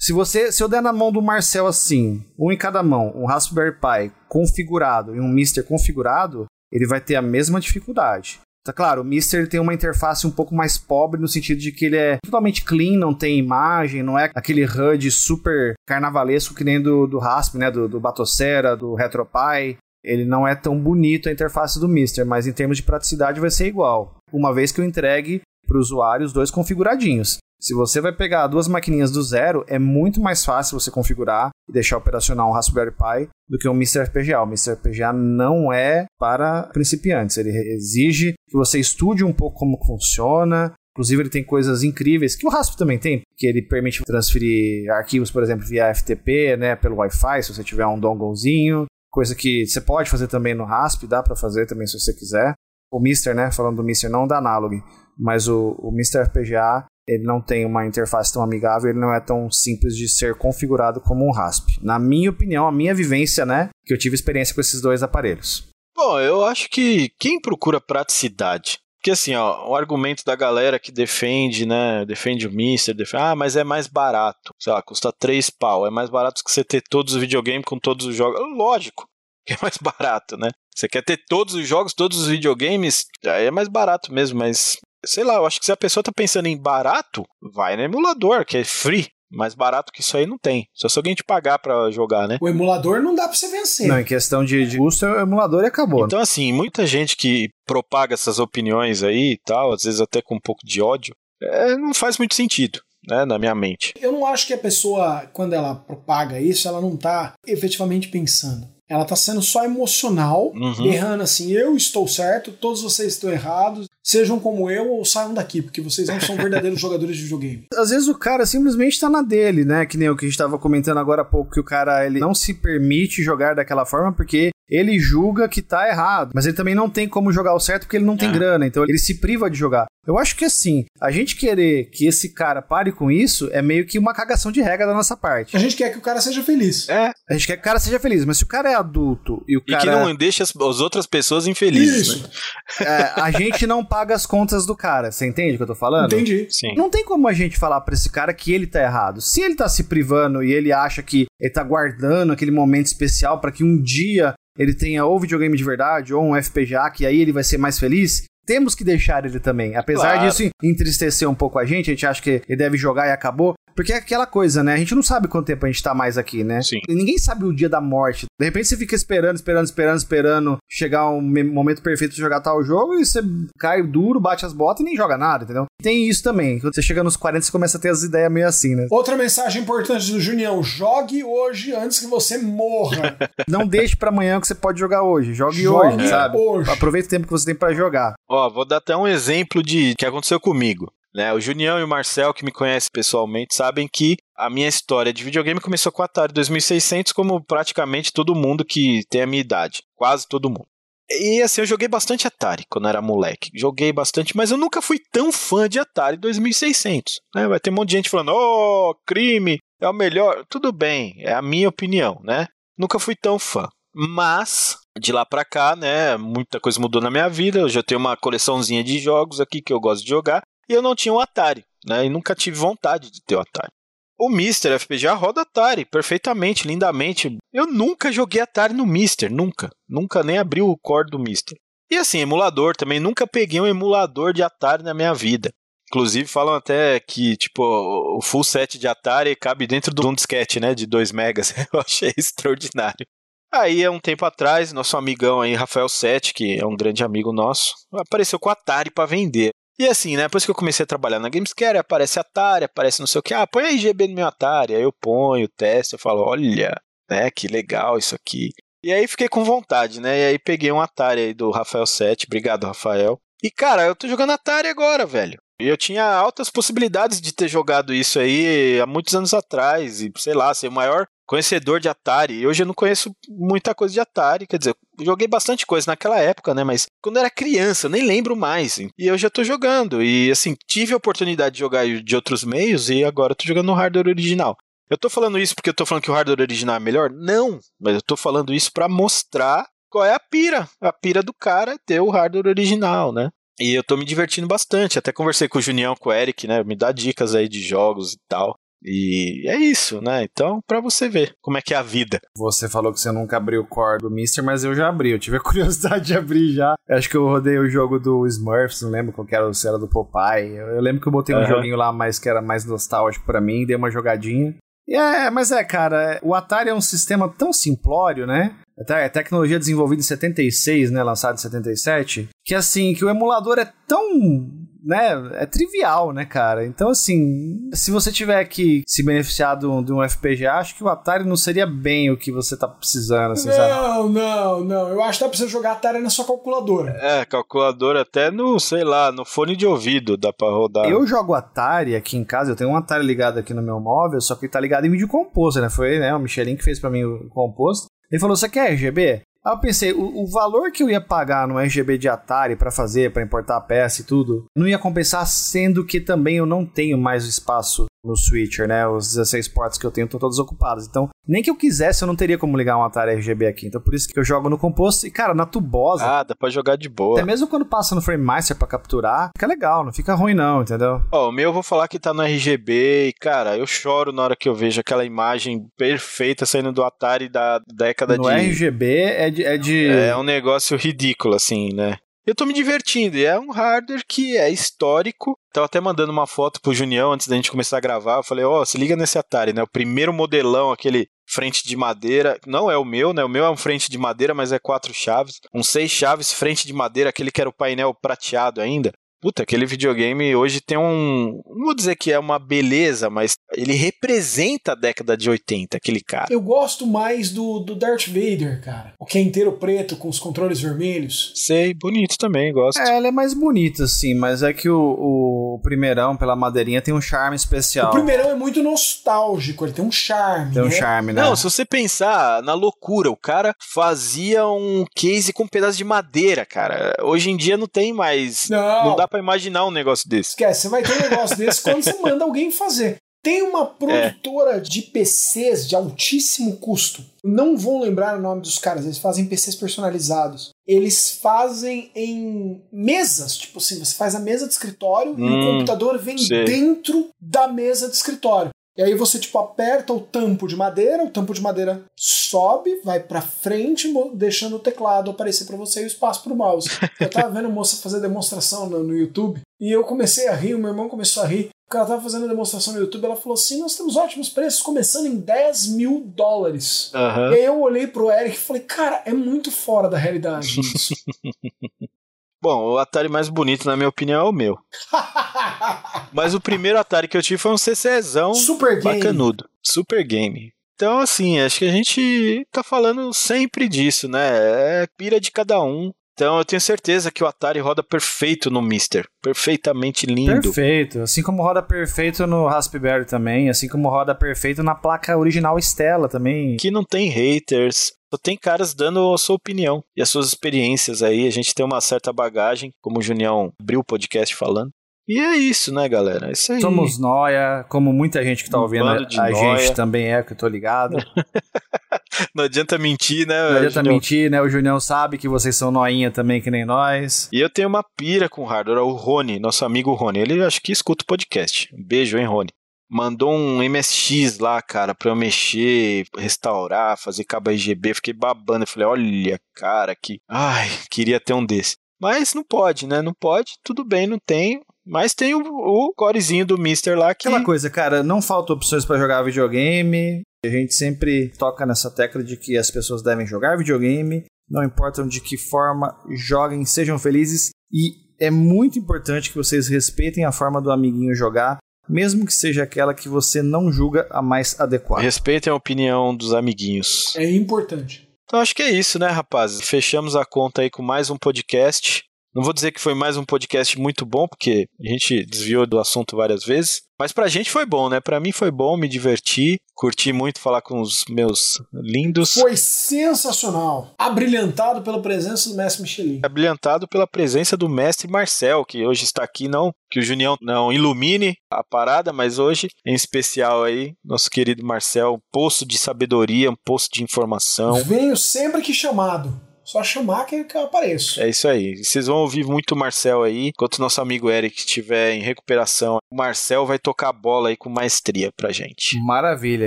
Se 0.00 0.12
você, 0.12 0.50
se 0.50 0.62
eu 0.62 0.68
der 0.68 0.82
na 0.82 0.92
mão 0.92 1.12
do 1.12 1.22
Marcel 1.22 1.66
assim, 1.66 2.24
um 2.36 2.50
em 2.50 2.56
cada 2.56 2.82
mão, 2.82 3.12
um 3.14 3.26
Raspberry 3.26 3.72
Pi 3.72 4.12
configurado 4.28 5.14
e 5.14 5.20
um 5.20 5.28
Mister 5.28 5.64
configurado, 5.64 6.46
ele 6.72 6.86
vai 6.86 7.00
ter 7.00 7.14
a 7.14 7.22
mesma 7.22 7.60
dificuldade. 7.60 8.40
Tá 8.66 8.72
claro, 8.72 9.02
o 9.02 9.04
Mister 9.04 9.48
tem 9.48 9.60
uma 9.60 9.72
interface 9.72 10.26
um 10.26 10.30
pouco 10.30 10.52
mais 10.52 10.76
pobre 10.76 11.20
no 11.20 11.28
sentido 11.28 11.60
de 11.60 11.70
que 11.70 11.84
ele 11.84 11.96
é 11.96 12.18
totalmente 12.20 12.64
clean, 12.64 12.98
não 12.98 13.14
tem 13.14 13.38
imagem, 13.38 14.02
não 14.02 14.18
é 14.18 14.28
aquele 14.34 14.64
HUD 14.64 15.08
super 15.12 15.74
carnavalesco 15.86 16.52
que 16.52 16.64
nem 16.64 16.82
do, 16.82 17.06
do 17.06 17.20
Rasp, 17.20 17.54
né, 17.54 17.70
do, 17.70 17.88
do 17.88 18.00
Batocera, 18.00 18.76
do 18.76 18.96
RetroPie. 18.96 19.78
Ele 20.04 20.24
não 20.24 20.46
é 20.46 20.56
tão 20.56 20.76
bonito 20.76 21.28
a 21.28 21.32
interface 21.32 21.78
do 21.78 21.88
Mister, 21.88 22.26
mas 22.26 22.48
em 22.48 22.52
termos 22.52 22.78
de 22.78 22.82
praticidade 22.82 23.38
vai 23.38 23.50
ser 23.50 23.68
igual. 23.68 24.16
Uma 24.32 24.52
vez 24.52 24.72
que 24.72 24.80
eu 24.80 24.84
entregue 24.84 25.42
para 25.66 25.76
o 25.76 25.80
usuário 25.80 26.24
os 26.24 26.32
dois 26.32 26.50
configuradinhos. 26.50 27.38
Se 27.58 27.74
você 27.74 28.00
vai 28.00 28.12
pegar 28.12 28.46
duas 28.46 28.68
maquininhas 28.68 29.10
do 29.10 29.22
zero, 29.22 29.64
é 29.66 29.78
muito 29.78 30.20
mais 30.20 30.44
fácil 30.44 30.78
você 30.78 30.90
configurar 30.90 31.50
e 31.68 31.72
deixar 31.72 31.96
operacional 31.96 32.50
um 32.50 32.52
Raspberry 32.52 32.92
Pi 32.92 33.28
do 33.48 33.58
que 33.58 33.68
um 33.68 33.74
Mr. 33.74 34.06
FPGA. 34.06 34.42
O 34.42 34.46
Mr. 34.46 34.76
FPGA 34.76 35.12
não 35.12 35.72
é 35.72 36.04
para 36.18 36.64
principiantes. 36.64 37.36
Ele 37.38 37.50
exige 37.72 38.34
que 38.48 38.56
você 38.56 38.78
estude 38.78 39.24
um 39.24 39.32
pouco 39.32 39.58
como 39.58 39.82
funciona. 39.84 40.74
Inclusive, 40.92 41.22
ele 41.22 41.30
tem 41.30 41.44
coisas 41.44 41.82
incríveis 41.82 42.34
que 42.34 42.46
o 42.46 42.50
Rasp 42.50 42.76
também 42.76 42.98
tem, 42.98 43.22
que 43.36 43.46
ele 43.46 43.62
permite 43.62 44.02
transferir 44.04 44.90
arquivos, 44.92 45.30
por 45.30 45.42
exemplo, 45.42 45.66
via 45.66 45.94
FTP, 45.94 46.56
né, 46.56 46.76
pelo 46.76 46.96
Wi-Fi, 46.96 47.42
se 47.42 47.54
você 47.54 47.64
tiver 47.64 47.86
um 47.86 47.98
donglezinho. 47.98 48.86
Coisa 49.10 49.34
que 49.34 49.66
você 49.66 49.80
pode 49.80 50.10
fazer 50.10 50.28
também 50.28 50.54
no 50.54 50.64
Rasp, 50.64 51.04
dá 51.04 51.22
para 51.22 51.36
fazer 51.36 51.66
também 51.66 51.86
se 51.86 51.98
você 51.98 52.14
quiser. 52.14 52.54
O 52.90 53.00
Mister, 53.00 53.34
né, 53.34 53.50
falando 53.50 53.76
do 53.76 53.84
Mister, 53.84 54.08
não 54.08 54.26
da 54.26 54.38
Analog, 54.38 54.82
mas 55.16 55.48
o, 55.48 55.76
o 55.78 55.90
Mr. 55.90 56.26
FPGA 56.26 56.86
ele 57.08 57.22
não 57.22 57.40
tem 57.40 57.64
uma 57.64 57.86
interface 57.86 58.32
tão 58.32 58.42
amigável, 58.42 58.90
ele 58.90 58.98
não 58.98 59.14
é 59.14 59.20
tão 59.20 59.48
simples 59.50 59.96
de 59.96 60.08
ser 60.08 60.34
configurado 60.34 61.00
como 61.00 61.24
um 61.24 61.30
RASP. 61.30 61.78
Na 61.80 61.98
minha 61.98 62.30
opinião, 62.30 62.66
a 62.66 62.72
minha 62.72 62.94
vivência, 62.94 63.46
né, 63.46 63.70
que 63.84 63.94
eu 63.94 63.98
tive 63.98 64.16
experiência 64.16 64.54
com 64.54 64.60
esses 64.60 64.80
dois 64.80 65.02
aparelhos. 65.02 65.68
Bom, 65.94 66.18
eu 66.18 66.44
acho 66.44 66.68
que 66.68 67.10
quem 67.18 67.40
procura 67.40 67.80
praticidade, 67.80 68.78
porque 68.98 69.12
assim, 69.12 69.36
ó, 69.36 69.68
o 69.68 69.76
argumento 69.76 70.24
da 70.24 70.34
galera 70.34 70.80
que 70.80 70.90
defende, 70.90 71.64
né, 71.64 72.04
defende 72.04 72.46
o 72.46 72.52
Mister, 72.52 72.94
defende, 72.94 73.22
ah, 73.22 73.36
mas 73.36 73.54
é 73.54 73.62
mais 73.62 73.86
barato, 73.86 74.52
sei 74.60 74.72
lá, 74.72 74.82
custa 74.82 75.12
3 75.12 75.48
pau, 75.48 75.86
é 75.86 75.90
mais 75.90 76.10
barato 76.10 76.42
que 76.44 76.50
você 76.50 76.64
ter 76.64 76.82
todos 76.82 77.14
os 77.14 77.20
videogames 77.20 77.64
com 77.64 77.78
todos 77.78 78.04
os 78.04 78.16
jogos. 78.16 78.40
Lógico 78.56 79.06
que 79.46 79.54
é 79.54 79.58
mais 79.62 79.78
barato, 79.80 80.36
né? 80.36 80.50
Você 80.74 80.88
quer 80.88 81.02
ter 81.02 81.18
todos 81.28 81.54
os 81.54 81.66
jogos, 81.66 81.94
todos 81.94 82.18
os 82.18 82.26
videogames, 82.26 83.06
aí 83.24 83.46
é 83.46 83.50
mais 83.50 83.68
barato 83.68 84.12
mesmo, 84.12 84.40
mas 84.40 84.76
sei 85.06 85.24
lá, 85.24 85.34
eu 85.34 85.46
acho 85.46 85.58
que 85.58 85.66
se 85.66 85.72
a 85.72 85.76
pessoa 85.76 86.02
tá 86.02 86.12
pensando 86.14 86.46
em 86.46 86.60
barato, 86.60 87.24
vai 87.54 87.76
no 87.76 87.82
emulador, 87.82 88.44
que 88.44 88.58
é 88.58 88.64
free. 88.64 89.08
Mais 89.28 89.56
barato 89.56 89.92
que 89.92 90.00
isso 90.00 90.16
aí 90.16 90.24
não 90.24 90.38
tem. 90.38 90.68
Só 90.72 90.88
se 90.88 90.96
alguém 90.98 91.14
te 91.14 91.24
pagar 91.24 91.58
para 91.58 91.90
jogar, 91.90 92.28
né? 92.28 92.38
O 92.40 92.48
emulador 92.48 93.02
não 93.02 93.12
dá 93.12 93.24
pra 93.24 93.34
você 93.34 93.48
vencer. 93.48 93.88
Não, 93.88 93.98
em 93.98 94.04
questão 94.04 94.44
de, 94.44 94.64
de 94.66 94.78
custo, 94.78 95.04
é 95.04 95.16
o 95.16 95.20
emulador 95.20 95.64
e 95.64 95.66
acabou. 95.66 96.06
Então, 96.06 96.20
assim, 96.20 96.52
muita 96.52 96.86
gente 96.86 97.16
que 97.16 97.50
propaga 97.66 98.14
essas 98.14 98.38
opiniões 98.38 99.02
aí 99.02 99.32
e 99.32 99.38
tal, 99.44 99.72
às 99.72 99.82
vezes 99.82 100.00
até 100.00 100.22
com 100.22 100.36
um 100.36 100.40
pouco 100.40 100.64
de 100.64 100.80
ódio, 100.80 101.12
é, 101.42 101.76
não 101.76 101.92
faz 101.92 102.18
muito 102.18 102.34
sentido. 102.34 102.80
Né, 103.08 103.24
na 103.24 103.38
minha 103.38 103.54
mente. 103.54 103.94
Eu 104.00 104.10
não 104.10 104.26
acho 104.26 104.48
que 104.48 104.52
a 104.52 104.58
pessoa, 104.58 105.30
quando 105.32 105.52
ela 105.52 105.76
propaga 105.76 106.40
isso, 106.40 106.66
ela 106.66 106.80
não 106.80 106.96
tá 106.96 107.34
efetivamente 107.46 108.08
pensando. 108.08 108.66
Ela 108.88 109.04
tá 109.04 109.16
sendo 109.16 109.42
só 109.42 109.64
emocional, 109.64 110.52
uhum. 110.54 110.86
errando 110.86 111.22
assim, 111.22 111.52
eu 111.52 111.76
estou 111.76 112.06
certo, 112.06 112.52
todos 112.52 112.82
vocês 112.82 113.14
estão 113.14 113.30
errados, 113.30 113.88
sejam 114.02 114.38
como 114.38 114.70
eu 114.70 114.90
ou 114.90 115.04
saiam 115.04 115.34
daqui, 115.34 115.60
porque 115.60 115.80
vocês 115.80 116.08
não 116.08 116.20
são 116.20 116.36
verdadeiros 116.38 116.80
jogadores 116.80 117.16
de 117.16 117.24
videogame. 117.24 117.66
Às 117.74 117.90
vezes 117.90 118.06
o 118.06 118.14
cara 118.16 118.46
simplesmente 118.46 119.00
tá 119.00 119.10
na 119.10 119.22
dele, 119.22 119.64
né? 119.64 119.84
Que 119.86 119.98
nem 119.98 120.08
o 120.08 120.16
que 120.16 120.24
a 120.24 120.28
gente 120.28 120.38
tava 120.38 120.58
comentando 120.58 120.98
agora 120.98 121.22
há 121.22 121.24
pouco, 121.24 121.52
que 121.52 121.60
o 121.60 121.64
cara 121.64 122.06
ele 122.06 122.20
não 122.20 122.34
se 122.34 122.54
permite 122.54 123.22
jogar 123.22 123.54
daquela 123.54 123.84
forma 123.84 124.12
porque 124.12 124.50
ele 124.68 124.98
julga 124.98 125.48
que 125.48 125.62
tá 125.62 125.88
errado, 125.88 126.32
mas 126.34 126.46
ele 126.46 126.56
também 126.56 126.74
não 126.74 126.90
tem 126.90 127.08
como 127.08 127.32
jogar 127.32 127.54
o 127.54 127.60
certo 127.60 127.82
porque 127.82 127.96
ele 127.96 128.04
não 128.04 128.16
tem 128.16 128.28
é. 128.28 128.32
grana, 128.32 128.66
então 128.66 128.84
ele 128.84 128.98
se 128.98 129.20
priva 129.20 129.50
de 129.50 129.56
jogar. 129.56 129.86
Eu 130.06 130.18
acho 130.18 130.36
que 130.36 130.44
assim, 130.44 130.84
a 131.00 131.10
gente 131.10 131.34
querer 131.34 131.90
que 131.90 132.06
esse 132.06 132.32
cara 132.32 132.62
pare 132.62 132.92
com 132.92 133.10
isso 133.10 133.48
é 133.52 133.60
meio 133.60 133.84
que 133.84 133.98
uma 133.98 134.14
cagação 134.14 134.52
de 134.52 134.60
regra 134.60 134.86
da 134.86 134.94
nossa 134.94 135.16
parte. 135.16 135.56
A 135.56 135.58
gente 135.58 135.74
quer 135.74 135.90
que 135.90 135.98
o 135.98 136.00
cara 136.00 136.20
seja 136.20 136.42
feliz. 136.44 136.88
É. 136.88 137.10
A 137.28 137.32
gente 137.32 137.46
quer 137.46 137.56
que 137.56 137.62
o 137.62 137.64
cara 137.64 137.80
seja 137.80 137.98
feliz, 137.98 138.24
mas 138.24 138.38
se 138.38 138.44
o 138.44 138.46
cara 138.46 138.70
é 138.70 138.74
adulto 138.74 139.44
e 139.48 139.56
o 139.56 139.64
cara. 139.64 139.82
E 139.82 139.84
que 139.84 139.90
não 139.90 140.14
deixa 140.14 140.44
as, 140.44 140.54
as 140.54 140.80
outras 140.80 141.06
pessoas 141.06 141.46
infelizes. 141.46 142.06
Isso. 142.08 142.22
Né? 142.22 142.86
É, 142.86 143.20
a 143.20 143.30
gente 143.32 143.66
não 143.66 143.84
paga 143.84 144.14
as 144.14 144.26
contas 144.26 144.64
do 144.64 144.76
cara. 144.76 145.10
Você 145.10 145.26
entende 145.26 145.54
o 145.54 145.56
que 145.56 145.62
eu 145.64 145.68
tô 145.68 145.74
falando? 145.74 146.12
Entendi. 146.12 146.46
Sim. 146.50 146.74
Não 146.76 146.88
tem 146.88 147.04
como 147.04 147.26
a 147.26 147.32
gente 147.32 147.58
falar 147.58 147.80
pra 147.80 147.94
esse 147.94 148.10
cara 148.10 148.32
que 148.32 148.52
ele 148.52 148.66
tá 148.66 148.80
errado. 148.80 149.20
Se 149.20 149.40
ele 149.40 149.56
tá 149.56 149.68
se 149.68 149.84
privando 149.84 150.42
e 150.42 150.52
ele 150.52 150.72
acha 150.72 151.02
que 151.02 151.26
ele 151.40 151.52
tá 151.52 151.64
guardando 151.64 152.32
aquele 152.32 152.52
momento 152.52 152.86
especial 152.86 153.40
para 153.40 153.50
que 153.50 153.64
um 153.64 153.82
dia 153.82 154.34
ele 154.58 154.74
tenha 154.74 155.04
ou 155.04 155.18
videogame 155.20 155.56
de 155.56 155.64
verdade 155.64 156.14
ou 156.14 156.24
um 156.24 156.42
FPGA, 156.42 156.90
que 156.90 157.06
aí 157.06 157.20
ele 157.20 157.32
vai 157.32 157.44
ser 157.44 157.58
mais 157.58 157.78
feliz, 157.78 158.24
temos 158.46 158.74
que 158.74 158.84
deixar 158.84 159.24
ele 159.24 159.40
também. 159.40 159.76
Apesar 159.76 160.14
claro. 160.14 160.28
disso 160.28 160.48
entristecer 160.62 161.28
um 161.28 161.34
pouco 161.34 161.58
a 161.58 161.64
gente, 161.64 161.90
a 161.90 161.94
gente 161.94 162.06
acha 162.06 162.22
que 162.22 162.42
ele 162.48 162.56
deve 162.56 162.76
jogar 162.76 163.08
e 163.08 163.12
acabou. 163.12 163.54
Porque 163.76 163.92
é 163.92 163.96
aquela 163.96 164.26
coisa, 164.26 164.64
né? 164.64 164.72
A 164.72 164.76
gente 164.78 164.94
não 164.94 165.02
sabe 165.02 165.28
quanto 165.28 165.46
tempo 165.46 165.66
a 165.66 165.68
gente 165.70 165.82
tá 165.82 165.94
mais 165.94 166.16
aqui, 166.16 166.42
né? 166.42 166.62
Sim. 166.62 166.80
ninguém 166.88 167.18
sabe 167.18 167.44
o 167.44 167.54
dia 167.54 167.68
da 167.68 167.80
morte. 167.80 168.24
De 168.40 168.44
repente 168.46 168.66
você 168.66 168.76
fica 168.76 168.94
esperando, 168.94 169.36
esperando, 169.36 169.66
esperando, 169.66 169.98
esperando 169.98 170.56
chegar 170.68 171.10
um 171.10 171.20
momento 171.20 171.82
perfeito 171.82 172.14
de 172.14 172.20
jogar 172.20 172.40
tal 172.40 172.64
jogo 172.64 172.94
e 172.94 173.04
você 173.04 173.20
cai 173.58 173.82
duro, 173.82 174.18
bate 174.18 174.46
as 174.46 174.54
botas 174.54 174.80
e 174.80 174.84
nem 174.84 174.96
joga 174.96 175.18
nada, 175.18 175.44
entendeu? 175.44 175.66
Tem 175.82 176.08
isso 176.08 176.22
também. 176.22 176.58
Quando 176.58 176.74
você 176.74 176.80
chega 176.80 177.04
nos 177.04 177.16
40, 177.16 177.44
você 177.44 177.52
começa 177.52 177.76
a 177.76 177.80
ter 177.80 177.90
as 177.90 178.02
ideias 178.02 178.32
meio 178.32 178.48
assim, 178.48 178.74
né? 178.74 178.86
Outra 178.90 179.14
mensagem 179.14 179.60
importante 179.60 180.10
do 180.10 180.20
Junião: 180.20 180.62
jogue 180.62 181.22
hoje 181.22 181.74
antes 181.74 181.98
que 181.98 182.06
você 182.06 182.38
morra. 182.38 183.16
não 183.46 183.66
deixe 183.66 183.94
para 183.94 184.08
amanhã 184.08 184.40
que 184.40 184.46
você 184.46 184.54
pode 184.54 184.80
jogar 184.80 185.02
hoje. 185.02 185.34
Jogue, 185.34 185.62
jogue 185.62 185.98
hoje, 185.98 186.08
sabe? 186.08 186.38
Hoje. 186.38 186.70
Aproveita 186.70 187.08
o 187.08 187.10
tempo 187.10 187.26
que 187.26 187.32
você 187.32 187.44
tem 187.44 187.54
para 187.54 187.74
jogar. 187.74 188.14
Ó, 188.28 188.48
vou 188.48 188.66
dar 188.66 188.78
até 188.78 188.96
um 188.96 189.06
exemplo 189.06 189.62
de 189.62 189.94
que 189.98 190.06
aconteceu 190.06 190.40
comigo. 190.40 190.90
Né? 191.16 191.32
O 191.32 191.40
Junião 191.40 191.80
e 191.80 191.82
o 191.82 191.88
Marcel, 191.88 192.34
que 192.34 192.44
me 192.44 192.52
conhecem 192.52 192.90
pessoalmente, 192.92 193.54
sabem 193.54 193.88
que 193.90 194.16
a 194.36 194.50
minha 194.50 194.68
história 194.68 195.14
de 195.14 195.24
videogame 195.24 195.58
começou 195.58 195.90
com 195.90 196.02
a 196.02 196.04
Atari 196.04 196.30
2600, 196.34 197.10
como 197.10 197.42
praticamente 197.42 198.12
todo 198.12 198.34
mundo 198.34 198.62
que 198.62 199.00
tem 199.08 199.22
a 199.22 199.26
minha 199.26 199.40
idade. 199.40 199.82
Quase 199.94 200.28
todo 200.28 200.50
mundo. 200.50 200.66
E 201.08 201.40
assim, 201.40 201.62
eu 201.62 201.66
joguei 201.66 201.88
bastante 201.88 202.26
Atari 202.26 202.64
quando 202.68 202.86
era 202.86 203.00
moleque. 203.00 203.50
Joguei 203.54 203.94
bastante, 203.94 204.36
mas 204.36 204.50
eu 204.50 204.58
nunca 204.58 204.82
fui 204.82 204.98
tão 205.10 205.32
fã 205.32 205.66
de 205.66 205.78
Atari 205.78 206.18
2600. 206.18 207.14
Né? 207.34 207.48
Vai 207.48 207.60
ter 207.60 207.70
um 207.70 207.74
monte 207.74 207.88
de 207.90 207.96
gente 207.96 208.10
falando, 208.10 208.32
oh, 208.34 208.94
crime, 209.06 209.58
é 209.80 209.88
o 209.88 209.94
melhor. 209.94 210.44
Tudo 210.50 210.70
bem, 210.70 211.14
é 211.20 211.32
a 211.32 211.40
minha 211.40 211.70
opinião, 211.70 212.20
né? 212.24 212.46
Nunca 212.76 212.98
fui 212.98 213.16
tão 213.16 213.38
fã. 213.38 213.66
Mas, 213.94 214.76
de 215.00 215.12
lá 215.12 215.24
pra 215.24 215.46
cá, 215.46 215.74
né, 215.74 216.18
muita 216.18 216.60
coisa 216.60 216.78
mudou 216.78 217.00
na 217.00 217.10
minha 217.10 217.28
vida. 217.30 217.60
Eu 217.60 217.70
já 217.70 217.82
tenho 217.82 217.98
uma 217.98 218.18
coleçãozinha 218.18 218.84
de 218.84 218.98
jogos 218.98 219.40
aqui 219.40 219.62
que 219.62 219.72
eu 219.72 219.80
gosto 219.80 220.02
de 220.02 220.10
jogar. 220.10 220.42
E 220.68 220.72
eu 220.72 220.82
não 220.82 220.94
tinha 220.94 221.12
um 221.12 221.20
Atari, 221.20 221.64
né? 221.86 222.04
E 222.04 222.08
nunca 222.08 222.34
tive 222.34 222.56
vontade 222.56 223.10
de 223.10 223.22
ter 223.24 223.36
o 223.36 223.38
um 223.38 223.42
Atari. 223.42 223.70
O 224.18 224.30
Mister 224.30 224.78
FPGA 224.78 225.12
roda 225.12 225.42
Atari 225.42 225.84
perfeitamente, 225.84 226.66
lindamente. 226.66 227.36
Eu 227.52 227.66
nunca 227.66 228.10
joguei 228.10 228.40
Atari 228.40 228.72
no 228.72 228.86
Mister, 228.86 229.30
nunca. 229.30 229.70
Nunca 229.88 230.22
nem 230.22 230.38
abri 230.38 230.62
o 230.62 230.76
core 230.76 231.10
do 231.10 231.18
Mister. 231.18 231.56
E 231.90 231.96
assim, 231.96 232.18
emulador 232.18 232.74
também, 232.74 232.98
nunca 232.98 233.26
peguei 233.26 233.60
um 233.60 233.66
emulador 233.66 234.32
de 234.32 234.42
Atari 234.42 234.82
na 234.82 234.94
minha 234.94 235.14
vida. 235.14 235.52
Inclusive 235.88 236.26
falam 236.26 236.54
até 236.54 236.98
que, 236.98 237.36
tipo, 237.36 237.62
o 237.62 238.20
full 238.20 238.42
set 238.42 238.78
de 238.78 238.88
Atari 238.88 239.36
cabe 239.36 239.66
dentro 239.66 239.94
de 239.94 240.04
um 240.04 240.14
disquete, 240.14 240.58
né, 240.58 240.74
de 240.74 240.84
2 240.86 241.12
megas. 241.12 241.54
Eu 241.72 241.80
achei 241.80 242.12
extraordinário. 242.16 243.06
Aí, 243.52 243.84
há 243.84 243.90
um 243.90 244.00
tempo 244.00 244.24
atrás, 244.24 244.72
nosso 244.72 244.96
amigão 244.96 245.40
aí, 245.40 245.54
Rafael 245.54 245.88
Sete, 245.88 246.34
que 246.34 246.58
é 246.58 246.66
um 246.66 246.76
grande 246.76 247.04
amigo 247.04 247.32
nosso, 247.32 247.74
apareceu 247.92 248.38
com 248.38 248.48
o 248.48 248.52
Atari 248.52 248.90
para 248.90 249.06
vender. 249.06 249.50
E 249.78 249.86
assim, 249.86 250.16
né? 250.16 250.22
Depois 250.22 250.44
que 250.44 250.50
eu 250.50 250.54
comecei 250.54 250.84
a 250.84 250.86
trabalhar 250.86 251.18
na 251.18 251.28
Gamescare, 251.28 251.76
aparece 251.76 252.18
Atari, 252.18 252.64
aparece 252.64 253.00
não 253.00 253.06
sei 253.06 253.18
o 253.18 253.22
que. 253.22 253.34
Ah, 253.34 253.46
põe 253.46 253.64
a 253.64 253.68
RGB 253.68 254.08
no 254.08 254.14
meu 254.14 254.26
Atari. 254.26 254.74
Aí 254.74 254.82
eu 254.82 254.92
ponho, 254.92 255.48
testo, 255.48 255.96
eu 255.96 255.98
falo, 255.98 256.22
olha, 256.22 256.74
né? 257.10 257.30
Que 257.30 257.46
legal 257.46 257.98
isso 257.98 258.14
aqui. 258.14 258.52
E 258.82 258.92
aí 258.92 259.06
fiquei 259.06 259.28
com 259.28 259.44
vontade, 259.44 260.00
né? 260.00 260.18
E 260.18 260.24
aí 260.26 260.38
peguei 260.38 260.72
um 260.72 260.80
Atari 260.80 261.20
aí 261.20 261.34
do 261.34 261.50
Rafael 261.50 261.86
7. 261.86 262.26
Obrigado, 262.26 262.66
Rafael. 262.66 263.20
E 263.42 263.50
cara, 263.50 263.82
eu 263.82 263.94
tô 263.94 264.08
jogando 264.08 264.32
Atari 264.32 264.68
agora, 264.68 265.04
velho. 265.04 265.38
Eu 265.58 265.76
tinha 265.76 266.04
altas 266.04 266.50
possibilidades 266.50 267.20
de 267.20 267.32
ter 267.32 267.48
jogado 267.48 267.94
isso 267.94 268.18
aí 268.18 268.80
há 268.80 268.86
muitos 268.86 269.14
anos 269.14 269.32
atrás. 269.32 270.00
E 270.00 270.12
sei 270.16 270.34
lá, 270.34 270.52
ser 270.52 270.68
o 270.68 270.72
maior 270.72 271.06
conhecedor 271.26 271.80
de 271.80 271.88
Atari. 271.88 272.46
Hoje 272.46 272.62
eu 272.62 272.66
não 272.66 272.74
conheço 272.74 273.14
muita 273.28 273.74
coisa 273.74 273.92
de 273.92 274.00
Atari, 274.00 274.46
quer 274.46 274.58
dizer, 274.58 274.76
joguei 275.00 275.26
bastante 275.26 275.66
coisa 275.66 275.90
naquela 275.90 276.18
época, 276.18 276.54
né? 276.54 276.62
Mas 276.62 276.86
quando 277.02 277.16
eu 277.16 277.20
era 277.20 277.30
criança, 277.30 277.88
nem 277.88 278.06
lembro 278.06 278.36
mais. 278.36 278.78
E 278.78 278.90
eu 278.98 279.18
já 279.18 279.28
tô 279.28 279.42
jogando. 279.42 280.02
E 280.02 280.30
assim, 280.30 280.54
tive 280.66 280.92
a 280.94 280.98
oportunidade 280.98 281.54
de 281.54 281.60
jogar 281.60 281.86
de 281.86 282.16
outros 282.16 282.44
meios 282.44 282.88
e 282.88 283.02
agora 283.02 283.32
eu 283.32 283.36
tô 283.36 283.46
jogando 283.46 283.66
no 283.66 283.74
hardware 283.74 284.08
original. 284.08 284.56
Eu 284.88 284.96
tô 284.96 285.10
falando 285.10 285.38
isso 285.38 285.54
porque 285.54 285.70
eu 285.70 285.74
tô 285.74 285.84
falando 285.84 286.04
que 286.04 286.10
o 286.10 286.14
hardware 286.14 286.40
original 286.40 286.76
é 286.76 286.80
melhor? 286.80 287.10
Não, 287.10 287.58
mas 287.80 287.96
eu 287.96 288.02
tô 288.02 288.16
falando 288.16 288.54
isso 288.54 288.70
para 288.72 288.88
mostrar 288.88 289.66
qual 289.90 290.04
é 290.04 290.14
a 290.14 290.20
pira. 290.20 290.68
A 290.80 290.92
pira 290.92 291.22
do 291.22 291.34
cara 291.34 291.72
é 291.72 291.78
ter 291.84 292.00
o 292.00 292.10
hardware 292.10 292.46
original, 292.46 293.12
né? 293.12 293.30
E 293.58 293.74
eu 293.74 293.82
tô 293.82 293.96
me 293.96 294.04
divertindo 294.04 294.46
bastante. 294.46 294.98
Até 294.98 295.12
conversei 295.12 295.48
com 295.48 295.58
o 295.58 295.62
Junião, 295.62 295.94
com 295.98 296.10
o 296.10 296.12
Eric, 296.12 296.46
né? 296.46 296.62
Me 296.62 296.76
dá 296.76 296.92
dicas 296.92 297.34
aí 297.34 297.48
de 297.48 297.60
jogos 297.60 298.14
e 298.14 298.18
tal. 298.28 298.56
E 298.82 299.48
é 299.48 299.56
isso, 299.56 300.00
né? 300.00 300.22
Então, 300.22 300.60
para 300.66 300.80
você 300.80 301.08
ver 301.08 301.34
como 301.40 301.58
é 301.58 301.62
que 301.62 301.74
é 301.74 301.76
a 301.76 301.82
vida. 301.82 302.20
Você 302.36 302.68
falou 302.68 302.92
que 302.92 303.00
você 303.00 303.10
nunca 303.10 303.36
abriu 303.36 303.62
o 303.62 303.66
core 303.66 303.98
do 303.98 304.10
Mister, 304.10 304.44
mas 304.44 304.62
eu 304.62 304.74
já 304.74 304.88
abri. 304.88 305.10
Eu 305.10 305.18
tive 305.18 305.38
a 305.38 305.40
curiosidade 305.42 306.06
de 306.06 306.16
abrir 306.16 306.52
já. 306.52 306.74
Eu 306.88 306.96
acho 306.96 307.08
que 307.08 307.16
eu 307.16 307.26
rodei 307.26 307.58
o 307.58 307.68
jogo 307.68 307.98
do 307.98 308.26
Smurfs, 308.26 308.82
não 308.82 308.90
lembro 308.90 309.12
qual 309.12 309.26
era, 309.30 309.52
se 309.52 309.66
era 309.66 309.78
do 309.78 309.88
Popeye. 309.88 310.56
Eu, 310.56 310.80
lembro 310.80 311.00
que 311.00 311.08
eu 311.08 311.12
botei 311.12 311.34
um 311.34 311.40
uhum. 311.40 311.46
joguinho 311.46 311.76
lá 311.76 311.92
mais 311.92 312.18
que 312.18 312.28
era 312.28 312.42
mais 312.42 312.64
nostálgico 312.64 313.26
para 313.26 313.40
mim, 313.40 313.66
dei 313.66 313.76
uma 313.76 313.90
jogadinha. 313.90 314.54
E 314.86 314.94
é, 314.94 315.30
mas 315.30 315.50
é, 315.50 315.64
cara, 315.64 316.20
o 316.22 316.32
Atari 316.32 316.70
é 316.70 316.74
um 316.74 316.80
sistema 316.80 317.28
tão 317.28 317.52
simplório, 317.52 318.24
né? 318.24 318.54
É 318.78 319.08
tecnologia 319.08 319.58
desenvolvida 319.58 320.00
em 320.00 320.04
76, 320.04 320.90
né, 320.90 321.02
lançada 321.02 321.34
em 321.34 321.38
77, 321.38 322.28
que 322.44 322.54
assim, 322.54 322.94
que 322.94 323.04
o 323.04 323.08
emulador 323.08 323.58
é 323.58 323.72
tão 323.88 324.46
né, 324.86 325.30
é 325.34 325.46
trivial, 325.46 326.12
né, 326.12 326.24
cara? 326.24 326.64
Então, 326.64 326.90
assim, 326.90 327.68
se 327.72 327.90
você 327.90 328.12
tiver 328.12 328.44
que 328.44 328.84
se 328.86 329.04
beneficiar 329.04 329.58
de 329.58 329.66
um, 329.66 329.82
de 329.82 329.92
um 329.92 330.08
FPGA, 330.08 330.52
acho 330.52 330.76
que 330.76 330.84
o 330.84 330.88
Atari 330.88 331.24
não 331.24 331.36
seria 331.36 331.66
bem 331.66 332.08
o 332.08 332.16
que 332.16 332.30
você 332.30 332.56
tá 332.56 332.68
precisando, 332.68 333.32
assim, 333.32 333.48
não, 333.48 333.56
sabe? 333.56 333.70
Não, 333.72 334.08
não, 334.08 334.64
não. 334.64 334.88
Eu 334.88 335.02
acho 335.02 335.18
que 335.18 335.24
dá 335.24 335.28
pra 335.28 335.38
você 335.38 335.48
jogar 335.48 335.72
Atari 335.72 335.98
na 335.98 336.08
sua 336.08 336.24
calculadora. 336.24 336.92
É, 337.00 337.24
calculadora 337.24 338.02
até 338.02 338.30
no, 338.30 338.60
sei 338.60 338.84
lá, 338.84 339.10
no 339.10 339.24
fone 339.24 339.56
de 339.56 339.66
ouvido 339.66 340.16
dá 340.16 340.32
pra 340.32 340.48
rodar. 340.48 340.88
Eu 340.88 341.04
jogo 341.04 341.34
Atari 341.34 341.96
aqui 341.96 342.16
em 342.16 342.24
casa, 342.24 342.52
eu 342.52 342.56
tenho 342.56 342.70
um 342.70 342.76
Atari 342.76 343.04
ligado 343.04 343.38
aqui 343.38 343.52
no 343.52 343.62
meu 343.62 343.80
móvel, 343.80 344.20
só 344.20 344.36
que 344.36 344.48
tá 344.48 344.60
ligado 344.60 344.86
em 344.86 344.90
vídeo 344.90 345.08
composto, 345.08 345.60
né? 345.60 345.68
Foi, 345.68 345.98
né, 345.98 346.14
o 346.14 346.20
Michelin 346.20 346.56
que 346.56 346.62
fez 346.62 346.78
pra 346.78 346.90
mim 346.90 347.02
o 347.02 347.28
composto. 347.30 347.88
Ele 348.10 348.20
falou: 348.20 348.36
Você 348.36 348.48
quer 348.48 348.70
RGB? 348.70 349.22
Aí 349.46 349.52
eu 349.52 349.58
pensei, 349.60 349.92
o, 349.92 350.24
o, 350.24 350.26
valor 350.26 350.72
que 350.72 350.82
eu 350.82 350.90
ia 350.90 351.00
pagar 351.00 351.46
no 351.46 351.56
RGB 351.56 351.98
de 351.98 352.08
Atari 352.08 352.56
para 352.56 352.72
fazer, 352.72 353.12
para 353.12 353.22
importar 353.22 353.56
a 353.56 353.60
peça 353.60 354.02
e 354.02 354.04
tudo, 354.04 354.46
não 354.56 354.66
ia 354.66 354.76
compensar, 354.76 355.24
sendo 355.24 355.86
que 355.86 356.00
também 356.00 356.38
eu 356.38 356.46
não 356.46 356.66
tenho 356.66 356.98
mais 356.98 357.24
espaço 357.26 357.86
no 358.06 358.16
switcher, 358.16 358.68
né? 358.68 358.86
Os 358.86 359.08
16 359.14 359.48
portos 359.48 359.78
que 359.78 359.86
eu 359.86 359.90
tenho 359.90 360.04
estão 360.06 360.20
todos 360.20 360.38
ocupados. 360.38 360.86
Então, 360.86 361.08
nem 361.26 361.42
que 361.42 361.50
eu 361.50 361.56
quisesse, 361.56 362.02
eu 362.02 362.06
não 362.06 362.16
teria 362.16 362.38
como 362.38 362.56
ligar 362.56 362.78
um 362.78 362.84
Atari 362.84 363.12
RGB 363.12 363.46
aqui. 363.46 363.66
Então, 363.66 363.80
por 363.80 363.94
isso 363.94 364.08
que 364.08 364.18
eu 364.18 364.24
jogo 364.24 364.48
no 364.48 364.58
composto. 364.58 365.06
E, 365.06 365.10
cara, 365.10 365.34
na 365.34 365.44
tubosa. 365.44 366.04
Ah, 366.04 366.22
dá 366.22 366.34
pra 366.34 366.48
jogar 366.48 366.76
de 366.76 366.88
boa. 366.88 367.18
Até 367.18 367.26
mesmo 367.26 367.48
quando 367.48 367.66
passa 367.66 367.94
no 367.94 368.02
Frame 368.02 368.22
Master 368.22 368.56
pra 368.56 368.68
capturar, 368.68 369.30
fica 369.36 369.46
legal, 369.46 369.84
não 369.84 369.92
fica 369.92 370.14
ruim, 370.14 370.34
não, 370.34 370.62
entendeu? 370.62 371.02
Ó, 371.10 371.26
oh, 371.26 371.28
o 371.28 371.32
meu 371.32 371.50
eu 371.50 371.52
vou 371.52 371.62
falar 371.62 371.88
que 371.88 371.98
tá 371.98 372.14
no 372.14 372.22
RGB. 372.22 373.08
E, 373.08 373.12
cara, 373.12 373.56
eu 373.56 373.66
choro 373.66 374.12
na 374.12 374.22
hora 374.22 374.36
que 374.36 374.48
eu 374.48 374.54
vejo 374.54 374.80
aquela 374.80 375.04
imagem 375.04 375.66
perfeita 375.76 376.46
saindo 376.46 376.72
do 376.72 376.84
Atari 376.84 377.28
da 377.28 377.60
década 377.66 378.16
no 378.16 378.22
de. 378.22 378.28
No 378.28 378.36
RGB 378.36 379.00
é 379.02 379.30
de, 379.30 379.44
é 379.44 379.58
de. 379.58 379.86
É 379.86 380.16
um 380.16 380.22
negócio 380.22 380.76
ridículo, 380.76 381.34
assim, 381.34 381.72
né? 381.74 381.96
Eu 382.26 382.34
tô 382.34 382.44
me 382.44 382.52
divertindo. 382.52 383.16
E 383.16 383.24
é 383.24 383.38
um 383.38 383.50
hardware 383.50 384.04
que 384.06 384.36
é 384.36 384.50
histórico. 384.50 385.38
Tava 385.52 385.66
até 385.66 385.80
mandando 385.80 386.12
uma 386.12 386.26
foto 386.26 386.60
pro 386.60 386.74
Junião 386.74 387.12
antes 387.12 387.28
da 387.28 387.36
gente 387.36 387.50
começar 387.50 387.78
a 387.78 387.80
gravar. 387.80 388.16
Eu 388.16 388.24
falei, 388.24 388.44
ó, 388.44 388.60
oh, 388.60 388.66
se 388.66 388.76
liga 388.76 388.96
nesse 388.96 389.18
Atari, 389.18 389.52
né? 389.52 389.62
O 389.62 389.70
primeiro 389.70 390.12
modelão, 390.12 390.72
aquele 390.72 391.08
frente 391.26 391.66
de 391.66 391.76
madeira. 391.76 392.38
Não 392.46 392.70
é 392.70 392.76
o 392.76 392.84
meu, 392.84 393.12
né? 393.12 393.24
O 393.24 393.28
meu 393.28 393.44
é 393.44 393.50
um 393.50 393.56
frente 393.56 393.90
de 393.90 393.96
madeira, 393.96 394.34
mas 394.34 394.52
é 394.52 394.58
quatro 394.58 394.92
chaves. 394.92 395.40
Um 395.54 395.62
seis 395.62 395.90
chaves, 395.90 396.32
frente 396.32 396.66
de 396.66 396.72
madeira, 396.72 397.10
aquele 397.10 397.30
que 397.30 397.40
era 397.40 397.50
o 397.50 397.56
painel 397.56 397.94
prateado 397.94 398.60
ainda. 398.60 398.92
Puta, 399.20 399.42
aquele 399.42 399.66
videogame 399.66 400.36
hoje 400.36 400.60
tem 400.60 400.76
um. 400.76 401.40
Não 401.46 401.64
vou 401.64 401.74
dizer 401.74 401.96
que 401.96 402.12
é 402.12 402.18
uma 402.18 402.38
beleza, 402.38 403.08
mas 403.08 403.34
ele 403.54 403.72
representa 403.72 404.72
a 404.72 404.74
década 404.74 405.16
de 405.16 405.30
80, 405.30 405.76
aquele 405.76 406.00
cara. 406.00 406.26
Eu 406.30 406.40
gosto 406.40 406.86
mais 406.86 407.30
do, 407.30 407.60
do 407.60 407.74
Darth 407.74 408.06
Vader, 408.08 408.62
cara. 408.62 408.92
O 408.98 409.06
que 409.06 409.18
é 409.18 409.20
inteiro 409.20 409.52
preto 409.52 409.96
com 409.96 410.08
os 410.08 410.18
controles 410.18 410.60
vermelhos. 410.60 411.32
Sei, 411.34 411.72
bonito 411.72 412.16
também, 412.18 412.52
gosto. 412.52 412.78
É, 412.78 412.96
ela 412.96 413.08
é 413.08 413.10
mais 413.10 413.32
bonita, 413.32 413.86
sim, 413.86 414.14
mas 414.14 414.42
é 414.42 414.52
que 414.52 414.68
o, 414.68 415.56
o 415.56 415.60
primeirão, 415.62 416.16
pela 416.16 416.36
madeirinha, 416.36 416.82
tem 416.82 416.92
um 416.92 417.00
charme 417.00 417.36
especial. 417.36 417.88
O 417.88 417.94
primeirão 417.94 418.30
é 418.30 418.34
muito 418.34 418.62
nostálgico, 418.62 419.64
ele 419.64 419.72
tem 419.72 419.84
um 419.84 419.92
charme. 419.92 420.52
Tem 420.52 420.62
um 420.62 420.66
né? 420.66 420.70
charme, 420.70 421.12
né? 421.12 421.22
Não, 421.22 421.34
se 421.34 421.44
você 421.44 421.64
pensar 421.64 422.42
na 422.42 422.52
loucura, 422.52 423.10
o 423.10 423.16
cara 423.16 423.54
fazia 423.58 424.46
um 424.46 424.84
case 424.94 425.32
com 425.32 425.44
um 425.44 425.48
pedaço 425.48 425.78
de 425.78 425.84
madeira, 425.84 426.44
cara. 426.44 426.94
Hoje 427.02 427.30
em 427.30 427.36
dia 427.36 427.56
não 427.56 427.66
tem 427.66 427.92
mais. 427.92 428.48
Não. 428.50 428.84
Não 428.84 428.96
dá 428.96 429.05
pra 429.08 429.18
imaginar 429.18 429.66
um 429.66 429.70
negócio 429.70 430.08
desse. 430.08 430.30
Esquece, 430.30 430.62
você 430.62 430.68
vai 430.68 430.82
ter 430.82 430.92
um 430.92 431.08
negócio 431.08 431.36
desse 431.36 431.62
quando 431.62 431.82
você 431.82 431.96
manda 432.00 432.24
alguém 432.24 432.50
fazer. 432.50 432.98
Tem 433.26 433.42
uma 433.42 433.66
produtora 433.66 434.58
é. 434.58 434.60
de 434.60 434.82
PCs 434.82 435.68
de 435.68 435.74
altíssimo 435.74 436.58
custo. 436.58 437.04
Não 437.24 437.56
vou 437.56 437.80
lembrar 437.80 438.16
o 438.16 438.22
nome 438.22 438.40
dos 438.40 438.56
caras, 438.56 438.84
eles 438.84 438.98
fazem 438.98 439.26
PCs 439.26 439.56
personalizados. 439.56 440.50
Eles 440.64 441.18
fazem 441.20 441.90
em 441.92 442.62
mesas, 442.72 443.36
tipo 443.36 443.58
assim, 443.58 443.80
você 443.80 443.94
faz 443.94 444.14
a 444.14 444.20
mesa 444.20 444.46
de 444.46 444.52
escritório 444.52 445.12
hum, 445.12 445.18
e 445.18 445.22
o 445.22 445.34
hum, 445.34 445.52
computador 445.54 445.98
vem 445.98 446.18
sei. 446.18 446.44
dentro 446.44 447.08
da 447.20 447.48
mesa 447.48 447.88
de 447.88 447.96
escritório. 447.96 448.50
E 448.76 448.82
aí 448.82 448.94
você 448.94 449.18
tipo 449.18 449.38
aperta 449.38 449.92
o 449.92 450.00
tampo 450.00 450.46
de 450.46 450.54
madeira, 450.54 451.02
o 451.02 451.10
tampo 451.10 451.32
de 451.32 451.40
madeira 451.40 451.84
sobe, 451.98 452.80
vai 452.84 453.00
para 453.00 453.22
frente, 453.22 453.92
deixando 454.14 454.56
o 454.56 454.60
teclado 454.60 455.10
aparecer 455.10 455.46
para 455.46 455.56
você 455.56 455.80
e 455.80 455.84
o 455.84 455.86
espaço 455.86 456.22
para 456.22 456.32
o 456.32 456.36
mouse. 456.36 456.68
Eu 457.00 457.08
tava 457.08 457.30
vendo 457.30 457.46
a 457.46 457.50
moça 457.50 457.76
fazer 457.76 458.00
demonstração 458.00 458.68
no, 458.68 458.82
no, 458.82 458.96
YouTube 458.96 459.40
e 459.60 459.70
eu 459.70 459.84
comecei 459.84 460.28
a 460.28 460.34
rir, 460.34 460.54
o 460.54 460.58
meu 460.58 460.70
irmão 460.70 460.88
começou 460.88 461.22
a 461.22 461.26
rir. 461.26 461.50
O 461.66 461.70
cara 461.70 461.86
tava 461.86 462.02
fazendo 462.02 462.26
a 462.26 462.28
demonstração 462.28 462.74
no 462.74 462.80
YouTube, 462.80 463.04
ela 463.04 463.16
falou 463.16 463.34
assim: 463.34 463.58
Nós 463.58 463.76
temos 463.76 463.96
ótimos 463.96 464.28
preços, 464.28 464.62
começando 464.62 465.06
em 465.06 465.16
10 465.16 465.68
mil 465.68 466.02
dólares. 466.06 466.92
Uhum. 466.94 467.32
E 467.32 467.34
aí 467.34 467.44
eu 467.44 467.60
olhei 467.60 467.86
pro 467.86 468.10
Eric 468.10 468.36
e 468.36 468.38
falei: 468.38 468.62
Cara, 468.62 469.02
é 469.04 469.12
muito 469.12 469.50
fora 469.50 469.88
da 469.88 469.98
realidade 469.98 470.60
isso. 470.60 470.94
Bom, 472.42 472.72
o 472.72 472.78
Atari 472.78 473.08
mais 473.08 473.28
bonito, 473.28 473.66
na 473.66 473.76
minha 473.76 473.88
opinião, 473.88 474.20
é 474.26 474.28
o 474.28 474.32
meu. 474.32 474.56
Mas 476.12 476.34
o 476.34 476.40
primeiro 476.40 476.78
Atari 476.78 477.08
que 477.08 477.16
eu 477.16 477.22
tive 477.22 477.38
foi 477.38 477.52
um 477.52 477.58
CCzão 477.58 478.34
Super 478.34 478.80
game. 478.80 478.98
bacanudo. 478.98 479.48
Super 479.62 480.04
Game. 480.04 480.52
Então, 480.74 480.98
assim, 480.98 481.40
acho 481.40 481.58
que 481.58 481.64
a 481.64 481.72
gente 481.72 482.46
tá 482.52 482.62
falando 482.62 483.12
sempre 483.12 483.66
disso, 483.68 484.08
né? 484.08 484.82
É 484.82 484.86
pira 484.96 485.18
de 485.18 485.30
cada 485.30 485.60
um. 485.62 485.90
Então 486.16 486.38
eu 486.38 486.44
tenho 486.46 486.60
certeza 486.60 487.10
que 487.10 487.22
o 487.22 487.26
Atari 487.26 487.60
roda 487.60 487.82
perfeito 487.82 488.50
no 488.50 488.62
Mister. 488.62 489.06
Perfeitamente 489.22 490.06
lindo. 490.06 490.40
Perfeito. 490.40 491.02
Assim 491.02 491.22
como 491.22 491.42
roda 491.42 491.62
perfeito 491.62 492.26
no 492.26 492.46
Raspberry 492.46 493.04
também. 493.04 493.50
Assim 493.50 493.68
como 493.68 493.90
roda 493.90 494.14
perfeito 494.14 494.62
na 494.62 494.74
placa 494.74 495.16
original 495.18 495.58
Stella 495.58 496.08
também. 496.08 496.56
Que 496.56 496.70
não 496.70 496.82
tem 496.82 497.10
haters. 497.10 497.92
Só 498.12 498.18
tem 498.22 498.36
caras 498.36 498.74
dando 498.74 499.12
a 499.12 499.18
sua 499.18 499.36
opinião 499.36 499.82
e 499.96 500.02
as 500.02 500.08
suas 500.08 500.28
experiências 500.28 501.02
aí. 501.02 501.26
A 501.26 501.30
gente 501.30 501.54
tem 501.54 501.64
uma 501.64 501.80
certa 501.80 502.12
bagagem, 502.12 502.72
como 502.80 502.98
o 502.98 503.02
Junião 503.02 503.52
abriu 503.60 503.80
o 503.80 503.84
podcast 503.84 504.34
falando. 504.34 504.70
E 505.08 505.20
é 505.20 505.36
isso, 505.36 505.72
né, 505.72 505.88
galera? 505.88 506.28
É 506.28 506.32
isso 506.32 506.52
aí. 506.52 506.60
Somos 506.60 506.98
noia, 506.98 507.64
como 507.68 507.92
muita 507.92 508.24
gente 508.24 508.42
que 508.42 508.50
tá 508.50 508.58
um 508.58 508.62
ouvindo, 508.62 508.88
a, 508.88 508.94
a 508.94 509.32
gente 509.32 509.72
também 509.72 510.12
é, 510.12 510.20
que 510.22 510.32
eu 510.32 510.36
tô 510.36 510.48
ligado. 510.48 510.96
Não 512.34 512.44
adianta 512.44 512.76
mentir, 512.76 513.26
né? 513.26 513.50
Não 513.50 513.56
adianta 513.56 513.74
Junião? 513.74 513.94
mentir, 513.94 514.30
né? 514.30 514.40
O 514.40 514.48
Junião 514.48 514.80
sabe 514.80 515.18
que 515.18 515.28
vocês 515.28 515.54
são 515.54 515.70
noinha 515.70 516.10
também, 516.10 516.40
que 516.40 516.50
nem 516.50 516.64
nós. 516.64 517.28
E 517.32 517.38
eu 517.38 517.48
tenho 517.48 517.68
uma 517.68 517.84
pira 517.96 518.28
com 518.28 518.44
hardware, 518.44 518.82
o 518.82 518.92
Rony, 518.92 519.38
nosso 519.38 519.64
amigo 519.64 519.94
Rony. 519.94 520.20
Ele 520.20 520.42
acho 520.42 520.60
que 520.60 520.72
escuta 520.72 521.04
o 521.04 521.06
podcast. 521.06 521.68
Um 521.72 521.84
beijo, 521.84 522.18
hein, 522.18 522.26
Rony? 522.26 522.50
Mandou 522.88 523.32
um 523.32 523.58
MSX 523.68 524.38
lá, 524.38 524.62
cara, 524.62 524.94
pra 524.94 525.10
eu 525.10 525.16
mexer, 525.16 526.06
restaurar, 526.16 526.98
fazer 526.98 527.24
cabo 527.24 527.50
RGB. 527.50 527.94
Fiquei 527.94 528.14
babando. 528.14 528.62
Eu 528.62 528.68
falei, 528.68 528.88
olha, 528.88 529.40
cara, 529.54 529.94
que. 529.94 530.18
Ai, 530.28 530.68
queria 530.90 531.20
ter 531.20 531.34
um 531.34 531.44
desse. 531.44 531.76
Mas 532.00 532.34
não 532.34 532.44
pode, 532.44 532.86
né? 532.86 533.00
Não 533.02 533.12
pode, 533.18 533.52
tudo 533.64 533.84
bem, 533.84 534.06
não 534.06 534.18
tenho. 534.24 534.60
Mas 534.86 535.14
tem 535.14 535.34
o, 535.34 535.40
o 535.40 535.92
corezinho 535.94 536.46
do 536.46 536.58
Mister 536.58 536.96
lá 536.96 537.14
que. 537.14 537.26
Aquela 537.26 537.44
coisa, 537.44 537.68
cara, 537.68 538.02
não 538.02 538.22
falta 538.22 538.52
opções 538.52 538.84
para 538.84 538.98
jogar 538.98 539.22
videogame. 539.22 540.22
A 540.44 540.48
gente 540.48 540.74
sempre 540.74 541.32
toca 541.36 541.66
nessa 541.66 541.90
tecla 541.90 542.22
de 542.22 542.36
que 542.36 542.56
as 542.56 542.70
pessoas 542.70 543.02
devem 543.02 543.26
jogar 543.26 543.58
videogame, 543.58 544.24
não 544.48 544.62
importa 544.62 545.02
de 545.02 545.20
que 545.20 545.36
forma 545.36 545.92
joguem, 546.14 546.64
sejam 546.64 546.98
felizes. 546.98 547.50
E 547.72 548.06
é 548.20 548.30
muito 548.30 548.78
importante 548.78 549.30
que 549.30 549.36
vocês 549.36 549.66
respeitem 549.66 550.24
a 550.24 550.30
forma 550.30 550.60
do 550.60 550.70
amiguinho 550.70 551.14
jogar, 551.16 551.58
mesmo 551.88 552.26
que 552.26 552.32
seja 552.32 552.62
aquela 552.62 552.94
que 552.94 553.08
você 553.08 553.42
não 553.42 553.70
julga 553.70 554.06
a 554.10 554.22
mais 554.22 554.58
adequada. 554.58 555.02
Respeitem 555.02 555.52
a 555.52 555.56
opinião 555.56 556.14
dos 556.16 556.34
amiguinhos. 556.34 557.14
É 557.16 557.30
importante. 557.30 558.08
Então 558.24 558.40
acho 558.40 558.54
que 558.54 558.62
é 558.62 558.70
isso, 558.70 558.98
né, 558.98 559.08
rapazes? 559.08 559.68
Fechamos 559.68 560.16
a 560.16 560.24
conta 560.24 560.62
aí 560.62 560.70
com 560.70 560.82
mais 560.82 561.10
um 561.10 561.16
podcast. 561.16 562.04
Não 562.36 562.42
vou 562.42 562.52
dizer 562.52 562.70
que 562.70 562.82
foi 562.82 562.94
mais 562.94 563.16
um 563.16 563.24
podcast 563.24 563.80
muito 563.80 564.04
bom, 564.04 564.28
porque 564.28 564.68
a 564.78 564.86
gente 564.86 565.24
desviou 565.24 565.66
do 565.66 565.78
assunto 565.78 566.14
várias 566.14 566.44
vezes, 566.44 566.82
mas 567.00 567.10
pra 567.10 567.28
gente 567.28 567.50
foi 567.50 567.64
bom, 567.64 567.88
né? 567.88 567.98
Pra 567.98 568.20
mim 568.20 568.30
foi 568.30 568.50
bom, 568.50 568.76
me 568.76 568.86
diverti, 568.86 569.58
curti 569.74 570.12
muito 570.12 570.38
falar 570.38 570.60
com 570.60 570.82
os 570.82 571.06
meus 571.08 571.58
lindos. 571.72 572.34
Foi 572.34 572.54
sensacional. 572.54 573.94
Abrilhantado 573.96 574.82
pela 574.82 575.00
presença 575.00 575.48
do 575.48 575.56
mestre 575.56 575.80
Michelin. 575.80 576.20
Abrilhantado 576.22 576.86
pela 576.86 577.06
presença 577.06 577.56
do 577.56 577.70
mestre 577.70 578.06
Marcel, 578.06 578.66
que 578.66 578.84
hoje 578.84 579.04
está 579.04 579.24
aqui, 579.24 579.48
não 579.48 579.72
que 579.90 579.98
o 579.98 580.02
Junião 580.02 580.36
não 580.42 580.70
ilumine 580.70 581.38
a 581.50 581.64
parada, 581.64 582.12
mas 582.12 582.38
hoje, 582.38 582.68
em 582.84 582.92
especial 582.92 583.64
aí, 583.64 583.94
nosso 584.04 584.28
querido 584.28 584.62
Marcel, 584.62 585.14
um 585.14 585.20
poço 585.32 585.64
de 585.64 585.78
sabedoria, 585.78 586.50
um 586.50 586.56
poço 586.66 586.88
de 586.92 587.02
informação. 587.02 587.82
Venho 587.82 588.14
sempre 588.14 588.60
que 588.60 588.74
chamado. 588.74 589.45
Só 589.66 589.82
chamar 589.82 590.24
que 590.26 590.46
eu 590.54 590.60
apareço. 590.62 591.20
É 591.20 591.28
isso 591.28 591.48
aí. 591.48 591.82
Vocês 591.82 592.06
vão 592.06 592.18
ouvir 592.18 592.46
muito 592.46 592.72
o 592.72 592.76
Marcel 592.76 593.24
aí. 593.24 593.48
Enquanto 593.48 593.80
nosso 593.80 594.00
amigo 594.00 594.30
Eric 594.30 594.56
estiver 594.56 595.12
em 595.12 595.22
recuperação, 595.22 595.98
o 596.08 596.16
Marcel 596.16 596.64
vai 596.64 596.78
tocar 596.78 597.08
a 597.08 597.12
bola 597.12 597.48
aí 597.48 597.56
com 597.56 597.68
maestria 597.68 598.30
pra 598.36 598.52
gente. 598.52 598.96
Maravilha. 599.04 599.66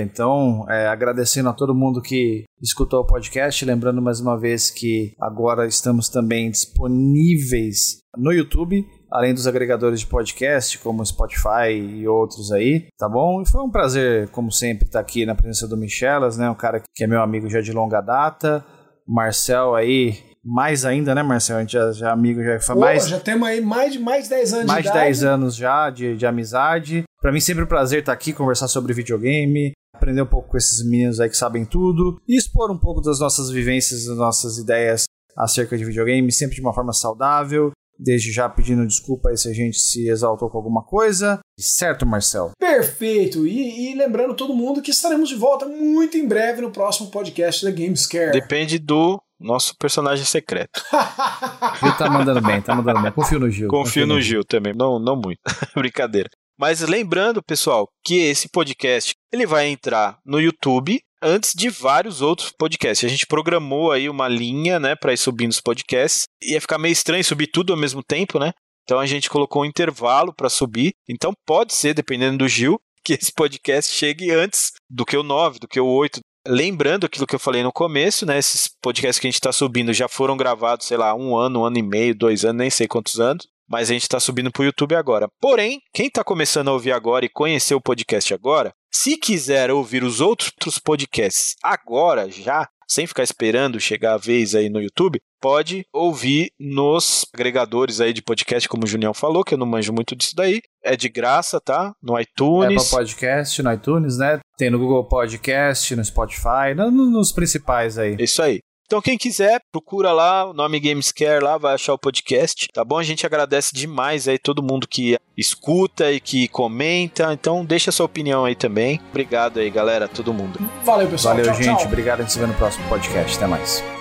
Então, 0.00 0.64
é, 0.70 0.86
agradecendo 0.86 1.50
a 1.50 1.52
todo 1.52 1.74
mundo 1.74 2.00
que 2.00 2.44
escutou 2.62 3.00
o 3.00 3.06
podcast. 3.06 3.62
Lembrando 3.62 4.00
mais 4.00 4.20
uma 4.20 4.38
vez 4.38 4.70
que 4.70 5.12
agora 5.20 5.66
estamos 5.66 6.08
também 6.08 6.50
disponíveis 6.50 8.00
no 8.16 8.32
YouTube 8.32 8.84
além 9.10 9.34
dos 9.34 9.46
agregadores 9.46 10.00
de 10.00 10.06
podcast, 10.06 10.78
como 10.78 11.04
Spotify 11.04 11.72
e 11.72 12.06
outros 12.06 12.52
aí, 12.52 12.86
tá 12.96 13.08
bom? 13.08 13.42
E 13.42 13.48
foi 13.48 13.60
um 13.60 13.70
prazer, 13.70 14.28
como 14.30 14.52
sempre, 14.52 14.86
estar 14.86 15.00
aqui 15.00 15.26
na 15.26 15.34
presença 15.34 15.66
do 15.66 15.76
Michelas, 15.76 16.36
né? 16.36 16.48
Um 16.48 16.54
cara 16.54 16.80
que 16.94 17.04
é 17.04 17.06
meu 17.06 17.20
amigo 17.20 17.50
já 17.50 17.60
de 17.60 17.72
longa 17.72 18.00
data. 18.00 18.64
Marcel 19.06 19.74
aí, 19.74 20.18
mais 20.44 20.84
ainda, 20.84 21.14
né, 21.14 21.22
Marcel? 21.22 21.58
A 21.58 21.60
gente 21.60 21.72
já, 21.72 21.92
já 21.92 22.08
é 22.08 22.12
amigo, 22.12 22.42
já 22.42 22.60
foi 22.60 22.74
mais. 22.76 23.08
Já 23.08 23.20
temos 23.20 23.48
aí 23.48 23.60
mais 23.60 23.92
de 23.92 23.98
mais 23.98 24.24
de 24.24 24.30
10 24.30 24.54
anos 24.54 24.66
mais 24.66 24.84
de 24.84 24.90
de 24.90 24.98
10 24.98 25.24
anos 25.24 25.54
já 25.54 25.90
de, 25.90 26.16
de 26.16 26.26
amizade. 26.26 27.04
Para 27.20 27.32
mim, 27.32 27.40
sempre 27.40 27.64
um 27.64 27.66
prazer 27.66 28.00
estar 28.00 28.12
aqui, 28.12 28.32
conversar 28.32 28.68
sobre 28.68 28.94
videogame, 28.94 29.72
aprender 29.94 30.22
um 30.22 30.26
pouco 30.26 30.48
com 30.48 30.56
esses 30.56 30.84
meninos 30.84 31.20
aí 31.20 31.28
que 31.28 31.36
sabem 31.36 31.64
tudo 31.64 32.20
e 32.26 32.36
expor 32.36 32.70
um 32.70 32.78
pouco 32.78 33.00
das 33.00 33.20
nossas 33.20 33.50
vivências, 33.50 34.06
das 34.06 34.16
nossas 34.16 34.56
ideias 34.56 35.04
acerca 35.36 35.76
de 35.76 35.84
videogame, 35.84 36.32
sempre 36.32 36.56
de 36.56 36.62
uma 36.62 36.72
forma 36.72 36.92
saudável. 36.92 37.70
Desde 38.02 38.32
já 38.32 38.48
pedindo 38.48 38.86
desculpa 38.86 39.28
aí 39.28 39.36
se 39.36 39.48
a 39.48 39.52
gente 39.52 39.78
se 39.78 40.08
exaltou 40.08 40.48
com 40.48 40.56
alguma 40.56 40.82
coisa. 40.82 41.38
Certo, 41.58 42.06
Marcel? 42.06 42.52
Perfeito. 42.58 43.46
E, 43.46 43.90
e, 43.90 43.94
lembrando 43.94 44.34
todo 44.34 44.54
mundo 44.54 44.80
que 44.80 44.90
estaremos 44.90 45.28
de 45.28 45.34
volta 45.34 45.66
muito 45.66 46.16
em 46.16 46.26
breve 46.26 46.62
no 46.62 46.70
próximo 46.70 47.10
podcast 47.10 47.62
da 47.62 47.70
Gamescare. 47.70 48.32
Depende 48.32 48.78
do 48.78 49.20
nosso 49.38 49.76
personagem 49.76 50.24
secreto. 50.24 50.82
Gil 51.82 51.96
tá 51.98 52.08
mandando 52.08 52.40
bem, 52.40 52.62
tá 52.62 52.74
mandando 52.74 53.02
bem. 53.02 53.12
Confio 53.12 53.38
no 53.38 53.50
Gil. 53.50 53.68
Confio, 53.68 53.84
confio 53.84 54.06
no, 54.06 54.14
no 54.14 54.20
Gil, 54.22 54.30
Gil 54.30 54.44
também. 54.44 54.72
Não, 54.74 54.98
não 54.98 55.16
muito. 55.16 55.40
Brincadeira. 55.76 56.30
Mas 56.58 56.80
lembrando, 56.80 57.42
pessoal, 57.42 57.88
que 58.02 58.16
esse 58.16 58.48
podcast 58.48 59.14
ele 59.32 59.46
vai 59.46 59.68
entrar 59.68 60.18
no 60.24 60.40
YouTube 60.40 61.00
antes 61.22 61.52
de 61.54 61.68
vários 61.68 62.22
outros 62.22 62.50
podcasts. 62.50 63.04
A 63.04 63.10
gente 63.10 63.26
programou 63.26 63.92
aí 63.92 64.08
uma 64.08 64.28
linha, 64.28 64.78
né, 64.78 64.94
para 64.94 65.12
ir 65.12 65.16
subindo 65.16 65.50
os 65.50 65.60
podcasts. 65.60 66.24
Ia 66.42 66.60
ficar 66.60 66.78
meio 66.78 66.92
estranho 66.92 67.24
subir 67.24 67.48
tudo 67.48 67.72
ao 67.72 67.78
mesmo 67.78 68.02
tempo, 68.02 68.38
né? 68.38 68.52
Então 68.84 68.98
a 68.98 69.06
gente 69.06 69.30
colocou 69.30 69.62
um 69.62 69.66
intervalo 69.66 70.34
para 70.34 70.48
subir. 70.48 70.92
Então 71.08 71.32
pode 71.46 71.74
ser, 71.74 71.94
dependendo 71.94 72.38
do 72.38 72.48
Gil, 72.48 72.80
que 73.04 73.14
esse 73.14 73.32
podcast 73.32 73.92
chegue 73.92 74.30
antes 74.30 74.72
do 74.88 75.04
que 75.04 75.16
o 75.16 75.22
9, 75.22 75.58
do 75.58 75.68
que 75.68 75.80
o 75.80 75.86
8. 75.86 76.20
Lembrando 76.48 77.04
aquilo 77.04 77.26
que 77.26 77.34
eu 77.34 77.40
falei 77.40 77.62
no 77.62 77.72
começo, 77.72 78.24
né? 78.24 78.38
Esses 78.38 78.68
podcasts 78.82 79.20
que 79.20 79.26
a 79.26 79.30
gente 79.30 79.36
está 79.36 79.52
subindo 79.52 79.92
já 79.92 80.08
foram 80.08 80.36
gravados, 80.36 80.86
sei 80.86 80.96
lá, 80.96 81.14
um 81.14 81.36
ano, 81.36 81.60
um 81.60 81.64
ano 81.64 81.78
e 81.78 81.82
meio, 81.82 82.14
dois 82.14 82.44
anos, 82.44 82.56
nem 82.56 82.70
sei 82.70 82.88
quantos 82.88 83.20
anos. 83.20 83.46
Mas 83.70 83.88
a 83.88 83.92
gente 83.92 84.02
está 84.02 84.18
subindo 84.18 84.50
para 84.50 84.62
o 84.62 84.64
YouTube 84.64 84.96
agora. 84.96 85.28
Porém, 85.40 85.80
quem 85.94 86.08
está 86.08 86.24
começando 86.24 86.68
a 86.68 86.72
ouvir 86.72 86.90
agora 86.90 87.24
e 87.24 87.28
conhecer 87.28 87.74
o 87.74 87.80
podcast 87.80 88.34
agora, 88.34 88.72
se 88.90 89.16
quiser 89.16 89.70
ouvir 89.70 90.02
os 90.02 90.20
outros 90.20 90.78
podcasts 90.78 91.54
agora, 91.62 92.28
já, 92.28 92.68
sem 92.88 93.06
ficar 93.06 93.22
esperando 93.22 93.78
chegar 93.78 94.14
a 94.14 94.18
vez 94.18 94.56
aí 94.56 94.68
no 94.68 94.82
YouTube, 94.82 95.20
pode 95.40 95.86
ouvir 95.92 96.50
nos 96.58 97.24
agregadores 97.32 98.00
aí 98.00 98.12
de 98.12 98.20
podcast, 98.20 98.68
como 98.68 98.84
o 98.84 98.88
Junião 98.88 99.14
falou, 99.14 99.44
que 99.44 99.54
eu 99.54 99.58
não 99.58 99.66
manjo 99.66 99.92
muito 99.92 100.16
disso 100.16 100.34
daí. 100.34 100.60
É 100.82 100.96
de 100.96 101.08
graça, 101.08 101.60
tá? 101.60 101.92
No 102.02 102.18
iTunes. 102.20 102.82
Apple 102.82 102.90
Podcast, 102.90 103.62
no 103.62 103.72
iTunes, 103.72 104.18
né? 104.18 104.40
Tem 104.58 104.68
no 104.68 104.78
Google 104.80 105.04
Podcast, 105.04 105.94
no 105.94 106.04
Spotify, 106.04 106.74
no, 106.76 106.90
nos 106.90 107.30
principais 107.30 107.96
aí. 107.96 108.16
Isso 108.18 108.42
aí. 108.42 108.60
Então, 108.90 109.00
quem 109.00 109.16
quiser, 109.16 109.62
procura 109.70 110.10
lá 110.10 110.50
o 110.50 110.52
nome 110.52 110.80
Gamescare 110.80 111.40
lá, 111.40 111.56
vai 111.56 111.74
achar 111.74 111.94
o 111.94 111.98
podcast, 111.98 112.66
tá 112.72 112.84
bom? 112.84 112.98
A 112.98 113.04
gente 113.04 113.24
agradece 113.24 113.72
demais 113.72 114.26
aí 114.26 114.36
todo 114.36 114.64
mundo 114.64 114.88
que 114.88 115.16
escuta 115.36 116.10
e 116.10 116.18
que 116.18 116.48
comenta. 116.48 117.32
Então, 117.32 117.64
deixa 117.64 117.92
sua 117.92 118.06
opinião 118.06 118.44
aí 118.44 118.56
também. 118.56 119.00
Obrigado 119.10 119.60
aí, 119.60 119.70
galera, 119.70 120.08
todo 120.08 120.34
mundo. 120.34 120.58
Valeu, 120.84 121.06
pessoal. 121.06 121.36
Valeu, 121.36 121.52
tchau, 121.52 121.62
gente. 121.62 121.78
Tchau. 121.78 121.86
Obrigado. 121.86 122.18
A 122.18 122.22
gente 122.24 122.32
se 122.32 122.40
vê 122.40 122.46
no 122.46 122.54
próximo 122.54 122.84
podcast. 122.88 123.36
Até 123.36 123.46
mais. 123.46 123.99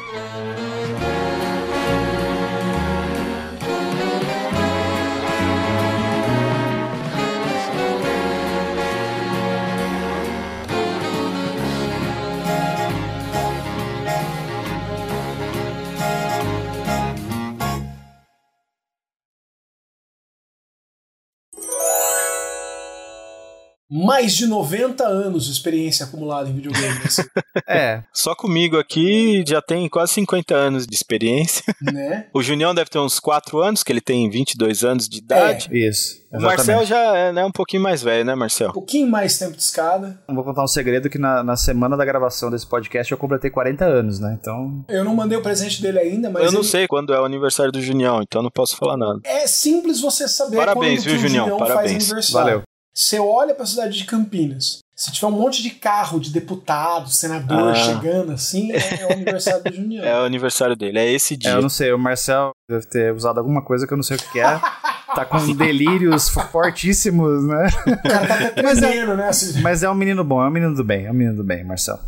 Mais 23.90 24.36
de 24.36 24.45
90 24.45 25.06
anos 25.06 25.45
de 25.45 25.52
experiência 25.52 26.06
acumulada 26.06 26.49
em 26.49 26.53
videogames. 26.53 27.18
é. 27.68 28.03
Só 28.14 28.36
comigo 28.36 28.78
aqui 28.78 29.44
já 29.48 29.61
tem 29.61 29.90
quase 29.90 30.14
50 30.14 30.56
anos 30.56 30.86
de 30.86 30.95
experiência. 30.95 31.64
Né? 31.82 32.28
O 32.34 32.44
Junião 32.44 32.76
deve 32.76 32.90
ter 32.90 32.99
uns 32.99 33.20
4 33.20 33.57
anos, 33.60 33.84
que 33.84 33.91
ele 33.91 34.02
tem 34.02 34.30
22 34.30 34.84
anos 34.84 35.07
de 35.07 35.20
idade. 35.20 35.70
É. 35.72 35.88
Isso. 35.88 36.20
O 36.32 36.40
Marcel 36.40 36.86
já 36.86 37.18
é 37.18 37.32
né, 37.32 37.44
um 37.44 37.52
pouquinho 37.52 37.82
mais 37.82 38.03
velho, 38.03 38.24
né, 38.24 38.36
Marcel? 38.36 38.70
Um 38.70 38.74
pouquinho 38.74 39.10
mais 39.10 39.40
tempo 39.40 39.56
de 39.56 39.64
escada. 39.64 40.20
Vou 40.28 40.44
contar 40.44 40.64
um 40.64 40.68
segredo 40.68 41.10
que 41.10 41.18
na, 41.18 41.44
na 41.44 41.56
semana 41.56 41.98
da 41.98 42.06
gravação 42.06 42.52
desse 42.52 42.68
podcast 42.68 43.11
eu 43.11 43.18
completei 43.18 43.49
40 43.49 43.86
anos, 43.86 44.20
né? 44.20 44.38
Então. 44.40 44.86
Eu 44.88 45.03
não 45.03 45.16
mandei 45.16 45.38
o 45.38 45.41
presente 45.41 45.82
dele 45.82 45.99
ainda, 45.99 46.30
mas. 46.30 46.44
Eu 46.44 46.52
não 46.52 46.60
ele... 46.60 46.68
sei 46.68 46.88
quando 46.88 47.14
é 47.14 47.20
o 47.20 47.26
aniversário 47.26 47.72
do 47.72 47.82
Junião, 47.82 48.22
então 48.22 48.44
não 48.44 48.52
posso 48.52 48.76
falar 48.78 48.98
nada. 48.98 49.20
É 49.24 49.48
simples 49.48 50.02
você 50.02 50.28
saber 50.28 50.57
Parabéns, 50.57 50.99
quando 50.99 51.06
viu, 51.06 51.14
que 51.14 51.18
o 51.18 51.28
Junião? 51.28 51.45
Junião 51.45 51.57
Parabéns. 51.57 51.91
faz 51.91 52.11
aniversário. 52.11 52.45
Valeu. 52.45 52.69
Você 52.99 53.17
olha 53.17 53.55
pra 53.55 53.65
cidade 53.65 53.97
de 53.97 54.03
Campinas. 54.03 54.80
Se 54.93 55.09
tiver 55.13 55.27
um 55.27 55.31
monte 55.31 55.63
de 55.63 55.69
carro 55.69 56.19
de 56.19 56.31
deputado, 56.31 57.09
senador 57.09 57.69
Ah. 57.71 57.76
chegando 57.76 58.34
assim, 58.34 58.73
é, 58.73 59.01
é 59.03 59.07
o 59.07 59.13
aniversário 59.13 59.63
do 59.63 59.73
Junião. 59.73 60.03
É 60.03 60.19
o 60.21 60.26
aniversário 60.26 60.76
dele, 60.76 60.99
é 60.99 61.09
esse 61.09 61.38
dia. 61.38 61.51
É, 61.51 61.53
eu 61.53 61.61
não 61.61 61.69
sei, 61.69 61.93
o 61.93 61.97
Marcel 61.97 62.51
deve 62.69 62.85
ter 62.88 63.13
usado 63.13 63.38
alguma 63.38 63.61
coisa 63.61 63.88
que 63.88 63.93
eu 63.93 63.95
não 63.95 64.03
sei 64.03 64.17
o 64.17 64.19
que 64.19 64.41
é. 64.41 64.59
Tá 65.15 65.26
com 65.26 65.53
delírios 65.55 66.30
fortíssimos, 66.30 67.43
né? 67.43 67.67
O 67.88 68.07
cara 68.09 68.27
tá 68.27 68.45
até 68.47 68.61
Mas 68.61 68.81
é- 68.84 69.05
né? 69.15 69.27
assim. 69.27 69.59
Mas 69.61 69.81
é 69.81 69.89
um 69.89 69.95
menino 69.95 70.23
bom, 70.23 70.43
é 70.43 70.47
um 70.47 70.51
menino 70.51 70.76
do 70.76 70.84
bem, 70.84 71.07
é 71.07 71.11
um 71.11 71.15
menino 71.15 71.35
do 71.38 71.43
bem, 71.43 71.63
Marcel. 71.63 71.99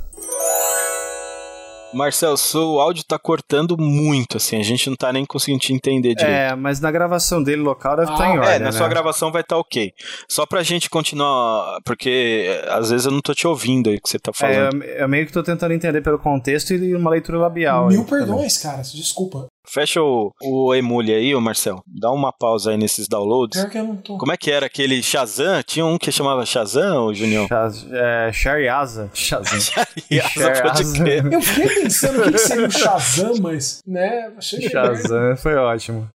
Marcel, 1.94 2.38
seu 2.38 2.80
áudio 2.80 3.04
tá 3.06 3.20
cortando 3.20 3.78
muito, 3.78 4.38
assim, 4.38 4.58
a 4.60 4.64
gente 4.64 4.90
não 4.90 4.96
tá 4.96 5.12
nem 5.12 5.26
conseguindo 5.26 5.60
te 5.60 5.74
entender 5.74 6.16
direito. 6.16 6.36
É, 6.36 6.56
mas 6.56 6.80
na 6.80 6.90
gravação 6.92 7.44
dele 7.44 7.62
local 7.62 7.96
deve 7.98 8.10
Ah, 8.12 8.14
estar 8.14 8.28
em 8.30 8.36
é, 8.36 8.40
ordem. 8.40 8.54
É, 8.56 8.60
na 8.60 8.66
né? 8.66 8.72
sua 8.72 8.88
gravação 8.88 9.32
vai 9.32 9.42
estar 9.42 9.58
ok. 9.58 9.92
Só 10.30 10.46
pra 10.46 10.64
gente 10.64 10.90
continuar, 10.90 11.80
porque 11.84 12.46
é, 12.48 12.70
às 12.72 12.90
vezes 12.90 13.06
eu 13.06 13.12
não 13.12 13.22
tô 13.22 13.34
te 13.34 13.46
ouvindo 13.48 13.90
aí 13.90 13.98
o 13.98 14.02
que 14.02 14.10
você 14.10 14.20
tá 14.20 14.32
É, 14.32 14.34
falando. 14.34 14.84
eu, 14.84 14.90
eu 15.00 15.10
meio 15.10 15.26
que 15.26 15.34
tô 15.34 15.44
tentando 15.44 15.74
entender 15.74 16.02
pelo 16.02 16.18
contexto 16.20 16.74
e 16.74 16.96
uma 16.96 17.10
leitura 17.10 17.38
labial. 17.38 17.88
Mil 17.88 18.00
aí 18.02 18.06
também. 18.06 18.26
perdões, 18.26 18.58
cara. 18.58 18.82
Desculpa. 18.82 19.48
Fecha 19.72 20.02
o, 20.02 20.34
o 20.44 20.76
Emule 20.76 21.14
aí, 21.14 21.34
ô 21.34 21.40
Marcel. 21.40 21.82
Dá 21.88 22.12
uma 22.12 22.34
pausa 22.34 22.72
aí 22.72 22.78
nesses 22.78 23.08
downloads. 23.08 23.58
Pior 23.58 23.72
que 23.72 23.78
eu 23.78 23.84
não 23.86 23.96
tô. 23.96 24.18
Como 24.18 24.30
é 24.34 24.36
que 24.36 24.52
era 24.52 24.66
aquele 24.66 25.02
Shazam? 25.02 25.64
Tinha 25.64 25.86
um 25.86 25.98
que 25.98 26.12
chamava 26.12 26.46
Shazam, 26.46 27.06
ô 27.06 27.14
Junião? 27.14 27.48
Chaz, 27.48 27.86
é, 27.90 28.32
Shariaza. 28.34 29.10
Shazam. 29.14 29.60
Shazam, 30.12 30.62
pode 30.62 30.94
crer. 30.94 31.32
Eu 31.32 31.42
fiquei 31.42 31.84
pensando 31.84 32.20
o 32.20 32.24
que, 32.24 32.32
que 32.34 32.38
seria 32.40 32.68
o 32.68 32.72
Shazam, 32.72 33.34
mas, 33.40 33.82
né? 33.88 34.34
Achei 34.38 34.70
Shazam 34.70 35.38
foi 35.38 35.56
ótimo. 35.56 36.10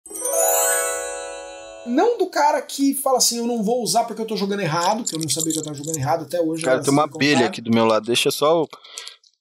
Não 1.86 2.18
do 2.18 2.26
cara 2.26 2.60
que 2.60 2.92
fala 2.94 3.16
assim, 3.16 3.38
eu 3.38 3.46
não 3.46 3.62
vou 3.62 3.82
usar 3.82 4.04
porque 4.04 4.20
eu 4.20 4.26
tô 4.26 4.36
jogando 4.36 4.60
errado, 4.60 5.02
que 5.02 5.14
eu 5.14 5.18
não 5.18 5.28
sabia 5.30 5.52
que 5.52 5.58
eu 5.58 5.64
tava 5.64 5.76
jogando 5.76 5.96
errado 5.96 6.24
até 6.24 6.38
hoje. 6.40 6.62
Cara, 6.62 6.82
tem 6.82 6.92
uma 6.92 7.08
como 7.08 7.16
abelha 7.16 7.42
tá. 7.42 7.46
aqui 7.46 7.62
do 7.62 7.70
meu 7.70 7.86
lado. 7.86 8.04
Deixa 8.04 8.30
só 8.30 8.60
eu 8.60 8.68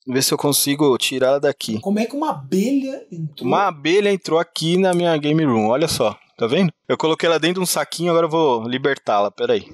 ver 0.07 0.23
se 0.23 0.33
eu 0.33 0.37
consigo 0.37 0.97
tirar 0.97 1.39
daqui. 1.39 1.79
Como 1.79 1.99
é 1.99 2.05
que 2.05 2.15
uma 2.15 2.29
abelha 2.31 3.05
entrou? 3.11 3.47
Uma 3.47 3.67
abelha 3.67 4.11
entrou 4.11 4.39
aqui 4.39 4.77
na 4.77 4.93
minha 4.93 5.15
game 5.17 5.43
room, 5.43 5.67
olha 5.69 5.87
só. 5.87 6.17
tá 6.37 6.47
vendo? 6.47 6.71
Eu 6.87 6.97
coloquei 6.97 7.27
ela 7.27 7.39
dentro 7.39 7.55
de 7.55 7.63
um 7.63 7.65
saquinho, 7.65 8.11
agora 8.11 8.25
eu 8.25 8.29
vou 8.29 8.67
libertá-la, 8.67 9.31
peraí. 9.31 9.65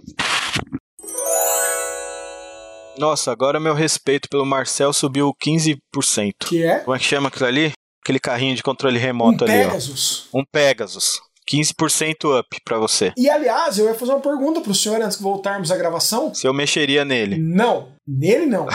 Nossa, 2.97 3.31
agora 3.31 3.59
meu 3.59 3.73
respeito 3.73 4.29
pelo 4.29 4.45
Marcel 4.45 4.93
subiu 4.93 5.33
15%. 5.43 5.77
Que 6.47 6.63
é? 6.63 6.79
Como 6.79 6.95
é 6.95 6.99
que 6.99 7.05
chama 7.05 7.29
aquilo 7.29 7.45
ali? 7.47 7.71
Aquele 8.03 8.19
carrinho 8.19 8.55
de 8.55 8.63
controle 8.63 8.97
remoto 8.99 9.43
um 9.45 9.47
ali, 9.47 9.63
Pegasus. 9.65 10.29
ó. 10.33 10.39
Um 10.39 10.43
Pegasus. 10.51 11.19
15% 11.51 12.39
up 12.39 12.47
pra 12.63 12.77
você. 12.77 13.11
E 13.17 13.29
aliás, 13.29 13.77
eu 13.77 13.85
ia 13.85 13.93
fazer 13.95 14.11
uma 14.11 14.21
pergunta 14.21 14.61
pro 14.61 14.73
senhor 14.73 15.01
antes 15.01 15.17
de 15.17 15.23
voltarmos 15.23 15.71
à 15.71 15.77
gravação. 15.77 16.33
Se 16.33 16.47
eu 16.47 16.53
mexeria 16.53 17.03
nele. 17.03 17.37
Não, 17.37 17.89
nele 18.07 18.45
não. 18.45 18.67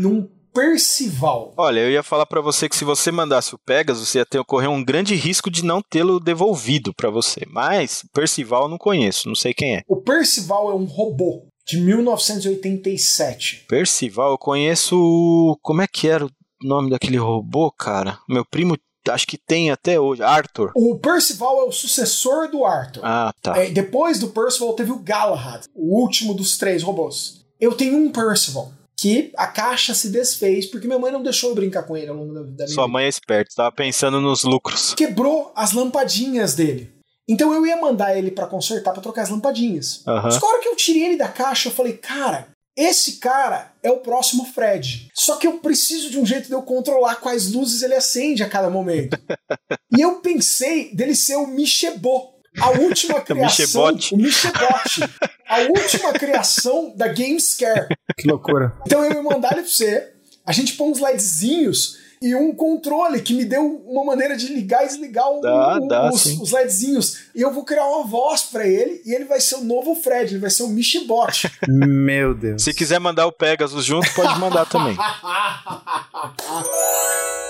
Num 0.00 0.28
Percival. 0.56 1.52
Olha, 1.56 1.80
eu 1.80 1.90
ia 1.90 2.02
falar 2.02 2.24
pra 2.26 2.40
você 2.40 2.68
que 2.68 2.74
se 2.76 2.84
você 2.84 3.12
mandasse 3.12 3.54
o 3.54 3.58
Pegasus, 3.58 4.08
você 4.08 4.18
ia 4.18 4.26
ter 4.26 4.38
ocorrer 4.38 4.70
um 4.70 4.82
grande 4.84 5.14
risco 5.14 5.50
de 5.50 5.62
não 5.64 5.82
tê-lo 5.82 6.18
devolvido 6.18 6.94
pra 6.94 7.10
você. 7.10 7.42
Mas 7.48 8.02
Percival 8.12 8.62
eu 8.64 8.68
não 8.68 8.78
conheço, 8.78 9.28
não 9.28 9.34
sei 9.34 9.52
quem 9.52 9.76
é. 9.76 9.82
O 9.86 9.96
Percival 9.96 10.70
é 10.70 10.74
um 10.74 10.84
robô 10.84 11.46
de 11.66 11.78
1987. 11.80 13.66
Percival, 13.68 14.30
eu 14.32 14.38
conheço. 14.38 14.96
o- 14.98 15.58
Como 15.62 15.82
é 15.82 15.86
que 15.86 16.08
era 16.08 16.24
o 16.26 16.30
nome 16.62 16.90
daquele 16.90 17.16
robô, 17.18 17.70
cara? 17.70 18.18
Meu 18.28 18.44
primo, 18.44 18.76
acho 19.08 19.26
que 19.26 19.36
tem 19.38 19.70
até 19.70 20.00
hoje. 20.00 20.22
Arthur. 20.22 20.72
O 20.74 20.98
Percival 20.98 21.60
é 21.60 21.64
o 21.64 21.72
sucessor 21.72 22.50
do 22.50 22.64
Arthur. 22.64 23.02
Ah, 23.04 23.32
tá. 23.42 23.56
É, 23.58 23.68
depois 23.70 24.18
do 24.18 24.28
Percival 24.28 24.72
teve 24.74 24.90
o 24.92 24.98
Galahad, 24.98 25.64
o 25.74 26.00
último 26.00 26.32
dos 26.34 26.56
três 26.56 26.82
robôs. 26.82 27.44
Eu 27.60 27.72
tenho 27.74 27.96
um 27.96 28.10
Percival 28.10 28.72
que 28.98 29.32
a 29.36 29.46
caixa 29.46 29.94
se 29.94 30.08
desfez 30.08 30.66
porque 30.66 30.86
minha 30.86 30.98
mãe 30.98 31.12
não 31.12 31.22
deixou 31.22 31.50
eu 31.50 31.54
brincar 31.54 31.82
com 31.82 31.96
ele 31.96 32.08
ao 32.08 32.16
longo 32.16 32.32
da, 32.32 32.40
da 32.40 32.64
minha 32.64 32.68
Sua 32.68 32.84
vida. 32.84 32.92
mãe 32.92 33.04
é 33.04 33.08
esperta, 33.08 33.54
tava 33.54 33.72
pensando 33.72 34.20
nos 34.20 34.42
lucros. 34.44 34.94
Quebrou 34.94 35.52
as 35.54 35.72
lampadinhas 35.72 36.54
dele. 36.54 36.94
Então 37.28 37.52
eu 37.52 37.66
ia 37.66 37.80
mandar 37.80 38.16
ele 38.16 38.30
pra 38.30 38.46
consertar 38.46 38.92
pra 38.92 39.02
trocar 39.02 39.22
as 39.22 39.30
lampadinhas. 39.30 40.02
Aham. 40.06 40.30
Só 40.30 40.38
que 40.38 40.46
a 40.46 40.48
hora 40.48 40.62
que 40.62 40.68
eu 40.68 40.76
tirei 40.76 41.04
ele 41.04 41.16
da 41.16 41.28
caixa, 41.28 41.68
eu 41.68 41.72
falei, 41.72 41.94
cara, 41.94 42.48
esse 42.76 43.12
cara 43.14 43.72
é 43.82 43.90
o 43.90 43.98
próximo 43.98 44.44
Fred. 44.44 45.08
Só 45.14 45.36
que 45.36 45.46
eu 45.46 45.58
preciso 45.58 46.10
de 46.10 46.18
um 46.18 46.26
jeito 46.26 46.46
de 46.46 46.52
eu 46.52 46.62
controlar 46.62 47.16
quais 47.16 47.52
luzes 47.52 47.82
ele 47.82 47.94
acende 47.94 48.42
a 48.42 48.48
cada 48.48 48.70
momento. 48.70 49.18
e 49.96 50.00
eu 50.00 50.16
pensei 50.20 50.94
dele 50.94 51.14
ser 51.14 51.36
o 51.36 51.46
Michebo. 51.46 52.35
A 52.60 52.70
última 52.70 53.20
criação. 53.22 53.84
O 54.12 54.16
Michebot. 54.16 55.00
A 55.48 55.58
última 55.60 56.12
criação 56.12 56.92
da 56.96 57.08
Gamescare. 57.08 57.88
Que 58.16 58.28
loucura. 58.28 58.74
Então 58.86 59.04
eu 59.04 59.12
ia 59.14 59.22
mandar 59.22 59.52
ele 59.52 59.62
pra 59.62 59.70
você. 59.70 60.12
A 60.44 60.52
gente 60.52 60.74
põe 60.74 60.90
uns 60.90 61.00
LEDzinhos 61.00 61.98
e 62.22 62.34
um 62.34 62.54
controle 62.54 63.20
que 63.20 63.34
me 63.34 63.44
deu 63.44 63.82
uma 63.86 64.02
maneira 64.04 64.36
de 64.36 64.46
ligar 64.46 64.84
e 64.84 64.86
desligar 64.86 65.28
o- 65.30 65.40
Dá, 65.40 65.76
o- 65.78 65.88
dá, 65.88 66.08
os, 66.10 66.24
os 66.40 66.52
LEDzinhos. 66.52 67.26
E 67.34 67.42
eu 67.42 67.52
vou 67.52 67.64
criar 67.64 67.86
uma 67.86 68.04
voz 68.06 68.42
pra 68.42 68.66
ele 68.66 69.02
e 69.04 69.12
ele 69.14 69.24
vai 69.26 69.38
ser 69.40 69.56
o 69.56 69.64
novo 69.64 69.94
Fred, 69.96 70.32
ele 70.32 70.40
vai 70.40 70.50
ser 70.50 70.62
o 70.62 70.68
Michibot. 70.68 71.50
Meu 71.68 72.34
Deus. 72.34 72.62
Se 72.62 72.72
quiser 72.72 72.98
mandar 72.98 73.26
o 73.26 73.32
Pegasus 73.32 73.84
junto, 73.84 74.08
pode 74.14 74.38
mandar 74.40 74.64
também. 74.66 74.96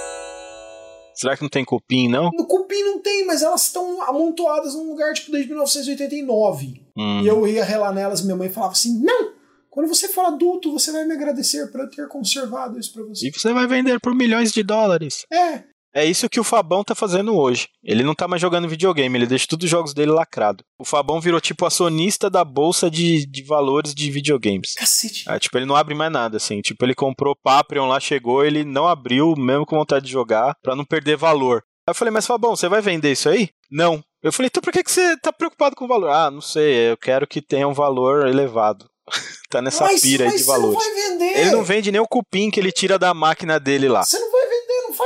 Será 1.17 1.37
que 1.37 1.43
não 1.43 1.49
tem 1.49 1.65
cupim, 1.65 2.09
não? 2.09 2.31
No 2.35 2.47
Cupim 2.47 2.83
não 2.83 3.01
tem, 3.01 3.25
mas 3.27 3.43
elas 3.43 3.65
estão 3.67 4.03
amontoadas 4.03 4.75
num 4.75 4.91
lugar 4.91 5.15
tipo 5.15 5.33
desde 5.33 5.49
1989. 5.49 6.83
Hum. 6.97 7.21
E 7.23 7.27
eu 7.27 7.47
ia 7.49 7.65
relar 7.65 7.93
nelas 7.93 8.21
e 8.21 8.25
minha 8.25 8.37
mãe 8.37 8.51
falava 8.51 8.73
assim: 8.73 9.03
Não! 9.03 9.35
Quando 9.71 9.89
você 9.89 10.09
for 10.09 10.25
adulto, 10.25 10.73
você 10.73 10.91
vai 10.91 11.05
me 11.05 11.13
agradecer 11.13 11.71
por 11.71 11.83
eu 11.83 11.91
ter 11.91 12.09
conservado 12.09 12.79
isso 12.79 12.93
pra 12.95 13.03
você. 13.03 13.29
E 13.29 13.31
você 13.31 13.53
vai 13.53 13.67
vender 13.67 14.01
por 14.01 14.15
milhões 14.15 14.51
de 14.51 14.63
dólares. 14.63 15.27
É, 15.31 15.65
É 15.97 16.05
isso 16.05 16.29
que 16.29 16.39
o 16.39 16.45
Fabão 16.45 16.85
tá 16.85 16.95
fazendo 16.95 17.35
hoje. 17.35 17.69
Ele 17.83 18.03
não 18.03 18.15
tá 18.15 18.29
mais 18.29 18.43
jogando 18.43 18.69
videogame, 18.69 19.17
ele 19.17 19.27
deixa 19.27 19.47
todos 19.49 19.65
os 19.65 19.71
jogos 19.71 19.95
dele 19.95 20.11
lacrado. 20.11 20.63
O 20.79 20.85
Fabão 20.85 21.23
virou 21.23 21.41
tipo 21.41 21.65
acionista 21.65 22.29
da 22.29 22.45
bolsa 22.45 22.91
de, 22.91 23.25
de 23.25 23.43
valores 23.43 23.95
de 23.95 24.11
videogames. 24.11 24.75
cacete. 24.75 25.25
Ah, 25.27 25.39
tipo, 25.39 25.57
ele 25.57 25.65
não 25.65 25.75
abre 25.75 25.95
mais 25.95 26.13
nada, 26.13 26.37
assim. 26.37 26.61
Tipo, 26.61 26.85
ele 26.85 26.95
comprou 26.95 27.33
o 27.33 27.43
Paprion 27.43 27.89
lá, 27.89 27.99
chegou, 27.99 28.45
ele 28.45 28.63
não 28.63 28.87
abriu, 28.87 29.35
mesmo 29.39 29.65
com 29.65 29.79
vontade 29.79 30.05
de 30.05 30.13
jogar, 30.13 30.55
pra 30.63 30.77
não 30.77 30.85
perder 30.85 31.17
valor. 31.17 31.63
Aí 31.89 31.93
eu 31.93 31.95
falei, 31.95 32.13
mas 32.13 32.27
Fabão, 32.27 32.55
você 32.55 32.69
vai 32.69 32.83
vender 32.83 33.13
isso 33.13 33.31
aí? 33.31 33.49
Não. 33.71 34.05
Eu 34.23 34.35
falei, 34.35 34.49
então 34.49 34.61
por 34.61 34.75
que, 34.75 34.85
que 34.85 34.93
você 34.93 35.17
tá 35.17 35.33
preocupado 35.33 35.75
com 35.75 35.87
o 35.87 35.89
valor? 35.89 36.11
Ah, 36.11 36.31
não 36.31 36.43
sei, 36.43 36.91
eu 36.91 36.99
quero 36.99 37.27
que 37.27 37.41
tenha 37.41 37.67
um 37.67 37.73
valor 37.73 38.27
elevado. 38.27 38.85
tá 39.49 39.63
nessa 39.63 39.85
mas 39.85 40.03
pira 40.03 40.25
aí 40.25 40.31
mas 40.31 40.41
de 40.41 40.45
você 40.45 40.53
não 40.53 40.61
valores. 40.73 40.95
vender. 40.95 41.39
Ele 41.39 41.51
não 41.53 41.65
vende 41.65 41.91
nem 41.91 42.01
o 42.01 42.07
cupim 42.09 42.51
que 42.51 42.61
ele 42.61 42.73
tira 42.73 42.99
da 42.99 43.15
máquina 43.15 43.59
dele 43.59 43.89
lá. 43.89 44.05
Você 44.05 44.19
não 44.19 44.36
não 44.36 44.36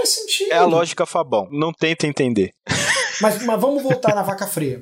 faz 0.01 0.09
sentido. 0.09 0.53
É 0.53 0.57
a 0.57 0.65
lógica 0.65 1.07
Fabão. 1.07 1.49
Não 1.51 1.73
tenta 1.73 2.07
entender. 2.07 2.51
Mas, 3.21 3.45
mas 3.45 3.61
vamos 3.61 3.83
voltar 3.83 4.15
na 4.15 4.23
vaca 4.23 4.47
fria. 4.47 4.81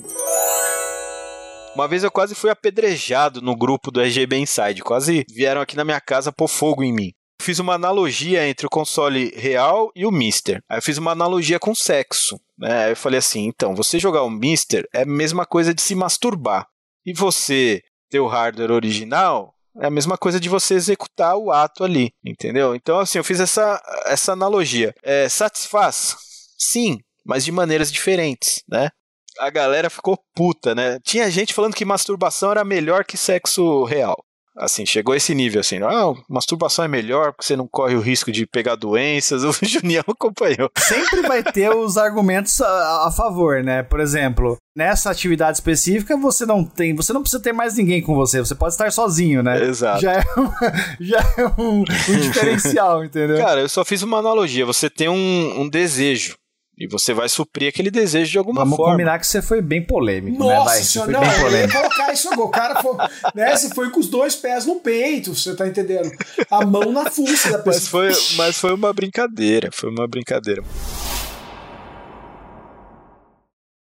Uma 1.74 1.88
vez 1.88 2.04
eu 2.04 2.10
quase 2.10 2.36
fui 2.36 2.48
apedrejado 2.50 3.42
no 3.42 3.56
grupo 3.56 3.90
do 3.90 4.00
RGB 4.00 4.36
Inside. 4.36 4.80
Quase 4.80 5.26
vieram 5.28 5.60
aqui 5.60 5.74
na 5.74 5.84
minha 5.84 6.00
casa 6.00 6.30
pôr 6.30 6.46
fogo 6.46 6.84
em 6.84 6.92
mim. 6.92 7.12
Fiz 7.42 7.58
uma 7.58 7.74
analogia 7.74 8.48
entre 8.48 8.64
o 8.64 8.70
console 8.70 9.32
real 9.34 9.90
e 9.92 10.06
o 10.06 10.12
Mister. 10.12 10.62
Aí 10.70 10.78
eu 10.78 10.82
fiz 10.82 10.98
uma 10.98 11.10
analogia 11.10 11.58
com 11.58 11.74
sexo. 11.74 12.38
Né? 12.56 12.84
Aí 12.84 12.92
eu 12.92 12.96
falei 12.96 13.18
assim: 13.18 13.46
então, 13.46 13.74
você 13.74 13.98
jogar 13.98 14.22
o 14.22 14.30
Mister 14.30 14.86
é 14.94 15.02
a 15.02 15.06
mesma 15.06 15.44
coisa 15.44 15.74
de 15.74 15.82
se 15.82 15.96
masturbar. 15.96 16.68
E 17.04 17.12
você 17.12 17.82
ter 18.08 18.20
o 18.20 18.28
hardware 18.28 18.70
original 18.70 19.52
é 19.80 19.86
a 19.86 19.90
mesma 19.90 20.16
coisa 20.16 20.40
de 20.40 20.48
você 20.48 20.74
executar 20.74 21.36
o 21.36 21.50
ato 21.50 21.84
ali. 21.84 22.12
Entendeu? 22.24 22.74
Então, 22.74 22.98
assim, 22.98 23.18
eu 23.18 23.24
fiz 23.24 23.40
essa, 23.40 23.80
essa 24.06 24.32
analogia. 24.32 24.94
É, 25.02 25.28
satisfaz? 25.28 26.16
Sim, 26.58 26.98
mas 27.24 27.44
de 27.44 27.52
maneiras 27.52 27.92
diferentes, 27.92 28.62
né? 28.68 28.90
a 29.38 29.50
galera 29.50 29.88
ficou 29.88 30.18
puta, 30.34 30.74
né? 30.74 30.98
Tinha 31.04 31.30
gente 31.30 31.54
falando 31.54 31.74
que 31.74 31.84
masturbação 31.84 32.50
era 32.50 32.64
melhor 32.64 33.04
que 33.04 33.16
sexo 33.16 33.84
real. 33.84 34.16
Assim, 34.58 34.84
chegou 34.84 35.12
a 35.12 35.16
esse 35.16 35.34
nível, 35.34 35.60
assim, 35.60 35.78
ah, 35.82 36.12
masturbação 36.28 36.84
é 36.84 36.88
melhor 36.88 37.32
porque 37.32 37.46
você 37.46 37.56
não 37.56 37.68
corre 37.68 37.94
o 37.94 38.00
risco 38.00 38.32
de 38.32 38.46
pegar 38.46 38.76
doenças. 38.76 39.42
O 39.48 39.66
Junião 39.66 40.04
acompanhou. 40.06 40.70
Sempre 40.76 41.22
vai 41.22 41.42
ter 41.42 41.70
os 41.70 41.96
argumentos 41.96 42.60
a, 42.60 43.06
a 43.06 43.10
favor, 43.10 43.62
né? 43.62 43.82
Por 43.82 43.98
exemplo, 43.98 44.56
nessa 44.76 45.10
atividade 45.10 45.58
específica 45.58 46.16
você 46.16 46.46
não 46.46 46.64
tem, 46.64 46.94
você 46.94 47.12
não 47.12 47.22
precisa 47.22 47.42
ter 47.42 47.52
mais 47.52 47.76
ninguém 47.76 48.02
com 48.02 48.14
você, 48.14 48.38
você 48.40 48.54
pode 48.54 48.74
estar 48.74 48.92
sozinho, 48.92 49.42
né? 49.42 49.64
Exato. 49.64 50.00
Já 50.00 50.12
é, 50.12 50.24
um, 50.36 50.50
já 51.00 51.18
é 51.18 51.60
um, 51.60 51.80
um 51.80 51.84
diferencial, 52.20 53.04
entendeu? 53.04 53.38
Cara, 53.38 53.60
eu 53.60 53.68
só 53.68 53.84
fiz 53.84 54.02
uma 54.02 54.18
analogia. 54.18 54.66
Você 54.66 54.88
tem 54.90 55.08
um, 55.08 55.62
um 55.62 55.68
desejo 55.68 56.36
e 56.78 56.86
você 56.86 57.12
vai 57.12 57.28
suprir 57.28 57.68
aquele 57.68 57.90
desejo 57.90 58.30
de 58.30 58.38
alguma 58.38 58.60
Vamos 58.62 58.76
forma. 58.76 58.92
combinar 58.92 59.18
que 59.18 59.26
você 59.26 59.42
foi 59.42 59.60
bem 59.60 59.82
polêmico, 59.82 60.38
né? 60.38 60.54
Nossa 60.54 60.64
Vai, 60.64 60.78
você 60.78 60.84
senhora, 60.84 61.10
foi 61.12 61.12
não, 61.12 61.20
bem 61.20 61.30
eu 61.30 61.36
ia 61.36 61.44
polêmico. 61.44 61.78
colocar 61.78 62.12
isso 62.12 62.28
agora. 62.32 62.48
O 62.48 62.50
cara 62.50 62.82
foi, 62.82 62.96
né, 63.34 63.56
você 63.56 63.68
foi 63.74 63.90
com 63.90 64.00
os 64.00 64.08
dois 64.08 64.36
pés 64.36 64.64
no 64.66 64.76
peito, 64.76 65.34
você 65.34 65.54
tá 65.56 65.66
entendendo? 65.66 66.10
A 66.50 66.64
mão 66.64 66.92
na 66.92 67.10
fuça 67.10 67.50
da 67.50 67.62
Mas 67.66 67.80
pessoa. 67.80 68.12
foi, 68.12 68.36
mas 68.36 68.56
foi 68.58 68.72
uma 68.74 68.92
brincadeira, 68.92 69.70
foi 69.72 69.90
uma 69.90 70.06
brincadeira. 70.06 70.62